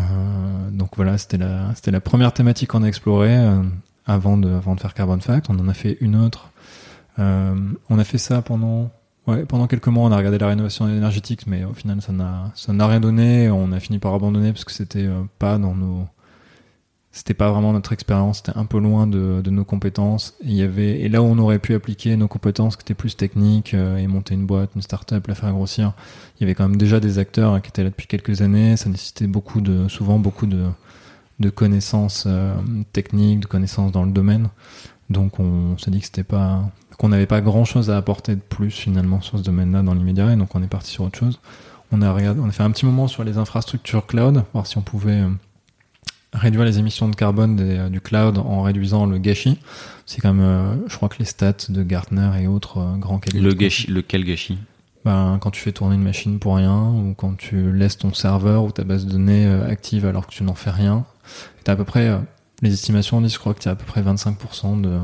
Euh, 0.00 0.70
donc 0.70 0.96
voilà, 0.96 1.18
c'était 1.18 1.38
la, 1.38 2.00
première 2.00 2.32
thématique 2.32 2.70
qu'on 2.70 2.82
a 2.82 2.86
explorée 2.86 3.36
euh, 3.36 3.62
avant 4.06 4.36
de, 4.36 4.48
avant 4.48 4.74
de 4.74 4.80
faire 4.80 4.94
Carbon 4.94 5.20
Fact. 5.20 5.46
On 5.48 5.58
en 5.58 5.68
a 5.68 5.74
fait 5.74 5.98
une 6.00 6.16
autre. 6.16 6.50
Euh, 7.18 7.54
on 7.90 7.98
a 7.98 8.04
fait 8.04 8.18
ça 8.18 8.42
pendant, 8.42 8.90
ouais, 9.26 9.44
pendant 9.44 9.66
quelques 9.66 9.88
mois. 9.88 10.08
On 10.08 10.12
a 10.12 10.16
regardé 10.16 10.38
la 10.38 10.48
rénovation 10.48 10.88
énergétique, 10.88 11.46
mais 11.46 11.64
au 11.64 11.74
final, 11.74 12.00
ça 12.02 12.12
n'a, 12.12 12.50
ça 12.54 12.72
n'a 12.72 12.86
rien 12.86 13.00
donné. 13.00 13.50
On 13.50 13.72
a 13.72 13.80
fini 13.80 13.98
par 13.98 14.14
abandonner 14.14 14.52
parce 14.52 14.64
que 14.64 14.72
c'était 14.72 15.06
euh, 15.06 15.22
pas 15.38 15.58
dans 15.58 15.74
nos, 15.74 16.06
c'était 17.10 17.34
pas 17.34 17.50
vraiment 17.50 17.72
notre 17.72 17.92
expérience. 17.92 18.38
C'était 18.38 18.58
un 18.58 18.64
peu 18.64 18.78
loin 18.78 19.06
de, 19.06 19.40
de 19.42 19.50
nos 19.50 19.64
compétences. 19.64 20.34
Et 20.42 20.48
il 20.48 20.54
y 20.54 20.62
avait, 20.62 21.00
et 21.00 21.08
là 21.08 21.22
où 21.22 21.26
on 21.26 21.38
aurait 21.38 21.58
pu 21.58 21.74
appliquer 21.74 22.16
nos 22.16 22.28
compétences 22.28 22.76
qui 22.76 22.82
étaient 22.82 22.94
plus 22.94 23.16
techniques 23.16 23.74
euh, 23.74 23.96
et 23.96 24.06
monter 24.06 24.34
une 24.34 24.46
boîte, 24.46 24.70
une 24.74 24.82
start-up, 24.82 25.26
la 25.26 25.34
faire 25.34 25.52
grossir, 25.52 25.92
il 26.36 26.42
y 26.42 26.44
avait 26.44 26.54
quand 26.54 26.68
même 26.68 26.78
déjà 26.78 27.00
des 27.00 27.18
acteurs 27.18 27.60
qui 27.62 27.68
étaient 27.68 27.84
là 27.84 27.90
depuis 27.90 28.06
quelques 28.06 28.42
années. 28.42 28.76
Ça 28.76 28.88
nécessitait 28.88 29.26
beaucoup 29.26 29.60
de, 29.60 29.88
souvent 29.88 30.18
beaucoup 30.18 30.46
de, 30.46 30.66
de 31.40 31.50
connaissances 31.50 32.24
euh, 32.26 32.54
techniques, 32.92 33.40
de 33.40 33.46
connaissances 33.46 33.92
dans 33.92 34.04
le 34.04 34.12
domaine. 34.12 34.48
Donc 35.10 35.38
on 35.40 35.76
s'est 35.76 35.90
dit 35.90 36.00
que 36.00 36.06
c'était 36.06 36.22
pas, 36.24 36.70
qu'on 36.98 37.08
n'avait 37.08 37.26
pas 37.26 37.40
grand 37.40 37.64
chose 37.64 37.90
à 37.90 37.96
apporter 37.96 38.34
de 38.34 38.40
plus 38.40 38.70
finalement 38.70 39.20
sur 39.20 39.38
ce 39.38 39.42
domaine-là 39.42 39.82
dans 39.82 39.94
l'immédiat, 39.94 40.32
et 40.32 40.36
donc 40.36 40.54
on 40.54 40.62
est 40.62 40.68
parti 40.68 40.90
sur 40.90 41.04
autre 41.04 41.18
chose. 41.18 41.40
On 41.90 42.00
a 42.02 42.12
regardé, 42.12 42.40
on 42.40 42.48
a 42.48 42.52
fait 42.52 42.62
un 42.62 42.70
petit 42.70 42.86
moment 42.86 43.08
sur 43.08 43.24
les 43.24 43.38
infrastructures 43.38 44.06
cloud, 44.06 44.44
voir 44.52 44.66
si 44.66 44.78
on 44.78 44.82
pouvait 44.82 45.20
euh, 45.20 45.28
réduire 46.32 46.64
les 46.64 46.78
émissions 46.78 47.08
de 47.08 47.16
carbone 47.16 47.56
des, 47.56 47.78
euh, 47.78 47.88
du 47.88 48.00
cloud 48.00 48.38
en 48.38 48.62
réduisant 48.62 49.06
le 49.06 49.18
gâchis. 49.18 49.58
C'est 50.06 50.20
quand 50.20 50.34
même, 50.34 50.44
euh, 50.44 50.88
je 50.88 50.96
crois 50.96 51.08
que 51.08 51.18
les 51.18 51.24
stats 51.24 51.68
de 51.68 51.82
Gartner 51.82 52.30
et 52.40 52.46
autres 52.46 52.78
euh, 52.78 52.96
grands 52.96 53.18
cabinets. 53.18 53.44
Le 53.44 53.54
gâchis, 53.54 53.90
lequel 53.90 54.24
gâchis? 54.24 54.58
Ben, 55.04 55.38
quand 55.40 55.50
tu 55.50 55.60
fais 55.60 55.72
tourner 55.72 55.96
une 55.96 56.02
machine 56.02 56.38
pour 56.38 56.56
rien, 56.56 56.90
ou 56.90 57.14
quand 57.16 57.36
tu 57.36 57.72
laisses 57.72 57.98
ton 57.98 58.12
serveur 58.14 58.64
ou 58.64 58.70
ta 58.70 58.84
base 58.84 59.06
de 59.06 59.12
données 59.12 59.46
euh, 59.46 59.68
active 59.68 60.06
alors 60.06 60.26
que 60.26 60.32
tu 60.32 60.44
n'en 60.44 60.54
fais 60.54 60.70
rien, 60.70 61.04
t'as 61.64 61.72
à 61.72 61.76
peu 61.76 61.84
près, 61.84 62.20
les 62.60 62.72
estimations 62.72 63.20
disent, 63.20 63.34
je 63.34 63.38
crois 63.38 63.54
que 63.54 63.60
tu 63.60 63.68
as 63.68 63.72
à 63.72 63.74
peu 63.74 63.84
près 63.84 64.02
25% 64.02 64.80
de, 64.80 64.98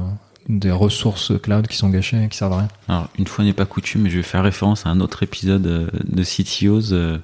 des 0.48 0.70
ressources 0.70 1.32
cloud 1.42 1.66
qui 1.68 1.76
sont 1.76 1.90
gâchées 1.90 2.22
et 2.24 2.28
qui 2.28 2.36
servent 2.38 2.54
à 2.54 2.58
rien. 2.60 2.68
Alors, 2.88 3.08
une 3.18 3.26
fois 3.26 3.44
n'est 3.44 3.52
pas 3.52 3.66
coutume, 3.66 4.02
mais 4.02 4.10
je 4.10 4.16
vais 4.16 4.22
faire 4.22 4.42
référence 4.42 4.86
à 4.86 4.90
un 4.90 5.00
autre 5.00 5.22
épisode 5.22 5.66
euh, 5.66 5.88
de 6.04 6.22
CTOs. 6.22 6.92
Euh, 6.92 7.18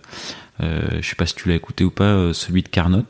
euh, 0.62 0.82
je 1.00 1.08
sais 1.08 1.16
pas 1.16 1.26
si 1.26 1.34
tu 1.34 1.48
l'as 1.48 1.54
écouté 1.54 1.84
ou 1.84 1.90
pas, 1.90 2.04
euh, 2.04 2.32
celui 2.32 2.62
de 2.62 2.68
Carnot. 2.68 3.02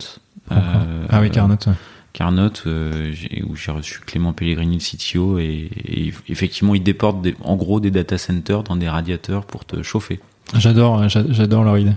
Ah 0.50 1.20
oui, 1.20 1.30
Carnot, 1.30 1.56
ouais. 1.66 1.72
Carnot, 2.12 2.50
euh, 2.66 3.12
où 3.48 3.56
j'ai 3.56 3.72
reçu 3.72 3.98
Clément 4.00 4.32
Pellegrini, 4.32 4.76
le 4.78 4.80
CTO, 4.80 5.38
et, 5.38 5.68
et 5.84 6.12
effectivement, 6.28 6.74
ils 6.76 6.82
déportent 6.82 7.20
des, 7.22 7.34
en 7.42 7.56
gros 7.56 7.80
des 7.80 7.90
data 7.90 8.18
centers 8.18 8.62
dans 8.62 8.76
des 8.76 8.88
radiateurs 8.88 9.44
pour 9.46 9.64
te 9.64 9.82
chauffer. 9.82 10.20
J'adore, 10.56 11.08
j'a- 11.08 11.24
j'adore 11.32 11.64
leur 11.64 11.76
idée. 11.78 11.92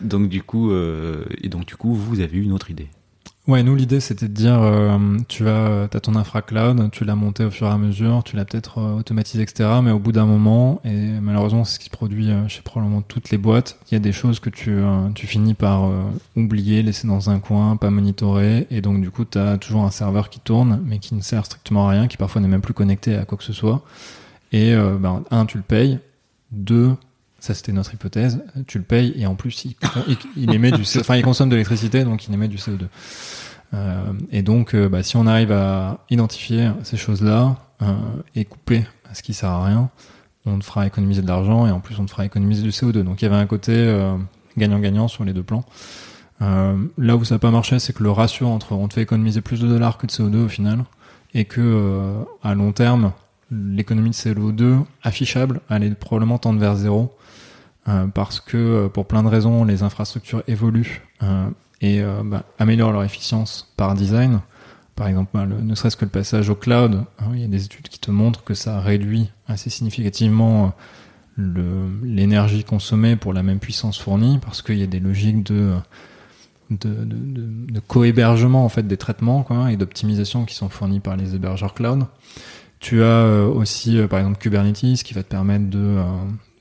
Donc 0.00 0.28
du 0.30 0.42
coup, 0.42 0.70
euh, 0.70 1.24
et 1.42 1.48
donc 1.48 1.66
du 1.66 1.76
coup, 1.76 1.92
vous 1.94 2.20
avez 2.20 2.38
eu 2.38 2.42
une 2.42 2.52
autre 2.52 2.70
idée. 2.70 2.88
Ouais, 3.48 3.64
nous 3.64 3.74
l'idée 3.74 3.98
c'était 3.98 4.28
de 4.28 4.32
dire, 4.32 4.62
euh, 4.62 5.16
tu 5.26 5.48
as, 5.48 5.88
t'as 5.90 5.98
ton 5.98 6.14
infra 6.14 6.42
cloud, 6.42 6.90
tu 6.92 7.04
l'as 7.04 7.16
monté 7.16 7.44
au 7.44 7.50
fur 7.50 7.66
et 7.66 7.70
à 7.70 7.76
mesure, 7.76 8.22
tu 8.22 8.36
l'as 8.36 8.44
peut-être 8.44 8.78
euh, 8.78 8.92
automatisé, 8.94 9.42
etc. 9.42 9.68
Mais 9.82 9.90
au 9.90 9.98
bout 9.98 10.12
d'un 10.12 10.26
moment, 10.26 10.80
et 10.84 10.94
malheureusement 11.20 11.64
c'est 11.64 11.74
ce 11.74 11.78
qui 11.80 11.86
se 11.86 11.90
produit 11.90 12.30
euh, 12.30 12.46
chez 12.46 12.62
probablement 12.62 13.02
toutes 13.02 13.30
les 13.30 13.38
boîtes, 13.38 13.80
il 13.90 13.94
y 13.94 13.96
a 13.96 13.98
des 13.98 14.12
choses 14.12 14.38
que 14.38 14.48
tu, 14.48 14.70
euh, 14.70 15.08
tu 15.16 15.26
finis 15.26 15.54
par 15.54 15.90
oublier, 16.36 16.84
laisser 16.84 17.08
dans 17.08 17.30
un 17.30 17.40
coin, 17.40 17.76
pas 17.76 17.90
monitorer, 17.90 18.68
et 18.70 18.80
donc 18.80 19.00
du 19.00 19.10
coup 19.10 19.24
tu 19.24 19.38
as 19.38 19.58
toujours 19.58 19.82
un 19.82 19.90
serveur 19.90 20.30
qui 20.30 20.38
tourne, 20.38 20.80
mais 20.86 21.00
qui 21.00 21.16
ne 21.16 21.20
sert 21.20 21.44
strictement 21.44 21.88
à 21.88 21.90
rien, 21.90 22.06
qui 22.06 22.18
parfois 22.18 22.40
n'est 22.40 22.48
même 22.48 22.62
plus 22.62 22.74
connecté 22.74 23.16
à 23.16 23.24
quoi 23.24 23.36
que 23.36 23.44
ce 23.44 23.52
soit. 23.52 23.82
Et 24.52 24.72
ben, 25.00 25.24
un, 25.32 25.46
tu 25.46 25.56
le 25.56 25.64
payes, 25.64 25.98
deux, 26.52 26.94
ça 27.42 27.54
c'était 27.54 27.72
notre 27.72 27.92
hypothèse, 27.92 28.40
tu 28.68 28.78
le 28.78 28.84
payes 28.84 29.14
et 29.16 29.26
en 29.26 29.34
plus 29.34 29.64
il, 30.36 30.54
émet 30.54 30.70
du, 30.70 30.82
enfin 30.82 31.16
il 31.16 31.24
consomme 31.24 31.48
de 31.48 31.56
l'électricité 31.56 32.04
donc 32.04 32.28
il 32.28 32.32
émet 32.32 32.46
du 32.46 32.56
CO2. 32.56 32.86
Euh, 33.74 34.12
et 34.30 34.42
donc, 34.42 34.74
euh, 34.74 34.88
bah, 34.88 35.02
si 35.02 35.16
on 35.16 35.26
arrive 35.26 35.50
à 35.50 36.04
identifier 36.10 36.70
ces 36.82 36.96
choses-là 36.96 37.56
euh, 37.80 37.94
et 38.34 38.44
couper 38.44 38.84
ce 39.12 39.22
qui 39.22 39.34
sert 39.34 39.48
à 39.48 39.64
rien, 39.64 39.90
on 40.44 40.58
te 40.58 40.64
fera 40.64 40.86
économiser 40.86 41.22
de 41.22 41.26
l'argent 41.26 41.66
et 41.66 41.70
en 41.70 41.80
plus 41.80 41.98
on 41.98 42.04
te 42.04 42.10
fera 42.10 42.24
économiser 42.24 42.62
du 42.62 42.70
CO2. 42.70 43.02
Donc 43.02 43.22
il 43.22 43.24
y 43.24 43.28
avait 43.28 43.36
un 43.36 43.46
côté 43.46 43.72
gagnant-gagnant 44.56 45.08
sur 45.08 45.24
les 45.24 45.32
deux 45.32 45.42
plans. 45.42 45.64
Là 46.40 47.16
où 47.16 47.24
ça 47.24 47.36
n'a 47.36 47.38
pas 47.38 47.50
marché, 47.50 47.78
c'est 47.78 47.92
que 47.92 48.02
le 48.02 48.10
ratio 48.10 48.48
entre 48.48 48.72
on 48.72 48.88
te 48.88 48.94
fait 48.94 49.02
économiser 49.02 49.40
plus 49.40 49.60
de 49.60 49.68
dollars 49.68 49.98
que 49.98 50.06
de 50.06 50.12
CO2 50.12 50.44
au 50.44 50.48
final, 50.48 50.84
et 51.34 51.44
que 51.44 52.24
à 52.42 52.54
long 52.54 52.72
terme, 52.72 53.12
l'économie 53.52 54.10
de 54.10 54.14
CO2 54.14 54.84
affichable 55.02 55.60
allait 55.68 55.90
probablement 55.90 56.38
tendre 56.38 56.58
vers 56.58 56.76
zéro 56.76 57.14
euh, 57.88 58.06
parce 58.06 58.40
que 58.40 58.56
euh, 58.56 58.88
pour 58.88 59.06
plein 59.06 59.22
de 59.22 59.28
raisons, 59.28 59.64
les 59.64 59.82
infrastructures 59.82 60.42
évoluent 60.46 61.02
euh, 61.22 61.48
et 61.80 62.00
bah, 62.24 62.44
améliorent 62.60 62.92
leur 62.92 63.02
efficience 63.02 63.72
par 63.76 63.94
design. 63.94 64.40
Par 64.94 65.08
exemple, 65.08 65.30
bah, 65.34 65.46
ne 65.46 65.74
serait-ce 65.74 65.96
que 65.96 66.04
le 66.04 66.12
passage 66.12 66.48
au 66.48 66.54
cloud, 66.54 67.04
hein, 67.18 67.24
il 67.34 67.40
y 67.40 67.44
a 67.44 67.48
des 67.48 67.64
études 67.64 67.88
qui 67.88 67.98
te 67.98 68.12
montrent 68.12 68.44
que 68.44 68.54
ça 68.54 68.78
réduit 68.80 69.30
assez 69.48 69.68
significativement 69.68 70.72
l'énergie 71.36 72.62
consommée 72.62 73.16
pour 73.16 73.32
la 73.32 73.42
même 73.42 73.58
puissance 73.58 73.98
fournie 73.98 74.38
parce 74.38 74.62
qu'il 74.62 74.78
y 74.78 74.82
a 74.84 74.86
des 74.86 75.00
logiques 75.00 75.42
de 75.42 75.74
de, 76.70 77.80
co-hébergement 77.80 78.64
en 78.64 78.68
fait 78.68 78.86
des 78.86 78.96
traitements 78.96 79.44
et 79.68 79.76
d'optimisation 79.76 80.44
qui 80.44 80.54
sont 80.54 80.68
fournis 80.68 81.00
par 81.00 81.16
les 81.16 81.34
hébergeurs 81.34 81.74
cloud. 81.74 82.06
Tu 82.82 83.02
as 83.02 83.46
aussi 83.46 83.96
par 84.10 84.18
exemple 84.18 84.38
Kubernetes 84.38 85.02
qui 85.02 85.14
va 85.14 85.22
te 85.22 85.28
permettre 85.28 85.70
de 85.70 85.96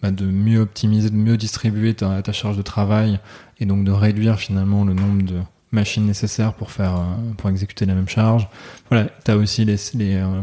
bah, 0.01 0.09
de 0.09 0.25
mieux 0.25 0.59
optimiser, 0.59 1.09
de 1.09 1.15
mieux 1.15 1.37
distribuer 1.37 1.93
ta, 1.93 2.23
ta, 2.23 2.31
charge 2.31 2.57
de 2.57 2.63
travail 2.63 3.19
et 3.59 3.65
donc 3.65 3.83
de 3.83 3.91
réduire 3.91 4.39
finalement 4.39 4.83
le 4.83 4.93
nombre 4.95 5.21
de 5.21 5.39
machines 5.71 6.05
nécessaires 6.05 6.53
pour 6.53 6.71
faire 6.71 6.95
euh, 6.95 7.33
pour 7.37 7.49
exécuter 7.49 7.85
la 7.85 7.93
même 7.93 8.09
charge. 8.09 8.47
Voilà, 8.89 9.09
tu 9.23 9.31
as 9.31 9.37
aussi 9.37 9.63
les, 9.63 9.75
les 9.93 10.15
euh, 10.15 10.41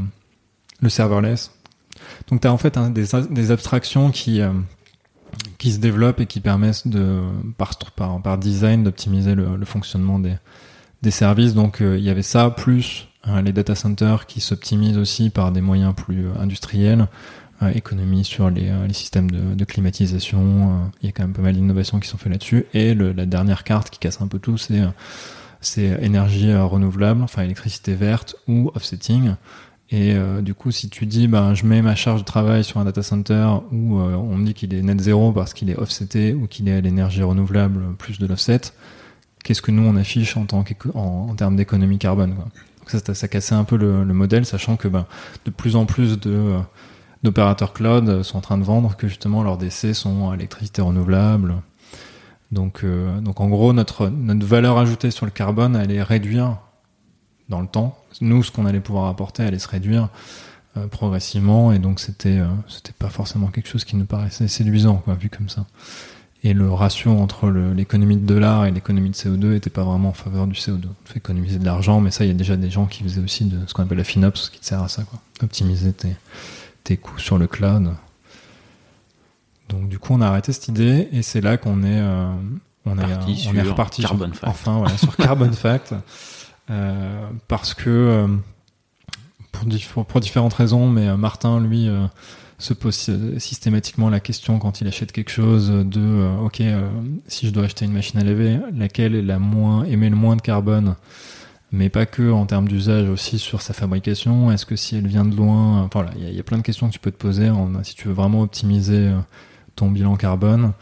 le 0.81 0.89
serverless. 0.89 1.51
Donc 2.29 2.41
tu 2.41 2.47
as 2.47 2.53
en 2.53 2.57
fait 2.57 2.79
des, 2.93 3.07
des, 3.31 3.51
abstractions 3.51 4.13
qui 4.13 4.41
euh, 4.41 4.53
qui 5.59 5.73
se 5.73 5.79
développent 5.79 6.21
et 6.21 6.27
qui 6.27 6.39
permettent 6.39 6.87
de 6.87 7.21
par 7.57 7.77
par, 7.97 8.23
par 8.23 8.39
design 8.39 8.85
d'optimiser 8.85 9.35
le, 9.35 9.57
le, 9.57 9.65
fonctionnement 9.65 10.21
des 10.21 10.37
des 11.03 11.11
services. 11.11 11.55
Donc 11.55 11.79
il 11.81 12.01
y 12.01 12.11
avait 12.11 12.23
ça 12.23 12.51
plus 12.51 13.09
les 13.45 13.53
data 13.53 13.75
centers 13.75 14.27
qui 14.27 14.41
s'optimisent 14.41 14.99
aussi 14.99 15.31
par 15.31 15.53
des 15.53 15.61
moyens 15.61 15.95
plus 15.95 16.27
industriels 16.39 17.07
économie 17.75 18.25
sur 18.25 18.51
les, 18.51 18.69
euh, 18.69 18.89
systèmes 18.93 19.31
de, 19.31 19.65
climatisation. 19.65 20.41
Euh, 20.41 20.89
il 21.03 21.07
y 21.07 21.09
a 21.09 21.13
quand 21.13 21.25
même 21.25 21.33
pas 21.33 21.43
mal 21.43 21.55
d'innovations 21.55 21.99
qui 21.99 22.09
sont 22.09 22.19
faites 22.19 22.33
là-dessus. 22.33 22.67
Et 22.75 22.95
la 22.95 23.27
dernière 23.27 23.65
carte 23.65 23.91
qui 23.91 23.99
casse 23.99 24.21
un 24.21 24.29
peu 24.29 24.39
tout, 24.39 24.59
c'est 24.59 24.81
euh, 24.81 25.99
énergie 26.01 26.55
renouvelable, 26.55 27.23
enfin 27.23 27.43
électricité 27.43 27.95
verte 27.95 28.37
ou 28.47 28.71
offsetting. 28.75 29.35
Et 29.91 30.15
du 30.43 30.53
coup, 30.53 30.71
si 30.71 30.91
tu 30.91 31.07
dis, 31.07 31.29
ben, 31.29 31.55
je 31.55 31.65
mets 31.65 31.81
ma 31.81 31.95
charge 31.95 32.21
de 32.21 32.27
travail 32.27 32.63
sur 32.63 32.79
un 32.79 32.85
data 32.85 33.03
center 33.03 33.49
où 33.73 33.99
on 33.99 34.37
me 34.37 34.45
dit 34.45 34.53
qu'il 34.53 34.75
est 34.75 34.83
net 34.83 35.01
zéro 35.01 35.33
parce 35.33 35.55
qu'il 35.55 35.71
est 35.71 35.79
offseté 35.79 36.35
ou 36.35 36.47
qu'il 36.47 36.69
est 36.69 36.77
à 36.77 36.81
l'énergie 36.83 37.23
renouvelable 37.23 37.95
plus 37.97 38.19
de 38.19 38.27
l'offset, 38.27 38.61
qu'est-ce 39.43 39.63
que 39.63 39.71
nous 39.71 39.83
on 39.83 39.97
affiche 39.97 40.37
en, 40.37 40.45
tant 40.45 40.63
en, 40.95 41.35
termes 41.37 41.57
d'économie 41.57 41.97
carbone. 41.97 42.37
Ça, 42.91 43.15
ça, 43.15 43.29
cassait 43.29 43.55
un 43.55 43.65
peu 43.65 43.77
le, 43.77 44.05
le 44.05 44.15
modèle, 44.15 44.45
sachant 44.45 44.77
que 44.77 44.89
ben, 44.89 45.07
de 45.45 45.51
plus 45.51 45.77
en 45.77 45.87
plus 45.87 46.19
de 46.19 46.59
d'opérateurs 47.23 47.73
cloud 47.73 48.23
sont 48.23 48.39
en 48.39 48.41
train 48.41 48.59
de 48.59 48.63
vendre 48.63 48.97
que 48.97 49.09
justement 49.09 49.43
leurs 49.43 49.59
décès 49.59 49.95
sont 49.95 50.31
à 50.31 50.35
électricité 50.35 50.83
renouvelable. 50.83 51.57
Donc, 52.51 52.83
euh, 52.83 53.21
en 53.37 53.49
gros, 53.49 53.73
notre, 53.73 54.07
valeur 54.07 54.79
ajoutée 54.79 55.11
sur 55.11 55.27
le 55.27 55.33
carbone, 55.33 55.77
est 55.77 56.03
réduire 56.03 56.59
dans 57.49 57.61
le 57.61 57.67
temps. 57.67 57.99
Nous, 58.21 58.43
ce 58.43 58.51
qu'on 58.51 58.67
allait 58.67 58.81
pouvoir 58.81 59.07
apporter, 59.07 59.43
allait 59.43 59.59
se 59.59 59.69
réduire 59.69 60.09
euh, 60.77 60.87
progressivement, 60.87 61.73
et 61.73 61.79
donc 61.79 62.01
c'était 62.01 62.39
euh, 62.39 62.47
pas 62.99 63.11
forcément 63.11 63.49
quelque 63.49 63.69
chose 63.69 63.85
qui 63.85 63.97
nous 63.97 64.07
paraissait 64.07 64.49
séduisant, 64.49 65.03
vu 65.21 65.29
comme 65.29 65.49
ça. 65.49 65.67
Et 66.45 66.55
le 66.55 66.71
ratio 66.71 67.11
entre 67.11 67.51
l'économie 67.51 68.17
de 68.17 68.25
dollars 68.25 68.67
et 68.67 68.71
l'économie 68.71 69.11
de 69.11 69.15
CO2 69.15 69.55
était 69.55 69.71
pas 69.71 69.83
vraiment 69.83 70.11
en 70.11 70.15
faveur 70.15 70.47
du 70.47 70.55
CO2. 70.55 70.85
On 70.87 71.09
fait 71.09 71.19
économiser 71.19 71.59
de 71.59 71.65
l'argent, 71.65 72.01
mais 72.01 72.13
ça, 72.13 72.25
il 72.25 72.29
y 72.29 72.31
a 72.31 72.35
déjà 72.35 72.57
des 72.57 72.71
gens 72.71 72.87
qui 72.87 73.03
faisaient 73.03 73.21
aussi 73.21 73.45
de 73.45 73.59
ce 73.67 73.75
qu'on 73.75 73.83
appelle 73.83 73.99
la 73.99 74.05
FinOps, 74.05 74.51
qui 74.53 74.61
te 74.61 74.67
sert 74.67 74.83
à 74.83 74.89
ça, 74.89 75.03
quoi. 75.03 75.19
Optimiser 75.43 75.93
tes, 75.93 76.15
tes 76.85 76.97
coûts 76.97 77.19
sur 77.19 77.39
le 77.39 77.49
cloud. 77.49 77.93
Donc 79.69 79.89
du 79.89 79.99
coup, 79.99 80.15
on 80.15 80.21
a 80.21 80.27
arrêté 80.27 80.53
cette 80.53 80.69
idée 80.69 81.09
et 81.13 81.23
c'est 81.23 81.41
là 81.41 81.57
qu'on 81.57 81.83
est, 81.83 82.01
euh, 82.01 82.33
on, 82.87 82.99
est, 82.99 83.49
on 83.49 83.55
est 83.55 83.63
reparti 83.63 84.03
Carbon 84.03 84.33
sur, 84.33 84.49
enfin 84.49 84.79
voilà, 84.79 84.97
sur 84.97 85.15
Carbon 85.17 85.53
Fact 85.53 85.95
euh, 86.71 87.29
parce 87.49 87.75
que 87.75 87.91
euh, 87.91 88.29
pour, 89.53 90.07
pour, 90.07 90.21
différentes 90.21 90.55
raisons, 90.55 90.89
mais 90.89 91.15
Martin 91.17 91.61
lui 91.61 91.91
se 92.59 92.75
pose 92.75 93.11
systématiquement 93.39 94.11
la 94.11 94.21
question 94.21 94.59
quand 94.59 94.81
il 94.81 94.89
achète 94.89 95.13
quelque 95.13 95.31
chose 95.31 95.71
de 95.71 96.29
ok 96.43 96.61
si 97.29 97.47
je 97.47 97.53
dois 97.53 97.65
acheter 97.65 97.85
une 97.85 97.93
machine 97.93 98.19
à 98.19 98.25
laver, 98.25 98.59
laquelle 98.75 99.15
est 99.15 99.23
la 99.23 99.39
moins 99.39 99.85
émet 99.85 100.11
le 100.11 100.17
moins 100.17 100.35
de 100.35 100.43
carbone 100.43 100.97
mais 101.71 101.89
pas 101.89 102.07
que 102.07 102.31
en 102.31 102.47
termes 102.47 102.69
d'usage 102.69 103.09
aussi 103.09 103.39
sur 103.39 103.63
sa 103.63 103.75
fabrication. 103.75 104.51
Est-ce 104.51 104.67
que 104.67 104.77
si 104.77 104.97
elle 104.97 105.07
vient 105.07 105.25
de 105.25 105.37
loin, 105.37 105.83
enfin, 105.83 106.03
voilà, 106.03 106.13
il 106.17 106.35
y, 106.35 106.41
a 106.41 106.43
plein 106.43 106.59
de 106.59 106.63
questions 106.63 106.89
que 106.89 106.93
tu 106.93 106.99
peux 106.99 107.11
te 107.11 107.19
poser 107.19 107.51
si 107.83 107.95
tu 107.95 108.09
veux 108.09 108.15
vraiment 108.15 108.43
optimiser 108.43 109.09
euh, 109.09 109.19
ton 109.77 109.91
bilan 109.91 110.17
carbone. 110.17 110.73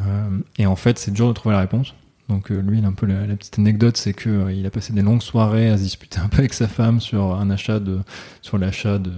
Euh, 0.00 0.38
et 0.58 0.66
en 0.66 0.76
fait, 0.76 0.98
c'est 0.98 1.10
dur 1.10 1.28
de 1.28 1.32
trouver 1.32 1.54
la 1.54 1.60
réponse. 1.60 1.94
Donc 2.28 2.50
euh, 2.50 2.60
lui, 2.60 2.80
la, 2.80 2.90
petite 2.90 3.58
anecdote, 3.58 3.96
c'est 3.96 4.14
que 4.14 4.50
il 4.52 4.64
a 4.64 4.70
passé 4.70 4.92
des 4.92 5.02
longues 5.02 5.22
soirées 5.22 5.68
à 5.68 5.76
se 5.76 5.82
disputer 5.82 6.18
un 6.20 6.28
peu 6.28 6.38
avec 6.38 6.54
sa 6.54 6.68
femme 6.68 7.00
sur 7.00 7.34
un 7.34 7.50
achat 7.50 7.80
de, 7.80 7.98
sur 8.40 8.58
l'achat 8.58 8.98
de, 8.98 9.12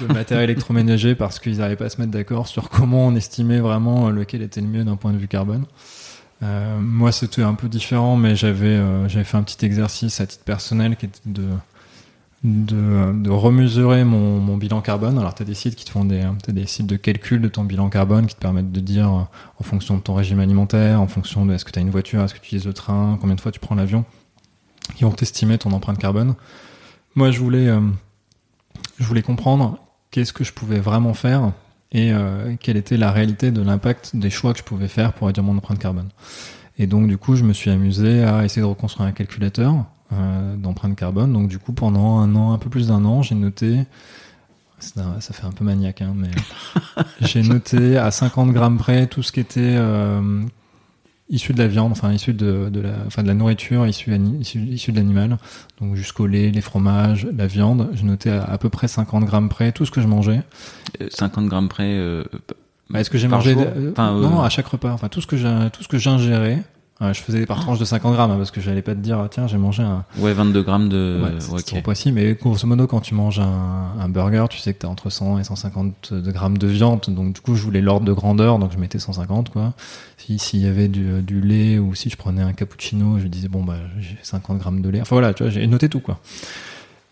de 0.00 0.12
matériel 0.12 0.50
électroménager 0.50 1.14
parce 1.14 1.38
qu'ils 1.38 1.58
n'arrivaient 1.58 1.76
pas 1.76 1.84
à 1.84 1.90
se 1.90 2.00
mettre 2.00 2.12
d'accord 2.12 2.48
sur 2.48 2.68
comment 2.70 3.06
on 3.06 3.14
estimait 3.14 3.60
vraiment 3.60 4.10
lequel 4.10 4.42
était 4.42 4.60
le 4.60 4.66
mieux 4.66 4.84
d'un 4.84 4.96
point 4.96 5.12
de 5.12 5.18
vue 5.18 5.28
carbone. 5.28 5.66
Euh, 6.42 6.78
moi, 6.78 7.12
c'était 7.12 7.42
un 7.42 7.54
peu 7.54 7.68
différent, 7.68 8.16
mais 8.16 8.36
j'avais 8.36 8.66
euh, 8.66 9.08
j'avais 9.08 9.24
fait 9.24 9.36
un 9.36 9.42
petit 9.42 9.64
exercice 9.64 10.20
à 10.20 10.26
titre 10.26 10.44
personnel 10.44 10.96
qui 10.96 11.06
était 11.06 11.20
de 11.24 11.46
de, 12.46 13.12
de 13.12 13.30
remesurer 13.30 14.04
mon, 14.04 14.38
mon 14.38 14.56
bilan 14.56 14.80
carbone. 14.80 15.18
Alors, 15.18 15.34
tu 15.34 15.42
as 15.42 15.44
des 15.44 15.54
sites 15.54 15.74
qui 15.74 15.84
te 15.84 15.90
font 15.90 16.04
des, 16.04 16.22
as 16.22 16.52
des 16.52 16.66
sites 16.66 16.86
de 16.86 16.96
calcul 16.96 17.40
de 17.40 17.48
ton 17.48 17.64
bilan 17.64 17.88
carbone 17.88 18.26
qui 18.26 18.36
te 18.36 18.40
permettent 18.40 18.70
de 18.70 18.80
dire, 18.80 19.08
euh, 19.08 19.22
en 19.58 19.64
fonction 19.64 19.96
de 19.96 20.00
ton 20.00 20.14
régime 20.14 20.38
alimentaire, 20.38 21.00
en 21.00 21.08
fonction 21.08 21.44
de 21.44 21.52
est-ce 21.52 21.64
que 21.64 21.72
tu 21.72 21.78
as 21.78 21.82
une 21.82 21.90
voiture, 21.90 22.22
est-ce 22.22 22.34
que 22.34 22.38
tu 22.38 22.46
utilises 22.46 22.66
le 22.66 22.72
train, 22.72 23.18
combien 23.20 23.34
de 23.34 23.40
fois 23.40 23.50
tu 23.50 23.58
prends 23.58 23.74
l'avion, 23.74 24.04
qui 24.94 25.02
vont 25.02 25.10
t'estimer 25.10 25.58
ton 25.58 25.72
empreinte 25.72 25.98
carbone. 25.98 26.34
Moi, 27.16 27.32
je 27.32 27.40
voulais, 27.40 27.66
euh, 27.66 27.80
je 28.98 29.04
voulais 29.04 29.22
comprendre 29.22 29.78
qu'est-ce 30.12 30.32
que 30.32 30.44
je 30.44 30.52
pouvais 30.52 30.78
vraiment 30.78 31.14
faire 31.14 31.52
et 31.90 32.12
euh, 32.12 32.54
quelle 32.60 32.76
était 32.76 32.96
la 32.96 33.10
réalité 33.10 33.50
de 33.50 33.62
l'impact 33.62 34.14
des 34.14 34.30
choix 34.30 34.52
que 34.52 34.60
je 34.60 34.64
pouvais 34.64 34.88
faire 34.88 35.12
pour 35.12 35.26
réduire 35.26 35.44
mon 35.44 35.56
empreinte 35.56 35.78
carbone. 35.78 36.10
Et 36.78 36.86
donc 36.86 37.08
du 37.08 37.18
coup, 37.18 37.34
je 37.34 37.42
me 37.42 37.52
suis 37.52 37.70
amusé 37.70 38.22
à 38.22 38.44
essayer 38.44 38.62
de 38.62 38.66
reconstruire 38.66 39.08
un 39.08 39.12
calculateur 39.12 39.84
euh, 40.12 40.56
d'empreinte 40.56 40.96
carbone. 40.96 41.32
Donc 41.32 41.48
du 41.48 41.58
coup, 41.58 41.72
pendant 41.72 42.18
un 42.18 42.34
an, 42.36 42.52
un 42.52 42.58
peu 42.58 42.70
plus 42.70 42.88
d'un 42.88 43.04
an, 43.04 43.22
j'ai 43.22 43.34
noté, 43.34 43.80
ça, 44.78 45.02
fait 45.20 45.46
un 45.46 45.52
peu 45.52 45.64
maniaque, 45.64 46.02
hein, 46.02 46.14
mais 46.14 46.30
j'ai 47.20 47.42
noté 47.42 47.96
à 47.96 48.10
50 48.10 48.52
grammes 48.52 48.78
près 48.78 49.06
tout 49.06 49.22
ce 49.22 49.32
qui 49.32 49.40
était 49.40 49.60
euh, 49.62 50.42
issu 51.28 51.52
de 51.52 51.58
la 51.58 51.66
viande, 51.66 51.92
enfin 51.92 52.12
issu 52.12 52.34
de, 52.34 52.68
de 52.68 52.80
la, 52.80 52.94
enfin 53.06 53.22
de 53.22 53.28
la 53.28 53.34
nourriture 53.34 53.86
issue, 53.86 54.10
de 54.10 54.96
l'animal, 54.96 55.38
donc 55.80 55.96
jusqu'au 55.96 56.26
lait, 56.26 56.50
les 56.50 56.60
fromages, 56.60 57.26
la 57.36 57.46
viande. 57.46 57.90
Je 57.94 58.04
notais 58.04 58.30
à, 58.30 58.44
à, 58.44 58.58
peu 58.58 58.68
près 58.68 58.88
50 58.88 59.24
grammes 59.24 59.48
près 59.48 59.72
tout 59.72 59.86
ce 59.86 59.90
que 59.90 60.00
je 60.00 60.06
mangeais. 60.06 60.42
50 61.10 61.44
euh, 61.44 61.48
grammes 61.48 61.68
près. 61.68 61.94
Euh, 61.94 62.24
bah, 62.90 63.00
Est-ce 63.00 63.10
que 63.10 63.18
j'ai 63.18 63.28
mangé 63.28 63.56
enfin, 63.90 64.12
Non, 64.12 64.30
non, 64.30 64.42
à 64.42 64.50
chaque 64.50 64.66
repas. 64.66 64.92
Enfin 64.92 65.08
tout 65.08 65.20
ce 65.20 65.26
que 65.26 65.36
j'ai, 65.36 65.70
tout 65.72 65.82
ce 65.82 65.88
que 65.88 65.98
j'ingérais 65.98 66.62
je 67.00 67.20
faisais 67.20 67.40
des 67.40 67.46
tranches 67.46 67.78
de 67.78 67.84
50 67.84 68.14
grammes 68.14 68.30
hein, 68.30 68.36
parce 68.36 68.50
que 68.50 68.60
j'allais 68.60 68.82
pas 68.82 68.94
te 68.94 69.00
dire 69.00 69.18
ah, 69.18 69.28
tiens 69.30 69.46
j'ai 69.46 69.58
mangé 69.58 69.82
un 69.82 70.04
ouais 70.18 70.32
22 70.32 70.62
grammes 70.62 70.88
de 70.88 71.20
ouais, 71.22 71.60
c'est 71.60 71.78
okay. 71.78 72.10
mais 72.10 72.34
grosso 72.34 72.66
modo 72.66 72.86
quand 72.86 73.00
tu 73.00 73.14
manges 73.14 73.38
un, 73.38 73.92
un 74.00 74.08
burger 74.08 74.46
tu 74.48 74.58
sais 74.58 74.72
que 74.72 74.78
t'as 74.78 74.88
entre 74.88 75.10
100 75.10 75.38
et 75.38 75.44
150 75.44 76.14
de 76.14 76.32
grammes 76.32 76.58
de 76.58 76.66
viande 76.66 77.04
donc 77.08 77.34
du 77.34 77.40
coup 77.40 77.54
je 77.54 77.62
voulais 77.62 77.82
l'ordre 77.82 78.06
de 78.06 78.12
grandeur 78.12 78.58
donc 78.58 78.72
je 78.72 78.78
mettais 78.78 78.98
150 78.98 79.50
quoi. 79.50 79.74
Si 80.16 80.38
s'il 80.38 80.60
y 80.60 80.66
avait 80.66 80.88
du, 80.88 81.22
du, 81.22 81.40
lait 81.40 81.78
ou 81.78 81.94
si 81.94 82.10
je 82.10 82.16
prenais 82.16 82.42
un 82.42 82.52
cappuccino 82.52 83.18
je 83.18 83.26
disais 83.26 83.48
bon 83.48 83.62
bah 83.62 83.76
j'ai 83.98 84.16
50 84.22 84.58
grammes 84.58 84.80
de 84.80 84.88
lait. 84.88 85.00
Enfin 85.00 85.16
voilà 85.16 85.34
tu 85.34 85.42
vois 85.42 85.50
j'ai 85.50 85.66
noté 85.66 85.88
tout 85.88 86.00
quoi. 86.00 86.18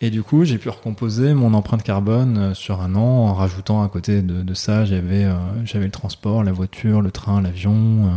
Et 0.01 0.11
du 0.11 0.23
coup, 0.23 0.45
j'ai 0.45 0.59
pu 0.59 0.69
recomposer 0.69 1.33
mon 1.33 1.55
empreinte 1.55 1.83
carbone 1.83 2.37
euh, 2.37 2.55
sur 2.55 2.83
un 2.83 2.95
an 2.95 3.01
en 3.01 3.33
rajoutant 3.33 3.83
à 3.83 3.89
côté 3.89 4.21
de, 4.21 4.43
de 4.43 4.55
ça, 4.55 4.85
j'avais 4.85 5.25
euh, 5.25 5.35
j'avais 5.65 5.87
le 5.87 5.91
transport, 5.91 6.43
la 6.45 6.53
voiture, 6.53 7.01
le 7.01 7.11
train, 7.11 7.41
l'avion, 7.41 7.73
euh, 7.75 8.17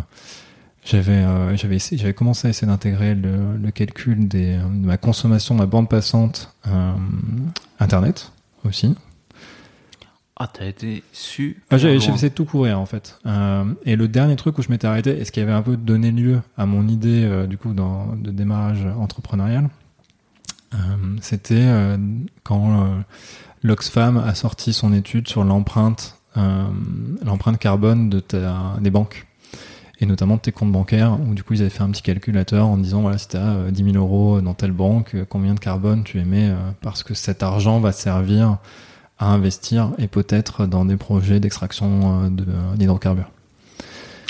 j'avais 0.89 1.11
euh, 1.11 1.55
j'avais 1.55 2.13
commencé 2.13 2.47
à 2.47 2.49
essayer 2.49 2.67
d'intégrer 2.67 3.13
le, 3.13 3.57
le, 3.57 3.71
calcul 3.71 4.27
des, 4.27 4.55
de 4.57 4.85
ma 4.85 4.97
consommation 4.97 5.55
de 5.55 5.59
ma 5.59 5.65
bande 5.65 5.89
passante 5.89 6.53
euh, 6.67 6.93
internet 7.79 8.31
aussi. 8.63 8.95
Ah, 10.39 10.47
t'as 10.51 10.65
été 10.65 11.03
su. 11.13 11.63
Ah, 11.71 11.77
j'avais 11.77 11.95
essayé 11.95 12.29
de 12.29 12.33
tout 12.33 12.45
courir 12.45 12.79
en 12.79 12.85
fait. 12.85 13.19
Euh, 13.25 13.65
et 13.85 13.95
le 13.95 14.07
dernier 14.07 14.35
truc 14.35 14.57
où 14.59 14.61
je 14.61 14.69
m'étais 14.69 14.85
arrêté, 14.85 15.19
et 15.19 15.25
ce 15.25 15.31
qui 15.31 15.39
avait 15.39 15.51
un 15.51 15.63
peu 15.63 15.75
donné 15.77 16.11
lieu 16.11 16.41
à 16.57 16.67
mon 16.67 16.87
idée 16.87 17.23
euh, 17.23 17.47
du 17.47 17.57
coup 17.57 17.73
dans, 17.73 18.15
de 18.15 18.29
démarrage 18.29 18.85
entrepreneurial, 18.99 19.69
euh, 20.75 20.77
c'était 21.21 21.65
quand 22.43 23.03
l'Oxfam 23.63 24.17
a 24.17 24.35
sorti 24.35 24.73
son 24.73 24.93
étude 24.93 25.27
sur 25.27 25.43
l'empreinte 25.43 26.13
l'empreinte 27.25 27.57
carbone 27.57 28.11
de 28.11 28.19
ta, 28.19 28.75
des 28.79 28.91
banques 28.91 29.25
et 29.99 30.05
notamment 30.05 30.35
de 30.35 30.41
tes 30.41 30.51
comptes 30.51 30.71
bancaires, 30.71 31.17
où 31.27 31.33
du 31.33 31.43
coup 31.43 31.53
ils 31.53 31.61
avaient 31.61 31.69
fait 31.69 31.81
un 31.83 31.89
petit 31.89 32.01
calculateur 32.03 32.67
en 32.67 32.77
disant 32.77 33.01
voilà 33.01 33.17
si 33.17 33.27
tu 33.29 33.37
as 33.37 33.71
10 33.71 33.83
000 33.93 33.95
euros 33.97 34.41
dans 34.41 34.53
telle 34.53 34.71
banque, 34.71 35.15
euh, 35.15 35.25
combien 35.27 35.53
de 35.53 35.59
carbone 35.59 36.03
tu 36.03 36.19
émets, 36.19 36.49
euh, 36.49 36.55
parce 36.81 37.03
que 37.03 37.13
cet 37.13 37.41
argent 37.43 37.79
va 37.79 37.91
servir 37.91 38.57
à 39.19 39.31
investir 39.33 39.91
et 39.97 40.07
peut-être 40.07 40.67
dans 40.67 40.85
des 40.85 40.97
projets 40.97 41.39
d'extraction 41.39 42.25
euh, 42.25 42.75
d'hydrocarbures. 42.75 43.31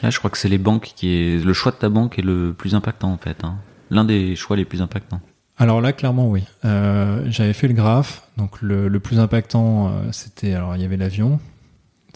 Là, 0.04 0.10
je 0.12 0.18
crois 0.20 0.30
que 0.30 0.38
c'est 0.38 0.48
les 0.50 0.60
banques 0.60 0.92
qui 0.96 1.10
est 1.10 1.44
le 1.44 1.54
choix 1.54 1.72
de 1.72 1.78
ta 1.78 1.90
banque 1.90 2.20
est 2.20 2.22
le 2.22 2.54
plus 2.54 2.76
impactant 2.76 3.12
en 3.12 3.18
fait. 3.18 3.44
hein. 3.44 3.56
L'un 3.90 4.04
des 4.06 4.36
choix 4.36 4.56
les 4.56 4.66
plus 4.66 4.82
impactants. 4.82 5.20
Alors 5.58 5.82
là, 5.82 5.92
clairement, 5.92 6.30
oui. 6.30 6.44
Euh, 6.66 7.24
J'avais 7.30 7.54
fait 7.54 7.68
le 7.68 7.74
graphe. 7.74 8.22
Donc 8.38 8.62
le, 8.62 8.88
le 8.88 9.00
plus 9.00 9.20
impactant, 9.20 9.88
euh, 9.88 9.92
c'était 10.12 10.54
alors 10.54 10.76
il 10.76 10.82
y 10.84 10.86
avait 10.86 10.98
l'avion. 10.98 11.40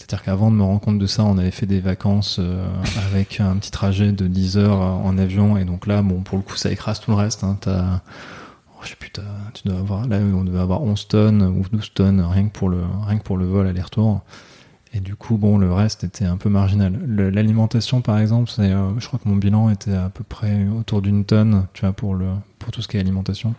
C'est-à-dire 0.02 0.24
qu'avant 0.24 0.50
de 0.52 0.56
me 0.56 0.64
rendre 0.64 0.82
compte 0.82 0.98
de 1.00 1.06
ça, 1.06 1.24
on 1.24 1.38
avait 1.38 1.52
fait 1.52 1.66
des 1.68 1.80
vacances 1.80 2.38
euh, 2.40 2.66
avec 3.12 3.40
un 3.40 3.56
petit 3.58 3.72
trajet 3.72 4.12
de 4.12 4.28
10 4.28 4.58
heures 4.58 4.82
euh, 4.82 4.86
en 5.08 5.18
avion. 5.18 5.58
Et 5.58 5.66
donc 5.66 5.86
là, 5.88 6.02
bon, 6.02 6.22
pour 6.22 6.38
le 6.38 6.44
coup, 6.44 6.56
ça 6.56 6.72
écrase 6.72 7.00
tout 7.00 7.12
le 7.12 7.18
reste. 7.18 7.44
Hein. 7.44 7.58
T'as- 7.62 8.02
oh, 8.74 8.80
je 8.84 8.90
sais 8.90 8.96
plus, 8.96 9.12
t'as- 9.12 9.22
tu 9.54 9.68
dois 9.68 9.78
avoir, 9.80 10.08
là, 10.08 10.18
on 10.20 10.44
devait 10.44 10.60
avoir 10.60 10.82
11 10.82 11.08
tonnes 11.08 11.44
ou 11.44 11.64
12 11.72 11.94
tonnes 11.94 12.22
rien 12.22 12.48
que 12.48 12.52
pour 12.58 12.70
le, 12.70 12.80
rien 13.08 13.18
que 13.20 13.24
pour 13.24 13.38
le 13.38 13.46
vol 13.46 13.68
aller-retour. 13.68 14.22
Et 14.94 15.00
du 15.00 15.16
coup, 15.16 15.38
bon, 15.38 15.58
le 15.58 15.72
reste 15.72 16.04
était 16.04 16.26
un 16.26 16.36
peu 16.36 16.50
marginal. 16.50 16.94
L'alimentation, 17.08 18.02
par 18.02 18.18
exemple, 18.20 18.52
c'est, 18.54 18.72
euh, 18.74 18.90
je 19.00 19.08
crois 19.08 19.20
que 19.24 19.30
mon 19.30 19.38
bilan 19.38 19.70
était 19.70 19.94
à 19.96 20.10
peu 20.10 20.24
près 20.26 20.66
autour 20.78 21.02
d'une 21.02 21.24
tonne, 21.24 21.68
tu 21.74 21.82
vois, 21.82 21.94
pour 21.94 22.14
le, 22.16 22.26
pour 22.60 22.72
tout 22.74 22.82
ce 22.82 22.88
qui 22.90 22.98
est 22.98 23.00
alimentation. 23.00 23.54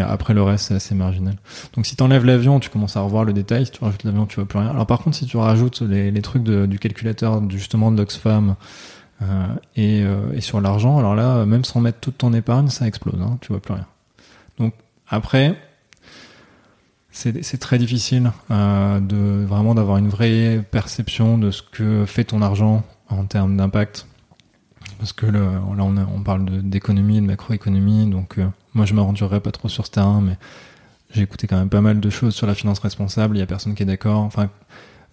Après, 0.00 0.34
le 0.34 0.42
reste, 0.42 0.66
c'est 0.66 0.74
assez 0.74 0.94
marginal. 0.94 1.36
Donc, 1.74 1.86
si 1.86 1.96
tu 1.96 2.02
enlèves 2.02 2.24
l'avion, 2.24 2.60
tu 2.60 2.70
commences 2.70 2.96
à 2.96 3.00
revoir 3.00 3.24
le 3.24 3.32
détail. 3.32 3.66
Si 3.66 3.72
tu 3.72 3.82
rajoutes 3.84 4.04
l'avion, 4.04 4.26
tu 4.26 4.36
vois 4.36 4.46
plus 4.46 4.58
rien. 4.58 4.68
Alors, 4.70 4.86
par 4.86 5.00
contre, 5.00 5.16
si 5.16 5.26
tu 5.26 5.36
rajoutes 5.36 5.82
les, 5.82 6.22
trucs 6.22 6.42
de- 6.42 6.66
du 6.66 6.78
calculateur, 6.78 7.42
justement, 7.50 7.90
de 7.90 7.96
l'Oxfam, 7.96 8.56
euh, 9.22 9.46
et, 9.76 10.02
euh, 10.02 10.32
et 10.34 10.40
sur 10.40 10.60
l'argent, 10.60 10.98
alors 10.98 11.14
là, 11.14 11.46
même 11.46 11.64
sans 11.64 11.80
mettre 11.80 12.00
toute 12.00 12.18
ton 12.18 12.32
épargne, 12.34 12.68
ça 12.68 12.86
explose, 12.86 13.20
hein, 13.20 13.38
tu 13.40 13.48
vois 13.48 13.60
plus 13.60 13.74
rien. 13.74 13.86
Donc, 14.58 14.74
après, 15.08 15.56
c'est 17.10 17.58
très 17.58 17.78
difficile 17.78 18.30
euh, 18.50 19.00
de 19.00 19.44
vraiment 19.46 19.74
d'avoir 19.74 19.96
une 19.96 20.08
vraie 20.08 20.62
perception 20.70 21.38
de 21.38 21.50
ce 21.50 21.62
que 21.62 22.04
fait 22.04 22.24
ton 22.24 22.42
argent 22.42 22.84
en 23.08 23.24
termes 23.24 23.56
d'impact. 23.56 24.06
Parce 24.98 25.12
que 25.12 25.26
là, 25.26 25.62
on, 25.66 26.20
parle 26.22 26.44
de- 26.44 26.60
d'économie, 26.60 27.20
de, 27.20 27.26
macroéconomie, 27.26 28.06
donc 28.10 28.38
moi 28.76 28.86
je 28.86 28.94
m'aventurerai 28.94 29.40
pas 29.40 29.50
trop 29.50 29.68
sur 29.68 29.86
ce 29.86 29.90
terrain, 29.90 30.20
mais 30.20 30.36
j'ai 31.10 31.22
écouté 31.22 31.46
quand 31.46 31.56
même 31.56 31.68
pas 31.68 31.80
mal 31.80 31.98
de 31.98 32.10
choses 32.10 32.34
sur 32.34 32.46
la 32.46 32.54
finance 32.54 32.78
responsable, 32.78 33.36
il 33.36 33.40
y 33.40 33.42
a 33.42 33.46
personne 33.46 33.74
qui 33.74 33.82
est 33.82 33.86
d'accord. 33.86 34.20
Enfin, 34.20 34.50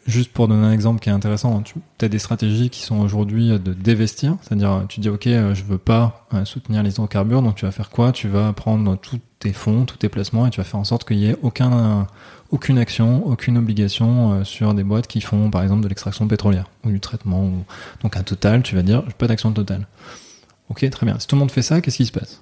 juste 0.06 0.34
pour 0.34 0.48
donner 0.48 0.66
un 0.66 0.72
exemple 0.72 1.00
qui 1.00 1.10
est 1.10 1.14
intéressant, 1.14 1.62
tu 1.62 1.80
as 2.02 2.10
des 2.10 2.20
stratégies 2.20 2.70
qui 2.70 2.82
sont 2.82 3.00
aujourd'hui 3.00 3.58
de 3.60 3.74
dévestir, 3.74 4.36
c'est-à-dire 4.42 4.86
tu 4.90 5.00
dis 5.00 5.10
ok, 5.10 5.28
euh, 5.28 5.56
je 5.56 5.64
veux 5.64 5.78
pas 5.78 6.28
euh, 6.34 6.46
soutenir 6.46 6.84
les 6.84 6.92
hydrocarbures, 6.92 7.42
donc 7.42 7.56
tu 7.56 7.66
vas 7.66 7.72
faire 7.72 7.90
quoi? 7.90 8.12
Tu 8.12 8.28
vas 8.28 8.52
prendre 8.54 8.98
tous 8.98 9.20
tes 9.40 9.54
fonds, 9.54 9.86
tous 9.86 9.98
tes 9.98 10.10
placements, 10.10 10.46
et 10.48 10.50
tu 10.50 10.60
vas 10.60 10.66
faire 10.66 10.80
en 10.80 10.84
sorte 10.84 11.08
qu'il 11.08 11.18
y 11.18 11.30
ait 11.30 11.38
aucun, 11.42 12.08
aucune 12.52 12.78
action, 12.78 13.26
aucune 13.26 13.58
obligation 13.58 14.34
euh, 14.34 14.44
sur 14.44 14.74
des 14.74 14.84
boîtes 14.84 15.08
qui 15.08 15.22
font 15.22 15.50
par 15.50 15.64
exemple 15.64 15.84
de 15.84 15.88
l'extraction 15.88 16.28
pétrolière 16.28 16.66
ou 16.84 16.90
du 16.90 17.00
traitement. 17.00 17.50
Donc 18.02 18.18
un 18.18 18.24
total, 18.24 18.62
tu 18.62 18.76
vas 18.76 18.84
dire 18.84 19.04
pas 19.18 19.28
d'action 19.28 19.52
totale. 19.52 19.88
Ok, 20.70 20.90
très 20.90 21.06
bien. 21.06 21.20
Si 21.20 21.28
tout 21.28 21.36
le 21.36 21.40
monde 21.40 21.52
fait 21.52 21.62
ça, 21.62 21.82
qu'est-ce 21.82 21.98
qui 21.98 22.06
se 22.06 22.12
passe? 22.12 22.42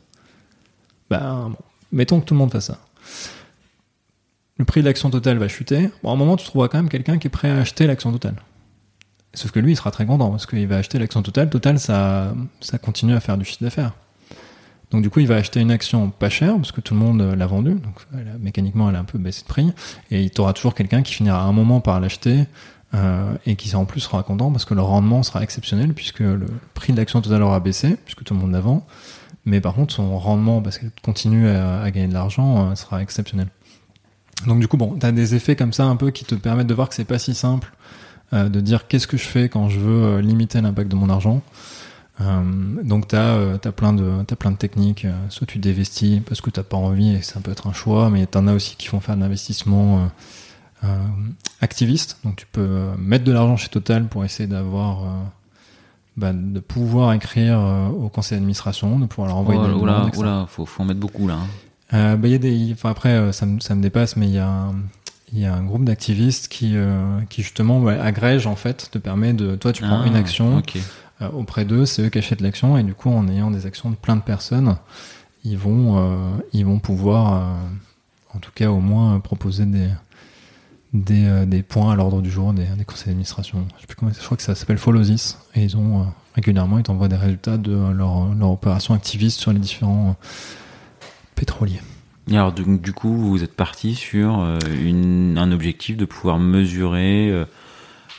Ben, 1.12 1.50
bon, 1.50 1.58
mettons 1.92 2.22
que 2.22 2.26
tout 2.26 2.34
le 2.34 2.40
monde 2.40 2.52
fasse 2.52 2.68
ça. 2.68 2.78
Le 4.58 4.64
prix 4.64 4.80
de 4.80 4.86
l'action 4.86 5.10
totale 5.10 5.38
va 5.38 5.50
chuter. 5.50 5.90
Bon, 6.04 6.10
à 6.10 6.14
un 6.14 6.16
moment, 6.16 6.38
tu 6.38 6.46
trouveras 6.46 6.70
quand 6.70 6.78
même 6.78 6.88
quelqu'un 6.88 7.18
qui 7.18 7.28
est 7.28 7.30
prêt 7.30 7.50
à 7.50 7.58
acheter 7.58 7.86
l'action 7.86 8.14
totale. 8.14 8.36
Sauf 9.34 9.52
que 9.52 9.60
lui, 9.60 9.74
il 9.74 9.76
sera 9.76 9.92
très 9.92 10.06
content 10.06 10.30
parce 10.30 10.46
qu'il 10.46 10.66
va 10.68 10.78
acheter 10.78 11.00
l'action 11.00 11.22
totale. 11.22 11.50
Total, 11.50 11.80
ça, 11.80 12.34
ça 12.62 12.78
continue 12.78 13.14
à 13.14 13.20
faire 13.20 13.38
du 13.38 13.44
chiffre 13.44 13.62
d'affaires. 13.62 13.92
Donc 14.92 15.02
du 15.02 15.10
coup, 15.10 15.20
il 15.20 15.28
va 15.28 15.36
acheter 15.36 15.60
une 15.60 15.72
action 15.72 16.12
pas 16.12 16.30
chère 16.30 16.56
parce 16.56 16.72
que 16.72 16.80
tout 16.80 16.94
le 16.94 17.00
monde 17.02 17.22
l'a 17.22 17.46
vendue. 17.46 17.76
Donc 17.76 18.08
mécaniquement, 18.40 18.90
elle 18.90 18.96
a 18.96 19.00
un 19.00 19.06
peu 19.06 19.18
baissé 19.18 19.42
de 19.42 19.48
prix. 19.48 19.70
Et 20.12 20.24
il 20.24 20.32
t'aura 20.32 20.54
toujours 20.54 20.76
quelqu'un 20.76 21.02
qui 21.02 21.14
finira 21.14 21.42
à 21.42 21.46
un 21.46 21.54
moment 21.54 21.82
par 21.82 22.00
l'acheter 22.00 22.46
euh, 22.94 23.34
et 23.46 23.56
qui 23.56 23.74
en 23.76 23.84
plus 23.86 24.02
sera 24.02 24.24
content 24.24 24.52
parce 24.52 24.66
que 24.66 24.74
le 24.74 24.82
rendement 24.82 25.24
sera 25.24 25.44
exceptionnel 25.44 25.94
puisque 25.94 26.20
le 26.20 26.46
prix 26.74 26.94
de 26.94 26.98
l'action 26.98 27.22
totale 27.22 27.42
aura 27.42 27.60
baissé 27.60 27.98
puisque 28.06 28.24
tout 28.24 28.34
le 28.34 28.40
monde 28.40 28.52
la 28.52 28.62
vend. 28.62 28.86
Mais 29.46 29.60
par 29.60 29.74
contre, 29.74 29.94
son 29.94 30.18
rendement, 30.18 30.62
parce 30.62 30.78
qu'elle 30.78 30.92
continue 31.02 31.48
à, 31.50 31.90
gagner 31.92 32.08
de 32.08 32.14
l'argent, 32.14 32.70
euh, 32.70 32.76
sera 32.76 33.02
exceptionnel. 33.02 33.48
Donc 34.46 34.60
du 34.60 34.68
coup, 34.68 34.78
bon, 34.78 34.96
t'as 35.00 35.12
des 35.12 35.36
effets 35.36 35.56
comme 35.56 35.74
ça 35.74 35.86
un 35.86 35.96
peu 35.96 36.12
qui 36.12 36.26
te 36.26 36.36
permettent 36.36 36.68
de 36.68 36.74
voir 36.74 36.90
que 36.90 36.96
c'est 36.96 37.06
pas 37.06 37.20
si 37.20 37.34
simple 37.34 37.72
euh, 38.34 38.50
de 38.50 38.60
dire 38.60 38.88
qu'est-ce 38.88 39.08
que 39.08 39.18
je 39.18 39.26
fais 39.26 39.50
quand 39.50 39.70
je 39.70 39.80
veux 39.80 40.04
euh, 40.04 40.22
limiter 40.22 40.62
l'impact 40.62 40.90
de 40.90 40.96
mon 40.96 41.10
argent. 41.10 41.42
Donc 42.84 43.08
t'as 43.08 43.58
t'as 43.58 43.72
plein 43.72 43.94
de 43.94 44.24
plein 44.36 44.52
de 44.52 44.56
techniques. 44.56 45.08
soit 45.30 45.48
tu 45.48 45.58
dévestis 45.58 46.22
parce 46.24 46.40
que 46.40 46.52
t'as 46.52 46.62
pas 46.62 46.78
envie 46.78 47.16
et 47.16 47.24
ça 47.24 47.40
peut 47.40 47.50
être 47.50 47.66
un 47.66 47.74
choix, 47.74 48.12
mais 48.12 48.28
t'en 48.28 48.46
as 48.46 48.54
aussi 48.54 48.76
qui 48.76 48.86
font 48.86 49.00
faire 49.00 49.16
de 49.16 49.22
l'investissement 49.22 50.08
activiste. 51.62 52.20
Donc 52.24 52.36
tu 52.36 52.46
peux 52.52 52.90
mettre 53.00 53.24
de 53.24 53.32
l'argent 53.32 53.58
chez 53.58 53.70
Total 53.70 54.06
pour 54.06 54.24
essayer 54.24 54.46
d'avoir 54.46 55.32
bah, 56.18 56.34
de 56.34 56.60
pouvoir 56.60 57.14
écrire 57.14 57.60
euh, 57.60 57.88
au 57.88 58.10
conseil 58.10 58.38
d'administration, 58.38 59.00
de 59.00 59.06
pouvoir 59.06 59.28
leur 59.30 59.38
envoyer 59.38 59.60
Oh, 59.62 59.68
des 59.68 59.74
demandes, 59.74 60.16
oula, 60.18 60.46
faut, 60.50 60.66
faut 60.66 60.84
en 60.84 60.86
mettre 60.86 61.00
beaucoup 61.00 61.28
là. 61.28 61.36
hein. 61.36 61.48
Euh, 61.94 62.16
bah, 62.16 62.28
y 62.28 62.34
a 62.36 62.38
des, 62.38 62.70
enfin 62.74 62.90
après, 62.92 63.10
euh, 63.10 63.32
ça 63.32 63.46
me, 63.46 63.60
ça 63.60 63.76
me 63.76 63.82
dépasse, 63.82 64.16
mais 64.16 64.28
il 64.28 64.34
y 64.34 64.40
a, 64.40 64.48
un- 64.50 64.76
il 65.34 65.40
y 65.40 65.46
a 65.46 65.54
un 65.54 65.64
groupe 65.64 65.86
d'activistes 65.86 66.48
qui, 66.50 66.76
euh, 66.76 67.20
qui 67.30 67.42
justement 67.44 67.80
ouais, 67.80 67.98
agrège 68.00 68.48
en 68.48 68.56
fait, 68.56 68.90
te 68.92 68.98
permet 68.98 69.32
de, 69.34 69.56
toi 69.56 69.72
tu 69.74 69.82
prends 69.84 70.02
Ah, 70.04 70.08
une 70.08 70.16
action 70.18 70.58
Ok. 70.58 70.78
euh, 71.22 71.30
auprès 71.32 71.64
d'eux, 71.66 71.86
c'est 71.86 72.02
eux 72.04 72.10
qui 72.10 72.18
achètent 72.18 72.42
l'action 72.42 72.78
et 72.78 72.84
du 72.84 72.94
coup 72.94 73.10
en 73.10 73.28
ayant 73.30 73.50
des 73.52 73.66
actions 73.66 73.90
de 73.90 73.96
plein 73.96 74.16
de 74.18 74.22
personnes, 74.22 74.76
ils 75.46 75.58
vont, 75.58 76.32
ils 76.54 76.66
vont 76.66 76.80
pouvoir, 76.80 77.56
en 78.36 78.40
tout 78.40 78.52
cas 78.54 78.70
au 78.70 78.80
moins 78.80 79.20
proposer 79.22 79.66
des, 79.66 79.88
des, 80.94 81.26
euh, 81.26 81.46
des 81.46 81.64
points 81.64 81.94
à 81.94 81.96
l'ordre 81.96 82.22
du 82.22 82.30
jour 82.30 82.54
des, 82.54 82.66
des 82.66 82.86
conseils 82.86 83.08
d'administration. 83.08 83.66
Je 83.76 83.82
sais 83.82 83.88
plus 83.88 83.96
comment, 83.96 84.12
je 84.12 84.24
crois 84.24 84.38
que 84.38 84.44
ça 84.44 84.56
s'appelle 84.56 84.78
Follosis 84.78 85.38
et 85.56 85.64
ils 85.64 85.78
ont 85.78 86.02
euh, 86.02 86.06
régulièrement 86.36 86.78
ils 86.78 86.84
t'envoient 86.84 87.08
des 87.08 87.16
résultats 87.16 87.58
de 87.58 87.72
leur, 87.94 88.34
leur 88.34 88.52
opération 88.52 88.94
activiste 88.94 89.40
sur 89.40 89.54
les 89.54 89.60
différents 89.60 90.10
euh, 90.10 91.06
pétroliers. 91.36 91.82
Et 92.30 92.36
alors 92.36 92.52
du, 92.52 92.78
du 92.78 92.94
coup, 92.94 93.16
vous 93.16 93.44
êtes 93.44 93.56
parti 93.56 93.96
sur 93.96 94.40
euh, 94.40 94.60
une, 94.82 95.38
un 95.38 95.52
objectif 95.52 95.98
de 95.98 96.06
pouvoir 96.06 96.40
mesurer 96.40 97.30
euh, 97.30 97.46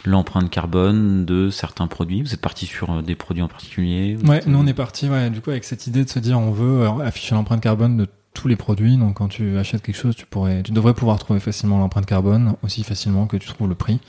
l'empreinte 0.05 0.51
carbone 0.51 1.25
de 1.25 1.51
certains 1.51 1.87
produits. 1.87 2.23
Vous 2.23 2.35
êtes 2.35 2.41
parti 2.41 2.67
sur 2.67 2.91
euh, 2.91 3.03
des 3.03 3.15
produits 3.15 3.43
en 3.43 3.49
particulier 3.49 4.17
Ouais, 4.27 4.43
nous 4.47 4.59
on 4.59 4.67
est 4.67 4.75
parti 4.75 5.09
ouais, 5.09 5.31
du 5.31 5.41
coup 5.41 5.51
avec 5.51 5.65
cette 5.65 5.87
idée 5.87 6.05
de 6.05 6.11
se 6.11 6.19
dire 6.19 6.39
on 6.39 6.51
veut 6.51 6.83
euh, 6.83 6.99
afficher 6.99 7.35
l'empreinte 7.35 7.61
carbone 7.61 7.97
de 7.97 8.09
tous 8.35 8.49
les 8.49 8.57
produits. 8.57 8.97
Donc 8.97 9.15
quand 9.15 9.29
tu 9.29 9.57
achètes 9.59 9.83
quelque 9.83 9.97
chose, 9.97 10.17
tu 10.17 10.27
pourrais, 10.27 10.63
tu 10.63 10.73
devrais 10.73 10.95
pouvoir 10.95 11.19
trouver 11.19 11.41
facilement 11.41 11.79
l'empreinte 11.79 12.07
carbone 12.07 12.55
aussi 12.63 12.83
facilement 12.85 13.27
que 13.27 13.37
tu 13.37 13.49
trouves 13.49 13.69
le 13.69 13.75
prix. 13.75 14.01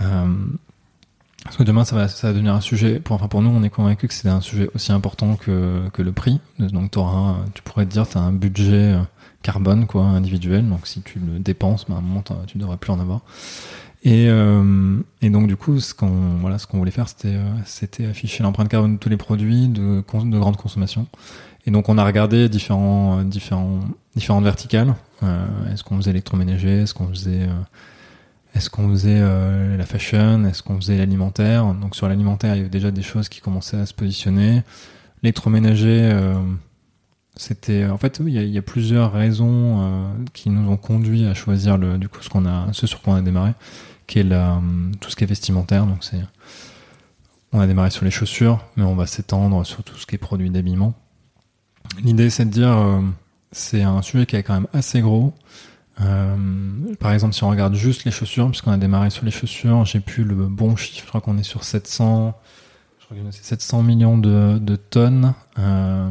Euh, 0.00 0.26
parce 1.44 1.56
que 1.56 1.64
demain 1.64 1.84
ça 1.84 1.96
va, 1.96 2.08
ça 2.08 2.28
va 2.28 2.32
devenir 2.32 2.54
un 2.54 2.60
sujet. 2.60 3.00
Pour, 3.00 3.16
enfin 3.16 3.28
pour 3.28 3.42
nous, 3.42 3.50
on 3.50 3.62
est 3.62 3.70
convaincu 3.70 4.06
que 4.08 4.14
c'est 4.14 4.28
un 4.28 4.40
sujet 4.40 4.68
aussi 4.74 4.92
important 4.92 5.36
que, 5.36 5.82
que 5.92 6.02
le 6.02 6.12
prix. 6.12 6.40
Donc 6.58 6.90
t'auras 6.92 7.16
un- 7.16 7.44
tu 7.54 7.62
pourrais 7.62 7.84
te 7.84 7.90
dire 7.90 8.08
tu 8.08 8.16
as 8.16 8.20
un 8.20 8.32
budget 8.32 8.92
euh, 8.94 9.02
carbone 9.42 9.86
quoi 9.86 10.04
individuel. 10.04 10.68
Donc 10.68 10.86
si 10.86 11.02
tu 11.02 11.18
le 11.18 11.38
dépenses, 11.40 11.86
bah, 11.88 11.96
à 11.96 11.98
un 11.98 12.00
moment 12.00 12.22
tu 12.46 12.58
devrais 12.58 12.76
plus 12.76 12.92
en 12.92 13.00
avoir. 13.00 13.22
Et, 14.04 14.28
euh, 14.28 14.98
et 15.20 15.30
donc 15.30 15.46
du 15.46 15.54
coup, 15.56 15.78
ce 15.78 15.94
qu'on 15.94 16.36
voilà, 16.40 16.58
ce 16.58 16.66
qu'on 16.66 16.78
voulait 16.78 16.90
faire, 16.90 17.08
c'était 17.08 17.34
euh, 18.04 18.10
afficher 18.10 18.42
l'empreinte 18.42 18.68
carbone 18.68 18.94
de 18.94 18.98
tous 18.98 19.08
les 19.08 19.16
produits 19.16 19.68
de, 19.68 20.02
de 20.02 20.38
grande 20.38 20.56
consommation. 20.56 21.06
Et 21.66 21.70
donc 21.70 21.88
on 21.88 21.98
a 21.98 22.04
regardé 22.04 22.48
différents 22.48 23.20
euh, 23.20 23.24
différents 23.24 23.80
différentes 24.16 24.44
verticales. 24.44 24.94
Euh, 25.22 25.72
est-ce 25.72 25.84
qu'on 25.84 25.96
faisait 25.96 26.10
électroménager 26.10 26.82
Est-ce 26.82 26.94
qu'on 26.94 27.08
faisait 27.08 27.42
euh, 27.42 27.62
est-ce 28.54 28.68
qu'on 28.68 28.88
faisait 28.90 29.20
euh, 29.20 29.76
la 29.76 29.86
fashion? 29.86 30.44
Est-ce 30.44 30.62
qu'on 30.62 30.76
faisait 30.76 30.98
l'alimentaire? 30.98 31.72
Donc 31.74 31.96
sur 31.96 32.08
l'alimentaire, 32.08 32.54
il 32.54 32.58
y 32.58 32.60
avait 32.60 32.68
déjà 32.68 32.90
des 32.90 33.02
choses 33.02 33.28
qui 33.28 33.40
commençaient 33.40 33.78
à 33.78 33.86
se 33.86 33.94
positionner. 33.94 34.62
L'électroménager, 35.22 36.10
euh, 36.12 36.34
c'était 37.36 37.86
en 37.86 37.96
fait 37.96 38.20
il 38.20 38.32
y, 38.32 38.38
a, 38.38 38.42
il 38.42 38.50
y 38.50 38.58
a 38.58 38.62
plusieurs 38.62 39.12
raisons 39.12 39.80
euh, 39.80 40.04
qui 40.34 40.50
nous 40.50 40.70
ont 40.70 40.76
conduit 40.76 41.26
à 41.26 41.34
choisir 41.34 41.78
le 41.78 41.96
du 41.96 42.08
coup 42.08 42.22
ce 42.22 42.28
qu'on 42.28 42.44
a 42.44 42.68
ce 42.72 42.86
sur 42.86 43.00
quoi 43.00 43.14
on 43.14 43.16
a 43.16 43.22
démarré 43.22 43.52
qui 44.06 44.18
est 44.18 44.24
la, 44.24 44.60
tout 45.00 45.10
ce 45.10 45.16
qui 45.16 45.24
est 45.24 45.26
vestimentaire. 45.26 45.86
Donc 45.86 46.04
c'est, 46.04 46.20
on 47.52 47.60
a 47.60 47.66
démarré 47.66 47.90
sur 47.90 48.04
les 48.04 48.10
chaussures, 48.10 48.64
mais 48.76 48.82
on 48.84 48.94
va 48.94 49.06
s'étendre 49.06 49.64
sur 49.64 49.82
tout 49.82 49.96
ce 49.96 50.06
qui 50.06 50.16
est 50.16 50.18
produits 50.18 50.50
d'habillement. 50.50 50.94
L'idée 52.02 52.30
c'est 52.30 52.44
de 52.44 52.50
dire, 52.50 52.68
euh, 52.76 53.00
c'est 53.52 53.82
un 53.82 54.02
sujet 54.02 54.26
qui 54.26 54.36
est 54.36 54.42
quand 54.42 54.54
même 54.54 54.66
assez 54.72 55.00
gros. 55.00 55.32
Euh, 56.00 56.36
par 57.00 57.12
exemple, 57.12 57.34
si 57.34 57.44
on 57.44 57.50
regarde 57.50 57.74
juste 57.74 58.04
les 58.04 58.10
chaussures, 58.10 58.48
puisqu'on 58.48 58.72
a 58.72 58.78
démarré 58.78 59.10
sur 59.10 59.24
les 59.24 59.30
chaussures, 59.30 59.84
j'ai 59.84 60.00
plus 60.00 60.24
le 60.24 60.34
bon 60.46 60.74
chiffre, 60.74 61.02
je 61.04 61.08
crois 61.08 61.20
qu'on 61.20 61.36
est 61.38 61.42
sur 61.42 61.64
700, 61.64 62.34
je 62.98 63.04
crois 63.04 63.16
que 63.16 63.22
c'est 63.30 63.44
700 63.44 63.82
millions 63.82 64.16
de, 64.18 64.58
de 64.58 64.76
tonnes, 64.76 65.34
euh, 65.58 66.10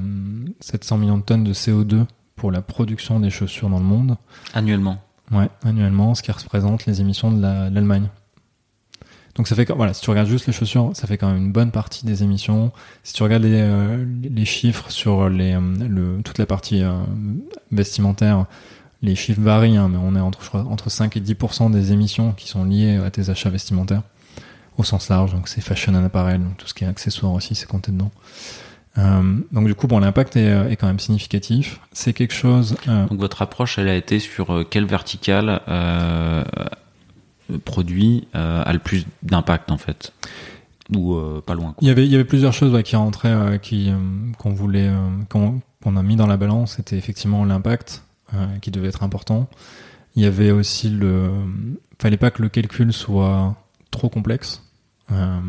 700 0.60 0.98
millions 1.00 1.18
de 1.18 1.24
tonnes 1.24 1.44
de 1.44 1.54
CO2 1.54 2.06
pour 2.36 2.52
la 2.52 2.62
production 2.62 3.20
des 3.20 3.30
chaussures 3.32 3.70
dans 3.70 3.80
le 3.80 3.84
monde. 3.86 4.18
Annuellement. 4.54 5.00
Ouais, 5.32 5.50
annuellement, 5.64 6.14
ce 6.14 6.22
qui 6.22 6.32
représente 6.32 6.86
les 6.86 7.02
émissions 7.02 7.32
de 7.32 7.42
la- 7.42 7.70
de 7.70 7.76
l'Allemagne. 7.76 8.10
Donc 9.42 9.48
ça 9.48 9.56
fait 9.56 9.72
voilà, 9.72 9.92
si 9.96 10.04
tu 10.04 10.10
regardes 10.12 10.28
juste 10.28 10.46
les 10.46 10.54
chaussures, 10.54 10.92
ça 10.94 11.08
fait 11.08 11.18
quand 11.18 11.26
même 11.26 11.46
une 11.46 11.52
bonne 11.52 11.72
partie 11.72 12.06
des 12.06 12.22
émissions. 12.22 12.72
Si 13.02 13.14
tu 13.14 13.24
regardes 13.24 13.42
les, 13.42 13.60
euh, 13.60 14.46
chiffres 14.46 14.92
sur 14.92 15.24
euh, 15.24 15.30
le, 15.30 16.22
toute 16.22 16.38
la 16.38 16.46
partie 16.46 16.84
euh, 16.84 16.94
vestimentaire, 17.72 18.46
les 19.02 19.16
chiffres 19.16 19.42
varient, 19.42 19.78
hein, 19.78 19.90
mais 19.92 19.98
on 19.98 20.16
est 20.16 20.20
entre, 20.20 20.60
entre 20.60 20.92
5 20.92 21.18
et 21.18 21.22
10% 21.22 21.72
des 21.72 21.92
émissions 21.92 22.34
qui 22.34 22.48
sont 22.48 22.66
liées 22.66 22.98
à 22.98 23.10
tes 23.10 23.32
achats 23.32 23.50
vestimentaires, 23.50 24.04
au 24.78 24.84
sens 24.84 25.10
large. 25.10 25.34
Donc 25.34 25.48
c'est 25.48 25.62
fashion 25.62 25.96
and 25.96 26.06
apparel, 26.06 26.40
donc 26.40 26.58
tout 26.58 26.68
ce 26.68 26.76
qui 26.76 26.84
est 26.84 26.88
accessoire 26.88 27.32
aussi, 27.32 27.56
c'est 27.56 27.68
compté 27.68 27.92
dedans. 27.92 28.12
Donc 28.96 29.66
du 29.66 29.74
coup, 29.74 29.88
bon, 29.88 29.98
l'impact 29.98 30.38
est, 30.38 30.76
quand 30.76 30.86
même 30.86 31.00
significatif. 31.00 31.80
C'est 31.94 32.14
quelque 32.14 32.36
chose. 32.36 32.76
Donc 32.86 33.18
votre 33.18 33.42
approche, 33.42 33.80
elle 33.80 33.88
a 33.88 33.96
été 33.96 34.20
sur 34.20 34.64
quelle 34.70 34.86
verticale 34.86 35.62
produit 37.58 38.28
euh, 38.36 38.64
a 38.66 38.74
le 38.74 38.80
plus 38.80 39.06
d'impact 39.24 39.72
en 39.72 39.78
fait, 39.78 40.14
ou 40.96 41.18
pas 41.46 41.56
loin. 41.56 41.76
Il 41.82 41.88
y 41.88 41.92
avait, 41.92 42.06
il 42.06 42.12
y 42.12 42.16
avait 42.16 42.26
plusieurs 42.26 42.54
choses 42.54 42.82
qui 42.84 42.96
rentraient, 42.96 43.60
qui 43.62 43.92
qu'on 44.38 44.52
voulait, 44.52 44.92
qu'on 45.30 45.96
a 45.96 46.04
mis 46.04 46.16
dans 46.16 46.28
la 46.28 46.38
balance. 46.38 46.76
C'était 46.76 46.98
effectivement 46.98 47.46
l'impact 47.46 48.04
qui 48.62 48.72
devait 48.72 48.90
être 48.90 49.04
important. 49.04 49.48
Il 50.16 50.24
y 50.24 50.26
avait 50.26 50.52
aussi 50.52 50.90
le, 50.90 51.32
fallait 52.00 52.18
pas 52.18 52.32
que 52.32 52.42
le 52.42 52.50
calcul 52.50 52.92
soit 52.92 53.56
trop 53.92 54.10
complexe. 54.10 54.64
Euh, 55.12 55.40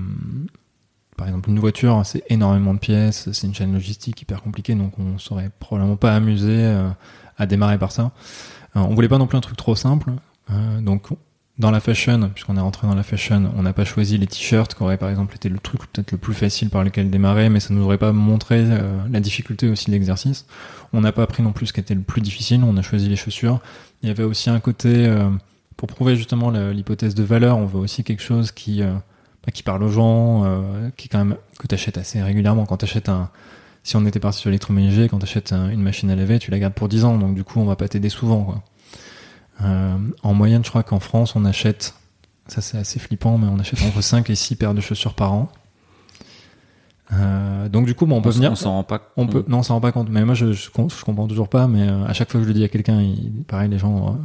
par 1.17 1.27
exemple, 1.27 1.51
une 1.51 1.59
voiture, 1.59 2.03
c'est 2.05 2.25
énormément 2.31 2.75
de 2.75 2.79
pièces, 2.79 3.31
c'est 3.33 3.47
une 3.47 3.55
chaîne 3.55 3.73
logistique 3.73 4.21
hyper 4.23 4.43
compliquée, 4.43 4.75
donc 4.75 4.99
on 4.99 5.19
serait 5.19 5.51
probablement 5.61 5.97
pas 5.97 6.15
amusé 6.15 6.51
euh, 6.51 6.89
à 7.39 7.47
démarrer 7.47 7.79
par 7.79 7.93
ça. 7.93 8.13
Euh, 8.77 8.81
on 8.81 8.95
voulait 8.95 9.09
pas 9.09 9.19
non 9.19 9.27
plus 9.27 9.39
un 9.39 9.43
truc 9.43 9.57
trop 9.57 9.77
simple, 9.77 10.11
euh, 10.51 10.81
donc 10.81 11.09
dans 11.59 11.71
la 11.71 11.81
fashion, 11.81 12.31
puisqu'on 12.35 12.57
est 12.57 12.61
rentré 12.61 12.87
dans 12.87 12.95
la 12.95 13.03
fashion, 13.03 13.53
on 13.57 13.63
n'a 13.63 13.73
pas 13.73 13.85
choisi 13.85 14.17
les 14.19 14.27
t-shirts, 14.27 14.75
qui 14.75 14.83
aurait 14.83 14.97
par 14.97 15.11
exemple 15.11 15.37
été 15.37 15.49
le 15.49 15.59
truc 15.59 15.81
peut-être 15.93 16.13
le 16.13 16.19
plus 16.19 16.35
facile 16.35 16.71
par 16.71 16.83
lequel 16.83 17.11
démarrer, 17.11 17.51
mais 17.51 17.61
ça 17.61 17.75
nous 17.75 17.85
aurait 17.85 17.99
pas 17.99 18.13
montré 18.13 18.65
euh, 18.65 18.99
la 19.11 19.21
difficulté 19.21 19.69
aussi 19.69 19.87
de 19.87 19.93
l'exercice. 19.93 20.47
On 20.93 21.03
n'a 21.03 21.13
pas 21.13 21.27
pris 21.27 21.43
non 21.43 21.53
plus 21.53 21.67
ce 21.67 21.73
qui 21.73 21.81
était 21.81 21.95
le 21.95 22.01
plus 22.01 22.23
difficile, 22.23 22.65
on 22.65 22.77
a 22.77 22.83
choisi 22.83 23.09
les 23.09 23.17
chaussures. 23.17 23.61
Il 24.03 24.09
y 24.09 24.11
avait 24.11 24.25
aussi 24.25 24.51
un 24.51 24.61
côté, 24.61 25.07
euh, 25.07 25.29
pour 25.77 25.89
prouver 25.89 26.17
justement 26.17 26.51
l'hypothèse 26.51 27.15
de 27.15 27.23
valeur, 27.23 27.59
on 27.59 27.67
veut 27.67 27.81
aussi 27.81 28.03
quelque 28.03 28.23
chose 28.23 28.51
qui 28.51 28.83
bah, 29.45 29.51
qui 29.53 29.63
parle 29.65 29.83
aux 29.83 29.89
gens, 29.89 30.45
euh, 30.45 30.91
qui 30.97 31.09
quand 31.09 31.19
même 31.19 31.37
que 31.59 31.67
t'achètes 31.67 31.99
assez 31.99 32.23
régulièrement. 32.23 32.65
Quand 32.65 32.77
t'achètes 32.77 33.09
un, 33.09 33.31
si 33.83 33.97
on 33.97 34.07
était 34.07 34.21
parti 34.21 34.39
sur 34.39 34.51
l'électroménager, 34.51 35.09
quand 35.09 35.19
t'achètes 35.19 35.53
une 35.53 35.83
machine 35.83 36.11
à 36.11 36.17
laver, 36.17 36.39
tu 36.39 36.53
la 36.53 36.61
gardes 36.61 36.75
pour 36.75 36.89
10 36.89 37.05
ans, 37.05 37.19
donc 37.19 37.35
du 37.35 37.43
coup 37.43 37.59
on 37.59 37.65
va 37.65 37.75
pas 37.75 37.89
t'aider 37.89 38.09
souvent. 38.09 38.45
Quoi. 38.45 38.63
Euh, 39.61 39.97
en 40.23 40.35
moyenne, 40.35 40.65
je 40.65 40.71
crois 40.71 40.83
qu'en 40.83 41.01
France, 41.01 41.37
on 41.37 41.45
achète, 41.45 41.95
ça 42.49 42.61
c'est 42.61 42.79
assez 42.79 42.99
flippant, 42.99 43.39
mais 43.39 43.47
on 43.47 43.59
achète 43.59 43.83
entre 43.83 44.01
5 44.01 44.31
et 44.31 44.35
6 44.35 44.57
paires 44.57 44.75
de 44.75 44.81
chaussures 44.81 45.15
par 45.15 45.33
an. 45.33 45.53
Euh, 47.13 47.69
donc 47.69 47.87
du 47.87 47.95
coup, 47.95 48.07
bon, 48.07 48.17
on 48.17 48.23
peut 48.23 48.31
venir. 48.31 48.53
On 48.53 48.57
s'en 48.57 48.71
rend 48.73 48.85
pas. 48.85 49.13
On 49.17 49.27
peut, 49.27 49.45
non, 49.47 49.59
on 49.59 49.63
s'en 49.63 49.75
rend 49.75 49.81
pas 49.81 49.93
compte. 49.93 50.09
Mais 50.09 50.25
moi, 50.25 50.35
je, 50.35 50.53
je, 50.53 50.63
je, 50.65 51.05
comprends 51.05 51.29
toujours 51.29 51.49
pas. 51.49 51.67
Mais 51.67 51.89
euh, 51.89 52.07
à 52.07 52.13
chaque 52.13 52.31
fois 52.31 52.41
que 52.41 52.45
je 52.45 52.49
le 52.49 52.55
dis 52.55 52.65
à 52.65 52.69
quelqu'un, 52.69 53.03
il, 53.03 53.45
pareil, 53.47 53.69
les 53.69 53.79
gens 53.79 54.19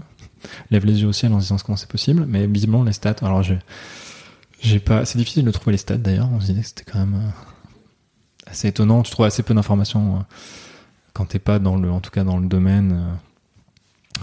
lèvent 0.71 0.85
les 0.85 1.01
yeux 1.01 1.07
au 1.07 1.13
ciel 1.13 1.33
en 1.33 1.39
se 1.39 1.45
disant 1.45 1.57
comment 1.65 1.75
c'est 1.75 1.89
possible. 1.89 2.25
Mais 2.27 2.47
visiblement, 2.47 2.83
les 2.83 2.93
stats. 2.93 3.15
Alors, 3.21 3.43
j'ai, 3.43 4.79
pas. 4.79 5.03
C'est 5.05 5.17
difficile 5.17 5.43
de 5.43 5.51
trouver 5.51 5.73
les 5.73 5.77
stats 5.77 5.97
d'ailleurs. 5.97 6.29
On 6.33 6.39
se 6.39 6.45
disait 6.47 6.61
que 6.61 6.67
c'était 6.67 6.89
quand 6.89 6.99
même 6.99 7.33
assez 8.45 8.69
étonnant. 8.69 9.03
Tu 9.03 9.11
trouves 9.11 9.25
assez 9.25 9.43
peu 9.43 9.53
d'informations 9.53 10.23
quand 11.13 11.25
t'es 11.25 11.39
pas 11.39 11.59
dans 11.59 11.75
le, 11.75 11.91
en 11.91 11.99
tout 11.99 12.11
cas 12.11 12.23
dans 12.23 12.37
le 12.37 12.47
domaine 12.47 13.17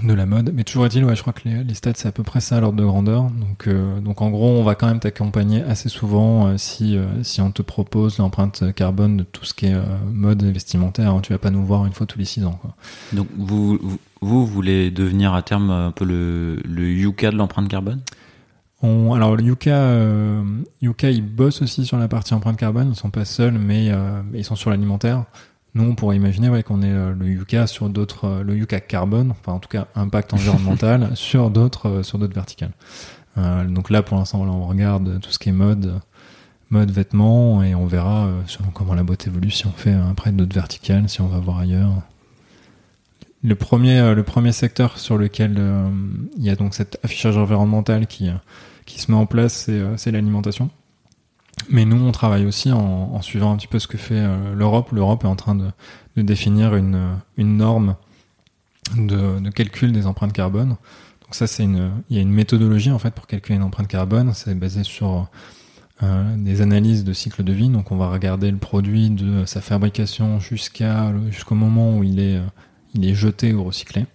de 0.02 0.12
la 0.12 0.26
mode. 0.26 0.52
Mais 0.54 0.64
toujours 0.64 0.86
est-il, 0.86 1.04
ouais, 1.04 1.14
je 1.14 1.20
crois 1.20 1.32
que 1.32 1.48
les, 1.48 1.62
les 1.62 1.74
stats 1.74 1.92
c'est 1.94 2.08
à 2.08 2.12
peu 2.12 2.22
près 2.22 2.40
ça 2.40 2.60
l'ordre 2.60 2.78
de 2.78 2.84
grandeur. 2.84 3.24
Donc, 3.24 3.66
euh, 3.66 4.00
donc 4.00 4.22
en 4.22 4.30
gros, 4.30 4.48
on 4.48 4.64
va 4.64 4.74
quand 4.74 4.86
même 4.86 5.00
t'accompagner 5.00 5.62
assez 5.62 5.88
souvent 5.88 6.46
euh, 6.46 6.56
si 6.56 6.98
si 7.22 7.40
on 7.40 7.50
te 7.50 7.62
propose 7.62 8.18
l'empreinte 8.18 8.74
carbone 8.74 9.16
de 9.18 9.22
tout 9.22 9.44
ce 9.44 9.54
qui 9.54 9.66
est 9.66 9.76
mode 10.10 10.42
et 10.42 10.52
vestimentaire. 10.52 11.10
Hein, 11.10 11.20
tu 11.22 11.32
vas 11.32 11.38
pas 11.38 11.50
nous 11.50 11.64
voir 11.64 11.86
une 11.86 11.92
fois 11.92 12.06
tous 12.06 12.18
les 12.18 12.24
six 12.24 12.44
ans. 12.44 12.58
Quoi. 12.60 12.74
Donc 13.12 13.28
vous, 13.36 13.78
vous 13.82 13.98
vous 14.20 14.46
voulez 14.46 14.90
devenir 14.90 15.34
à 15.34 15.42
terme 15.42 15.70
un 15.70 15.92
peu 15.92 16.04
le 16.04 16.60
le 16.64 16.90
Yuka 16.90 17.30
de 17.30 17.36
l'empreinte 17.36 17.68
carbone? 17.68 18.00
On, 18.82 19.14
alors 19.14 19.40
Yuka, 19.40 19.70
euh, 19.70 20.42
Yuka, 20.82 21.10
ils 21.10 21.22
bossent 21.22 21.62
aussi 21.62 21.86
sur 21.86 21.96
la 21.96 22.06
partie 22.06 22.34
empreinte 22.34 22.58
carbone. 22.58 22.90
Ils 22.90 22.96
sont 22.96 23.08
pas 23.08 23.24
seuls, 23.24 23.56
mais 23.58 23.90
euh, 23.90 24.20
ils 24.34 24.44
sont 24.44 24.56
sur 24.56 24.68
l'alimentaire. 24.68 25.24
Nous, 25.74 25.84
on 25.84 25.94
pourrait 25.96 26.16
imaginer 26.16 26.48
ouais, 26.48 26.62
qu'on 26.62 26.82
est 26.82 26.92
euh, 26.92 27.12
le 27.18 27.26
Yuka 27.26 27.66
sur 27.66 27.88
d'autres, 27.88 28.26
euh, 28.26 28.42
le 28.44 28.56
Yuka 28.56 28.78
carbone, 28.78 29.32
enfin 29.32 29.52
en 29.52 29.58
tout 29.58 29.68
cas 29.68 29.88
impact 29.96 30.32
environnemental 30.34 31.10
sur 31.14 31.50
d'autres, 31.50 31.88
euh, 31.88 32.02
sur 32.02 32.18
d'autres 32.18 32.34
verticales. 32.34 32.72
donc 33.36 33.90
là, 33.90 34.02
pour 34.02 34.16
l'instant, 34.16 34.42
on 34.42 34.66
regarde 34.66 35.20
tout 35.20 35.32
ce 35.32 35.40
qui 35.40 35.48
est 35.48 35.52
mode, 35.52 36.00
mode 36.70 36.92
vêtements, 36.92 37.64
et 37.64 37.74
on 37.74 37.86
verra 37.86 38.28
selon 38.46 38.70
comment 38.70 38.94
la 38.94 39.02
boîte 39.02 39.26
évolue 39.26 39.50
si 39.50 39.66
on 39.66 39.72
fait 39.72 39.92
après 39.92 40.30
d'autres 40.30 40.54
verticales, 40.54 41.08
si 41.08 41.20
on 41.20 41.26
va 41.26 41.38
voir 41.40 41.58
ailleurs. 41.58 41.90
Le 43.42 43.56
premier, 43.56 44.14
le 44.14 44.22
premier 44.22 44.52
secteur 44.52 44.98
sur 44.98 45.18
lequel 45.18 45.60
il 46.38 46.44
y 46.44 46.48
a 46.48 46.54
donc 46.54 46.74
cet 46.74 47.00
affichage 47.02 47.36
environnemental 47.36 48.06
qui 48.06 48.30
qui 48.86 49.00
se 49.00 49.10
met 49.10 49.16
en 49.16 49.26
place, 49.26 49.68
c'est 49.96 50.12
l'alimentation. 50.12 50.70
Mais 51.70 51.84
nous, 51.84 51.96
on 51.96 52.12
travaille 52.12 52.46
aussi 52.46 52.72
en, 52.72 52.78
en, 53.14 53.22
suivant 53.22 53.52
un 53.52 53.56
petit 53.56 53.66
peu 53.66 53.78
ce 53.78 53.86
que 53.86 53.98
fait 53.98 54.18
euh, 54.18 54.54
l'Europe. 54.54 54.90
L'Europe 54.92 55.24
est 55.24 55.28
en 55.28 55.36
train 55.36 55.54
de, 55.54 55.68
de, 56.16 56.22
définir 56.22 56.74
une, 56.74 57.18
une 57.36 57.56
norme 57.56 57.96
de, 58.96 59.40
de, 59.40 59.50
calcul 59.50 59.92
des 59.92 60.06
empreintes 60.06 60.32
carbone. 60.32 60.70
Donc 60.70 61.34
ça, 61.34 61.46
c'est 61.46 61.64
une, 61.64 61.90
il 62.10 62.16
y 62.16 62.18
a 62.18 62.22
une 62.22 62.32
méthodologie 62.32 62.90
en 62.90 62.98
fait 62.98 63.12
pour 63.12 63.26
calculer 63.26 63.56
une 63.56 63.62
empreinte 63.62 63.88
carbone. 63.88 64.32
C'est 64.34 64.58
basé 64.58 64.84
sur 64.84 65.28
euh, 66.02 66.36
des 66.36 66.60
analyses 66.60 67.04
de 67.04 67.12
cycle 67.12 67.42
de 67.44 67.52
vie. 67.52 67.68
Donc 67.68 67.92
on 67.92 67.96
va 67.96 68.10
regarder 68.10 68.50
le 68.50 68.58
produit 68.58 69.10
de 69.10 69.44
sa 69.44 69.60
fabrication 69.60 70.40
jusqu'à 70.40 71.12
jusqu'au 71.30 71.54
moment 71.54 71.96
où 71.96 72.04
il 72.04 72.20
est, 72.20 72.40
il 72.94 73.06
est 73.06 73.14
jeté 73.14 73.54
ou 73.54 73.64
recyclé, 73.64 74.06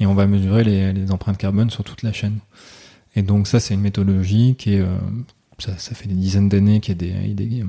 et 0.00 0.06
on 0.06 0.14
va 0.14 0.26
mesurer 0.26 0.64
les, 0.64 0.92
les 0.92 1.10
empreintes 1.10 1.38
carbone 1.38 1.70
sur 1.70 1.84
toute 1.84 2.02
la 2.02 2.12
chaîne. 2.12 2.38
Et 3.16 3.22
donc 3.22 3.46
ça, 3.46 3.60
c'est 3.60 3.74
une 3.74 3.80
méthodologie 3.80 4.56
qui 4.56 4.74
est, 4.74 4.80
euh, 4.80 4.96
ça, 5.58 5.94
fait 5.94 6.08
des 6.08 6.14
dizaines 6.14 6.48
d'années 6.48 6.80
qu'il 6.80 6.94
y 6.94 7.10
a 7.10 7.28
des, 7.28 7.34
des, 7.34 7.64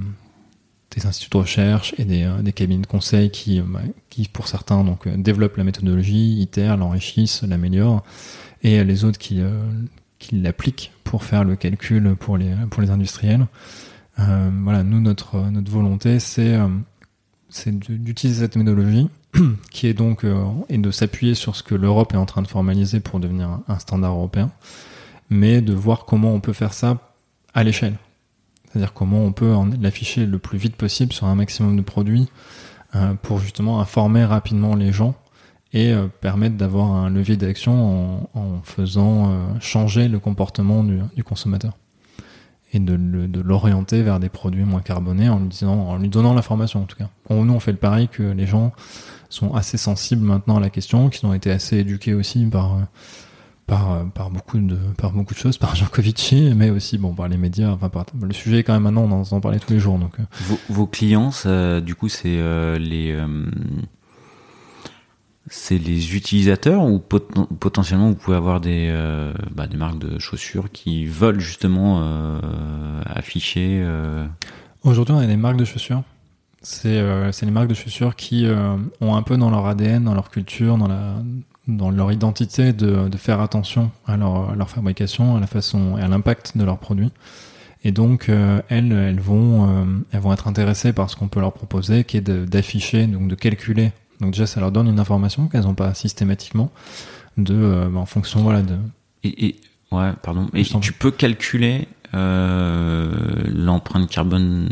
des, 0.95 1.05
instituts 1.05 1.29
de 1.29 1.37
recherche 1.37 1.93
et 1.97 2.05
des, 2.05 2.29
des 2.41 2.53
cabinets 2.53 2.81
de 2.81 2.87
conseil 2.87 3.29
qui, 3.29 3.61
bah, 3.61 3.81
qui 4.09 4.27
pour 4.27 4.47
certains, 4.47 4.83
donc 4.83 5.07
développent 5.07 5.57
la 5.57 5.63
méthodologie, 5.63 6.41
itèrent, 6.41 6.77
l'enrichissent, 6.77 7.43
l'améliorent, 7.43 8.03
et 8.63 8.83
les 8.83 9.03
autres 9.03 9.19
qui, 9.19 9.41
euh, 9.41 9.63
qui 10.19 10.35
l'appliquent 10.35 10.91
pour 11.03 11.23
faire 11.23 11.43
le 11.43 11.55
calcul 11.55 12.15
pour 12.15 12.37
les, 12.37 12.53
pour 12.69 12.81
les 12.81 12.89
industriels. 12.89 13.47
Euh, 14.19 14.49
voilà, 14.63 14.83
nous, 14.83 15.01
notre, 15.01 15.37
notre 15.51 15.71
volonté, 15.71 16.19
c'est 16.19 16.57
d'utiliser 17.67 18.41
cette 18.41 18.55
méthodologie 18.55 19.09
qui 19.71 19.87
est 19.87 19.93
donc 19.93 20.23
euh, 20.23 20.45
et 20.69 20.77
de 20.77 20.91
s'appuyer 20.91 21.35
sur 21.35 21.55
ce 21.55 21.63
que 21.63 21.75
l'Europe 21.75 22.13
est 22.13 22.17
en 22.17 22.25
train 22.25 22.41
de 22.41 22.47
formaliser 22.47 22.99
pour 22.99 23.19
devenir 23.19 23.59
un 23.67 23.79
standard 23.79 24.13
européen 24.13 24.51
mais 25.29 25.61
de 25.61 25.73
voir 25.73 26.05
comment 26.05 26.33
on 26.33 26.39
peut 26.39 26.53
faire 26.53 26.73
ça 26.73 27.04
à 27.55 27.63
l'échelle. 27.63 27.95
C'est-à-dire 28.67 28.93
comment 28.93 29.23
on 29.23 29.31
peut 29.31 29.55
l'afficher 29.79 30.25
le 30.25 30.37
plus 30.37 30.57
vite 30.57 30.75
possible 30.75 31.13
sur 31.13 31.27
un 31.27 31.35
maximum 31.35 31.77
de 31.77 31.81
produits 31.81 32.27
euh, 32.93 33.13
pour 33.21 33.39
justement 33.39 33.79
informer 33.79 34.25
rapidement 34.25 34.75
les 34.75 34.91
gens 34.91 35.15
et 35.71 35.93
euh, 35.93 36.07
permettre 36.07 36.57
d'avoir 36.57 36.91
un 36.91 37.09
levier 37.09 37.37
d'action 37.37 38.29
en, 38.33 38.61
faisant 38.63 39.29
euh, 39.29 39.45
changer 39.61 40.09
le 40.09 40.19
comportement 40.19 40.83
du, 40.83 41.23
consommateur 41.23 41.77
et 42.73 42.79
de, 42.79 43.41
l'orienter 43.41 44.03
vers 44.03 44.19
des 44.19 44.29
produits 44.29 44.63
moins 44.63 44.81
carbonés 44.81 45.29
en 45.29 45.39
lui, 45.39 45.47
disant, 45.47 45.87
en 45.87 45.97
lui 45.97 46.09
donnant 46.09 46.33
l'information 46.33 46.81
en 46.81 46.85
tout 46.85 46.97
cas. 46.97 47.09
Nous 47.29 47.53
on 47.53 47.59
fait 47.61 47.71
le 47.71 47.77
pari 47.77 48.09
que 48.09 48.23
les 48.23 48.45
gens 48.45 48.73
sont 49.29 49.53
assez 49.53 49.77
sensibles 49.77 50.25
maintenant 50.25 50.57
à 50.57 50.59
la 50.59 50.69
question, 50.69 51.09
qu'ils 51.09 51.25
ont 51.25 51.33
été 51.33 51.49
assez 51.49 51.77
éduqués 51.77 52.13
aussi 52.13 52.45
par 52.45 52.77
par, 53.67 54.05
par, 54.11 54.29
beaucoup 54.29 54.59
de, 54.59 54.77
par 54.97 55.11
beaucoup 55.11 55.33
de 55.33 55.39
choses, 55.39 55.57
par 55.57 55.75
Jankovici, 55.75 56.53
mais 56.55 56.69
aussi 56.69 56.97
bon, 56.97 57.13
par 57.13 57.27
les 57.27 57.37
médias. 57.37 57.71
Enfin, 57.71 57.89
par, 57.89 58.05
le 58.21 58.33
sujet 58.33 58.59
est 58.59 58.63
quand 58.63 58.73
même 58.73 58.83
maintenant, 58.83 59.03
on 59.03 59.11
en, 59.11 59.23
en 59.31 59.41
parlait 59.41 59.59
tous 59.59 59.73
les 59.73 59.79
jours. 59.79 59.97
Donc. 59.97 60.13
Vos, 60.41 60.59
vos 60.69 60.87
clients, 60.87 61.31
ça, 61.31 61.81
du 61.81 61.95
coup, 61.95 62.09
c'est 62.09 62.37
euh, 62.37 62.77
les. 62.77 63.11
Euh, 63.11 63.45
c'est 65.47 65.77
les 65.77 66.15
utilisateurs 66.15 66.83
ou 66.83 66.97
pot 66.97 67.31
potentiellement 67.59 68.09
vous 68.09 68.15
pouvez 68.15 68.35
avoir 68.35 68.59
des, 68.59 68.87
euh, 68.89 69.31
bah, 69.51 69.67
des 69.67 69.77
marques 69.77 69.99
de 69.99 70.17
chaussures 70.17 70.71
qui 70.71 71.05
veulent 71.05 71.39
justement 71.39 72.03
afficher. 73.05 73.87
Aujourd'hui, 74.81 75.13
on 75.13 75.19
a 75.19 75.27
des 75.27 75.37
marques 75.37 75.57
de 75.57 75.65
chaussures. 75.65 76.01
C'est 76.63 76.99
les 76.99 77.51
marques 77.51 77.67
de 77.67 77.75
chaussures 77.75 78.15
qui 78.15 78.47
ont 79.01 79.15
un 79.15 79.21
peu 79.21 79.37
dans 79.37 79.51
leur 79.51 79.67
ADN, 79.67 80.03
dans 80.03 80.15
leur 80.15 80.31
culture, 80.31 80.79
dans 80.79 80.87
la, 80.87 81.13
dans 81.67 81.89
leur 81.89 82.11
identité 82.11 82.73
de, 82.73 83.09
de 83.09 83.17
faire 83.17 83.41
attention 83.41 83.91
à 84.05 84.17
leur, 84.17 84.51
à 84.51 84.55
leur, 84.55 84.69
fabrication, 84.69 85.35
à 85.35 85.39
la 85.39 85.47
façon 85.47 85.97
et 85.97 86.01
à 86.01 86.07
l'impact 86.07 86.57
de 86.57 86.63
leurs 86.63 86.77
produits. 86.77 87.11
Et 87.83 87.91
donc 87.91 88.29
euh, 88.29 88.61
elles, 88.69 88.91
elles 88.91 89.19
vont, 89.19 89.67
euh, 89.67 89.85
elles 90.11 90.19
vont 90.19 90.33
être 90.33 90.47
intéressées 90.47 90.93
par 90.93 91.09
ce 91.09 91.15
qu'on 91.15 91.27
peut 91.27 91.39
leur 91.39 91.53
proposer, 91.53 92.03
qui 92.03 92.17
est 92.17 92.21
d'afficher, 92.21 93.07
donc 93.07 93.27
de 93.27 93.35
calculer. 93.35 93.91
Donc 94.21 94.31
déjà, 94.31 94.47
ça 94.47 94.59
leur 94.59 94.71
donne 94.71 94.87
une 94.87 94.99
information 94.99 95.47
qu'elles 95.47 95.65
n'ont 95.65 95.75
pas 95.75 95.93
systématiquement, 95.93 96.71
de, 97.37 97.53
euh, 97.53 97.93
en 97.95 98.05
fonction, 98.05 98.41
voilà, 98.41 98.61
de. 98.61 98.75
Et, 99.23 99.47
et 99.47 99.55
ouais, 99.91 100.11
pardon. 100.23 100.47
Et 100.53 100.63
tu 100.63 100.93
peux 100.93 101.11
calculer 101.11 101.87
l'empreinte 102.13 104.09
carbone 104.09 104.69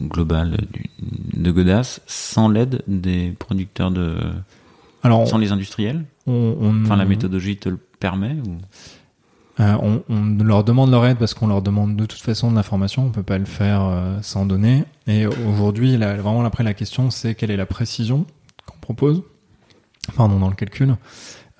globale 0.00 0.58
du, 0.72 0.84
de 1.34 1.50
Godas 1.50 1.98
sans 2.06 2.48
l'aide 2.48 2.82
des 2.86 3.34
producteurs 3.36 3.90
de 3.90 4.16
Alors, 5.04 5.28
sans 5.28 5.38
les 5.38 5.52
industriels 5.52 6.04
Enfin, 6.26 6.96
la 6.96 7.04
méthodologie 7.04 7.58
te 7.58 7.68
le 7.68 7.78
permet 8.00 8.36
ou 8.46 8.56
euh, 9.60 9.76
on, 9.80 10.02
on, 10.08 10.42
leur 10.42 10.64
demande 10.64 10.90
leur 10.90 11.06
aide 11.06 11.18
parce 11.18 11.32
qu'on 11.32 11.46
leur 11.46 11.62
demande 11.62 11.94
de 11.94 12.06
toute 12.06 12.20
façon 12.20 12.50
de 12.50 12.56
l'information. 12.56 13.04
On 13.04 13.10
peut 13.10 13.22
pas 13.22 13.38
le 13.38 13.44
faire 13.44 13.82
euh, 13.84 14.18
sans 14.20 14.46
donner. 14.46 14.84
Et 15.06 15.26
aujourd'hui, 15.26 15.96
vraiment 15.96 16.44
après 16.44 16.64
la 16.64 16.74
question, 16.74 17.10
c'est 17.10 17.34
quelle 17.34 17.50
est 17.52 17.56
la 17.56 17.66
précision 17.66 18.26
qu'on 18.66 18.78
propose, 18.78 19.22
pardon, 20.16 20.40
dans 20.40 20.48
le 20.48 20.56
calcul, 20.56 20.96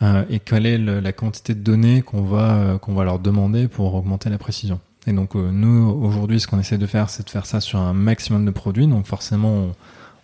euh, 0.02 0.24
et 0.28 0.40
quelle 0.40 0.66
est 0.66 0.78
la 0.78 1.12
quantité 1.12 1.54
de 1.54 1.60
données 1.60 2.02
qu'on 2.02 2.22
va 2.22 2.78
qu'on 2.80 2.94
va 2.94 3.04
leur 3.04 3.20
demander 3.20 3.68
pour 3.68 3.94
augmenter 3.94 4.28
la 4.28 4.38
précision. 4.38 4.80
Et 5.06 5.12
donc 5.12 5.34
nous 5.34 5.88
aujourd'hui, 6.02 6.40
ce 6.40 6.48
qu'on 6.48 6.58
essaie 6.58 6.78
de 6.78 6.86
faire, 6.86 7.10
c'est 7.10 7.24
de 7.26 7.30
faire 7.30 7.46
ça 7.46 7.60
sur 7.60 7.78
un 7.78 7.92
maximum 7.92 8.44
de 8.44 8.50
produits. 8.50 8.88
Donc 8.88 9.06
forcément, 9.06 9.50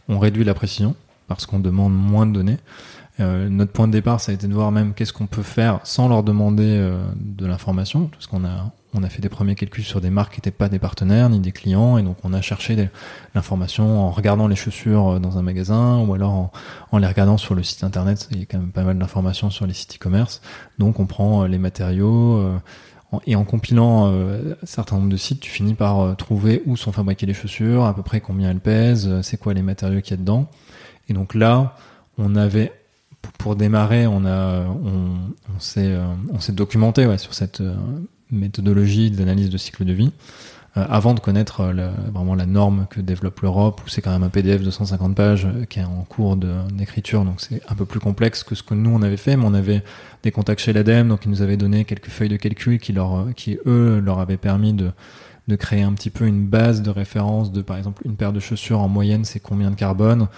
on, 0.09 0.15
on 0.15 0.19
réduit 0.19 0.43
la 0.43 0.55
précision 0.55 0.97
parce 1.29 1.47
qu'on 1.47 1.61
demande 1.61 1.95
moins 1.95 2.27
de 2.27 2.33
données. 2.33 2.57
Euh, 3.21 3.49
notre 3.49 3.73
point 3.73 3.87
de 3.87 3.93
départ, 3.93 4.21
ça 4.21 4.33
a 4.33 4.35
été 4.35 4.47
de 4.47 4.55
voir 4.55 4.73
même 4.73 4.95
qu'est-ce 4.95 5.13
qu'on 5.13 5.27
peut 5.27 5.43
faire 5.43 5.81
sans 5.85 6.09
leur 6.09 6.23
demander 6.23 6.77
euh, 6.77 7.03
de 7.17 7.47
l'information, 7.47 8.07
parce 8.07 8.27
qu'on 8.27 8.45
a 8.45 8.73
on 8.93 9.05
a 9.05 9.09
fait 9.09 9.23
des 9.23 9.29
premiers 9.29 9.55
calculs 9.55 9.85
sur 9.85 10.01
des 10.01 10.11
marques 10.11 10.33
qui 10.33 10.39
n'étaient 10.39 10.51
pas 10.51 10.69
des 10.69 10.81
partenaires 10.81 11.31
ni 11.31 11.39
des 11.39 11.53
clients, 11.53 11.97
et 11.97 12.03
donc 12.03 12.17
on 12.25 12.33
a 12.33 12.41
cherché 12.41 12.89
l'information 13.37 14.01
en 14.01 14.11
regardant 14.11 14.49
les 14.49 14.57
chaussures 14.57 15.11
euh, 15.11 15.19
dans 15.21 15.39
un 15.39 15.43
magasin 15.43 15.99
ou 16.01 16.13
alors 16.15 16.33
en, 16.33 16.53
en, 16.91 16.99
les 16.99 17.07
regardant 17.07 17.37
sur 17.37 17.55
le 17.55 17.63
site 17.63 17.85
internet. 17.85 18.27
Il 18.33 18.41
y 18.41 18.43
a 18.43 18.47
quand 18.47 18.59
même 18.59 18.73
pas 18.73 18.83
mal 18.83 18.99
d'informations 18.99 19.51
sur 19.51 19.67
les 19.67 19.75
sites 19.75 19.97
e-commerce. 19.97 20.41
Donc 20.79 20.99
on 20.99 21.07
prend 21.07 21.45
les 21.45 21.59
matériaux. 21.59 22.43
et 23.27 23.37
en 23.37 23.45
compilant 23.45 24.07
un 24.09 24.67
certain 24.67 24.97
nombre 24.97 25.09
de 25.09 25.17
sites, 25.17 25.41
tu 25.41 25.51
finis 25.51 25.75
par 25.75 26.17
trouver 26.17 26.63
où 26.67 26.77
sont 26.77 26.91
fabriquées 26.91 27.27
les 27.27 27.35
chaussures, 27.35 27.85
à 27.85 27.95
peu 27.95 28.03
près 28.03 28.21
combien 28.21 28.51
elles 28.51 28.61
pèsent, 28.61 29.21
c'est 29.23 29.37
quoi 29.37 29.55
les 29.55 29.63
matériaux 29.63 30.01
qu'il 30.01 30.13
y 30.13 30.15
a 30.15 30.17
dedans. 30.17 30.49
Et 31.09 31.13
donc 31.13 31.35
là, 31.35 31.77
on 32.19 32.35
avait 32.35 32.73
pour 33.39 33.57
démarrer, 33.57 34.07
on 34.07 34.25
a, 34.27 34.65
on, 34.67 35.15
euh, 35.77 36.07
s'est 36.39 36.53
documenté 36.53 37.07
sur 37.19 37.35
cette 37.35 37.61
euh, 37.61 37.75
méthodologie 38.31 39.11
d'analyse 39.11 39.51
de 39.51 39.59
cycle 39.59 39.85
de 39.85 39.93
vie. 39.93 40.13
Euh, 40.77 40.85
avant 40.89 41.15
de 41.15 41.21
connaître 41.21 41.73
vraiment 42.13 42.35
la 42.37 42.47
norme 42.47 42.87
que 42.91 43.01
développe 43.01 43.41
l'Europe, 43.41 43.81
où 43.85 43.89
c'est 43.89 44.03
quand 44.03 44.13
même 44.13 44.23
un 44.23 44.29
PDF 44.29 44.63
de 44.63 44.71
150 44.71 45.17
pages 45.17 45.49
qui 45.69 45.81
est 45.81 45.85
en 45.85 46.05
cours 46.09 46.37
d'écriture, 46.37 47.25
donc 47.25 47.41
c'est 47.41 47.61
un 47.69 47.75
peu 47.75 47.87
plus 47.87 47.99
complexe 47.99 48.45
que 48.45 48.55
ce 48.55 48.63
que 48.63 48.75
nous 48.75 48.91
on 48.91 49.03
avait 49.03 49.17
fait, 49.17 49.37
mais 49.37 49.45
on 49.45 49.55
avait 49.55 49.83
des 50.23 50.31
contacts 50.31 50.61
chez 50.61 50.73
l'ADEME, 50.73 51.09
donc 51.09 51.25
ils 51.25 51.31
nous 51.31 51.43
avaient 51.43 51.57
donné 51.57 51.85
quelques 51.85 52.11
feuilles 52.11 52.29
de 52.29 52.37
calcul 52.37 52.79
qui 52.79 52.93
leur, 52.93 53.35
qui 53.35 53.59
eux 53.67 54.01
leur 54.05 54.21
avaient 54.21 54.37
permis 54.37 54.73
de 54.73 54.93
créer 55.57 55.83
un 55.83 55.93
petit 55.95 56.11
peu 56.11 56.27
une 56.27 56.47
base 56.47 56.83
de 56.83 56.91
référence 56.91 57.51
de 57.51 57.63
par 57.63 57.77
exemple 57.77 58.03
une 58.05 58.15
paire 58.15 58.33
de 58.33 58.39
chaussures 58.39 58.79
en 58.79 58.87
moyenne 58.87 59.25
c'est 59.25 59.41
combien 59.41 59.73
de 59.73 59.75
carbone 59.75 60.29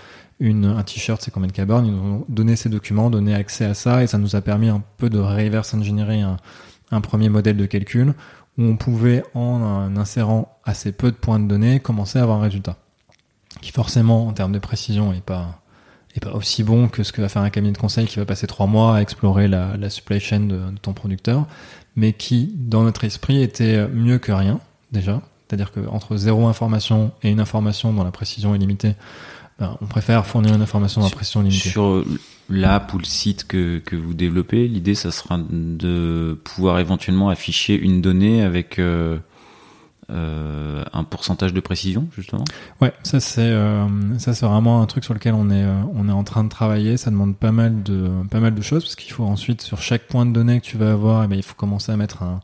un 0.51 0.83
t-shirt, 0.83 1.21
c'est 1.23 1.31
combien 1.31 1.49
de 1.49 1.53
carbone. 1.53 1.87
Ils 1.87 1.93
nous 1.93 2.03
ont 2.03 2.25
donné 2.29 2.57
ces 2.57 2.69
documents, 2.69 3.11
donné 3.11 3.35
accès 3.35 3.65
à 3.65 3.75
ça, 3.75 4.03
et 4.03 4.07
ça 4.07 4.19
nous 4.19 4.37
a 4.37 4.41
permis 4.41 4.69
un 4.69 4.83
peu 4.97 5.09
de 5.11 5.19
reverse 5.19 5.75
engineer 5.75 6.23
un, 6.23 6.37
un 6.91 7.01
premier 7.01 7.29
modèle 7.29 7.57
de 7.57 7.67
calcul 7.67 8.15
où 8.59 8.65
on 8.65 8.77
pouvait, 8.77 9.25
en 9.35 9.97
insérant 9.97 10.59
assez 10.65 10.93
peu 10.93 11.11
de 11.11 11.17
points 11.17 11.39
de 11.39 11.47
données, 11.47 11.81
commencer 11.81 12.19
à 12.19 12.23
avoir 12.23 12.39
un 12.39 12.43
résultat. 12.43 12.77
Qui 13.61 13.71
forcément, 13.71 14.27
en 14.27 14.33
termes 14.33 14.53
de 14.53 14.59
précision, 14.59 15.13
est 15.13 15.23
pas, 15.23 15.63
est 16.15 16.21
pas 16.21 16.33
aussi 16.33 16.63
bon 16.63 16.89
que 16.89 17.03
ce 17.03 17.13
que 17.13 17.23
va 17.23 17.29
faire 17.29 17.43
un 17.43 17.51
cabinet 17.51 17.73
de 17.73 17.79
conseil 17.79 18.07
qui 18.07 18.19
va 18.19 18.27
passer 18.27 18.47
trois 18.47 18.67
mois 18.67 18.97
à 18.97 19.01
explorer 19.01 19.49
la, 19.49 19.77
la 19.77 19.91
supply 19.91 20.21
chain 20.21 20.41
de, 20.41 20.57
de, 20.57 20.79
ton 20.81 20.93
producteur, 20.93 21.47
mais 21.97 22.13
qui, 22.13 22.53
dans 22.57 22.83
notre 22.83 23.05
esprit, 23.05 23.43
était 23.43 23.87
mieux 23.89 24.19
que 24.19 24.33
rien, 24.33 24.61
déjà. 24.91 25.23
C'est-à-dire 25.49 25.73
qu'entre 25.73 26.17
zéro 26.17 26.47
information 26.47 27.13
et 27.23 27.31
une 27.31 27.41
information 27.41 27.93
dont 27.93 28.05
la 28.05 28.11
précision 28.11 28.55
est 28.55 28.59
limitée, 28.59 28.95
on 29.81 29.87
préfère 29.87 30.27
fournir 30.27 30.55
une 30.55 30.63
information 30.63 31.05
à 31.05 31.11
pression 31.11 31.43
limitée. 31.43 31.71
Sur 31.71 32.05
l'app 32.49 32.93
ou 32.95 32.99
le 32.99 33.05
site 33.05 33.47
que, 33.47 33.79
que 33.79 33.97
vous 33.97 34.15
développez, 34.15 34.69
l'idée, 34.69 34.95
ça 34.95 35.11
sera 35.11 35.39
de 35.39 36.39
pouvoir 36.45 36.79
éventuellement 36.79 37.31
afficher 37.31 37.79
une 37.79 38.01
donnée 38.01 38.43
avec 38.43 38.79
euh, 38.79 39.19
euh, 40.11 40.85
un 40.93 41.05
pourcentage 41.05 41.55
de 41.55 41.61
précision, 41.61 42.09
justement? 42.17 42.45
Ouais, 42.81 42.93
ça 43.03 43.21
c'est 43.21 43.41
euh, 43.41 43.87
ça 44.19 44.35
c'est 44.35 44.47
vraiment 44.47 44.83
un 44.83 44.87
truc 44.87 45.05
sur 45.05 45.15
lequel 45.15 45.35
on 45.35 45.51
est 45.51 45.65
on 45.95 46.09
est 46.09 46.13
en 46.13 46.25
train 46.25 46.45
de 46.45 46.51
travailler. 46.51 46.97
Ça 46.97 47.11
demande 47.11 47.37
pas 47.37 47.53
mal 47.53 47.83
de 47.83 48.11
pas 48.31 48.41
mal 48.41 48.55
de 48.55 48.63
choses 48.63 48.85
parce 48.85 48.97
qu'il 48.97 49.13
faut 49.13 49.25
ensuite 49.25 49.63
sur 49.63 49.81
chaque 49.81 50.07
point 50.09 50.27
de 50.27 50.33
données 50.33 50.61
que 50.61 50.67
tu 50.67 50.77
vas 50.77 50.93
avoir, 50.93 51.25
eh 51.25 51.27
ben, 51.29 51.37
il 51.37 51.43
faut 51.43 51.55
commencer 51.55 51.93
à 51.93 51.97
mettre 51.97 52.23
un 52.23 52.41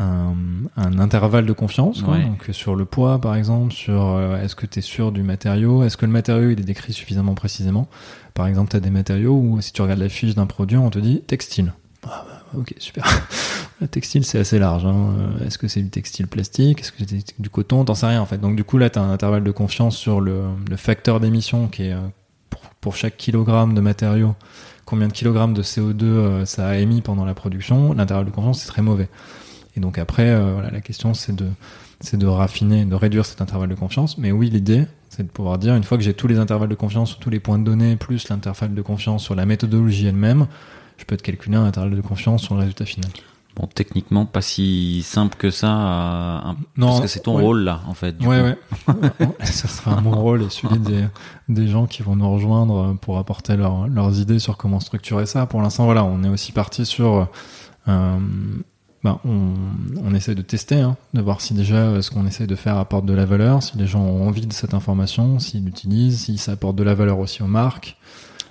un, 0.00 0.34
un, 0.76 0.98
intervalle 0.98 1.46
de 1.46 1.52
confiance, 1.52 2.02
quoi. 2.02 2.18
donc 2.18 2.48
sur 2.52 2.74
le 2.74 2.84
poids 2.84 3.20
par 3.20 3.36
exemple, 3.36 3.72
sur 3.72 4.02
euh, 4.02 4.42
est-ce 4.42 4.56
que 4.56 4.66
tu 4.66 4.78
es 4.78 4.82
sûr 4.82 5.12
du 5.12 5.22
matériau, 5.22 5.84
est-ce 5.84 5.96
que 5.96 6.06
le 6.06 6.12
matériau 6.12 6.50
il 6.50 6.60
est 6.60 6.64
décrit 6.64 6.92
suffisamment 6.92 7.34
précisément? 7.34 7.88
Par 8.34 8.46
exemple, 8.46 8.70
tu 8.70 8.76
as 8.76 8.80
des 8.80 8.90
matériaux 8.90 9.34
où 9.34 9.60
si 9.60 9.72
tu 9.72 9.82
regardes 9.82 10.00
la 10.00 10.08
fiche 10.08 10.34
d'un 10.34 10.46
produit, 10.46 10.78
on 10.78 10.90
te 10.90 10.98
dit 10.98 11.20
textile. 11.26 11.74
Ah 12.04 12.24
bah, 12.26 12.58
ok, 12.58 12.74
super. 12.78 13.04
le 13.80 13.88
textile 13.88 14.24
c'est 14.24 14.38
assez 14.38 14.58
large. 14.58 14.86
Hein. 14.86 15.14
Euh, 15.18 15.46
est-ce 15.46 15.58
que 15.58 15.68
c'est 15.68 15.82
du 15.82 15.90
textile 15.90 16.26
plastique, 16.26 16.80
est-ce 16.80 16.92
que 16.92 16.98
c'est 17.06 17.38
du 17.38 17.50
coton, 17.50 17.84
t'en 17.84 17.94
sais 17.94 18.06
rien 18.06 18.22
en 18.22 18.26
fait. 18.26 18.38
Donc 18.38 18.56
du 18.56 18.64
coup 18.64 18.78
là, 18.78 18.88
tu 18.88 18.98
as 18.98 19.02
un 19.02 19.12
intervalle 19.12 19.44
de 19.44 19.50
confiance 19.50 19.96
sur 19.96 20.20
le, 20.20 20.44
le 20.68 20.76
facteur 20.76 21.20
d'émission 21.20 21.68
qui 21.68 21.84
est 21.84 21.92
euh, 21.92 22.00
pour, 22.48 22.62
pour, 22.80 22.96
chaque 22.96 23.18
kilogramme 23.18 23.74
de 23.74 23.80
matériau, 23.82 24.34
combien 24.86 25.08
de 25.08 25.12
kilogrammes 25.12 25.52
de 25.52 25.62
CO2 25.62 26.46
ça 26.46 26.68
a 26.68 26.76
émis 26.76 27.02
pendant 27.02 27.26
la 27.26 27.34
production. 27.34 27.92
L'intervalle 27.92 28.26
de 28.26 28.30
confiance 28.30 28.60
c'est 28.60 28.68
très 28.68 28.82
mauvais. 28.82 29.10
Et 29.76 29.80
donc 29.80 29.98
après, 29.98 30.28
euh, 30.28 30.52
voilà, 30.54 30.70
la 30.70 30.80
question 30.80 31.14
c'est 31.14 31.34
de 31.34 31.46
c'est 32.00 32.16
de 32.16 32.26
raffiner, 32.26 32.84
de 32.84 32.94
réduire 32.94 33.26
cet 33.26 33.42
intervalle 33.42 33.68
de 33.68 33.74
confiance. 33.74 34.16
Mais 34.18 34.32
oui, 34.32 34.48
l'idée, 34.48 34.86
c'est 35.10 35.22
de 35.22 35.28
pouvoir 35.28 35.58
dire, 35.58 35.74
une 35.74 35.84
fois 35.84 35.98
que 35.98 36.04
j'ai 36.04 36.14
tous 36.14 36.26
les 36.26 36.38
intervalles 36.38 36.70
de 36.70 36.74
confiance 36.74 37.10
sur 37.10 37.18
tous 37.18 37.30
les 37.30 37.40
points 37.40 37.58
de 37.58 37.64
données, 37.64 37.96
plus 37.96 38.28
l'intervalle 38.30 38.74
de 38.74 38.82
confiance 38.82 39.22
sur 39.22 39.34
la 39.34 39.44
méthodologie 39.44 40.06
elle-même, 40.06 40.46
je 40.96 41.04
peux 41.04 41.16
te 41.16 41.22
calculer 41.22 41.56
un 41.56 41.64
intervalle 41.64 41.96
de 41.96 42.00
confiance 42.00 42.42
sur 42.42 42.54
le 42.54 42.60
résultat 42.60 42.86
final. 42.86 43.10
Bon, 43.56 43.66
techniquement, 43.66 44.26
pas 44.26 44.42
si 44.42 45.02
simple 45.02 45.36
que 45.36 45.50
ça, 45.50 45.68
un... 45.68 46.56
non, 46.76 46.86
parce 46.86 47.00
que 47.00 47.06
c'est 47.08 47.20
ton 47.20 47.32
rôle 47.32 47.64
là, 47.64 47.80
en 47.88 47.94
fait. 47.94 48.16
ouais, 48.24 48.40
ouais. 48.42 48.58
ça 49.44 49.66
sera 49.66 50.00
mon 50.00 50.12
rôle 50.12 50.42
et 50.42 50.50
celui 50.50 50.78
des, 50.78 51.04
des 51.48 51.66
gens 51.66 51.86
qui 51.86 52.02
vont 52.02 52.14
nous 52.14 52.30
rejoindre 52.30 52.96
pour 53.00 53.18
apporter 53.18 53.56
leur, 53.56 53.88
leurs 53.88 54.20
idées 54.20 54.38
sur 54.38 54.56
comment 54.56 54.78
structurer 54.78 55.26
ça. 55.26 55.46
Pour 55.46 55.60
l'instant, 55.60 55.84
voilà, 55.84 56.04
on 56.04 56.22
est 56.22 56.28
aussi 56.28 56.52
parti 56.52 56.86
sur 56.86 57.28
euh, 57.88 58.18
ben, 59.02 59.18
on, 59.24 59.54
on 60.02 60.14
essaie 60.14 60.34
de 60.34 60.42
tester, 60.42 60.80
hein, 60.80 60.96
de 61.14 61.22
voir 61.22 61.40
si 61.40 61.54
déjà 61.54 61.76
euh, 61.76 62.02
ce 62.02 62.10
qu'on 62.10 62.26
essaie 62.26 62.46
de 62.46 62.54
faire 62.54 62.76
apporte 62.76 63.06
de 63.06 63.14
la 63.14 63.24
valeur, 63.24 63.62
si 63.62 63.78
les 63.78 63.86
gens 63.86 64.02
ont 64.02 64.26
envie 64.26 64.46
de 64.46 64.52
cette 64.52 64.74
information, 64.74 65.38
s'ils 65.38 65.64
l'utilisent, 65.64 66.20
si 66.20 66.36
ça 66.36 66.52
apporte 66.52 66.76
de 66.76 66.82
la 66.82 66.94
valeur 66.94 67.18
aussi 67.18 67.42
aux 67.42 67.46
marques. 67.46 67.96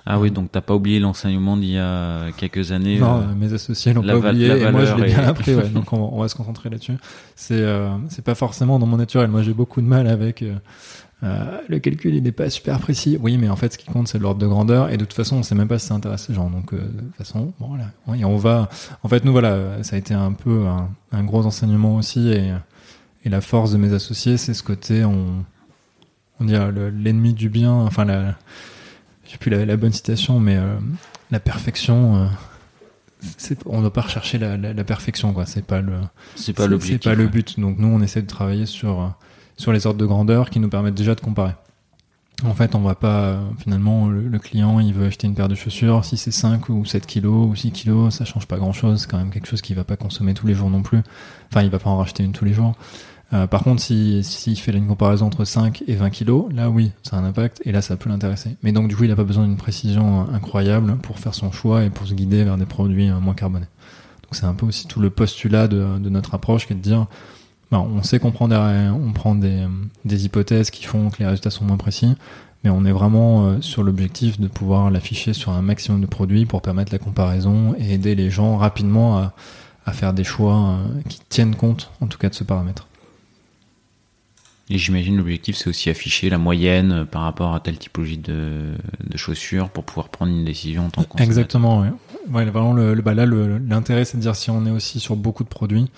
Ah 0.06 0.18
oui, 0.18 0.30
donc 0.30 0.50
t'as 0.50 0.60
pas 0.60 0.74
oublié 0.74 0.98
l'enseignement 0.98 1.56
d'il 1.56 1.72
y 1.72 1.78
a 1.78 2.32
quelques 2.36 2.72
années. 2.72 2.98
Non, 2.98 3.20
euh, 3.20 3.34
mes 3.38 3.52
associés 3.52 3.92
l'ont 3.92 4.02
pas 4.02 4.16
oublié 4.16 4.48
et 4.48 4.70
moi 4.70 4.84
je 4.84 4.94
l'ai 4.94 5.06
bien 5.06 5.24
appris. 5.24 5.54
Ouais, 5.54 5.68
donc 5.74 5.92
on, 5.92 6.10
on, 6.12 6.20
va 6.20 6.28
se 6.28 6.34
concentrer 6.34 6.70
là-dessus. 6.70 6.96
C'est 7.36 7.54
euh, 7.60 7.90
c'est 8.08 8.24
pas 8.24 8.34
forcément 8.34 8.78
dans 8.78 8.86
mon 8.86 8.96
naturel. 8.96 9.28
Moi 9.28 9.42
j'ai 9.42 9.52
beaucoup 9.52 9.80
de 9.80 9.86
mal 9.86 10.06
avec 10.06 10.42
euh, 10.42 10.54
euh, 11.22 11.60
le 11.68 11.78
calcul 11.78 12.14
il 12.14 12.22
n'est 12.22 12.32
pas 12.32 12.48
super 12.50 12.78
précis. 12.78 13.18
Oui, 13.20 13.36
mais 13.36 13.48
en 13.48 13.56
fait, 13.56 13.72
ce 13.74 13.78
qui 13.78 13.86
compte, 13.86 14.08
c'est 14.08 14.18
l'ordre 14.18 14.40
de 14.40 14.46
grandeur. 14.46 14.90
Et 14.90 14.96
de 14.96 15.04
toute 15.04 15.12
façon, 15.12 15.36
on 15.36 15.42
sait 15.42 15.54
même 15.54 15.68
pas 15.68 15.78
si 15.78 15.86
ça 15.86 15.94
intéresse 15.94 16.28
les 16.28 16.34
gens. 16.34 16.48
Donc, 16.50 16.72
euh, 16.72 16.78
de 16.78 17.00
toute 17.00 17.16
façon, 17.16 17.52
bon, 17.58 17.68
voilà. 17.68 18.18
Et 18.18 18.24
on 18.24 18.36
va. 18.36 18.68
En 19.02 19.08
fait, 19.08 19.24
nous, 19.24 19.32
voilà, 19.32 19.82
ça 19.82 19.96
a 19.96 19.98
été 19.98 20.14
un 20.14 20.32
peu 20.32 20.66
un, 20.66 20.88
un 21.12 21.24
gros 21.24 21.44
enseignement 21.44 21.96
aussi. 21.96 22.30
Et, 22.30 22.52
et, 23.24 23.28
la 23.28 23.40
force 23.40 23.72
de 23.72 23.76
mes 23.76 23.92
associés, 23.92 24.36
c'est 24.38 24.54
ce 24.54 24.62
côté, 24.62 25.04
on, 25.04 25.44
on 26.40 26.44
dit 26.44 26.54
l'ennemi 27.02 27.34
du 27.34 27.50
bien. 27.50 27.72
Enfin, 27.72 28.04
la, 28.04 28.34
j'ai 29.26 29.36
plus 29.36 29.50
la, 29.50 29.66
la, 29.66 29.76
bonne 29.76 29.92
citation, 29.92 30.40
mais 30.40 30.56
euh, 30.56 30.76
la 31.30 31.40
perfection. 31.40 32.30
On 33.66 33.76
ne 33.76 33.82
doit 33.82 33.92
pas 33.92 34.00
rechercher 34.00 34.38
la, 34.38 34.56
la, 34.56 34.72
la 34.72 34.84
perfection, 34.84 35.34
quoi. 35.34 35.44
C'est 35.44 35.66
pas 35.66 35.82
le. 35.82 35.92
C'est 36.34 36.54
pas 36.54 36.66
l'objectif. 36.66 37.00
C'est 37.02 37.10
pas 37.10 37.14
le 37.14 37.26
but. 37.28 37.60
Donc, 37.60 37.76
nous, 37.78 37.88
on 37.88 38.00
essaie 38.00 38.22
de 38.22 38.26
travailler 38.26 38.64
sur 38.64 39.14
sur 39.60 39.72
les 39.72 39.86
ordres 39.86 40.00
de 40.00 40.06
grandeur 40.06 40.48
qui 40.48 40.58
nous 40.58 40.70
permettent 40.70 40.94
déjà 40.94 41.14
de 41.14 41.20
comparer. 41.20 41.52
En 42.44 42.54
fait, 42.54 42.74
on 42.74 42.80
va 42.80 42.94
pas, 42.94 43.38
finalement, 43.58 44.08
le, 44.08 44.38
client, 44.38 44.80
il 44.80 44.94
veut 44.94 45.06
acheter 45.06 45.26
une 45.26 45.34
paire 45.34 45.48
de 45.48 45.54
chaussures, 45.54 46.02
si 46.06 46.16
c'est 46.16 46.30
5 46.30 46.70
ou 46.70 46.86
7 46.86 47.04
kilos 47.04 47.50
ou 47.50 47.54
6 47.54 47.70
kilos, 47.70 48.14
ça 48.14 48.24
change 48.24 48.46
pas 48.46 48.56
grand 48.56 48.72
chose, 48.72 49.02
c'est 49.02 49.10
quand 49.10 49.18
même 49.18 49.28
quelque 49.28 49.46
chose 49.46 49.60
qu'il 49.60 49.76
va 49.76 49.84
pas 49.84 49.96
consommer 49.96 50.32
tous 50.32 50.46
les 50.46 50.54
jours 50.54 50.70
non 50.70 50.80
plus. 50.80 51.00
Enfin, 51.50 51.62
il 51.62 51.68
va 51.68 51.78
pas 51.78 51.90
en 51.90 51.98
racheter 51.98 52.24
une 52.24 52.32
tous 52.32 52.46
les 52.46 52.54
jours. 52.54 52.74
Euh, 53.34 53.46
par 53.46 53.62
contre, 53.62 53.82
s'il 53.82 54.24
si, 54.24 54.56
fait 54.56 54.72
une 54.72 54.86
comparaison 54.86 55.26
entre 55.26 55.44
5 55.44 55.84
et 55.86 55.94
20 55.94 56.08
kilos, 56.08 56.46
là 56.54 56.70
oui, 56.70 56.92
ça 57.02 57.16
a 57.16 57.20
un 57.20 57.24
impact 57.24 57.60
et 57.66 57.72
là 57.72 57.82
ça 57.82 57.96
peut 57.96 58.08
l'intéresser. 58.08 58.56
Mais 58.62 58.72
donc 58.72 58.88
du 58.88 58.96
coup, 58.96 59.04
il 59.04 59.10
n'a 59.10 59.16
pas 59.16 59.24
besoin 59.24 59.44
d'une 59.44 59.58
précision 59.58 60.26
incroyable 60.32 60.96
pour 60.96 61.18
faire 61.18 61.34
son 61.34 61.52
choix 61.52 61.84
et 61.84 61.90
pour 61.90 62.06
se 62.06 62.14
guider 62.14 62.44
vers 62.44 62.56
des 62.56 62.64
produits 62.64 63.10
euh, 63.10 63.20
moins 63.20 63.34
carbonés. 63.34 63.68
Donc 64.22 64.32
c'est 64.32 64.46
un 64.46 64.54
peu 64.54 64.64
aussi 64.64 64.86
tout 64.86 65.00
le 65.00 65.10
postulat 65.10 65.68
de, 65.68 65.98
de 65.98 66.08
notre 66.08 66.34
approche 66.34 66.66
qui 66.66 66.72
est 66.72 66.76
de 66.76 66.80
dire, 66.80 67.06
on 67.78 68.02
sait 68.02 68.18
qu'on 68.18 68.32
prend, 68.32 68.48
des, 68.48 68.56
on 68.56 69.12
prend 69.12 69.34
des, 69.34 69.66
des, 70.04 70.24
hypothèses 70.24 70.70
qui 70.70 70.84
font 70.84 71.10
que 71.10 71.18
les 71.20 71.26
résultats 71.26 71.50
sont 71.50 71.64
moins 71.64 71.76
précis, 71.76 72.14
mais 72.64 72.70
on 72.70 72.84
est 72.84 72.92
vraiment 72.92 73.46
euh, 73.46 73.60
sur 73.60 73.82
l'objectif 73.82 74.40
de 74.40 74.48
pouvoir 74.48 74.90
l'afficher 74.90 75.32
sur 75.32 75.52
un 75.52 75.62
maximum 75.62 76.00
de 76.00 76.06
produits 76.06 76.46
pour 76.46 76.62
permettre 76.62 76.92
la 76.92 76.98
comparaison 76.98 77.74
et 77.78 77.94
aider 77.94 78.14
les 78.14 78.30
gens 78.30 78.56
rapidement 78.56 79.18
à, 79.18 79.34
à 79.86 79.92
faire 79.92 80.12
des 80.12 80.24
choix 80.24 80.56
euh, 80.56 81.00
qui 81.08 81.20
tiennent 81.28 81.54
compte, 81.54 81.90
en 82.00 82.06
tout 82.06 82.18
cas, 82.18 82.28
de 82.28 82.34
ce 82.34 82.44
paramètre. 82.44 82.86
Et 84.72 84.78
j'imagine 84.78 85.16
l'objectif 85.16 85.56
c'est 85.56 85.68
aussi 85.68 85.90
afficher 85.90 86.30
la 86.30 86.38
moyenne 86.38 86.92
euh, 86.92 87.04
par 87.04 87.22
rapport 87.22 87.54
à 87.54 87.60
telle 87.60 87.76
typologie 87.76 88.18
de, 88.18 88.72
de 89.04 89.16
chaussures 89.16 89.68
pour 89.68 89.84
pouvoir 89.84 90.08
prendre 90.08 90.32
une 90.32 90.44
décision 90.44 90.86
en 90.86 90.90
tant 90.90 91.02
que 91.02 91.22
Exactement, 91.22 91.80
ouais. 91.80 91.90
ouais 92.30 92.44
vraiment, 92.44 92.72
le, 92.72 92.94
bah 93.02 93.14
là, 93.14 93.26
l'intérêt 93.26 94.04
c'est 94.04 94.16
de 94.16 94.22
dire 94.22 94.36
si 94.36 94.50
on 94.50 94.64
est 94.66 94.70
aussi 94.70 95.00
sur 95.00 95.16
beaucoup 95.16 95.42
de 95.42 95.48
produits, 95.48 95.90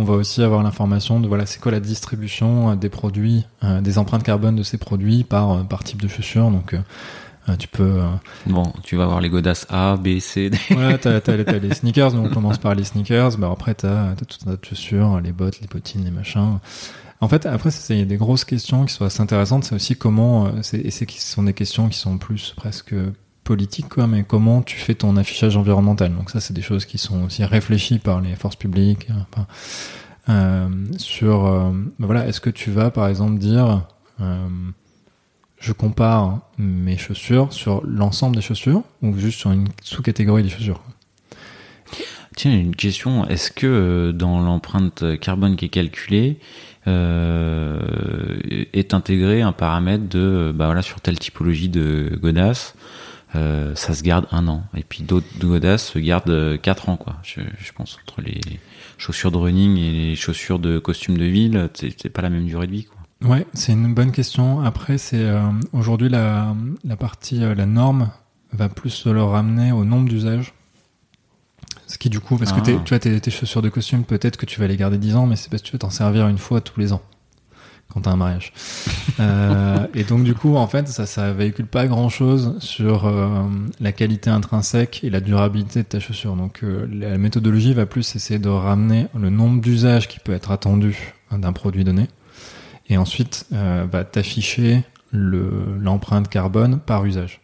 on 0.00 0.04
va 0.04 0.14
aussi 0.14 0.42
avoir 0.42 0.62
l'information 0.62 1.20
de 1.20 1.28
voilà 1.28 1.46
c'est 1.46 1.60
quoi 1.60 1.72
la 1.72 1.80
distribution 1.80 2.74
des 2.74 2.88
produits, 2.88 3.46
des 3.80 3.98
empreintes 3.98 4.22
carbone 4.22 4.56
de 4.56 4.62
ces 4.62 4.78
produits 4.78 5.24
par 5.24 5.66
par 5.66 5.84
type 5.84 6.00
de 6.00 6.08
chaussures. 6.08 6.50
Donc 6.50 6.74
tu 7.58 7.68
peux. 7.68 8.00
Bon, 8.46 8.72
tu 8.82 8.96
vas 8.96 9.04
avoir 9.04 9.20
les 9.20 9.28
godasses 9.28 9.66
A, 9.68 9.96
B, 9.96 10.18
C. 10.20 10.50
D. 10.50 10.58
Ouais, 10.70 10.98
t'as, 10.98 11.20
t'as, 11.20 11.36
les 11.36 11.74
sneakers. 11.74 12.12
Donc 12.12 12.26
on 12.30 12.34
commence 12.34 12.58
par 12.58 12.74
les 12.74 12.84
sneakers. 12.84 13.36
Bah 13.38 13.50
après 13.52 13.74
t'as, 13.74 14.14
t'as 14.14 14.24
tout 14.24 14.38
un 14.46 14.50
tas 14.52 14.56
de 14.56 14.64
chaussures, 14.64 15.20
les 15.20 15.32
bottes, 15.32 15.60
les 15.60 15.66
bottines, 15.66 16.04
les 16.04 16.10
machins. 16.10 16.58
En 17.20 17.28
fait, 17.28 17.46
après, 17.46 17.70
il 17.90 17.98
y 17.98 18.02
a 18.02 18.06
des 18.06 18.16
grosses 18.16 18.44
questions 18.44 18.86
qui 18.86 18.94
sont 18.94 19.04
assez 19.04 19.20
intéressantes. 19.20 19.64
C'est 19.64 19.74
aussi 19.74 19.94
comment, 19.94 20.46
euh, 20.46 20.62
et 20.72 20.90
c'est 20.90 21.06
qui 21.06 21.20
sont 21.20 21.42
des 21.42 21.52
questions 21.52 21.88
qui 21.88 21.98
sont 21.98 22.16
plus 22.16 22.54
presque 22.56 22.94
politiques, 23.50 23.88
quoi, 23.88 24.06
mais 24.06 24.22
comment 24.22 24.62
tu 24.62 24.76
fais 24.76 24.94
ton 24.94 25.16
affichage 25.16 25.56
environnemental. 25.56 26.14
Donc 26.14 26.30
ça, 26.30 26.38
c'est 26.38 26.54
des 26.54 26.62
choses 26.62 26.84
qui 26.84 26.98
sont 26.98 27.24
aussi 27.24 27.44
réfléchies 27.44 27.98
par 27.98 28.20
les 28.20 28.36
forces 28.36 28.54
publiques. 28.54 29.08
Enfin, 29.10 29.48
euh, 30.28 30.68
sur, 30.98 31.46
euh, 31.46 31.70
ben 31.98 32.06
voilà, 32.06 32.28
est-ce 32.28 32.40
que 32.40 32.48
tu 32.48 32.70
vas, 32.70 32.92
par 32.92 33.08
exemple, 33.08 33.40
dire, 33.40 33.88
euh, 34.20 34.46
je 35.58 35.72
compare 35.72 36.42
mes 36.58 36.96
chaussures 36.96 37.52
sur 37.52 37.84
l'ensemble 37.84 38.36
des 38.36 38.42
chaussures 38.42 38.84
ou 39.02 39.18
juste 39.18 39.40
sur 39.40 39.50
une 39.50 39.66
sous-catégorie 39.82 40.44
des 40.44 40.48
chaussures 40.48 40.80
Tiens, 42.36 42.56
une 42.56 42.76
question. 42.76 43.26
Est-ce 43.26 43.50
que 43.50 44.12
dans 44.12 44.38
l'empreinte 44.38 45.18
carbone 45.18 45.56
qui 45.56 45.64
est 45.64 45.70
calculée, 45.70 46.38
euh, 46.86 47.78
est 48.72 48.94
intégré 48.94 49.42
un 49.42 49.52
paramètre 49.52 50.08
de 50.08 50.50
bah 50.54 50.64
voilà 50.64 50.80
sur 50.80 51.02
telle 51.02 51.18
typologie 51.18 51.68
de 51.68 52.18
godasses 52.22 52.74
euh, 53.36 53.74
ça 53.74 53.94
se 53.94 54.02
garde 54.02 54.26
un 54.32 54.48
an. 54.48 54.64
Et 54.76 54.82
puis 54.82 55.02
d'autres 55.02 55.26
godasses 55.38 55.86
se 55.92 55.98
gardent 55.98 56.60
quatre 56.60 56.88
ans 56.88 56.96
quoi. 56.96 57.16
Je, 57.22 57.40
je, 57.58 57.72
pense 57.72 57.98
entre 58.02 58.20
les 58.22 58.40
chaussures 58.98 59.30
de 59.30 59.36
running 59.36 59.76
et 59.76 59.92
les 59.92 60.16
chaussures 60.16 60.58
de 60.58 60.78
costume 60.78 61.16
de 61.16 61.24
ville 61.24 61.68
c'est 61.74 62.08
pas 62.08 62.22
la 62.22 62.30
même 62.30 62.46
durée 62.46 62.66
de 62.66 62.72
vie 62.72 62.84
quoi. 62.84 62.96
Ouais 63.28 63.46
c'est 63.54 63.72
une 63.72 63.94
bonne 63.94 64.12
question. 64.12 64.60
Après 64.60 64.98
c'est 64.98 65.22
euh, 65.22 65.42
aujourd'hui 65.72 66.08
la, 66.08 66.54
la 66.84 66.96
partie 66.96 67.42
euh, 67.44 67.54
la 67.54 67.66
norme 67.66 68.10
va 68.52 68.68
plus 68.68 68.90
se 68.90 69.08
le 69.08 69.22
ramener 69.22 69.72
au 69.72 69.84
nombre 69.84 70.08
d'usages. 70.08 70.54
Ce 71.86 71.98
qui 71.98 72.08
du 72.08 72.20
coup, 72.20 72.36
parce 72.36 72.52
que 72.52 72.60
ah. 72.60 72.80
tu 72.84 72.88
vois, 72.88 73.00
tes, 73.00 73.30
chaussures 73.32 73.62
de 73.62 73.68
costume, 73.68 74.04
peut-être 74.04 74.36
que 74.36 74.46
tu 74.46 74.60
vas 74.60 74.68
les 74.68 74.76
garder 74.76 74.96
10 74.96 75.16
ans, 75.16 75.26
mais 75.26 75.34
c'est 75.34 75.50
parce 75.50 75.60
que 75.60 75.66
tu 75.66 75.72
veux 75.72 75.78
t'en 75.80 75.90
servir 75.90 76.28
une 76.28 76.38
fois 76.38 76.60
tous 76.60 76.78
les 76.78 76.92
ans 76.92 77.02
quand 77.92 78.02
t'as 78.02 78.12
un 78.12 78.16
mariage. 78.16 78.52
euh, 79.18 79.86
et 79.94 80.04
donc 80.04 80.24
du 80.24 80.34
coup, 80.34 80.56
en 80.56 80.66
fait, 80.66 80.88
ça, 80.88 81.06
ça 81.06 81.32
véhicule 81.32 81.66
pas 81.66 81.86
grand-chose 81.86 82.56
sur 82.60 83.06
euh, 83.06 83.28
la 83.80 83.92
qualité 83.92 84.30
intrinsèque 84.30 85.00
et 85.02 85.10
la 85.10 85.20
durabilité 85.20 85.80
de 85.80 85.88
ta 85.88 86.00
chaussure. 86.00 86.36
Donc 86.36 86.60
euh, 86.62 86.86
la 86.92 87.18
méthodologie 87.18 87.74
va 87.74 87.86
plus 87.86 88.16
essayer 88.16 88.38
de 88.38 88.48
ramener 88.48 89.06
le 89.18 89.30
nombre 89.30 89.60
d'usages 89.60 90.08
qui 90.08 90.20
peut 90.20 90.32
être 90.32 90.50
attendu 90.50 91.14
d'un 91.30 91.52
produit 91.52 91.84
donné, 91.84 92.08
et 92.88 92.96
ensuite 92.96 93.46
euh, 93.52 93.86
va 93.90 94.04
t'afficher 94.04 94.82
l'empreinte 95.12 96.28
carbone 96.28 96.80
par 96.80 97.04
usage. 97.04 97.40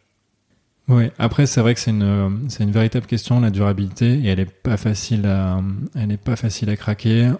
Oui, 0.88 1.10
après 1.18 1.46
c'est 1.46 1.60
vrai 1.60 1.74
que 1.74 1.80
c'est 1.80 1.90
une 1.90 2.46
c'est 2.48 2.62
une 2.62 2.70
véritable 2.70 3.06
question 3.06 3.40
la 3.40 3.50
durabilité 3.50 4.20
et 4.20 4.26
elle 4.26 4.38
est 4.38 4.44
pas 4.44 4.76
facile 4.76 5.26
à 5.26 5.60
elle 5.96 6.12
est 6.12 6.16
pas 6.16 6.36
facile 6.36 6.70
à 6.70 6.76
craquer. 6.76 7.32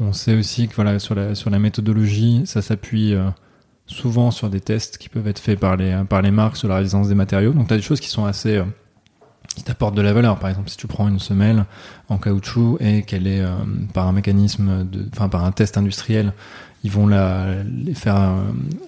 On 0.00 0.12
sait 0.12 0.36
aussi 0.36 0.68
que 0.68 0.74
voilà 0.74 0.98
sur 0.98 1.14
la 1.14 1.34
sur 1.34 1.50
la 1.50 1.58
méthodologie, 1.58 2.42
ça 2.46 2.62
s'appuie 2.62 3.14
euh, 3.14 3.28
souvent 3.86 4.30
sur 4.30 4.48
des 4.48 4.60
tests 4.60 4.98
qui 4.98 5.08
peuvent 5.08 5.26
être 5.26 5.40
faits 5.40 5.58
par 5.58 5.76
les 5.76 6.02
par 6.08 6.22
les 6.22 6.30
marques 6.30 6.56
sur 6.56 6.68
la 6.68 6.76
résistance 6.76 7.08
des 7.08 7.14
matériaux. 7.14 7.52
Donc 7.52 7.68
tu 7.68 7.74
as 7.74 7.76
des 7.76 7.82
choses 7.82 8.00
qui 8.00 8.08
sont 8.08 8.24
assez 8.24 8.56
euh, 8.56 8.64
qui 9.56 9.64
t'apportent 9.64 9.96
de 9.96 10.02
la 10.02 10.12
valeur. 10.12 10.38
Par 10.38 10.50
exemple, 10.50 10.70
si 10.70 10.76
tu 10.76 10.86
prends 10.86 11.08
une 11.08 11.18
semelle 11.18 11.64
en 12.08 12.18
caoutchouc 12.18 12.78
et 12.80 13.02
qu'elle 13.02 13.26
est 13.26 13.40
euh, 13.40 13.56
par 13.92 14.06
un 14.06 14.12
mécanisme 14.12 14.84
de 14.88 15.06
enfin 15.12 15.28
par 15.28 15.44
un 15.44 15.52
test 15.52 15.76
industriel 15.76 16.32
ils 16.84 16.90
vont 16.90 17.06
la, 17.06 17.62
les 17.64 17.94
faire 17.94 18.16
euh, 18.16 18.42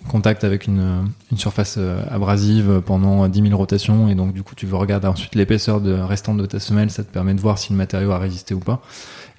contact 0.09 0.45
avec 0.45 0.66
une, 0.66 1.11
une, 1.32 1.39
surface 1.39 1.74
euh, 1.78 2.03
abrasive 2.09 2.82
pendant 2.87 3.27
10 3.27 3.43
000 3.43 3.57
rotations 3.57 4.09
et 4.09 4.15
donc 4.15 4.32
du 4.32 4.43
coup 4.43 4.55
tu 4.55 4.66
veux 4.66 4.77
regarder 4.77 5.09
ensuite 5.09 5.35
l'épaisseur 5.35 5.81
de, 5.81 5.93
restante 5.93 6.37
de 6.37 6.47
ta 6.47 6.61
semelle, 6.61 6.91
ça 6.91 7.03
te 7.03 7.12
permet 7.12 7.35
de 7.35 7.41
voir 7.41 7.59
si 7.59 7.73
le 7.73 7.77
matériau 7.77 8.12
a 8.12 8.19
résisté 8.19 8.55
ou 8.55 8.61
pas. 8.61 8.81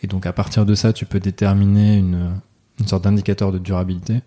Et 0.01 0.07
donc 0.07 0.25
à 0.25 0.33
partir 0.33 0.65
de 0.65 0.75
ça, 0.75 0.93
tu 0.93 1.05
peux 1.05 1.19
déterminer 1.19 1.97
une, 1.97 2.31
une 2.79 2.87
sorte 2.87 3.03
d'indicateur 3.03 3.51
de 3.51 3.57
durabilité. 3.57 4.21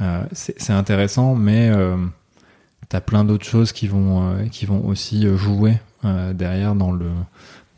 Euh, 0.00 0.24
c'est 0.32 0.72
intéressant, 0.72 1.34
mais 1.34 1.68
euh, 1.68 1.96
tu 2.88 2.96
as 2.96 3.00
plein 3.00 3.24
d'autres 3.24 3.44
choses 3.44 3.72
qui 3.72 3.86
vont, 3.86 4.22
euh, 4.22 4.46
qui 4.46 4.66
vont 4.66 4.86
aussi 4.86 5.26
jouer 5.36 5.78
derrière 6.32 6.74
dans 6.74 6.92
le 6.92 7.10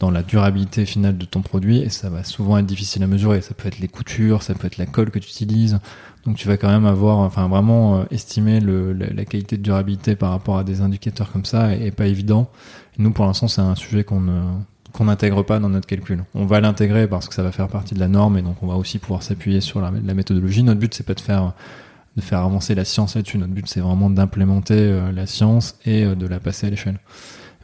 dans 0.02 0.10
la 0.10 0.24
durabilité 0.24 0.84
finale 0.84 1.16
de 1.16 1.24
ton 1.24 1.42
produit 1.42 1.78
et 1.78 1.88
ça 1.88 2.10
va 2.10 2.24
souvent 2.24 2.58
être 2.58 2.66
difficile 2.66 3.04
à 3.04 3.06
mesurer. 3.06 3.40
Ça 3.40 3.54
peut 3.54 3.68
être 3.68 3.78
les 3.78 3.86
coutures, 3.86 4.42
ça 4.42 4.52
peut 4.52 4.66
être 4.66 4.76
la 4.76 4.86
colle 4.86 5.12
que 5.12 5.20
tu 5.20 5.28
utilises. 5.28 5.78
Donc 6.26 6.36
tu 6.36 6.48
vas 6.48 6.56
quand 6.56 6.68
même 6.68 6.86
avoir, 6.86 7.18
enfin 7.18 7.46
vraiment 7.46 7.98
euh, 7.98 8.04
estimer 8.10 8.58
le, 8.58 8.92
la, 8.92 9.24
qualité 9.24 9.56
de 9.56 9.62
durabilité 9.62 10.16
par 10.16 10.30
rapport 10.30 10.58
à 10.58 10.64
des 10.64 10.80
indicateurs 10.80 11.30
comme 11.30 11.44
ça 11.44 11.72
est, 11.76 11.92
pas 11.92 12.06
évident. 12.06 12.50
nous 12.98 13.12
pour 13.12 13.26
l'instant 13.26 13.46
c'est 13.46 13.60
un 13.60 13.76
sujet 13.76 14.02
qu'on 14.02 14.20
ne 14.20 14.42
qu'on 14.92 15.06
n'intègre 15.06 15.42
pas 15.42 15.58
dans 15.58 15.68
notre 15.68 15.86
calcul. 15.86 16.24
On 16.34 16.44
va 16.44 16.60
l'intégrer 16.60 17.06
parce 17.06 17.28
que 17.28 17.34
ça 17.34 17.42
va 17.42 17.52
faire 17.52 17.68
partie 17.68 17.94
de 17.94 18.00
la 18.00 18.08
norme 18.08 18.38
et 18.38 18.42
donc 18.42 18.62
on 18.62 18.66
va 18.66 18.74
aussi 18.74 18.98
pouvoir 18.98 19.22
s'appuyer 19.22 19.60
sur 19.60 19.80
la, 19.80 19.90
méthodologie. 19.90 20.62
Notre 20.62 20.80
but 20.80 20.94
c'est 20.94 21.06
pas 21.06 21.14
de 21.14 21.20
faire 21.20 22.38
avancer 22.38 22.74
la 22.74 22.84
science 22.84 23.16
là-dessus. 23.16 23.38
Notre 23.38 23.52
but 23.52 23.68
c'est 23.68 23.80
vraiment 23.80 24.10
d'implémenter 24.10 24.74
euh, 24.76 25.12
la 25.12 25.26
science 25.26 25.78
et 25.84 26.04
euh, 26.04 26.14
de 26.14 26.26
la 26.26 26.40
passer 26.40 26.66
à 26.66 26.70
l'échelle. 26.70 26.98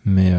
Mais 0.04 0.32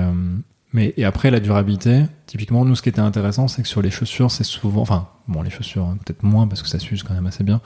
mais 0.72 0.94
et 0.98 1.06
après 1.06 1.32
la 1.32 1.40
durabilité, 1.40 2.03
typiquement 2.28 2.64
nous 2.64 2.76
ce 2.76 2.82
qui 2.82 2.90
était 2.90 2.99
intéressant 2.99 3.48
c'est 3.48 3.64
que 3.64 3.68
sur 3.68 3.82
les 3.82 3.90
chaussures 3.90 4.30
c'est 4.30 4.44
souvent, 4.44 4.82
enfin 4.82 5.07
bon 5.28 5.41
les 5.41 5.49
chaussures 5.49 5.86
hein, 5.86 5.98
peut-être 6.06 6.24
moins 6.24 6.48
parce 6.48 6.61
que 6.61 6.68
ça 6.68 6.78
s'use 6.78 7.02
quand 7.02 7.14
même 7.14 7.26
assez 7.26 7.44
bien, 7.44 7.60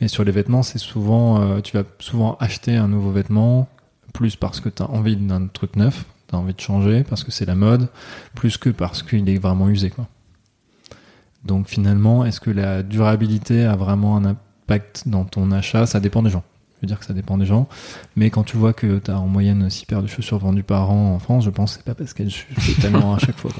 mais 0.00 0.08
sur 0.08 0.22
les 0.22 0.32
vêtements 0.32 0.62
c'est 0.62 0.78
souvent, 0.78 1.40
euh, 1.40 1.60
tu 1.60 1.76
vas 1.76 1.84
souvent 1.98 2.36
acheter 2.40 2.76
un 2.76 2.88
nouveau 2.88 3.10
vêtement 3.10 3.68
plus 4.12 4.36
parce 4.36 4.60
que 4.60 4.68
tu 4.68 4.82
as 4.82 4.90
envie 4.90 5.16
d'un 5.16 5.46
truc 5.46 5.76
neuf, 5.76 6.04
envie 6.36 6.54
de 6.54 6.60
changer 6.60 7.04
parce 7.04 7.24
que 7.24 7.30
c'est 7.30 7.46
la 7.46 7.54
mode, 7.54 7.88
plus 8.34 8.56
que 8.56 8.70
parce 8.70 9.02
qu'il 9.02 9.28
est 9.28 9.38
vraiment 9.38 9.68
usé 9.68 9.90
quoi. 9.90 10.06
Donc 11.44 11.68
finalement 11.68 12.24
est-ce 12.24 12.40
que 12.40 12.50
la 12.50 12.82
durabilité 12.82 13.64
a 13.64 13.76
vraiment 13.76 14.16
un 14.16 14.24
impact 14.24 15.04
dans 15.06 15.24
ton 15.24 15.50
achat? 15.50 15.86
Ça 15.86 16.00
dépend 16.00 16.22
des 16.22 16.30
gens 16.30 16.44
veux 16.82 16.88
dire 16.88 16.98
que 16.98 17.04
ça 17.04 17.14
dépend 17.14 17.38
des 17.38 17.46
gens. 17.46 17.68
Mais 18.16 18.30
quand 18.30 18.42
tu 18.42 18.56
vois 18.56 18.72
que 18.72 18.98
tu 18.98 19.10
as 19.10 19.18
en 19.18 19.26
moyenne 19.26 19.68
6 19.70 19.86
paires 19.86 20.02
de 20.02 20.08
chaussures 20.08 20.38
vendues 20.38 20.62
par 20.62 20.90
an 20.90 21.14
en 21.14 21.18
France, 21.18 21.44
je 21.44 21.50
pense 21.50 21.72
que 21.72 21.78
c'est 21.78 21.84
pas 21.84 21.94
parce 21.94 22.12
qu'elles 22.12 22.30
suivent 22.30 22.76
tellement 22.80 23.14
à 23.14 23.18
chaque 23.18 23.38
fois. 23.38 23.50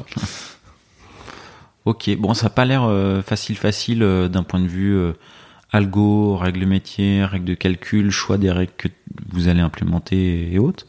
Ok, 1.85 2.11
bon, 2.19 2.35
ça 2.35 2.47
n'a 2.47 2.51
pas 2.51 2.65
l'air 2.65 2.85
euh, 2.85 3.23
facile 3.23 3.57
facile 3.57 4.03
euh, 4.03 4.29
d'un 4.29 4.43
point 4.43 4.61
de 4.61 4.67
vue 4.67 4.95
euh, 4.95 5.13
algo, 5.73 6.37
règles 6.37 6.67
métiers, 6.67 7.25
règles 7.25 7.47
de 7.47 7.55
calcul, 7.55 8.11
choix 8.11 8.39
des 8.39 8.51
règles 8.51 8.73
que 8.77 8.89
vous 9.31 9.49
allez 9.49 9.61
implémenter 9.61 10.53
et 10.53 10.59
autres. 10.59 10.87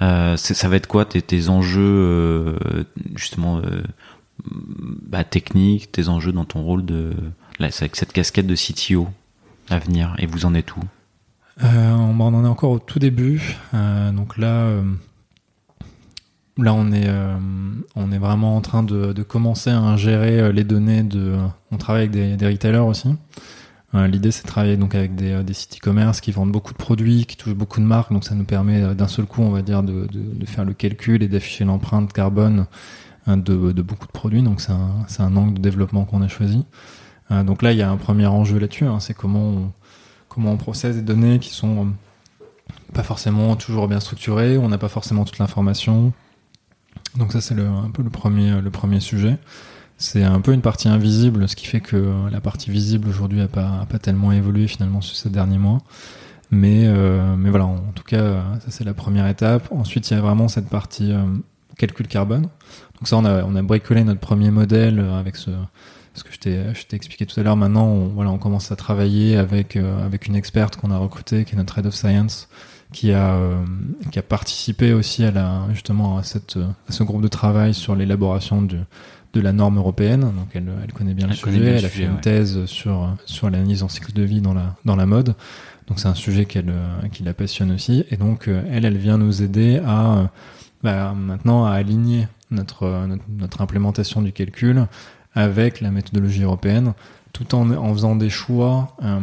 Ça 0.00 0.68
va 0.68 0.76
être 0.76 0.86
quoi 0.86 1.04
tes, 1.04 1.48
enjeux 1.48 2.56
justement 3.14 3.60
bah, 4.44 5.24
techniques, 5.24 5.92
tes 5.92 6.08
enjeux 6.08 6.32
dans 6.32 6.44
ton 6.44 6.62
rôle 6.62 6.84
là, 7.58 7.68
avec 7.80 7.96
cette 7.96 8.12
casquette 8.12 8.46
de 8.46 8.54
CTO 8.54 9.08
à 9.68 9.78
venir 9.78 10.14
et 10.18 10.26
vous 10.26 10.46
en 10.46 10.54
êtes 10.54 10.76
où? 10.76 10.80
Euh, 11.62 11.92
on 11.92 12.18
en 12.20 12.44
est 12.44 12.48
encore 12.48 12.70
au 12.70 12.78
tout 12.78 12.98
début. 12.98 13.56
Euh, 13.74 14.12
donc 14.12 14.38
là, 14.38 14.64
euh, 14.64 14.82
là 16.58 16.74
on 16.74 16.92
est, 16.92 17.08
on 17.96 18.12
est 18.12 18.18
vraiment 18.18 18.56
en 18.56 18.60
train 18.60 18.82
de, 18.82 19.22
commencer 19.22 19.70
à 19.70 19.96
gérer 19.96 20.52
les 20.52 20.64
données 20.64 21.02
de. 21.02 21.36
On 21.70 21.76
travaille 21.76 22.08
avec 22.08 22.36
des, 22.36 22.46
retailers 22.46 22.78
aussi. 22.78 23.08
L'idée, 23.92 24.30
c'est 24.30 24.44
de 24.44 24.48
travailler 24.48 24.76
donc 24.76 24.94
avec 24.94 25.16
des, 25.16 25.42
des 25.42 25.52
sites 25.52 25.78
e-commerce 25.78 26.20
qui 26.20 26.30
vendent 26.30 26.52
beaucoup 26.52 26.72
de 26.72 26.78
produits, 26.78 27.26
qui 27.26 27.36
touchent 27.36 27.56
beaucoup 27.56 27.80
de 27.80 27.84
marques. 27.84 28.12
Donc 28.12 28.22
ça 28.22 28.36
nous 28.36 28.44
permet 28.44 28.94
d'un 28.94 29.08
seul 29.08 29.24
coup, 29.24 29.42
on 29.42 29.50
va 29.50 29.62
dire, 29.62 29.82
de, 29.82 30.06
faire 30.46 30.64
le 30.64 30.74
calcul 30.74 31.24
et 31.24 31.28
d'afficher 31.28 31.64
l'empreinte 31.64 32.12
carbone 32.12 32.66
hein, 33.26 33.36
de, 33.36 33.82
beaucoup 33.82 34.06
de 34.06 34.12
produits. 34.12 34.42
Donc 34.42 34.60
c'est 34.60 34.70
un, 34.70 35.06
un 35.18 35.36
angle 35.36 35.54
de 35.54 35.60
développement 35.60 36.04
qu'on 36.04 36.22
a 36.22 36.28
choisi. 36.28 36.64
donc 37.30 37.62
là, 37.62 37.72
il 37.72 37.78
y 37.78 37.82
a 37.82 37.90
un 37.90 37.96
premier 37.96 38.26
enjeu 38.26 38.60
là-dessus. 38.60 38.84
Hein, 38.84 39.00
c'est 39.00 39.14
comment 39.14 39.42
on, 39.42 39.72
comment 40.30 40.52
on 40.52 40.56
processe 40.56 40.96
des 40.96 41.02
données 41.02 41.38
qui 41.38 41.50
sont 41.50 41.86
euh, 41.86 42.44
pas 42.94 43.02
forcément 43.02 43.56
toujours 43.56 43.88
bien 43.88 44.00
structurées, 44.00 44.56
on 44.56 44.68
n'a 44.70 44.78
pas 44.78 44.88
forcément 44.88 45.24
toute 45.24 45.38
l'information. 45.38 46.14
Donc 47.18 47.32
ça 47.32 47.42
c'est 47.42 47.58
un 47.58 47.90
peu 47.92 48.02
le 48.02 48.10
premier, 48.10 48.60
le 48.62 48.70
premier 48.70 49.00
sujet. 49.00 49.36
C'est 50.00 50.24
un 50.24 50.40
peu 50.40 50.54
une 50.54 50.62
partie 50.62 50.88
invisible, 50.88 51.46
ce 51.46 51.54
qui 51.54 51.66
fait 51.66 51.80
que 51.80 52.10
la 52.32 52.40
partie 52.40 52.70
visible 52.70 53.06
aujourd'hui 53.06 53.38
n'a 53.38 53.48
pas, 53.48 53.86
pas 53.86 53.98
tellement 53.98 54.32
évolué 54.32 54.66
finalement 54.66 55.02
sur 55.02 55.14
ces 55.14 55.28
derniers 55.28 55.58
mois. 55.58 55.82
Mais, 56.50 56.86
euh, 56.86 57.36
mais 57.36 57.50
voilà, 57.50 57.66
en 57.66 57.92
tout 57.94 58.02
cas, 58.02 58.42
ça 58.60 58.70
c'est 58.70 58.84
la 58.84 58.94
première 58.94 59.28
étape. 59.28 59.68
Ensuite, 59.70 60.10
il 60.10 60.14
y 60.14 60.16
a 60.16 60.22
vraiment 60.22 60.48
cette 60.48 60.70
partie 60.70 61.12
euh, 61.12 61.22
calcul 61.76 62.08
carbone. 62.08 62.44
Donc 62.44 63.08
ça, 63.08 63.18
on 63.18 63.26
a, 63.26 63.44
on 63.44 63.54
a 63.54 63.62
bricolé 63.62 64.02
notre 64.02 64.20
premier 64.20 64.50
modèle 64.50 65.00
avec 65.00 65.36
ce, 65.36 65.50
ce 66.14 66.24
que 66.24 66.32
je 66.32 66.38
t'ai, 66.38 66.96
expliqué 66.96 67.26
tout 67.26 67.38
à 67.38 67.42
l'heure. 67.42 67.56
Maintenant, 67.56 67.86
on, 67.86 68.08
voilà, 68.08 68.30
on 68.30 68.38
commence 68.38 68.72
à 68.72 68.76
travailler 68.76 69.36
avec 69.36 69.76
euh, 69.76 70.04
avec 70.04 70.26
une 70.26 70.36
experte 70.36 70.76
qu'on 70.76 70.90
a 70.90 70.98
recrutée, 70.98 71.44
qui 71.44 71.54
est 71.54 71.58
notre 71.58 71.78
head 71.78 71.86
of 71.86 71.94
science, 71.94 72.48
qui 72.92 73.12
a 73.12 73.34
euh, 73.34 73.56
qui 74.10 74.18
a 74.18 74.22
participé 74.22 74.92
aussi 74.92 75.24
à 75.24 75.30
la 75.30 75.66
justement 75.72 76.18
à 76.18 76.22
cette 76.22 76.56
à 76.88 76.92
ce 76.92 77.02
groupe 77.02 77.22
de 77.22 77.28
travail 77.28 77.74
sur 77.74 77.94
l'élaboration 77.94 78.62
de 78.62 78.78
de 79.32 79.40
la 79.40 79.52
norme 79.52 79.78
européenne. 79.78 80.20
Donc 80.20 80.48
elle, 80.54 80.70
elle 80.82 80.92
connaît 80.92 81.14
bien 81.14 81.26
le 81.28 81.36
connaît 81.36 81.56
sujet. 81.58 81.70
bien 81.70 81.78
elle 81.78 81.84
a 81.84 81.88
sujet, 81.88 82.02
fait 82.04 82.08
une 82.08 82.14
ouais. 82.16 82.20
thèse 82.20 82.64
sur 82.66 83.16
sur 83.26 83.50
l'analyse 83.50 83.82
en 83.82 83.88
cycle 83.88 84.12
de 84.12 84.22
vie 84.22 84.40
dans 84.40 84.54
la 84.54 84.74
dans 84.84 84.96
la 84.96 85.06
mode. 85.06 85.34
Donc 85.88 85.98
c'est 85.98 86.08
un 86.08 86.14
sujet 86.14 86.44
qu'elle 86.44 86.70
euh, 86.70 87.08
qui 87.12 87.22
la 87.22 87.34
passionne 87.34 87.72
aussi. 87.72 88.04
Et 88.10 88.16
donc 88.16 88.48
euh, 88.48 88.62
elle, 88.70 88.84
elle 88.84 88.98
vient 88.98 89.18
nous 89.18 89.42
aider 89.42 89.80
à 89.84 90.18
euh, 90.18 90.24
bah, 90.82 91.14
maintenant 91.14 91.64
à 91.64 91.72
aligner 91.72 92.28
notre, 92.50 93.06
notre 93.06 93.24
notre 93.28 93.60
implémentation 93.60 94.22
du 94.22 94.32
calcul 94.32 94.86
avec 95.34 95.80
la 95.80 95.90
méthodologie 95.90 96.42
européenne, 96.42 96.94
tout 97.32 97.54
en 97.54 97.70
en 97.70 97.92
faisant 97.92 98.16
des 98.16 98.30
choix. 98.30 98.96
euh, 99.04 99.20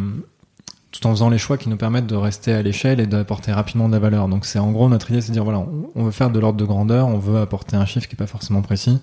tout 0.90 1.06
en 1.06 1.12
faisant 1.12 1.30
les 1.30 1.38
choix 1.38 1.58
qui 1.58 1.70
nous 1.70 1.76
permettent 1.78 2.08
de 2.08 2.16
rester 2.16 2.54
à 2.54 2.62
l'échelle 2.62 3.00
et 3.00 3.06
d'apporter 3.08 3.52
rapidement 3.52 3.88
de 3.88 3.94
la 3.94 4.00
valeur. 4.00 4.30
Donc 4.30 4.46
c'est 4.46 4.58
en 4.58 4.72
gros 4.72 4.90
notre 4.90 5.12
idée, 5.12 5.22
c'est 5.22 5.30
de 5.30 5.34
dire 5.34 5.44
voilà, 5.44 5.60
on, 5.60 5.92
on 5.96 6.04
veut 6.06 6.12
faire 6.12 6.32
de 6.32 6.40
l'ordre 6.40 6.58
de 6.58 6.66
grandeur, 6.66 7.08
on 7.08 7.20
veut 7.20 7.40
apporter 7.40 7.76
un 7.76 7.86
chiffre 7.86 8.08
qui 8.08 8.16
est 8.16 8.18
pas 8.18 8.26
forcément 8.26 8.62
précis, 8.62 9.00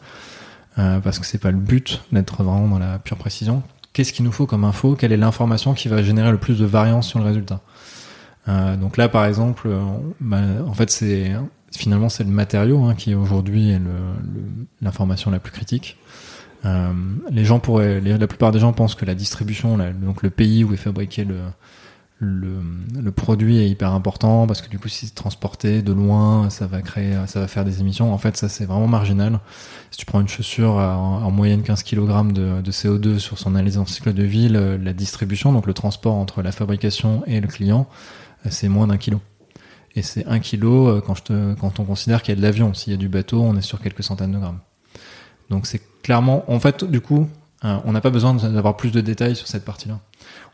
euh, 0.78 1.01
parce 1.01 1.18
que 1.18 1.26
c'est 1.26 1.38
pas 1.38 1.51
le 1.51 1.56
but 1.59 2.02
d'être 2.12 2.42
vraiment 2.42 2.68
dans 2.68 2.78
la 2.78 2.98
pure 2.98 3.16
précision. 3.16 3.62
Qu'est-ce 3.92 4.12
qu'il 4.12 4.24
nous 4.24 4.32
faut 4.32 4.46
comme 4.46 4.64
info? 4.64 4.96
Quelle 4.96 5.12
est 5.12 5.16
l'information 5.16 5.72
qui 5.74 5.88
va 5.88 6.02
générer 6.02 6.30
le 6.32 6.38
plus 6.38 6.59
de 6.59 6.64
variance 6.64 7.06
sur 7.09 7.18
le 7.20 7.24
résultat? 7.24 7.60
Euh, 8.48 8.76
Donc 8.76 8.96
là, 8.96 9.09
par 9.09 9.24
exemple, 9.24 9.68
bah, 10.20 10.40
en 10.66 10.74
fait, 10.74 10.90
c'est 10.90 11.32
finalement 11.72 12.09
c'est 12.09 12.24
le 12.24 12.30
matériau 12.30 12.84
hein, 12.84 12.94
qui 12.94 13.14
aujourd'hui 13.14 13.70
est 13.70 13.80
l'information 14.82 15.30
la 15.30 15.38
plus 15.38 15.52
critique. 15.52 15.96
Euh, 16.64 16.92
les 17.30 17.44
gens 17.44 17.59
pourraient, 17.60 18.01
la 18.01 18.26
plupart 18.26 18.51
des 18.51 18.59
gens 18.59 18.72
pensent 18.72 18.94
que 18.94 19.05
la 19.05 19.14
distribution, 19.14 19.76
la- 19.76 19.92
donc 19.92 20.22
le 20.22 20.30
pays 20.30 20.64
où 20.64 20.72
est 20.72 20.78
fabriqué 20.78 21.24
le, 21.24 21.36
le, 22.24 23.12
produit 23.12 23.59
est 23.59 23.68
hyper 23.68 23.92
important 23.92 24.46
parce 24.46 24.60
que 24.62 24.68
du 24.68 24.78
coup, 24.78 24.88
si 24.88 25.06
c'est 25.06 25.14
transporté 25.14 25.82
de 25.82 25.92
loin, 25.92 26.51
ça 26.51 26.66
va 26.66 26.82
créer, 26.82 27.14
ça 27.26 27.40
va 27.40 27.46
faire 27.48 27.64
des 27.64 27.80
émissions. 27.80 28.12
En 28.12 28.18
fait, 28.18 28.36
ça 28.36 28.48
c'est 28.48 28.64
vraiment 28.64 28.88
marginal. 28.88 29.40
Si 29.90 29.98
tu 29.98 30.06
prends 30.06 30.20
une 30.20 30.28
chaussure 30.28 30.78
à, 30.78 30.96
en, 30.98 31.22
en 31.22 31.30
moyenne 31.30 31.62
15 31.62 31.82
kg 31.84 32.32
de, 32.32 32.60
de 32.60 32.72
CO2 32.72 33.18
sur 33.18 33.38
son 33.38 33.55
analyse 33.55 33.78
en 33.78 33.86
cycle 33.86 34.12
de 34.12 34.22
vie, 34.24 34.48
le- 34.48 34.76
la 34.76 34.92
distribution, 34.92 35.52
donc 35.52 35.66
le 35.66 35.74
transport 35.74 36.14
entre 36.14 36.42
la 36.42 36.52
fabrication 36.52 37.22
et 37.26 37.40
le 37.40 37.46
client, 37.48 37.86
euh, 38.44 38.48
c'est 38.51 38.68
moins 38.68 38.86
d'un 38.88 38.96
kilo. 38.96 39.20
Et 39.96 40.02
c'est 40.02 40.26
un 40.26 40.40
kilo 40.40 40.88
euh, 40.88 41.01
quand, 41.01 41.30
quand 41.60 41.78
on 41.78 41.84
considère 41.84 42.22
qu'il 42.22 42.34
y 42.34 42.36
a 42.36 42.40
de 42.40 42.42
l'avion. 42.42 42.74
S'il 42.74 42.92
y 42.92 42.94
a 42.94 42.98
du 42.98 43.09
bateau, 43.09 43.40
on 43.42 43.56
est 43.56 43.62
sur 43.62 43.80
quelques 43.80 44.02
centaines 44.02 44.32
de 44.32 44.38
grammes. 44.38 44.59
Donc 45.51 45.66
c'est 45.66 45.80
clairement, 46.02 46.44
en 46.51 46.59
fait, 46.59 46.84
du 46.84 47.01
coup, 47.01 47.28
euh, 47.64 47.78
on 47.84 47.92
n'a 47.92 48.01
pas 48.01 48.10
besoin 48.10 48.34
d'avoir 48.34 48.76
plus 48.76 48.90
de 48.90 49.01
détails 49.01 49.36
sur 49.36 49.46
cette 49.46 49.64
partie-là. 49.64 50.01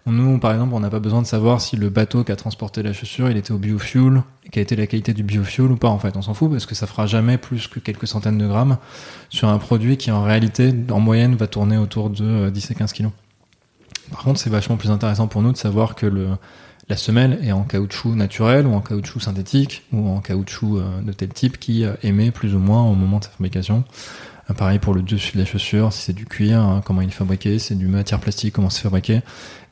Nous, 0.07 0.39
par 0.39 0.53
exemple, 0.53 0.75
on 0.75 0.81
n'a 0.81 0.91
pas 0.91 0.99
besoin 0.99 1.23
de 1.23 1.27
savoir 1.27 1.61
si 1.61 1.77
le 1.77 1.89
bateau 1.91 2.25
qui 2.25 2.33
a 2.33 2.37
transporté 2.37 2.83
la 2.83 2.93
chaussure, 2.93 3.31
il 3.31 3.37
était 3.37 3.53
au 3.53 3.59
biofuel, 3.59 4.23
quelle 4.51 4.63
était 4.63 4.77
la 4.77 4.87
qualité 4.87 5.13
du 5.13 5.23
biofuel 5.23 5.71
ou 5.71 5.77
pas. 5.77 5.89
En 5.89 5.99
fait, 5.99 6.17
on 6.17 6.23
s'en 6.23 6.35
fout 6.35 6.51
parce 6.51 6.67
que 6.67 6.75
ça 6.75 6.87
fera 6.87 7.07
jamais 7.07 7.39
plus 7.39 7.69
que 7.69 7.81
quelques 7.81 8.07
centaines 8.07 8.39
de 8.39 8.47
grammes 8.47 8.79
sur 9.29 9.49
un 9.49 9.59
produit 9.59 9.97
qui, 9.97 10.11
en 10.11 10.23
réalité, 10.23 10.73
en 10.91 11.01
moyenne, 11.01 11.37
va 11.37 11.47
tourner 11.47 11.77
autour 11.77 12.11
de 12.11 12.25
euh, 12.25 12.51
10 12.51 12.71
et 12.71 12.75
15 12.75 12.93
kilos. 12.93 13.13
Par 14.11 14.25
contre, 14.25 14.41
c'est 14.41 14.51
vachement 14.51 14.77
plus 14.77 14.91
intéressant 14.91 15.29
pour 15.29 15.43
nous 15.43 15.53
de 15.53 15.57
savoir 15.57 15.95
que 15.95 16.07
le, 16.07 16.31
la 16.91 16.97
semelle 16.97 17.39
est 17.45 17.53
en 17.53 17.63
caoutchouc 17.63 18.17
naturel 18.17 18.67
ou 18.67 18.75
en 18.75 18.81
caoutchouc 18.81 19.21
synthétique 19.21 19.85
ou 19.93 20.09
en 20.09 20.21
caoutchouc 20.21 20.79
euh, 20.79 21.01
de 21.03 21.13
tel 21.13 21.29
type 21.29 21.59
qui 21.59 21.85
euh, 21.85 21.95
émet 22.03 22.33
plus 22.33 22.57
ou 22.57 22.59
moins 22.59 22.83
au 22.83 22.95
moment 22.95 23.21
de 23.21 23.25
sa 23.25 23.31
fabrication. 23.31 23.85
Euh, 24.51 24.55
Pareil 24.55 24.81
pour 24.81 24.93
le 24.93 25.03
dessus 25.03 25.35
de 25.35 25.39
la 25.39 25.47
chaussure, 25.47 25.93
si 25.93 26.03
c'est 26.03 26.13
du 26.13 26.27
cuir, 26.27 26.59
hein, 26.59 26.83
comment 26.85 27.01
il 27.01 27.09
est 27.09 27.13
fabriqué, 27.13 27.61
si 27.61 27.69
c'est 27.69 27.75
du 27.77 27.87
matière 27.87 28.19
plastique, 28.19 28.53
comment 28.53 28.71
c'est 28.71 28.83
fabriqué. 28.83 29.21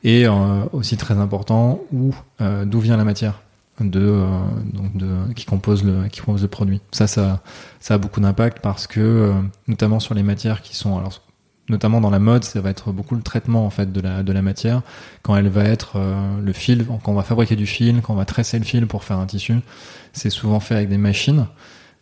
Et 0.03 0.25
euh, 0.25 0.31
aussi 0.71 0.97
très 0.97 1.15
important, 1.15 1.81
où 1.91 2.13
euh, 2.41 2.65
d'où 2.65 2.79
vient 2.79 2.97
la 2.97 3.03
matière 3.03 3.41
de, 3.83 3.99
euh, 3.99 4.25
donc 4.73 4.95
de 4.97 5.33
qui 5.33 5.45
compose 5.45 5.83
le 5.83 6.07
qui 6.07 6.21
compose 6.21 6.41
le 6.41 6.47
produit. 6.47 6.81
Ça, 6.91 7.07
ça, 7.07 7.41
ça 7.79 7.95
a 7.95 7.97
beaucoup 7.97 8.19
d'impact 8.19 8.59
parce 8.61 8.87
que 8.87 8.99
euh, 8.99 9.33
notamment 9.67 9.99
sur 9.99 10.13
les 10.13 10.23
matières 10.23 10.61
qui 10.61 10.75
sont 10.75 10.97
alors 10.97 11.21
notamment 11.69 12.01
dans 12.01 12.09
la 12.09 12.19
mode, 12.19 12.43
ça 12.43 12.61
va 12.61 12.71
être 12.71 12.91
beaucoup 12.91 13.15
le 13.15 13.21
traitement 13.21 13.65
en 13.65 13.69
fait 13.69 13.91
de 13.91 14.01
la 14.01 14.23
de 14.23 14.33
la 14.33 14.41
matière 14.41 14.81
quand 15.21 15.35
elle 15.35 15.49
va 15.49 15.63
être 15.63 15.93
euh, 15.95 16.41
le 16.41 16.53
fil, 16.53 16.85
quand 16.85 17.11
on 17.11 17.15
va 17.15 17.23
fabriquer 17.23 17.55
du 17.55 17.65
fil, 17.65 18.01
quand 18.01 18.13
on 18.13 18.17
va 18.17 18.25
tresser 18.25 18.59
le 18.59 18.65
fil 18.65 18.87
pour 18.87 19.03
faire 19.03 19.17
un 19.17 19.25
tissu, 19.25 19.55
c'est 20.13 20.29
souvent 20.29 20.59
fait 20.59 20.75
avec 20.75 20.89
des 20.89 20.97
machines. 20.97 21.47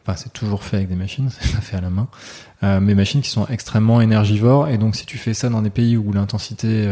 Enfin, 0.03 0.15
c'est 0.15 0.31
toujours 0.31 0.63
fait 0.63 0.77
avec 0.77 0.87
des 0.87 0.95
machines, 0.95 1.29
c'est 1.39 1.53
pas 1.53 1.61
fait 1.61 1.77
à 1.77 1.81
la 1.81 1.89
main. 1.89 2.07
Euh, 2.63 2.79
mais 2.79 2.95
machines 2.95 3.21
qui 3.21 3.29
sont 3.29 3.45
extrêmement 3.47 4.01
énergivores 4.01 4.69
et 4.69 4.77
donc 4.77 4.95
si 4.95 5.05
tu 5.05 5.17
fais 5.17 5.33
ça 5.33 5.49
dans 5.49 5.61
des 5.61 5.69
pays 5.69 5.95
où 5.97 6.11
l'intensité 6.11 6.87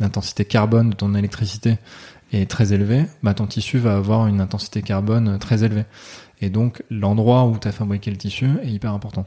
l'intensité 0.00 0.44
carbone 0.44 0.90
de 0.90 0.94
ton 0.96 1.14
électricité 1.14 1.78
est 2.32 2.48
très 2.50 2.72
élevée, 2.72 3.06
bah 3.22 3.34
ton 3.34 3.46
tissu 3.46 3.78
va 3.78 3.96
avoir 3.96 4.26
une 4.26 4.40
intensité 4.40 4.82
carbone 4.82 5.38
très 5.38 5.62
élevée. 5.64 5.84
Et 6.40 6.48
donc 6.50 6.82
l'endroit 6.90 7.44
où 7.46 7.58
tu 7.58 7.68
as 7.68 7.72
fabriqué 7.72 8.10
le 8.10 8.16
tissu 8.16 8.48
est 8.62 8.70
hyper 8.70 8.92
important. 8.94 9.26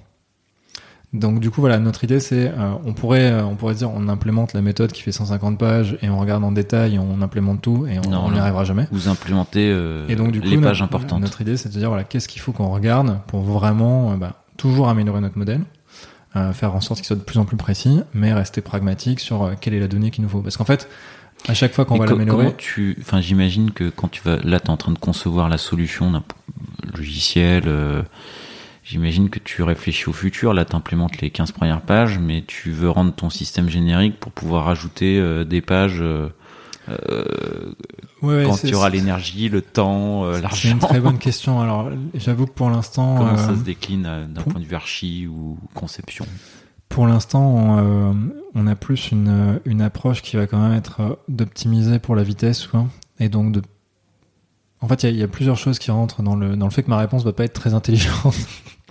Donc 1.13 1.39
du 1.39 1.51
coup 1.51 1.61
voilà, 1.61 1.77
notre 1.77 2.03
idée 2.03 2.19
c'est 2.19 2.47
euh, 2.47 2.73
on 2.85 2.93
pourrait 2.93 3.31
euh, 3.31 3.45
on 3.45 3.55
pourrait 3.55 3.75
dire 3.75 3.91
on 3.93 4.07
implémente 4.07 4.53
la 4.53 4.63
méthode 4.63 4.91
qui 4.91 5.03
fait 5.03 5.11
150 5.11 5.59
pages 5.59 5.95
et 6.01 6.09
on 6.09 6.17
regarde 6.17 6.43
en 6.43 6.51
détail, 6.51 6.97
on 6.97 7.21
implémente 7.21 7.61
tout 7.61 7.85
et 7.85 7.99
on 8.07 8.31
n'y 8.31 8.39
arrivera 8.39 8.63
jamais. 8.63 8.87
Vous 8.91 9.09
implémentez 9.09 9.69
euh, 9.71 10.07
Et 10.07 10.15
donc 10.15 10.31
du 10.31 10.41
coup 10.41 10.47
les 10.47 10.55
notre- 10.55 10.69
pages 10.69 10.81
importantes. 10.81 11.21
Notre 11.21 11.41
idée 11.41 11.55
c'est 11.55 11.69
de 11.69 11.77
dire 11.77 11.89
voilà 11.89 12.03
qu'est-ce 12.03 12.27
qu'il 12.27 12.41
faut 12.41 12.51
qu'on 12.51 12.69
regarde 12.69 13.19
pour 13.27 13.41
vraiment 13.41 14.13
euh, 14.13 14.15
bah, 14.15 14.41
toujours 14.57 14.89
améliorer 14.89 15.21
notre 15.21 15.37
modèle, 15.37 15.61
faire 16.53 16.73
en 16.75 16.81
sorte 16.81 16.99
qu'il 16.99 17.07
soit 17.07 17.15
de 17.15 17.21
plus 17.21 17.37
en 17.39 17.45
plus 17.45 17.57
précis, 17.57 17.99
mais 18.13 18.33
rester 18.33 18.61
pragmatique 18.61 19.19
sur 19.19 19.43
euh, 19.43 19.53
quelle 19.59 19.73
est 19.73 19.79
la 19.79 19.87
donnée 19.87 20.09
qu'il 20.11 20.23
nous 20.23 20.29
faut. 20.29 20.41
Parce 20.41 20.57
qu'en 20.57 20.65
fait 20.65 20.89
à 21.47 21.53
chaque 21.53 21.73
fois 21.73 21.83
qu'on 21.85 21.97
va 21.97 22.05
co- 22.05 22.13
l'améliorer, 22.13 22.55
tu, 22.57 22.97
enfin, 23.01 23.19
j'imagine 23.19 23.71
que 23.71 23.89
quand 23.89 24.07
tu 24.09 24.21
vas, 24.23 24.37
là, 24.43 24.59
t'es 24.59 24.69
en 24.69 24.77
train 24.77 24.93
de 24.93 24.97
concevoir 24.99 25.49
la 25.49 25.57
solution 25.57 26.09
d'un 26.11 26.23
logiciel. 26.95 27.63
euh, 27.67 28.01
J'imagine 28.85 29.29
que 29.29 29.39
tu 29.39 29.63
réfléchis 29.63 30.09
au 30.09 30.13
futur. 30.13 30.53
Là, 30.53 30.65
tu 30.65 30.75
implémentes 30.75 31.21
les 31.21 31.29
15 31.29 31.51
premières 31.53 31.81
pages, 31.81 32.19
mais 32.19 32.43
tu 32.45 32.71
veux 32.71 32.89
rendre 32.89 33.13
ton 33.13 33.29
système 33.29 33.69
générique 33.69 34.19
pour 34.19 34.31
pouvoir 34.33 34.67
ajouter 34.67 35.17
euh, 35.19 35.45
des 35.45 35.61
pages 35.61 35.99
euh, 36.01 36.27
Ouais, 36.87 38.35
ouais, 38.37 38.43
quand 38.45 38.57
tu 38.57 38.73
auras 38.73 38.89
l'énergie, 38.89 39.49
le 39.49 39.61
temps, 39.61 40.25
euh, 40.25 40.35
C'est 40.35 40.41
l'argent. 40.41 40.71
une 40.71 40.79
très 40.79 40.99
bonne 40.99 41.17
question. 41.17 41.59
Alors, 41.61 41.89
j'avoue 42.15 42.45
que 42.45 42.51
pour 42.53 42.69
l'instant, 42.69 43.15
Comment 43.17 43.33
euh, 43.33 43.37
ça 43.37 43.55
se 43.55 43.63
décline 43.63 44.05
euh, 44.05 44.25
d'un 44.25 44.41
point 44.41 44.59
de 44.61 44.65
vue 44.65 44.75
archi 44.75 45.27
ou 45.27 45.57
conception? 45.73 46.25
pour 46.89 47.07
l'instant, 47.07 47.79
euh, 47.79 48.13
on 48.53 48.67
a 48.67 48.75
plus 48.75 49.11
une, 49.11 49.59
une 49.65 49.81
approche 49.81 50.21
qui 50.21 50.35
va 50.37 50.45
quand 50.45 50.59
même 50.59 50.77
être 50.77 50.99
euh, 51.01 51.15
d'optimiser 51.27 51.97
pour 51.97 52.15
la 52.15 52.21
vitesse, 52.21 52.67
quoi. 52.67 52.85
Et 53.19 53.29
donc 53.29 53.51
de. 53.51 53.61
En 54.79 54.87
fait, 54.87 55.01
il 55.03 55.15
y 55.15 55.19
y, 55.19 55.23
a 55.23 55.27
plusieurs 55.27 55.57
choses 55.57 55.79
qui 55.79 55.89
rentrent 55.89 56.21
dans 56.21 56.35
le 56.35 56.55
dans 56.55 56.67
le 56.67 56.71
fait 56.71 56.83
que 56.83 56.89
ma 56.91 56.97
réponse 56.97 57.23
va 57.23 57.33
pas 57.33 57.45
être 57.45 57.53
très 57.53 57.73
intelligente. 57.73 58.35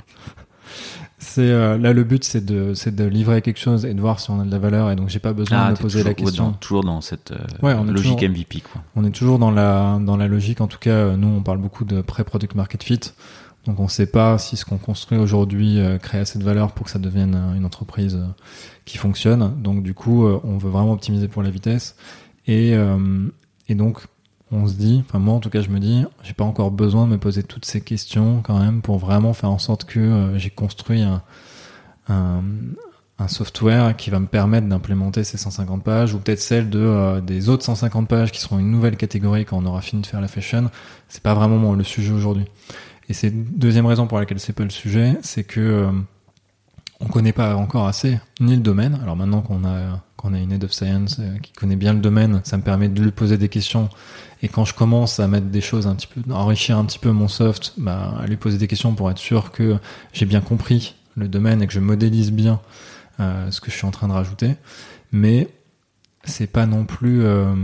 c'est 1.35 1.51
euh, 1.51 1.79
là 1.79 1.93
le 1.93 2.05
but, 2.05 2.25
c'est 2.25 2.45
de 2.45 2.75
c'est 2.75 2.95
de 2.95 3.05
livrer 3.05 3.43
quelque 3.43 3.59
chose 3.61 3.85
et 3.85 3.95
de 3.95 4.01
voir 4.01 4.21
si 4.21 4.31
on 4.31 4.41
a 4.41 4.45
de 4.45 4.51
la 4.51 4.59
valeur. 4.59 4.91
Et 4.91 4.97
donc 4.97 5.09
j'ai 5.09 5.19
pas 5.19 5.33
besoin 5.33 5.59
de 5.59 5.63
me 5.65 5.71
Ah, 5.71 5.75
t'es 5.77 5.83
poser 5.83 6.03
la 6.05 6.15
question. 6.15 6.45
dans, 6.47 6.53
toujours 6.53 6.85
dans 6.85 7.01
cette 7.01 7.33
euh, 7.33 7.37
Ouais, 7.63 7.75
on 7.75 7.87
est 7.89 7.91
logique 7.93 8.19
toujours- 8.19 8.31
MVP, 8.31 8.61
quoi. 8.61 8.83
On 8.97 9.05
est 9.05 9.11
toujours 9.11 9.39
dans 9.39 9.51
la 9.51 9.99
dans 10.01 10.17
la 10.17 10.29
logique. 10.29 10.61
En 10.61 10.67
tout 10.69 10.79
cas, 10.79 10.91
euh, 10.91 11.17
nous, 11.17 11.29
on 11.29 11.43
parle 11.43 11.59
beaucoup 11.59 11.85
de 11.85 12.01
pré-product 12.01 12.55
market 12.55 12.83
fit. 12.83 13.01
Donc, 13.67 13.79
on 13.79 13.85
ne 13.85 13.89
sait 13.89 14.07
pas 14.07 14.39
si 14.39 14.57
ce 14.57 14.65
qu'on 14.65 14.79
construit 14.79 15.19
aujourd'hui 15.19 15.79
euh, 15.79 15.97
crée 15.99 16.19
assez 16.19 16.39
de 16.39 16.45
valeur 16.45 16.73
pour 16.73 16.87
que 16.87 16.91
ça 16.91 16.99
devienne 16.99 17.37
une 17.57 17.65
entreprise 17.65 18.19
qui 18.85 18.99
fonctionne. 18.99 19.55
Donc, 19.63 19.83
du 19.85 19.95
coup, 19.95 20.27
on 20.27 20.59
veut 20.59 20.69
vraiment 20.71 20.93
optimiser 20.93 21.29
pour 21.29 21.43
la 21.45 21.51
vitesse. 21.51 21.95
Et 22.49 22.75
euh, 22.75 22.99
et 23.69 23.75
donc, 23.77 24.01
on 24.53 24.67
se 24.67 24.75
dit, 24.75 25.03
enfin 25.07 25.19
moi 25.19 25.35
en 25.35 25.41
tout 25.41 25.51
cas, 25.51 25.61
je 25.61 25.71
me 25.71 25.81
dis, 25.81 26.05
j'ai 26.23 26.35
pas 26.35 26.45
encore 26.45 26.71
besoin 26.71 27.07
de 27.07 27.13
me 27.13 27.19
poser 27.19 27.43
toutes 27.43 27.65
ces 27.65 27.81
questions 27.81 28.41
quand 28.43 28.59
même 28.59 28.83
pour 28.83 28.99
vraiment 28.99 29.33
faire 29.33 29.51
en 29.51 29.59
sorte 29.59 29.85
que 29.85 29.99
euh, 29.99 30.39
j'ai 30.39 30.51
construit 30.51 31.03
un, 31.03 31.23
un 32.09 32.43
un 33.23 33.29
software 33.29 33.97
qui 33.97 34.11
va 34.11 34.19
me 34.19 34.27
permettre 34.27 34.67
d'implémenter 34.67 35.25
ces 35.25 35.39
150 35.39 35.83
pages 35.83 36.15
ou 36.15 36.19
peut-être 36.19 36.41
celle 36.41 36.69
de 36.69 36.81
euh, 36.81 37.21
des 37.21 37.49
autres 37.49 37.65
150 37.65 38.09
pages 38.09 38.33
qui 38.33 38.41
seront 38.41 38.59
une 38.59 38.71
nouvelle 38.71 38.97
catégorie 38.97 39.45
quand 39.45 39.59
on 39.59 39.67
aura 39.67 39.81
fini 39.81 40.03
de 40.03 40.07
faire 40.07 40.21
la 40.21 40.29
fashion. 40.29 40.71
C'est 41.09 41.23
pas 41.23 41.35
vraiment 41.35 41.75
le 41.75 41.85
sujet 41.85 42.13
aujourd'hui. 42.13 42.45
Et 43.09 43.15
c'est 43.15 43.31
deuxième 43.31 43.87
raison 43.87 44.07
pour 44.07 44.19
laquelle 44.19 44.41
c'est 44.41 44.53
pas 44.53 44.65
le 44.65 44.71
sujet, 44.71 45.17
c'est 45.23 45.45
que 45.45 45.61
euh, 45.61 45.91
on 47.01 47.07
connaît 47.07 47.33
pas 47.33 47.57
encore 47.57 47.87
assez 47.87 48.19
ni 48.41 48.57
le 48.57 48.63
domaine. 48.63 48.99
Alors 49.03 49.17
maintenant 49.17 49.41
qu'on 49.41 49.65
a 49.65 50.01
qu'on 50.17 50.35
a 50.35 50.39
une 50.39 50.53
head 50.53 50.63
of 50.63 50.73
science 50.73 51.17
euh, 51.19 51.39
qui 51.39 51.53
connaît 51.53 51.77
bien 51.77 51.93
le 51.93 52.01
domaine, 52.01 52.41
ça 52.45 52.57
me 52.57 52.63
permet 52.63 52.89
de 52.89 53.03
lui 53.03 53.11
poser 53.11 53.39
des 53.39 53.49
questions. 53.49 53.89
Et 54.43 54.49
quand 54.49 54.65
je 54.65 54.75
commence 54.75 55.21
à 55.21 55.29
mettre 55.29 55.47
des 55.47 55.61
choses 55.61 55.87
un 55.87 55.95
petit 55.95 56.09
peu, 56.09 56.21
enrichir 56.33 56.77
un 56.77 56.85
petit 56.85 56.99
peu 56.99 57.13
mon 57.13 57.29
soft, 57.29 57.75
bah, 57.77 58.15
à 58.21 58.27
lui 58.27 58.37
poser 58.37 58.59
des 58.59 58.67
questions 58.67 58.95
pour 58.95 59.11
être 59.11 59.19
sûr 59.19 59.53
que 59.53 59.79
j'ai 60.13 60.27
bien 60.27 60.41
compris 60.41 60.97
le 61.17 61.29
domaine 61.29 61.63
et 61.63 61.67
que 61.67 61.73
je 61.73 61.81
modélise 61.81 62.33
bien 62.33 62.61
euh, 63.21 63.51
ce 63.51 63.61
que 63.61 63.71
je 63.71 63.77
suis 63.77 63.87
en 63.87 63.93
train 63.93 64.09
de 64.09 64.13
rajouter. 64.13 64.57
Mais 65.13 65.49
c'est 66.25 66.49
pas 66.49 66.67
non 66.67 66.85
plus. 66.85 67.23
euh, 67.23 67.55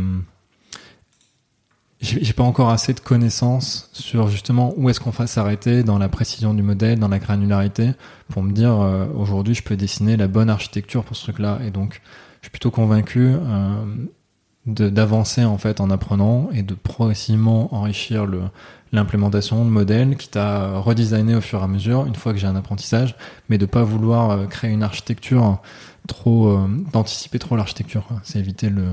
j'ai 2.00 2.32
pas 2.32 2.44
encore 2.44 2.70
assez 2.70 2.94
de 2.94 3.00
connaissances 3.00 3.90
sur 3.92 4.28
justement 4.28 4.72
où 4.76 4.88
est-ce 4.88 5.00
qu'on 5.00 5.10
va 5.10 5.26
s'arrêter 5.26 5.82
dans 5.82 5.98
la 5.98 6.08
précision 6.08 6.54
du 6.54 6.62
modèle, 6.62 7.00
dans 7.00 7.08
la 7.08 7.18
granularité, 7.18 7.90
pour 8.28 8.44
me 8.44 8.52
dire 8.52 8.80
euh, 8.80 9.06
aujourd'hui 9.16 9.54
je 9.54 9.64
peux 9.64 9.76
dessiner 9.76 10.16
la 10.16 10.28
bonne 10.28 10.48
architecture 10.48 11.02
pour 11.02 11.16
ce 11.16 11.24
truc-là. 11.24 11.58
Et 11.66 11.72
donc 11.72 12.00
je 12.40 12.46
suis 12.46 12.50
plutôt 12.50 12.70
convaincu 12.70 13.32
euh, 13.34 13.84
d'avancer 14.68 15.44
en 15.44 15.58
fait 15.58 15.80
en 15.80 15.90
apprenant 15.90 16.50
et 16.52 16.62
de 16.62 16.74
progressivement 16.74 17.74
enrichir 17.74 18.26
le 18.26 18.42
l'implémentation 18.92 19.64
de 19.64 19.70
modèle 19.70 20.16
qui 20.16 20.28
t'a 20.28 20.78
redesigné 20.78 21.34
au 21.34 21.40
fur 21.40 21.60
et 21.60 21.62
à 21.62 21.66
mesure 21.66 22.06
une 22.06 22.14
fois 22.14 22.32
que 22.32 22.38
j'ai 22.38 22.46
un 22.46 22.56
apprentissage, 22.56 23.16
mais 23.48 23.58
de 23.58 23.66
pas 23.66 23.82
vouloir 23.82 24.30
euh, 24.30 24.46
créer 24.46 24.70
une 24.70 24.82
architecture 24.82 25.58
trop 26.06 26.48
euh, 26.48 26.66
d'anticiper 26.92 27.38
trop 27.38 27.56
l'architecture. 27.56 28.06
C'est 28.22 28.38
éviter 28.38 28.70
le 28.70 28.86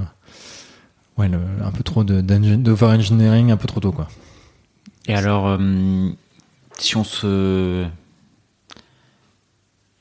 ouais 1.17 1.29
le, 1.29 1.39
un 1.63 1.71
peu 1.71 1.83
trop 1.83 2.03
de 2.03 2.19
d'over 2.21 2.87
engineering 2.87 3.51
un 3.51 3.57
peu 3.57 3.67
trop 3.67 3.79
tôt 3.79 3.93
quoi. 3.93 4.07
Et 5.07 5.15
alors 5.15 5.47
euh, 5.47 6.09
si 6.77 6.97
on 6.97 7.03
se 7.03 7.85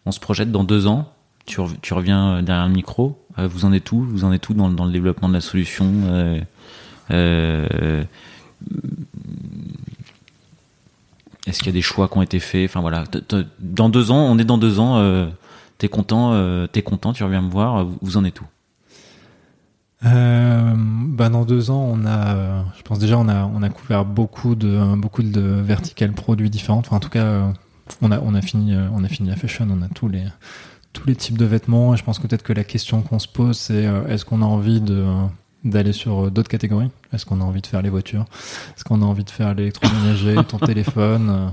on 0.07 0.13
se 0.13 0.21
projette 0.21 0.51
dans 0.51 0.65
deux 0.65 0.87
ans, 0.87 1.13
tu, 1.47 1.61
tu 1.83 1.95
reviens 1.95 2.43
derrière 2.43 2.67
le 2.67 2.75
micro, 2.75 3.24
vous 3.37 3.65
en 3.65 3.73
êtes 3.73 3.91
où? 3.93 4.03
Vous 4.03 4.25
en 4.25 4.33
êtes 4.33 4.49
où 4.49 4.55
dans, 4.55 4.69
le 4.69 4.93
développement 4.93 5.29
de 5.29 5.35
la 5.35 5.41
solution? 5.41 5.93
Euh, 7.11 8.05
est-ce 11.47 11.59
qu'il 11.59 11.67
y 11.67 11.71
a 11.71 11.73
des 11.73 11.83
choix 11.83 12.09
qui 12.09 12.19
ont 12.19 12.23
été 12.23 12.41
faits? 12.41 12.71
Enfin 12.71 12.81
voilà, 12.81 13.05
dans 13.61 13.89
deux 13.89 14.11
ans, 14.11 14.19
on 14.19 14.39
est 14.39 14.45
dans 14.45 14.59
deux 14.59 14.79
ans. 14.79 14.97
Euh, 14.99 15.29
t'es 15.79 15.89
content, 15.89 16.33
euh, 16.33 16.67
t'es 16.67 16.83
content, 16.83 17.13
tu 17.13 17.23
reviens 17.23 17.43
me 17.43 17.51
voir. 17.51 17.87
Vous 18.01 18.17
en 18.17 18.25
êtes 18.25 18.41
où? 18.41 18.45
Euh, 20.07 20.75
bah 20.77 21.29
dans 21.31 21.45
deux 21.45 21.71
ans, 21.71 21.89
on 21.91 22.05
a, 22.07 22.65
je 22.77 22.83
pense 22.83 22.99
déjà, 22.99 23.19
on 23.19 23.29
a, 23.29 23.45
on 23.47 23.63
a 23.63 23.69
couvert 23.71 24.05
beaucoup 24.05 24.55
de, 24.55 24.97
beaucoup 24.97 25.23
de 25.23 25.41
verticales 25.41 26.13
produits 26.13 26.51
différentes. 26.51 26.87
Enfin, 26.87 26.97
en 26.97 27.01
tout 27.01 27.11
cas, 27.11 27.53
on 28.01 28.11
a, 28.11 28.21
on 28.21 28.35
a 28.35 28.41
fini, 28.41 28.75
on 28.93 29.05
a 29.05 29.09
fini 29.09 29.29
la 29.29 29.37
fashion. 29.37 29.69
On 29.71 29.83
a 29.83 29.89
tous 29.89 30.09
les, 30.09 30.25
tous 30.95 31.07
les 31.07 31.15
types 31.15 31.37
de 31.37 31.45
vêtements. 31.45 31.93
Et 31.93 31.99
je 31.99 32.05
pense 32.05 32.19
que 32.19 32.27
peut-être 32.27 32.43
que 32.43 32.55
la 32.55 32.65
question 32.65 33.03
qu'on 33.03 33.19
se 33.19 33.29
pose, 33.29 33.59
c'est 33.59 33.85
est-ce 34.09 34.25
qu'on 34.25 34.41
a 34.41 34.47
envie 34.47 34.81
de 34.81 35.05
d'aller 35.65 35.93
sur 35.93 36.27
euh, 36.27 36.31
d'autres 36.31 36.49
catégories? 36.49 36.91
Est-ce 37.13 37.27
qu'on 37.27 37.41
a 37.41 37.45
envie 37.45 37.63
de 37.63 37.67
faire 37.67 37.83
les 37.83 37.91
voitures? 37.91 38.27
Est-ce 38.77 38.85
qu'on 38.85 39.03
a 39.03 39.05
envie 39.05 39.25
de 39.25 39.31
faire 39.31 39.55
l'électroménager, 39.55 40.37
ton 40.49 40.59
téléphone? 40.59 41.31
Euh, 41.31 41.49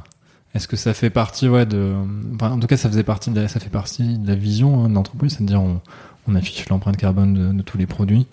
Est-ce 0.54 0.68
que 0.68 0.76
ça 0.76 0.94
fait 0.94 1.10
partie, 1.10 1.48
ouais, 1.48 1.66
de, 1.66 1.96
en 2.42 2.60
tout 2.60 2.68
cas, 2.68 2.78
ça 2.78 2.90
faisait 2.90 3.04
partie, 3.04 3.32
de 3.32 3.48
ça 3.48 3.60
fait 3.60 3.70
partie 3.70 4.18
de 4.18 4.28
la 4.28 4.36
vision 4.36 4.84
hein, 4.84 4.90
de 4.90 4.96
l'entreprise, 4.96 5.34
c'est-à-dire 5.38 5.62
on, 5.62 5.82
on, 6.28 6.36
affiche 6.36 6.68
l'empreinte 6.70 6.98
carbone 6.98 7.56
de, 7.56 7.62
tous 7.64 7.78
les 7.78 7.88
produits. 7.88 8.28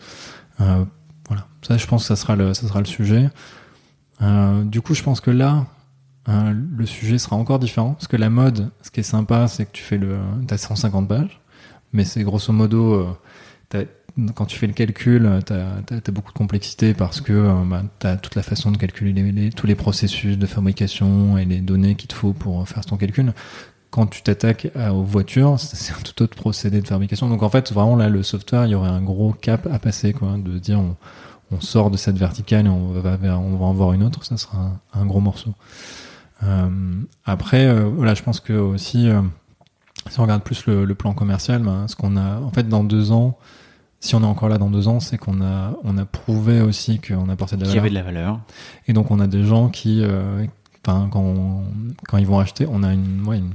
Euh, 0.61 0.85
voilà, 1.29 1.47
ça, 1.63 1.77
je 1.77 1.87
pense 1.87 2.03
que 2.03 2.09
ça 2.09 2.17
sera 2.17 2.35
le, 2.35 2.55
ça 2.55 2.67
sera 2.67 2.81
le 2.81 2.87
sujet. 2.87 3.31
Euh, 4.21 4.65
du 4.65 4.81
coup, 4.81 4.95
je 4.95 5.03
pense 5.05 5.21
que 5.21 5.31
là, 5.31 5.67
euh, 6.29 6.53
le 6.77 6.87
sujet 6.87 7.19
sera 7.19 7.37
encore 7.37 7.59
différent, 7.59 7.93
parce 7.95 8.09
que 8.09 8.17
la 8.17 8.31
mode, 8.31 8.71
ce 8.83 8.91
qui 8.91 9.01
est 9.01 9.05
sympa, 9.05 9.49
c'est 9.49 9.65
que 9.67 9.73
tu 9.73 9.83
fais 9.83 9.99
le, 9.99 10.19
t'as 10.47 10.59
150 10.59 11.09
pages, 11.09 11.41
mais 11.93 12.05
c'est 12.05 12.23
grosso 12.23 12.53
modo, 12.53 13.17
t'as 13.69 13.85
quand 14.35 14.47
tu 14.47 14.59
fais 14.59 14.67
le 14.67 14.73
calcul, 14.73 15.29
tu 15.47 15.53
as, 15.53 16.11
beaucoup 16.11 16.33
de 16.33 16.39
complexité 16.39 16.95
parce 16.95 17.21
que 17.21 17.33
euh, 17.33 17.65
bah, 17.65 17.83
tu 18.01 18.07
as 18.07 18.17
toute 18.17 18.35
la 18.35 18.43
façon 18.43 18.71
de 18.71 18.77
calculer 18.77 19.13
les, 19.13 19.51
tous 19.51 19.67
les 19.67 19.75
processus 19.75 20.39
de 20.39 20.47
fabrication 20.47 21.39
et 21.39 21.45
les 21.45 21.61
données 21.61 21.95
qu'il 21.95 22.09
te 22.09 22.15
faut 22.15 22.33
pour 22.33 22.67
faire 22.69 22.85
ton 22.85 22.97
calcul. 22.97 23.33
Quand 23.91 24.07
tu 24.07 24.23
t'attaques 24.23 24.69
aux 24.77 25.03
voitures, 25.03 25.59
c'est 25.59 25.93
un 25.93 26.01
tout 26.03 26.23
autre 26.23 26.37
procédé 26.37 26.83
de 26.83 26.87
fabrication. 26.87 27.29
Donc 27.29 27.43
en 27.43 27.49
fait, 27.49 27.73
vraiment 27.73 27.97
là, 27.97 28.11
le 28.11 28.23
software, 28.23 28.67
il 28.67 28.73
y 28.73 28.75
aurait 28.75 28.91
un 28.91 29.01
gros 29.01 29.33
cap 29.33 29.67
à 29.73 29.79
passer, 29.79 30.13
de 30.13 30.59
dire 30.59 30.81
on, 31.51 31.61
sort 31.61 31.91
de 31.91 31.97
cette 31.97 32.19
verticale 32.19 32.67
et 32.67 32.69
on 32.69 32.93
va 32.93 33.17
on 33.39 33.57
va 33.57 33.65
en 33.65 33.73
voir 33.73 33.95
une 33.95 34.03
autre. 34.03 34.25
Ça 34.25 34.37
sera 34.37 34.79
un, 34.93 35.07
gros 35.07 35.21
morceau. 35.21 35.55
Euh, 36.45 36.69
après, 37.25 37.67
euh, 37.67 37.85
voilà, 37.85 38.15
je 38.15 38.23
pense 38.23 38.41
que 38.41 38.53
aussi, 38.53 39.09
euh, 39.09 39.23
si 40.09 40.21
on 40.21 40.23
regarde 40.23 40.43
plus 40.43 40.67
le, 40.67 40.85
le 40.85 40.95
plan 40.95 41.13
commercial, 41.13 41.63
ben, 41.63 41.89
ce 41.89 41.97
qu'on 41.97 42.17
a, 42.17 42.41
en 42.41 42.51
fait, 42.51 42.69
dans 42.69 42.85
deux 42.85 43.13
ans, 43.13 43.39
si 44.01 44.15
on 44.15 44.23
est 44.23 44.27
encore 44.27 44.49
là 44.49 44.59
dans 44.59 44.71
deux 44.71 44.87
ans, 44.87 45.01
c'est 45.01 45.19
qu'on 45.19 45.43
a, 45.43 45.75
on 45.83 45.99
a 45.99 46.05
prouvé 46.05 46.61
aussi 46.61 47.01
qu'on 47.01 47.29
apportait 47.29 47.57
de 47.57 47.63
la 47.63 47.69
valeur. 47.69 47.71
Qu'il 47.71 47.77
y 47.77 47.79
avait 47.81 47.91
de 47.91 47.95
la 47.95 48.03
valeur. 48.03 48.41
Et 48.87 48.93
donc, 48.93 49.11
on 49.11 49.19
a 49.19 49.27
des 49.27 49.43
gens 49.43 49.69
qui, 49.69 50.03
euh, 50.03 50.47
quand, 50.83 51.09
quand 51.11 52.17
ils 52.19 52.27
vont 52.27 52.39
acheter, 52.39 52.67
on 52.71 52.83
a 52.85 52.93
une, 52.93 53.27
ouais, 53.27 53.39
une, 53.39 53.55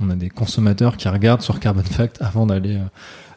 on 0.00 0.10
a 0.10 0.16
des 0.16 0.28
consommateurs 0.28 0.96
qui 0.96 1.08
regardent 1.08 1.42
sur 1.42 1.60
Carbon 1.60 1.84
Fact 1.84 2.20
avant 2.20 2.46
d'aller, 2.46 2.76
euh, 2.76 2.84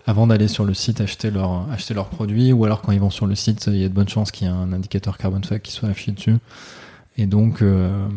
avant 0.07 0.25
d'aller 0.25 0.47
sur 0.47 0.65
le 0.65 0.73
site 0.73 1.01
acheter 1.01 1.29
leur, 1.29 1.69
acheter 1.71 1.93
leurs 1.93 2.09
produits, 2.09 2.51
ou 2.51 2.65
alors 2.65 2.81
quand 2.81 2.91
ils 2.93 2.99
vont 2.99 3.11
sur 3.11 3.27
le 3.27 3.35
site, 3.35 3.67
il 3.67 3.77
y 3.77 3.85
a 3.85 3.89
de 3.89 3.93
bonnes 3.93 4.09
chances 4.09 4.31
qu'il 4.31 4.47
y 4.47 4.49
ait 4.49 4.53
un 4.53 4.73
indicateur 4.73 5.19
Carbon 5.19 5.41
Fact 5.43 5.63
qui 5.63 5.71
soit 5.71 5.89
affiché 5.89 6.13
dessus. 6.13 6.37
Et 7.17 7.27
donc, 7.27 7.61
euh, 7.61 8.07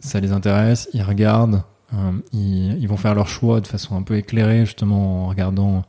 ça 0.00 0.20
les 0.20 0.32
intéresse, 0.32 0.88
ils 0.92 1.02
regardent, 1.02 1.62
euh, 1.94 2.12
ils, 2.32 2.86
vont 2.86 2.96
faire 2.96 3.14
leur 3.14 3.28
choix 3.28 3.60
de 3.60 3.66
façon 3.66 3.96
un 3.96 4.02
peu 4.02 4.16
éclairée, 4.16 4.64
justement, 4.64 5.24
en 5.24 5.28
regardant 5.28 5.84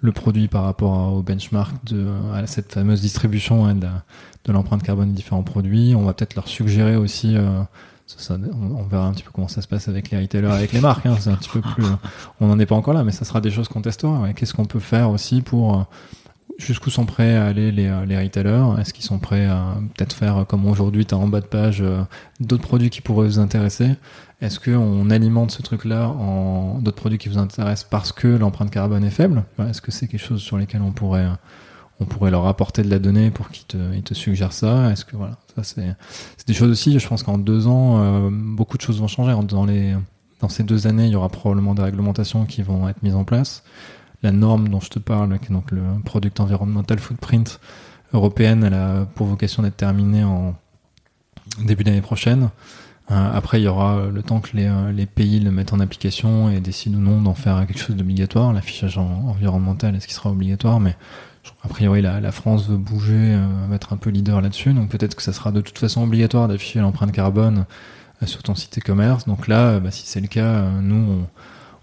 le 0.00 0.12
produit 0.12 0.48
par 0.48 0.64
rapport 0.64 1.12
au 1.12 1.22
benchmark 1.22 1.72
de 1.84 2.06
à 2.34 2.46
cette 2.46 2.72
fameuse 2.72 3.00
distribution 3.00 3.66
hein, 3.66 3.74
de, 3.74 4.52
l'empreinte 4.52 4.82
carbone 4.82 5.08
des 5.08 5.14
différents 5.16 5.42
produits. 5.42 5.94
On 5.96 6.04
va 6.04 6.14
peut-être 6.14 6.34
leur 6.34 6.48
suggérer 6.48 6.96
aussi. 6.96 7.36
Euh, 7.36 7.62
on, 8.30 8.84
verra 8.84 9.06
un 9.06 9.12
petit 9.12 9.24
peu 9.24 9.32
comment 9.32 9.48
ça 9.48 9.62
se 9.62 9.66
passe 9.66 9.88
avec 9.88 10.10
les 10.10 10.18
retailers, 10.20 10.52
avec 10.52 10.72
les 10.72 10.80
marques. 10.80 11.06
Hein, 11.06 11.16
c'est 11.18 11.30
un 11.30 11.36
petit 11.36 11.50
peu 11.50 11.60
plus. 11.60 11.84
on 12.40 12.46
n'en 12.46 12.58
est 12.58 12.66
pas 12.66 12.76
encore 12.76 12.94
là, 12.94 13.02
mais 13.02 13.10
ça 13.10 13.24
sera 13.24 13.40
des 13.40 13.50
choses 13.50 13.68
qu'on 13.68 13.82
testera. 13.82 14.32
Qu'est-ce 14.34 14.54
qu'on 14.54 14.64
peut 14.64 14.80
faire 14.80 15.10
aussi 15.10 15.40
pour 15.40 15.80
euh, 15.80 15.82
jusqu'où 16.58 16.90
sont 16.90 17.06
prêts 17.06 17.36
à 17.36 17.46
aller 17.46 17.72
les, 17.72 17.92
les 18.06 18.18
retailers? 18.18 18.80
Est-ce 18.80 18.92
qu'ils 18.94 19.04
sont 19.04 19.18
prêts 19.18 19.46
à 19.46 19.76
peut-être 19.94 20.14
faire 20.14 20.46
comme 20.48 20.66
aujourd'hui, 20.66 21.04
tu 21.06 21.14
as 21.14 21.18
en 21.18 21.28
bas 21.28 21.40
de 21.40 21.46
page 21.46 21.82
euh, 21.82 22.02
d'autres 22.40 22.66
produits 22.66 22.90
qui 22.90 23.00
pourraient 23.00 23.26
vous 23.26 23.38
intéresser? 23.38 23.90
Est-ce 24.40 24.60
qu'on 24.60 25.08
alimente 25.10 25.50
ce 25.50 25.62
truc-là 25.62 26.08
en 26.08 26.78
d'autres 26.80 26.96
produits 26.96 27.18
qui 27.18 27.28
vous 27.28 27.38
intéressent 27.38 27.88
parce 27.90 28.12
que 28.12 28.28
l'empreinte 28.28 28.70
carbone 28.70 29.04
est 29.04 29.10
faible? 29.10 29.44
Est-ce 29.58 29.80
que 29.80 29.90
c'est 29.90 30.08
quelque 30.08 30.24
chose 30.24 30.42
sur 30.42 30.58
lesquels 30.58 30.82
on 30.82 30.92
pourrait 30.92 31.28
on 31.98 32.04
pourrait 32.04 32.30
leur 32.30 32.46
apporter 32.46 32.82
de 32.82 32.90
la 32.90 32.98
donnée 32.98 33.30
pour 33.30 33.48
qu'ils 33.48 33.64
te, 33.64 33.94
ils 33.94 34.02
te 34.02 34.12
suggèrent 34.12 34.52
ça? 34.52 34.90
Est-ce 34.90 35.06
que 35.06 35.16
voilà, 35.16 35.38
ça 35.54 35.62
c'est 35.62 35.96
c'est 36.36 36.46
des 36.46 36.52
choses 36.54 36.70
aussi. 36.70 36.98
Je 36.98 37.08
pense 37.08 37.22
qu'en 37.22 37.38
deux 37.38 37.66
ans, 37.66 37.98
euh, 37.98 38.28
beaucoup 38.30 38.76
de 38.76 38.82
choses 38.82 39.00
vont 39.00 39.08
changer. 39.08 39.34
Dans 39.48 39.64
les 39.64 39.94
dans 40.40 40.50
ces 40.50 40.64
deux 40.64 40.86
années, 40.86 41.06
il 41.06 41.12
y 41.12 41.16
aura 41.16 41.30
probablement 41.30 41.74
des 41.74 41.82
réglementations 41.82 42.44
qui 42.44 42.60
vont 42.60 42.88
être 42.90 43.02
mises 43.02 43.14
en 43.14 43.24
place. 43.24 43.64
La 44.26 44.32
norme 44.32 44.68
dont 44.70 44.80
je 44.80 44.90
te 44.90 44.98
parle, 44.98 45.38
qui 45.38 45.52
est 45.52 45.52
donc 45.52 45.70
le 45.70 45.82
Product 46.04 46.40
Environmental 46.40 46.98
Footprint 46.98 47.60
européenne, 48.12 48.64
elle 48.64 48.74
a 48.74 49.04
pour 49.14 49.28
vocation 49.28 49.62
d'être 49.62 49.76
terminée 49.76 50.24
en 50.24 50.56
début 51.64 51.84
d'année 51.84 52.00
prochaine. 52.00 52.50
Euh, 53.12 53.30
après, 53.32 53.60
il 53.60 53.62
y 53.62 53.68
aura 53.68 53.98
euh, 53.98 54.10
le 54.10 54.24
temps 54.24 54.40
que 54.40 54.56
les, 54.56 54.66
euh, 54.66 54.90
les, 54.90 55.06
pays 55.06 55.38
le 55.38 55.52
mettent 55.52 55.72
en 55.72 55.78
application 55.78 56.50
et 56.50 56.58
décident 56.58 56.98
ou 56.98 57.00
non 57.00 57.22
d'en 57.22 57.34
faire 57.34 57.64
quelque 57.68 57.78
chose 57.78 57.94
d'obligatoire. 57.94 58.52
L'affichage 58.52 58.98
environnemental, 58.98 59.94
est-ce 59.94 60.08
qu'il 60.08 60.16
sera 60.16 60.32
obligatoire? 60.32 60.80
Mais 60.80 60.96
a 61.62 61.68
priori, 61.68 62.02
la, 62.02 62.20
la 62.20 62.32
France 62.32 62.68
veut 62.68 62.78
bouger, 62.78 63.38
va 63.68 63.76
être 63.76 63.92
un 63.92 63.96
peu 63.96 64.10
leader 64.10 64.40
là-dessus. 64.40 64.72
Donc 64.72 64.88
peut-être 64.88 65.14
que 65.14 65.22
ça 65.22 65.32
sera 65.32 65.52
de 65.52 65.60
toute 65.60 65.78
façon 65.78 66.02
obligatoire 66.02 66.48
d'afficher 66.48 66.80
l'empreinte 66.80 67.12
carbone 67.12 67.64
sur 68.24 68.42
ton 68.42 68.56
site 68.56 68.78
e-commerce. 68.78 69.26
Donc 69.26 69.46
là, 69.46 69.78
bah, 69.78 69.92
si 69.92 70.04
c'est 70.04 70.20
le 70.20 70.26
cas, 70.26 70.62
nous, 70.82 70.96
on, 70.96 71.26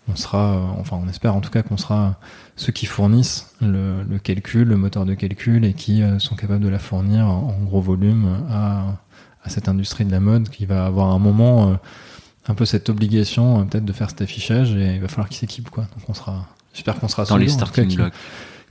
on, 0.07 0.15
sera, 0.15 0.75
enfin, 0.79 0.99
on 1.03 1.07
espère 1.07 1.35
en 1.35 1.41
tout 1.41 1.51
cas 1.51 1.63
qu'on 1.63 1.77
sera 1.77 2.19
ceux 2.55 2.71
qui 2.71 2.85
fournissent 2.85 3.53
le, 3.61 4.03
le, 4.03 4.19
calcul, 4.19 4.67
le 4.67 4.77
moteur 4.77 5.05
de 5.05 5.13
calcul 5.13 5.65
et 5.65 5.73
qui 5.73 6.03
sont 6.19 6.35
capables 6.35 6.63
de 6.63 6.69
la 6.69 6.79
fournir 6.79 7.27
en 7.27 7.57
gros 7.63 7.81
volume 7.81 8.45
à 8.49 8.99
à 9.43 9.49
cette 9.49 9.67
industrie 9.67 10.05
de 10.05 10.11
la 10.11 10.19
mode 10.19 10.49
qui 10.49 10.65
va 10.65 10.85
avoir 10.85 11.09
un 11.09 11.19
moment 11.19 11.69
euh, 11.69 11.75
un 12.47 12.55
peu 12.55 12.65
cette 12.65 12.89
obligation 12.89 13.61
euh, 13.61 13.63
peut-être 13.65 13.85
de 13.85 13.93
faire 13.93 14.09
cet 14.09 14.21
affichage 14.21 14.73
et 14.75 14.95
il 14.95 15.01
va 15.01 15.07
falloir 15.07 15.29
qu'ils 15.29 15.37
s'équipent 15.37 15.69
quoi. 15.69 15.83
Donc 15.83 16.09
on 16.09 16.13
sera, 16.13 16.47
j'espère 16.73 16.99
qu'on 16.99 17.07
sera 17.07 17.25
dans 17.25 17.37
les 17.37 17.49
starting 17.49 18.09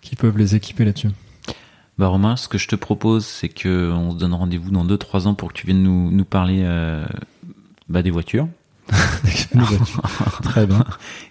qui, 0.01 0.17
peuvent 0.17 0.39
les 0.39 0.57
équiper 0.57 0.85
là-dessus. 0.85 1.11
Bah 1.99 2.09
Romain, 2.09 2.37
ce 2.37 2.49
que 2.49 2.59
je 2.59 2.69
te 2.69 2.75
propose, 2.75 3.27
c'est 3.27 3.51
que 3.51 3.93
on 3.93 4.13
se 4.13 4.17
donne 4.17 4.35
rendez-vous 4.35 4.71
dans 4.71 4.85
2-3 4.85 5.27
ans 5.27 5.35
pour 5.35 5.49
que 5.53 5.55
tu 5.55 5.67
viennes 5.67 5.83
nous, 5.83 6.11
nous 6.11 6.25
parler 6.25 6.63
euh, 6.65 7.05
bah, 7.89 8.03
des 8.03 8.11
voitures. 8.11 8.49
Très 10.43 10.67
bien. 10.67 10.85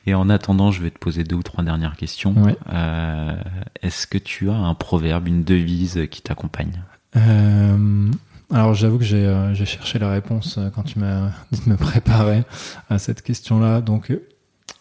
Et 0.06 0.14
en 0.14 0.30
attendant, 0.30 0.72
je 0.72 0.82
vais 0.82 0.92
te 0.92 1.00
poser 1.00 1.24
deux 1.24 1.36
ou 1.36 1.44
trois 1.44 1.64
dernières 1.64 1.96
questions. 1.96 2.36
Euh, 2.72 3.36
Est-ce 3.82 4.08
que 4.08 4.18
tu 4.18 4.50
as 4.50 4.56
un 4.56 4.74
proverbe, 4.74 5.28
une 5.28 5.44
devise 5.44 6.08
qui 6.10 6.22
t'accompagne? 6.22 6.84
Euh, 7.16 8.12
alors 8.52 8.74
j'avoue 8.74 8.98
que 8.98 9.06
euh, 9.14 9.54
j'ai 9.54 9.66
cherché 9.66 9.98
la 10.00 10.12
réponse 10.12 10.58
euh, 10.58 10.70
quand 10.70 10.84
tu 10.84 11.00
m'as 11.00 11.30
dit 11.52 11.62
de 11.66 11.70
me 11.70 11.78
préparer 11.78 12.44
à 12.90 13.00
cette 13.00 13.22
question-là. 13.22 13.82
Donc 13.82 14.12
euh, 14.12 14.28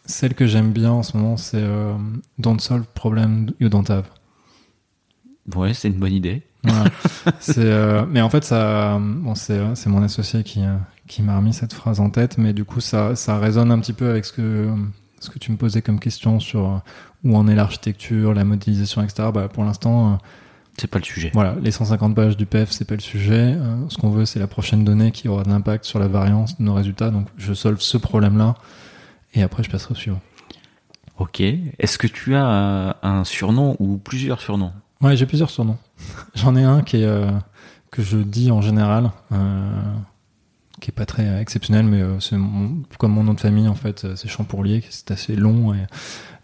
celle 0.07 0.35
que 0.35 0.47
j'aime 0.47 0.73
bien 0.73 0.91
en 0.91 1.03
ce 1.03 1.17
moment, 1.17 1.37
c'est 1.37 1.65
Don't 2.39 2.59
solve 2.59 2.87
problem 2.95 3.51
you 3.61 3.69
don't 3.69 3.89
have. 3.89 4.09
Ouais, 5.55 5.73
c'est 5.73 5.89
une 5.89 5.99
bonne 5.99 6.13
idée. 6.13 6.43
mais 8.11 8.21
en 8.21 8.31
fait, 8.31 8.45
ça, 8.45 8.99
bon, 9.01 9.35
c'est 9.35 9.87
mon 9.87 10.03
associé 10.03 10.43
qui, 10.43 10.61
qui 11.07 11.23
m'a 11.23 11.37
remis 11.37 11.53
cette 11.53 11.73
phrase 11.73 12.01
en 12.01 12.11
tête, 12.11 12.39
mais 12.39 12.53
du 12.53 12.65
coup, 12.65 12.81
ça, 12.81 13.17
ça 13.17 13.39
résonne 13.39 13.71
un 13.73 13.79
petit 13.79 13.93
peu 13.93 14.11
avec 14.11 14.25
ce 14.25 14.33
que, 14.33 14.69
ce 15.21 15.31
que 15.31 15.39
tu 15.39 15.53
me 15.53 15.57
posais 15.57 15.83
comme 15.83 16.01
question 16.01 16.41
sur 16.41 16.83
où 17.25 17.37
en 17.37 17.49
est 17.49 17.55
l'architecture, 17.55 18.35
la 18.35 18.45
modélisation, 18.45 19.03
etc. 19.03 19.29
Bah, 19.33 19.49
pour 19.49 19.65
l'instant, 19.65 20.19
C'est 20.79 20.89
pas 20.89 20.99
le 20.99 21.05
sujet. 21.05 21.31
Voilà, 21.35 21.57
les 21.61 21.71
150 21.71 22.15
pages 22.15 22.37
du 22.37 22.47
PEF, 22.47 22.71
c'est 22.71 22.87
pas 22.87 22.95
le 22.95 23.01
sujet. 23.01 23.55
Euh, 23.57 23.89
ce 23.89 23.99
qu'on 23.99 24.11
veut, 24.11 24.25
c'est 24.25 24.39
la 24.39 24.47
prochaine 24.47 24.85
donnée 24.85 25.11
qui 25.11 25.29
aura 25.29 25.43
de 25.43 25.51
l'impact 25.51 25.85
sur 25.85 25.99
la 25.99 26.09
variance 26.09 26.59
de 26.59 26.65
nos 26.65 26.75
résultats. 26.75 27.11
Donc, 27.11 27.27
je 27.37 27.53
solve 27.53 27.81
ce 27.81 27.99
problème-là 27.99 28.55
et 29.35 29.43
après, 29.43 29.63
je 29.63 29.71
passerai 29.71 29.93
au 29.93 29.97
suivant. 29.97 30.21
Ok. 31.19 31.41
Est-ce 31.41 31.99
que 31.99 32.07
tu 32.07 32.35
as 32.35 32.97
un 33.03 33.25
surnom 33.25 33.77
ou 33.79 33.99
plusieurs 33.99 34.41
surnoms? 34.41 34.73
Ouais, 35.01 35.17
j'ai 35.17 35.27
plusieurs 35.27 35.51
surnoms. 35.51 35.79
J'en 36.35 36.57
ai 36.57 36.63
un 36.65 36.83
qui 36.83 36.99
est 36.99 37.05
euh, 37.07 37.31
que 37.91 38.03
je 38.03 38.19
dis 38.19 38.51
en 38.51 38.61
général, 38.61 39.11
euh, 39.33 39.73
qui 40.81 40.91
est 40.91 40.95
pas 40.95 41.07
très 41.07 41.41
exceptionnel, 41.41 41.87
mais 41.87 42.01
euh, 42.03 42.21
c'est 42.21 42.37
mon- 42.37 42.83
comme 42.99 43.13
mon 43.13 43.25
nom 43.25 43.35
de 43.35 43.41
famille 43.41 43.69
en 43.69 43.75
fait, 43.75 44.05
euh, 44.05 44.17
c'est 44.17 44.29
Champourlier, 44.29 44.83
c'est 44.91 45.11
assez 45.11 45.37
long 45.37 45.75
et 45.75 45.87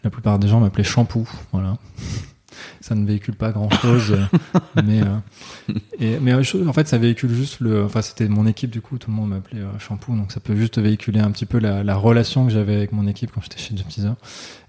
la 0.05 0.11
plupart 0.11 0.39
des 0.39 0.49
gens 0.49 0.61
m'appelaient 0.61 0.85
Shampoo. 0.85 1.27
Voilà. 1.53 1.77
Ça 2.81 2.95
ne 2.95 3.05
véhicule 3.07 3.35
pas 3.35 3.51
grand 3.53 3.69
chose, 3.69 4.17
mais 4.83 5.03
euh, 5.03 5.75
et, 5.99 6.19
mais 6.21 6.33
euh, 6.33 6.43
je- 6.43 6.67
en 6.67 6.73
fait 6.73 6.89
ça 6.89 6.97
véhicule 6.97 7.31
juste 7.35 7.61
le. 7.61 7.85
Enfin 7.85 8.01
c'était 8.01 8.29
mon 8.29 8.47
équipe 8.47 8.71
du 8.71 8.81
coup, 8.81 8.97
tout 8.97 9.11
le 9.11 9.17
monde 9.17 9.29
m'appelait 9.31 9.61
euh, 9.61 9.79
Shampoo, 9.79 10.15
donc 10.17 10.33
ça 10.33 10.41
peut 10.41 10.57
juste 10.57 10.79
véhiculer 10.79 11.21
un 11.21 11.31
petit 11.33 11.45
peu 11.45 11.59
la, 11.59 11.85
la 11.85 11.97
relation 11.97 12.47
que 12.47 12.53
j'avais 12.53 12.75
avec 12.77 12.93
mon 12.93 13.07
équipe 13.07 13.31
quand 13.35 13.43
j'étais 13.43 13.59
chez 13.59 13.77
Jump 13.77 13.89
Teaser. 13.89 14.13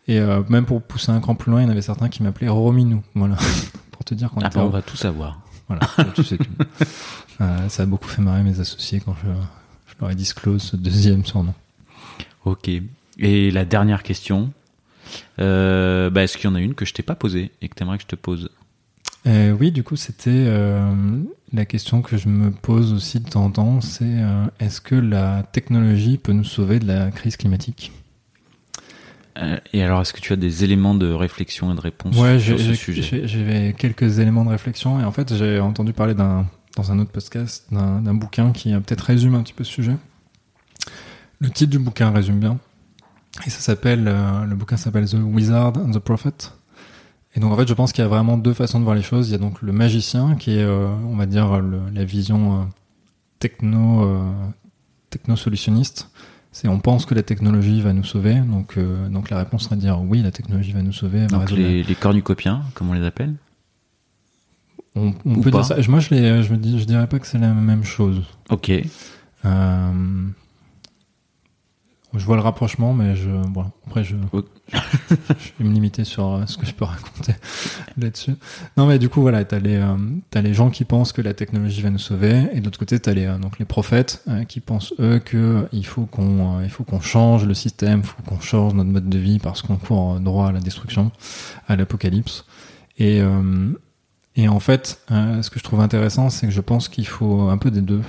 Et 0.07 0.19
euh, 0.19 0.41
même 0.49 0.65
pour 0.65 0.81
pousser 0.81 1.11
un 1.11 1.19
cran 1.19 1.35
plus 1.35 1.51
loin, 1.51 1.61
il 1.61 1.65
y 1.65 1.67
en 1.67 1.71
avait 1.71 1.81
certains 1.81 2.09
qui 2.09 2.23
m'appelaient 2.23 2.47
Rominou. 2.47 3.03
Voilà. 3.15 3.35
pour 3.91 4.03
te 4.05 4.13
dire 4.13 4.29
qu'on 4.31 4.41
Ah 4.41 4.47
était 4.47 4.59
bah, 4.59 4.65
on 4.65 4.69
va 4.69 4.81
tout 4.81 4.95
savoir. 4.97 5.39
voilà, 5.67 5.81
tu 6.15 6.23
sais 6.23 6.37
tout. 6.37 6.45
Euh, 7.41 7.69
ça 7.69 7.83
a 7.83 7.85
beaucoup 7.85 8.07
fait 8.07 8.21
marrer 8.21 8.41
mes 8.43 8.59
associés 8.59 9.01
quand 9.03 9.15
je, 9.23 9.29
je 9.29 9.95
leur 9.99 10.09
ai 10.09 10.15
disclose 10.15 10.61
ce 10.63 10.75
deuxième 10.75 11.25
surnom. 11.25 11.53
Ok. 12.45 12.69
Et 13.19 13.51
la 13.51 13.65
dernière 13.65 14.03
question. 14.03 14.51
Euh, 15.39 16.09
bah, 16.09 16.23
est-ce 16.23 16.37
qu'il 16.37 16.49
y 16.49 16.53
en 16.53 16.55
a 16.55 16.61
une 16.61 16.73
que 16.73 16.85
je 16.85 16.93
t'ai 16.93 17.03
pas 17.03 17.15
posée 17.15 17.51
et 17.61 17.69
que 17.69 17.75
t'aimerais 17.75 17.97
que 17.97 18.03
je 18.03 18.07
te 18.07 18.15
pose? 18.15 18.49
Euh, 19.25 19.51
oui, 19.59 19.71
du 19.71 19.83
coup, 19.83 19.95
c'était 19.97 20.49
la 21.53 21.65
question 21.65 22.01
que 22.01 22.17
je 22.17 22.27
me 22.29 22.51
pose 22.51 22.93
aussi 22.93 23.19
de 23.19 23.29
temps 23.29 23.45
en 23.45 23.51
temps, 23.51 23.81
c'est 23.81 24.17
est-ce 24.59 24.79
que 24.81 24.95
la 24.95 25.43
technologie 25.51 26.17
peut 26.17 26.33
nous 26.33 26.43
sauver 26.43 26.79
de 26.79 26.87
la 26.87 27.09
crise 27.11 27.35
climatique? 27.37 27.91
Et 29.73 29.83
alors, 29.83 30.01
est-ce 30.01 30.13
que 30.13 30.19
tu 30.21 30.33
as 30.33 30.35
des 30.37 30.63
éléments 30.63 30.95
de 30.95 31.11
réflexion 31.11 31.71
et 31.71 31.75
de 31.75 31.81
réponse 31.81 32.15
Ouais, 32.17 32.39
sur 32.39 32.59
ce 32.59 32.73
sujet? 32.73 33.01
j'ai- 33.01 33.27
j'avais 33.27 33.73
quelques 33.77 34.19
éléments 34.19 34.43
de 34.45 34.49
réflexion 34.49 34.99
et 34.99 35.03
en 35.03 35.11
fait, 35.11 35.33
j'ai 35.35 35.59
entendu 35.59 35.93
parler 35.93 36.13
d'un 36.13 36.45
dans 36.75 36.91
un 36.91 36.99
autre 36.99 37.09
podcast 37.11 37.65
d'un 37.71 38.13
bouquin 38.13 38.51
qui 38.51 38.71
euh, 38.71 38.79
peut-être 38.79 39.01
résume 39.01 39.33
un 39.33 39.41
petit 39.41 39.53
peu 39.53 39.63
ce 39.63 39.71
sujet. 39.71 39.95
Le 41.39 41.49
titre 41.49 41.71
du 41.71 41.79
bouquin 41.79 42.11
résume 42.11 42.39
bien. 42.39 42.59
Et 43.45 43.49
ça 43.49 43.59
s'appelle, 43.61 44.07
euh, 44.07 44.45
le 44.45 44.55
bouquin 44.55 44.77
s'appelle 44.77 45.07
The 45.09 45.15
Wizard 45.15 45.73
and 45.77 45.91
the 45.91 45.97
Prophet. 45.99 46.33
Et 47.35 47.39
donc 47.39 47.51
en 47.51 47.57
fait, 47.57 47.67
je 47.67 47.73
pense 47.73 47.91
qu'il 47.93 48.03
y 48.03 48.05
a 48.05 48.07
vraiment 48.07 48.37
deux 48.37 48.53
façons 48.53 48.79
de 48.79 48.83
voir 48.83 48.95
les 48.95 49.01
choses. 49.01 49.29
Il 49.29 49.31
y 49.31 49.35
a 49.35 49.39
donc 49.39 49.61
le 49.63 49.71
magicien 49.71 50.35
qui 50.35 50.51
est, 50.51 50.63
euh, 50.63 50.87
on 51.05 51.15
va 51.15 51.25
dire, 51.25 51.59
le- 51.59 51.81
la 51.93 52.03
vision 52.05 52.61
euh, 52.61 52.63
techno, 53.39 54.03
euh, 54.03 54.23
techno-solutionniste. 55.09 56.09
C'est 56.59 56.67
on 56.67 56.79
pense 56.79 57.05
que 57.05 57.13
la 57.13 57.21
technologie 57.21 57.81
va 57.81 57.93
nous 57.93 58.03
sauver. 58.03 58.33
Donc, 58.33 58.77
euh, 58.77 59.09
donc 59.09 59.29
la 59.29 59.37
réponse 59.37 59.65
serait 59.65 59.75
de 59.75 59.81
dire 59.81 60.01
oui, 60.01 60.23
la 60.23 60.31
technologie 60.31 60.71
va 60.71 60.81
nous 60.81 60.91
sauver. 60.91 61.19
elle 61.19 61.27
Donc 61.27 61.51
les, 61.51 61.83
les 61.83 61.93
cornucopiens, 61.93 62.63
comme 62.73 62.89
on 62.89 62.93
les 62.93 63.05
appelle 63.05 63.35
On, 64.95 65.11
peut 65.11 65.51
pas. 65.51 65.61
dire 65.61 65.65
ça. 65.65 65.75
Moi, 65.87 65.99
je, 65.99 66.09
les, 66.15 66.41
je, 66.41 66.55
je 66.55 66.85
dirais 66.85 67.05
pas 67.05 67.19
que 67.19 67.27
c'est 67.27 67.37
la 67.37 67.53
même 67.53 67.83
chose. 67.83 68.23
Ok. 68.49 68.71
Euh, 68.71 69.91
je 72.15 72.25
vois 72.25 72.37
le 72.37 72.41
rapprochement, 72.41 72.91
mais 72.91 73.15
je, 73.15 73.29
voilà. 73.53 73.69
Après, 73.85 74.03
je. 74.03 74.15
Je, 74.73 75.51
vais 75.59 75.69
me 75.69 75.73
limiter 75.73 76.03
sur 76.03 76.27
euh, 76.27 76.45
ce 76.45 76.57
que 76.57 76.65
je 76.65 76.73
peux 76.73 76.85
raconter 76.85 77.33
là-dessus. 77.97 78.35
Non, 78.75 78.85
mais 78.85 78.99
du 78.99 79.09
coup, 79.09 79.21
voilà, 79.21 79.43
t'as 79.45 79.59
les, 79.59 79.77
euh, 79.77 79.95
les 80.35 80.53
gens 80.53 80.69
qui 80.69 80.83
pensent 80.83 81.13
que 81.13 81.21
la 81.21 81.33
technologie 81.33 81.81
va 81.81 81.89
nous 81.89 81.97
sauver, 81.97 82.47
et 82.53 82.59
de 82.59 82.65
l'autre 82.65 82.79
côté, 82.79 82.99
t'as 82.99 83.13
les, 83.13 83.25
euh, 83.25 83.37
les 83.59 83.65
prophètes 83.65 84.23
euh, 84.27 84.43
qui 84.43 84.59
pensent 84.59 84.93
eux 84.99 85.19
que 85.19 85.67
il 85.71 85.85
faut 85.85 86.05
qu'on, 86.05 86.61
il 86.61 86.69
faut 86.69 86.85
change 87.01 87.45
le 87.45 87.53
système, 87.53 88.03
faut 88.03 88.21
qu'on 88.23 88.39
change 88.39 88.73
notre 88.73 88.89
mode 88.89 89.07
de 89.07 89.17
vie 89.19 89.39
parce 89.39 89.61
qu'on 89.61 89.77
court 89.77 90.19
droit 90.19 90.47
à 90.47 90.51
la 90.51 90.59
destruction, 90.59 91.11
à 91.67 91.75
l'apocalypse. 91.75 92.45
Et 92.97 93.21
et 94.35 94.47
en 94.47 94.59
fait, 94.59 94.99
ce 95.09 95.49
que 95.51 95.59
je 95.59 95.63
trouve 95.63 95.79
intéressant, 95.79 96.31
c'est 96.31 96.47
que 96.47 96.53
je 96.53 96.61
pense 96.61 96.89
qu'il 96.89 97.05
faut 97.07 97.49
un 97.49 97.57
peu 97.57 97.69
des 97.69 97.81
deux. 97.81 98.01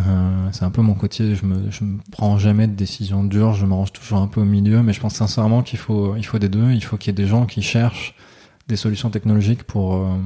Euh, 0.00 0.48
c'est 0.52 0.64
un 0.64 0.70
peu 0.70 0.82
mon 0.82 0.94
côté, 0.94 1.34
je 1.36 1.44
me, 1.46 1.70
je 1.70 1.84
me 1.84 1.98
prends 2.10 2.36
jamais 2.38 2.66
de 2.66 2.74
décision 2.74 3.22
dure, 3.22 3.54
je 3.54 3.64
me 3.64 3.74
range 3.74 3.92
toujours 3.92 4.18
un 4.18 4.26
peu 4.26 4.40
au 4.40 4.44
milieu, 4.44 4.82
mais 4.82 4.92
je 4.92 5.00
pense 5.00 5.14
sincèrement 5.14 5.62
qu'il 5.62 5.78
faut, 5.78 6.16
il 6.16 6.24
faut 6.24 6.38
des 6.38 6.48
deux. 6.48 6.72
Il 6.72 6.82
faut 6.82 6.96
qu'il 6.96 7.08
y 7.08 7.14
ait 7.14 7.22
des 7.22 7.28
gens 7.28 7.46
qui 7.46 7.62
cherchent 7.62 8.14
des 8.66 8.76
solutions 8.76 9.10
technologiques 9.10 9.62
pour, 9.62 9.94
euh, 9.94 10.16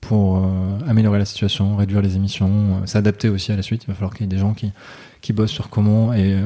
pour 0.00 0.38
euh, 0.38 0.78
améliorer 0.86 1.18
la 1.18 1.24
situation, 1.24 1.76
réduire 1.76 2.02
les 2.02 2.16
émissions, 2.16 2.86
s'adapter 2.86 3.28
aussi 3.28 3.52
à 3.52 3.56
la 3.56 3.62
suite. 3.62 3.84
Il 3.84 3.88
va 3.88 3.94
falloir 3.94 4.12
qu'il 4.12 4.22
y 4.22 4.24
ait 4.24 4.34
des 4.34 4.38
gens 4.38 4.52
qui, 4.52 4.72
qui 5.22 5.32
bossent 5.32 5.52
sur 5.52 5.70
comment 5.70 6.12
et 6.12 6.38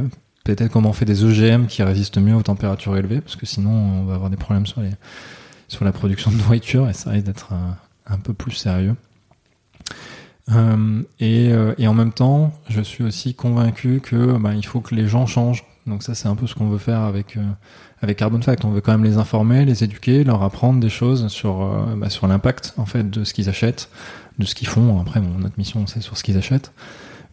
peut-être 0.44 0.68
comment 0.68 0.90
on 0.90 0.92
fait 0.92 1.04
des 1.04 1.24
EGM 1.24 1.66
qui 1.66 1.82
résistent 1.82 2.18
mieux 2.18 2.34
aux 2.34 2.42
températures 2.42 2.96
élevées, 2.96 3.20
parce 3.20 3.36
que 3.36 3.46
sinon 3.46 3.70
on 3.70 4.04
va 4.04 4.14
avoir 4.14 4.30
des 4.30 4.36
problèmes 4.36 4.66
sur 4.66 4.80
les, 4.82 4.90
sur 5.68 5.84
la 5.84 5.92
production 5.92 6.30
de 6.30 6.36
nourriture 6.36 6.88
et 6.88 6.92
ça 6.92 7.10
risque 7.10 7.26
d'être 7.26 7.52
un 8.06 8.18
peu 8.18 8.34
plus 8.34 8.52
sérieux. 8.52 8.94
Euh, 10.50 11.02
et, 11.20 11.52
euh, 11.52 11.74
et 11.78 11.86
en 11.86 11.94
même 11.94 12.12
temps, 12.12 12.52
je 12.68 12.80
suis 12.80 13.04
aussi 13.04 13.34
convaincu 13.34 14.00
que 14.00 14.36
bah, 14.38 14.54
il 14.54 14.66
faut 14.66 14.80
que 14.80 14.94
les 14.94 15.06
gens 15.06 15.26
changent. 15.26 15.64
Donc 15.86 16.02
ça, 16.02 16.14
c'est 16.14 16.28
un 16.28 16.36
peu 16.36 16.46
ce 16.46 16.54
qu'on 16.54 16.68
veut 16.68 16.78
faire 16.78 17.00
avec 17.00 17.36
euh, 17.36 17.42
avec 18.00 18.18
Carbon 18.18 18.40
Fact. 18.40 18.64
On 18.64 18.70
veut 18.70 18.80
quand 18.80 18.92
même 18.92 19.04
les 19.04 19.16
informer, 19.16 19.64
les 19.64 19.82
éduquer, 19.84 20.24
leur 20.24 20.42
apprendre 20.42 20.80
des 20.80 20.88
choses 20.88 21.28
sur 21.28 21.62
euh, 21.62 21.94
bah, 21.96 22.10
sur 22.10 22.26
l'impact 22.26 22.74
en 22.76 22.86
fait 22.86 23.10
de 23.10 23.24
ce 23.24 23.34
qu'ils 23.34 23.48
achètent, 23.48 23.90
de 24.38 24.44
ce 24.44 24.54
qu'ils 24.54 24.68
font. 24.68 25.00
Après, 25.00 25.20
bon, 25.20 25.38
notre 25.38 25.58
mission, 25.58 25.86
c'est 25.86 26.00
sur 26.00 26.16
ce 26.16 26.22
qu'ils 26.22 26.36
achètent. 26.36 26.72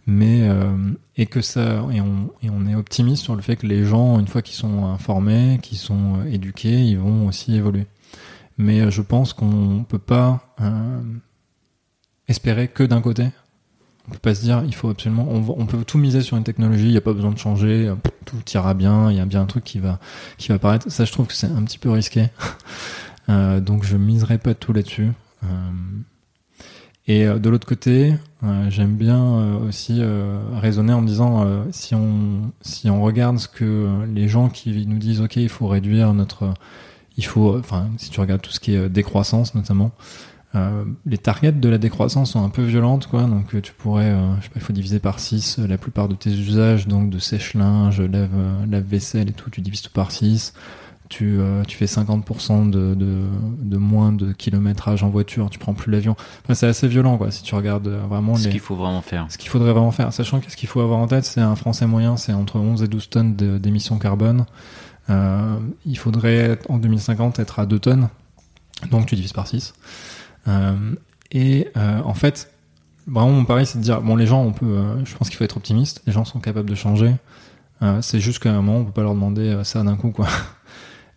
Mais 0.08 0.48
euh, 0.50 0.72
et 1.18 1.28
que 1.28 1.42
ça 1.42 1.86
et 1.92 2.02
on 2.02 2.32
et 2.42 2.50
on 2.50 2.66
est 2.66 2.74
optimiste 2.74 3.24
sur 3.24 3.36
le 3.36 3.42
fait 3.44 3.56
que 3.56 3.68
les 3.68 3.86
gens, 3.86 4.20
une 4.20 4.28
fois 4.28 4.42
qu'ils 4.42 4.56
sont 4.56 4.86
informés, 4.86 5.60
qu'ils 5.62 5.78
sont 5.78 6.24
éduqués, 6.26 6.82
ils 6.82 6.98
vont 6.98 7.28
aussi 7.28 7.56
évoluer. 7.56 7.86
Mais 8.58 8.90
je 8.90 9.02
pense 9.02 9.34
qu'on 9.34 9.86
peut 9.88 10.00
pas 10.00 10.56
euh, 10.60 11.02
espérer 12.30 12.70
que 12.70 12.84
d'un 12.84 13.02
côté. 13.02 13.26
On 14.08 14.12
peut 14.12 14.20
pas 14.20 14.34
se 14.34 14.42
dire, 14.42 14.64
il 14.66 14.74
faut 14.74 14.90
absolument, 14.90 15.28
on, 15.30 15.66
peut 15.68 15.84
tout 15.86 16.00
miser 16.00 16.22
sur 16.22 16.36
une 16.36 16.44
technologie, 16.44 16.86
il 16.86 16.92
n'y 16.92 16.98
a 16.98 17.02
pas 17.02 17.14
besoin 17.14 17.30
de 17.30 17.38
changer, 17.38 17.94
tout 18.26 18.38
ira 18.56 18.74
bien, 18.74 19.12
il 19.12 19.18
y 19.18 19.20
a 19.20 19.26
bien 19.26 19.42
un 19.42 19.46
truc 19.46 19.64
qui 19.64 19.78
va, 19.78 20.00
qui 20.40 20.48
va 20.48 20.56
apparaître. 20.56 20.90
Ça, 20.90 21.06
je 21.06 21.12
trouve 21.12 21.28
que 21.28 21.34
c'est 21.34 21.48
un 21.48 21.64
petit 21.64 21.78
peu 21.78 21.90
risqué. 21.90 22.28
Euh, 23.30 23.60
donc, 23.60 23.84
je 23.84 23.96
miserai 23.96 24.40
pas 24.40 24.56
tout 24.56 24.74
là-dessus. 24.74 25.12
Euh, 25.44 25.48
et 27.08 27.28
euh, 27.28 27.38
de 27.38 27.48
l'autre 27.48 27.68
côté, 27.68 28.16
j'aime 28.70 28.96
bien 28.96 29.60
aussi 29.68 30.02
raisonner 30.56 30.94
en 30.94 31.04
disant, 31.04 31.46
si 31.72 31.94
on, 31.94 32.52
si 32.62 32.90
on 32.90 33.04
regarde 33.04 33.38
ce 33.38 33.48
que 33.48 34.04
les 34.12 34.28
gens 34.28 34.50
qui 34.50 34.88
nous 34.88 34.98
disent, 34.98 35.22
ok, 35.22 35.36
il 35.36 35.48
faut 35.48 35.68
réduire 35.68 36.16
notre, 36.16 36.56
il 37.18 37.26
faut, 37.26 37.56
enfin, 37.56 37.90
si 37.98 38.10
tu 38.10 38.20
regardes 38.20 38.42
tout 38.42 38.50
ce 38.50 38.60
qui 38.60 38.74
est 38.74 38.90
décroissance 38.90 39.54
notamment, 39.54 39.92
euh, 40.56 40.84
les 41.06 41.18
targets 41.18 41.52
de 41.52 41.70
la 41.70 41.78
décroissance 41.78 42.32
sont 42.32 42.44
un 42.44 42.50
peu 42.50 42.64
violentes, 42.64 43.08
quoi. 43.08 43.24
Donc 43.24 43.54
euh, 43.54 43.62
tu 43.62 43.74
pourrais, 43.74 44.10
euh, 44.10 44.36
je 44.38 44.44
sais 44.44 44.50
pas, 44.50 44.56
il 44.58 44.62
faut 44.62 44.74
diviser 44.74 45.00
par 45.00 45.20
6 45.20 45.60
la 45.60 45.78
plupart 45.78 46.08
de 46.08 46.16
tes 46.16 46.32
usages, 46.32 46.88
donc 46.88 47.10
de 47.10 47.20
sèche-linge, 47.20 48.02
lave, 48.02 48.30
euh, 48.34 48.66
lave-vaisselle 48.68 49.30
et 49.30 49.34
tout, 49.34 49.50
tu 49.50 49.62
divises 49.62 49.82
tout 49.82 49.92
par 49.92 50.12
6. 50.12 50.54
Tu, 51.08 51.40
euh, 51.40 51.64
tu 51.64 51.76
fais 51.76 51.86
50% 51.86 52.70
de, 52.70 52.94
de, 52.94 53.24
de 53.64 53.78
moins 53.78 54.12
de 54.12 54.32
kilométrage 54.32 55.02
en 55.02 55.10
voiture, 55.10 55.50
tu 55.50 55.58
prends 55.58 55.74
plus 55.74 55.92
l'avion. 55.92 56.16
Enfin, 56.44 56.54
c'est 56.54 56.68
assez 56.68 56.88
violent, 56.88 57.18
quoi, 57.18 57.32
si 57.32 57.42
tu 57.42 57.56
regardes 57.56 57.88
euh, 57.88 58.02
vraiment 58.08 58.36
Ce 58.36 58.44
les... 58.46 58.52
qu'il 58.52 58.60
faut 58.60 58.76
vraiment 58.76 59.02
faire. 59.02 59.26
Ce 59.28 59.40
qu'il 59.40 59.50
faudrait 59.50 59.72
vraiment 59.72 59.90
faire, 59.90 60.14
sachant 60.14 60.40
que 60.40 60.52
ce 60.52 60.56
qu'il 60.56 60.70
faut 60.70 60.82
avoir 60.82 61.00
en 61.00 61.08
tête, 61.08 61.26
c'est 61.26 61.42
un 61.42 61.56
Français 61.56 61.88
moyen, 61.88 62.16
c'est 62.16 62.34
entre 62.34 62.58
11 62.60 62.84
et 62.84 62.88
12 62.88 63.10
tonnes 63.10 63.36
d'émissions 63.36 63.98
carbone. 63.98 64.46
Euh, 65.10 65.58
il 65.84 65.98
faudrait 65.98 66.60
en 66.70 66.78
2050 66.78 67.40
être 67.40 67.58
à 67.58 67.66
2 67.66 67.80
tonnes, 67.80 68.10
donc 68.92 69.08
tu 69.08 69.16
divises 69.16 69.34
par 69.34 69.48
6. 69.48 69.74
Euh, 70.48 70.96
et 71.32 71.68
euh, 71.78 72.02
en 72.04 72.14
fait, 72.14 72.52
vraiment 73.08 73.32
mon 73.32 73.46
pari, 73.46 73.66
c'est 73.66 73.78
de 73.78 73.84
dire 73.84 74.02
bon, 74.02 74.16
les 74.16 74.28
gens, 74.28 74.42
on 74.42 74.52
peut, 74.52 74.66
euh, 74.66 75.06
je 75.06 75.16
pense 75.16 75.30
qu'il 75.30 75.38
faut 75.38 75.44
être 75.44 75.58
optimiste. 75.58 76.02
Les 76.06 76.14
gens 76.14 76.26
sont 76.26 76.40
capables 76.40 76.70
de 76.70 76.76
changer. 76.76 77.14
C'est 78.02 78.20
juste 78.20 78.40
qu'à 78.40 78.52
un 78.52 78.62
moment, 78.62 78.80
on 78.80 78.84
peut 78.84 78.92
pas 78.92 79.04
leur 79.04 79.14
demander 79.14 79.62
ça 79.64 79.84
d'un 79.84 79.96
coup, 79.96 80.12
quoi. 80.12 80.28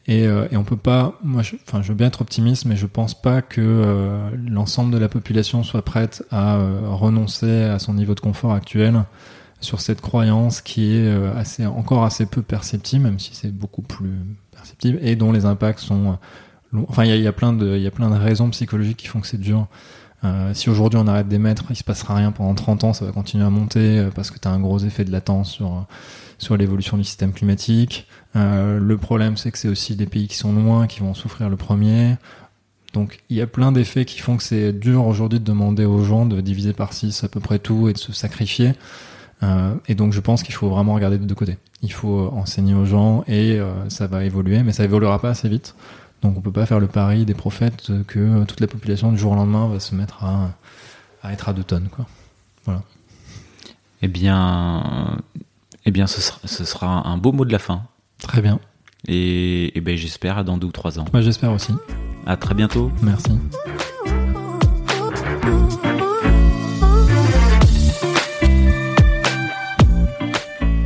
Et, 0.09 0.27
euh, 0.27 0.49
et 0.51 0.57
on 0.57 0.65
peut 0.65 0.77
pas. 0.77 1.16
Moi, 1.23 1.43
enfin, 1.65 1.81
je 1.81 1.89
veux 1.89 1.94
bien 1.94 2.09
être 2.09 2.23
optimiste, 2.23 2.65
mais 2.65 2.74
je 2.74 2.86
pense 2.86 3.20
pas 3.20 3.40
que 3.40 4.31
l'ensemble 4.49 4.93
de 4.93 4.99
la 4.99 5.09
population 5.09 5.62
soit 5.62 5.85
prête 5.85 6.24
à 6.32 6.59
renoncer 6.89 7.62
à 7.62 7.78
son 7.78 7.94
niveau 7.94 8.16
de 8.16 8.20
confort 8.20 8.53
actuel 8.53 9.05
sur 9.61 9.81
cette 9.81 10.01
croyance 10.01 10.61
qui 10.61 10.97
est 10.97 11.09
assez, 11.36 11.66
encore 11.66 12.03
assez 12.03 12.27
peu 12.27 12.43
perceptible, 12.43 13.05
même 13.05 13.20
si 13.20 13.36
c'est 13.36 13.53
beaucoup 13.53 13.82
plus 13.82 14.19
perceptible, 14.51 14.99
et 15.03 15.15
dont 15.15 15.31
les 15.31 15.44
impacts 15.44 15.78
sont 15.78 16.19
euh. 16.74 16.78
Enfin, 16.89 17.05
il 17.05 17.20
y 17.20 17.27
a, 17.27 17.32
plein 17.32 17.53
de, 17.53 17.77
y 17.78 17.86
a 17.86 17.90
plein 17.90 18.11
de 18.11 18.16
raisons 18.16 18.51
psychologiques 18.51 18.99
qui 18.99 19.07
font 19.07 19.20
que 19.20 19.27
c'est 19.27 19.40
dur. 19.40 19.66
Euh, 20.24 20.55
si 20.55 20.70
aujourd'hui 20.70 21.01
on 21.03 21.09
arrête 21.09 21.28
d'émettre, 21.28 21.65
il 21.70 21.77
se 21.77 21.82
passera 21.82 22.15
rien 22.15 22.31
pendant 22.31 22.55
30 22.55 22.85
ans, 22.85 22.93
ça 22.93 23.05
va 23.05 23.11
continuer 23.11 23.44
à 23.44 23.51
monter 23.51 23.99
euh, 23.99 24.11
parce 24.15 24.31
que 24.31 24.39
tu 24.39 24.47
as 24.47 24.53
un 24.53 24.61
gros 24.61 24.78
effet 24.78 25.05
de 25.05 25.11
latence 25.11 25.51
sur, 25.51 25.66
euh, 25.66 25.81
sur 26.39 26.57
l'évolution 26.57 26.97
du 26.97 27.03
système 27.03 27.32
climatique. 27.32 28.07
Euh, 28.36 28.78
le 28.78 28.97
problème, 28.99 29.36
c'est 29.36 29.51
que 29.51 29.59
c'est 29.59 29.69
aussi 29.69 29.97
des 29.97 30.07
pays 30.07 30.28
qui 30.28 30.36
sont 30.36 30.53
loin 30.53 30.86
qui 30.86 31.01
vont 31.01 31.15
souffrir 31.15 31.49
le 31.49 31.57
premier. 31.57 32.16
Donc 32.93 33.20
il 33.31 33.36
y 33.36 33.40
a 33.40 33.47
plein 33.47 33.73
d'effets 33.73 34.05
qui 34.05 34.20
font 34.20 34.36
que 34.36 34.43
c'est 34.43 34.73
dur 34.73 35.07
aujourd'hui 35.07 35.40
de 35.40 35.44
demander 35.44 35.85
aux 35.85 36.03
gens 36.05 36.27
de 36.27 36.40
diviser 36.40 36.73
par 36.73 36.93
6 36.93 37.24
à 37.24 37.28
peu 37.28 37.40
près 37.40 37.59
tout 37.59 37.89
et 37.89 37.93
de 37.93 37.99
se 37.99 38.12
sacrifier. 38.12 38.73
Euh, 39.43 39.74
et 39.89 39.94
donc 39.94 40.12
je 40.12 40.20
pense 40.20 40.43
qu'il 40.43 40.55
faut 40.55 40.69
vraiment 40.69 40.94
regarder 40.94 41.19
de 41.19 41.24
deux 41.24 41.35
côtés. 41.35 41.57
Il 41.82 41.93
faut 41.93 42.31
enseigner 42.32 42.74
aux 42.74 42.85
gens 42.85 43.24
et 43.27 43.59
euh, 43.59 43.89
ça 43.89 44.07
va 44.07 44.24
évoluer, 44.24 44.62
mais 44.62 44.73
ça 44.73 44.85
évoluera 44.85 45.20
pas 45.20 45.31
assez 45.31 45.49
vite. 45.49 45.74
Donc 46.23 46.39
on 46.39 46.40
peut 46.40 46.53
pas 46.53 46.66
faire 46.66 46.78
le 46.81 46.86
pari 46.86 47.24
des 47.24 47.35
prophètes 47.35 47.90
que 48.07 48.44
toute 48.44 48.61
la 48.61 48.69
population 48.69 49.11
du 49.11 49.19
jour 49.19 49.32
au 49.32 49.35
lendemain 49.35 49.66
va 49.69 49.81
se 49.81 49.94
mettre 49.94 50.23
à, 50.24 50.51
à 51.23 51.32
être 51.32 51.49
à 51.49 51.53
deux 51.53 51.65
tonnes. 51.65 51.89
Quoi. 51.89 52.07
Voilà. 52.65 52.82
Eh 54.03 54.09
bien, 54.09 55.19
eh 55.85 55.90
bien 55.90 56.07
ce, 56.07 56.20
sera, 56.20 56.39
ce 56.44 56.65
sera 56.65 57.09
un 57.09 57.16
beau 57.16 57.32
mot 57.32 57.44
de 57.44 57.53
la 57.53 57.59
fin. 57.59 57.82
Très 58.20 58.40
bien. 58.40 58.61
Et, 59.09 59.77
et 59.77 59.81
ben, 59.81 59.97
j'espère 59.97 60.44
dans 60.44 60.57
deux 60.57 60.69
ou 60.69 60.73
trois 60.73 61.01
ans. 61.01 61.07
Moi 61.12 61.23
j'espère 61.23 61.53
aussi. 61.53 61.73
À 62.24 62.36
très 62.36 62.55
bientôt. 62.55 62.93
Merci. 63.03 63.32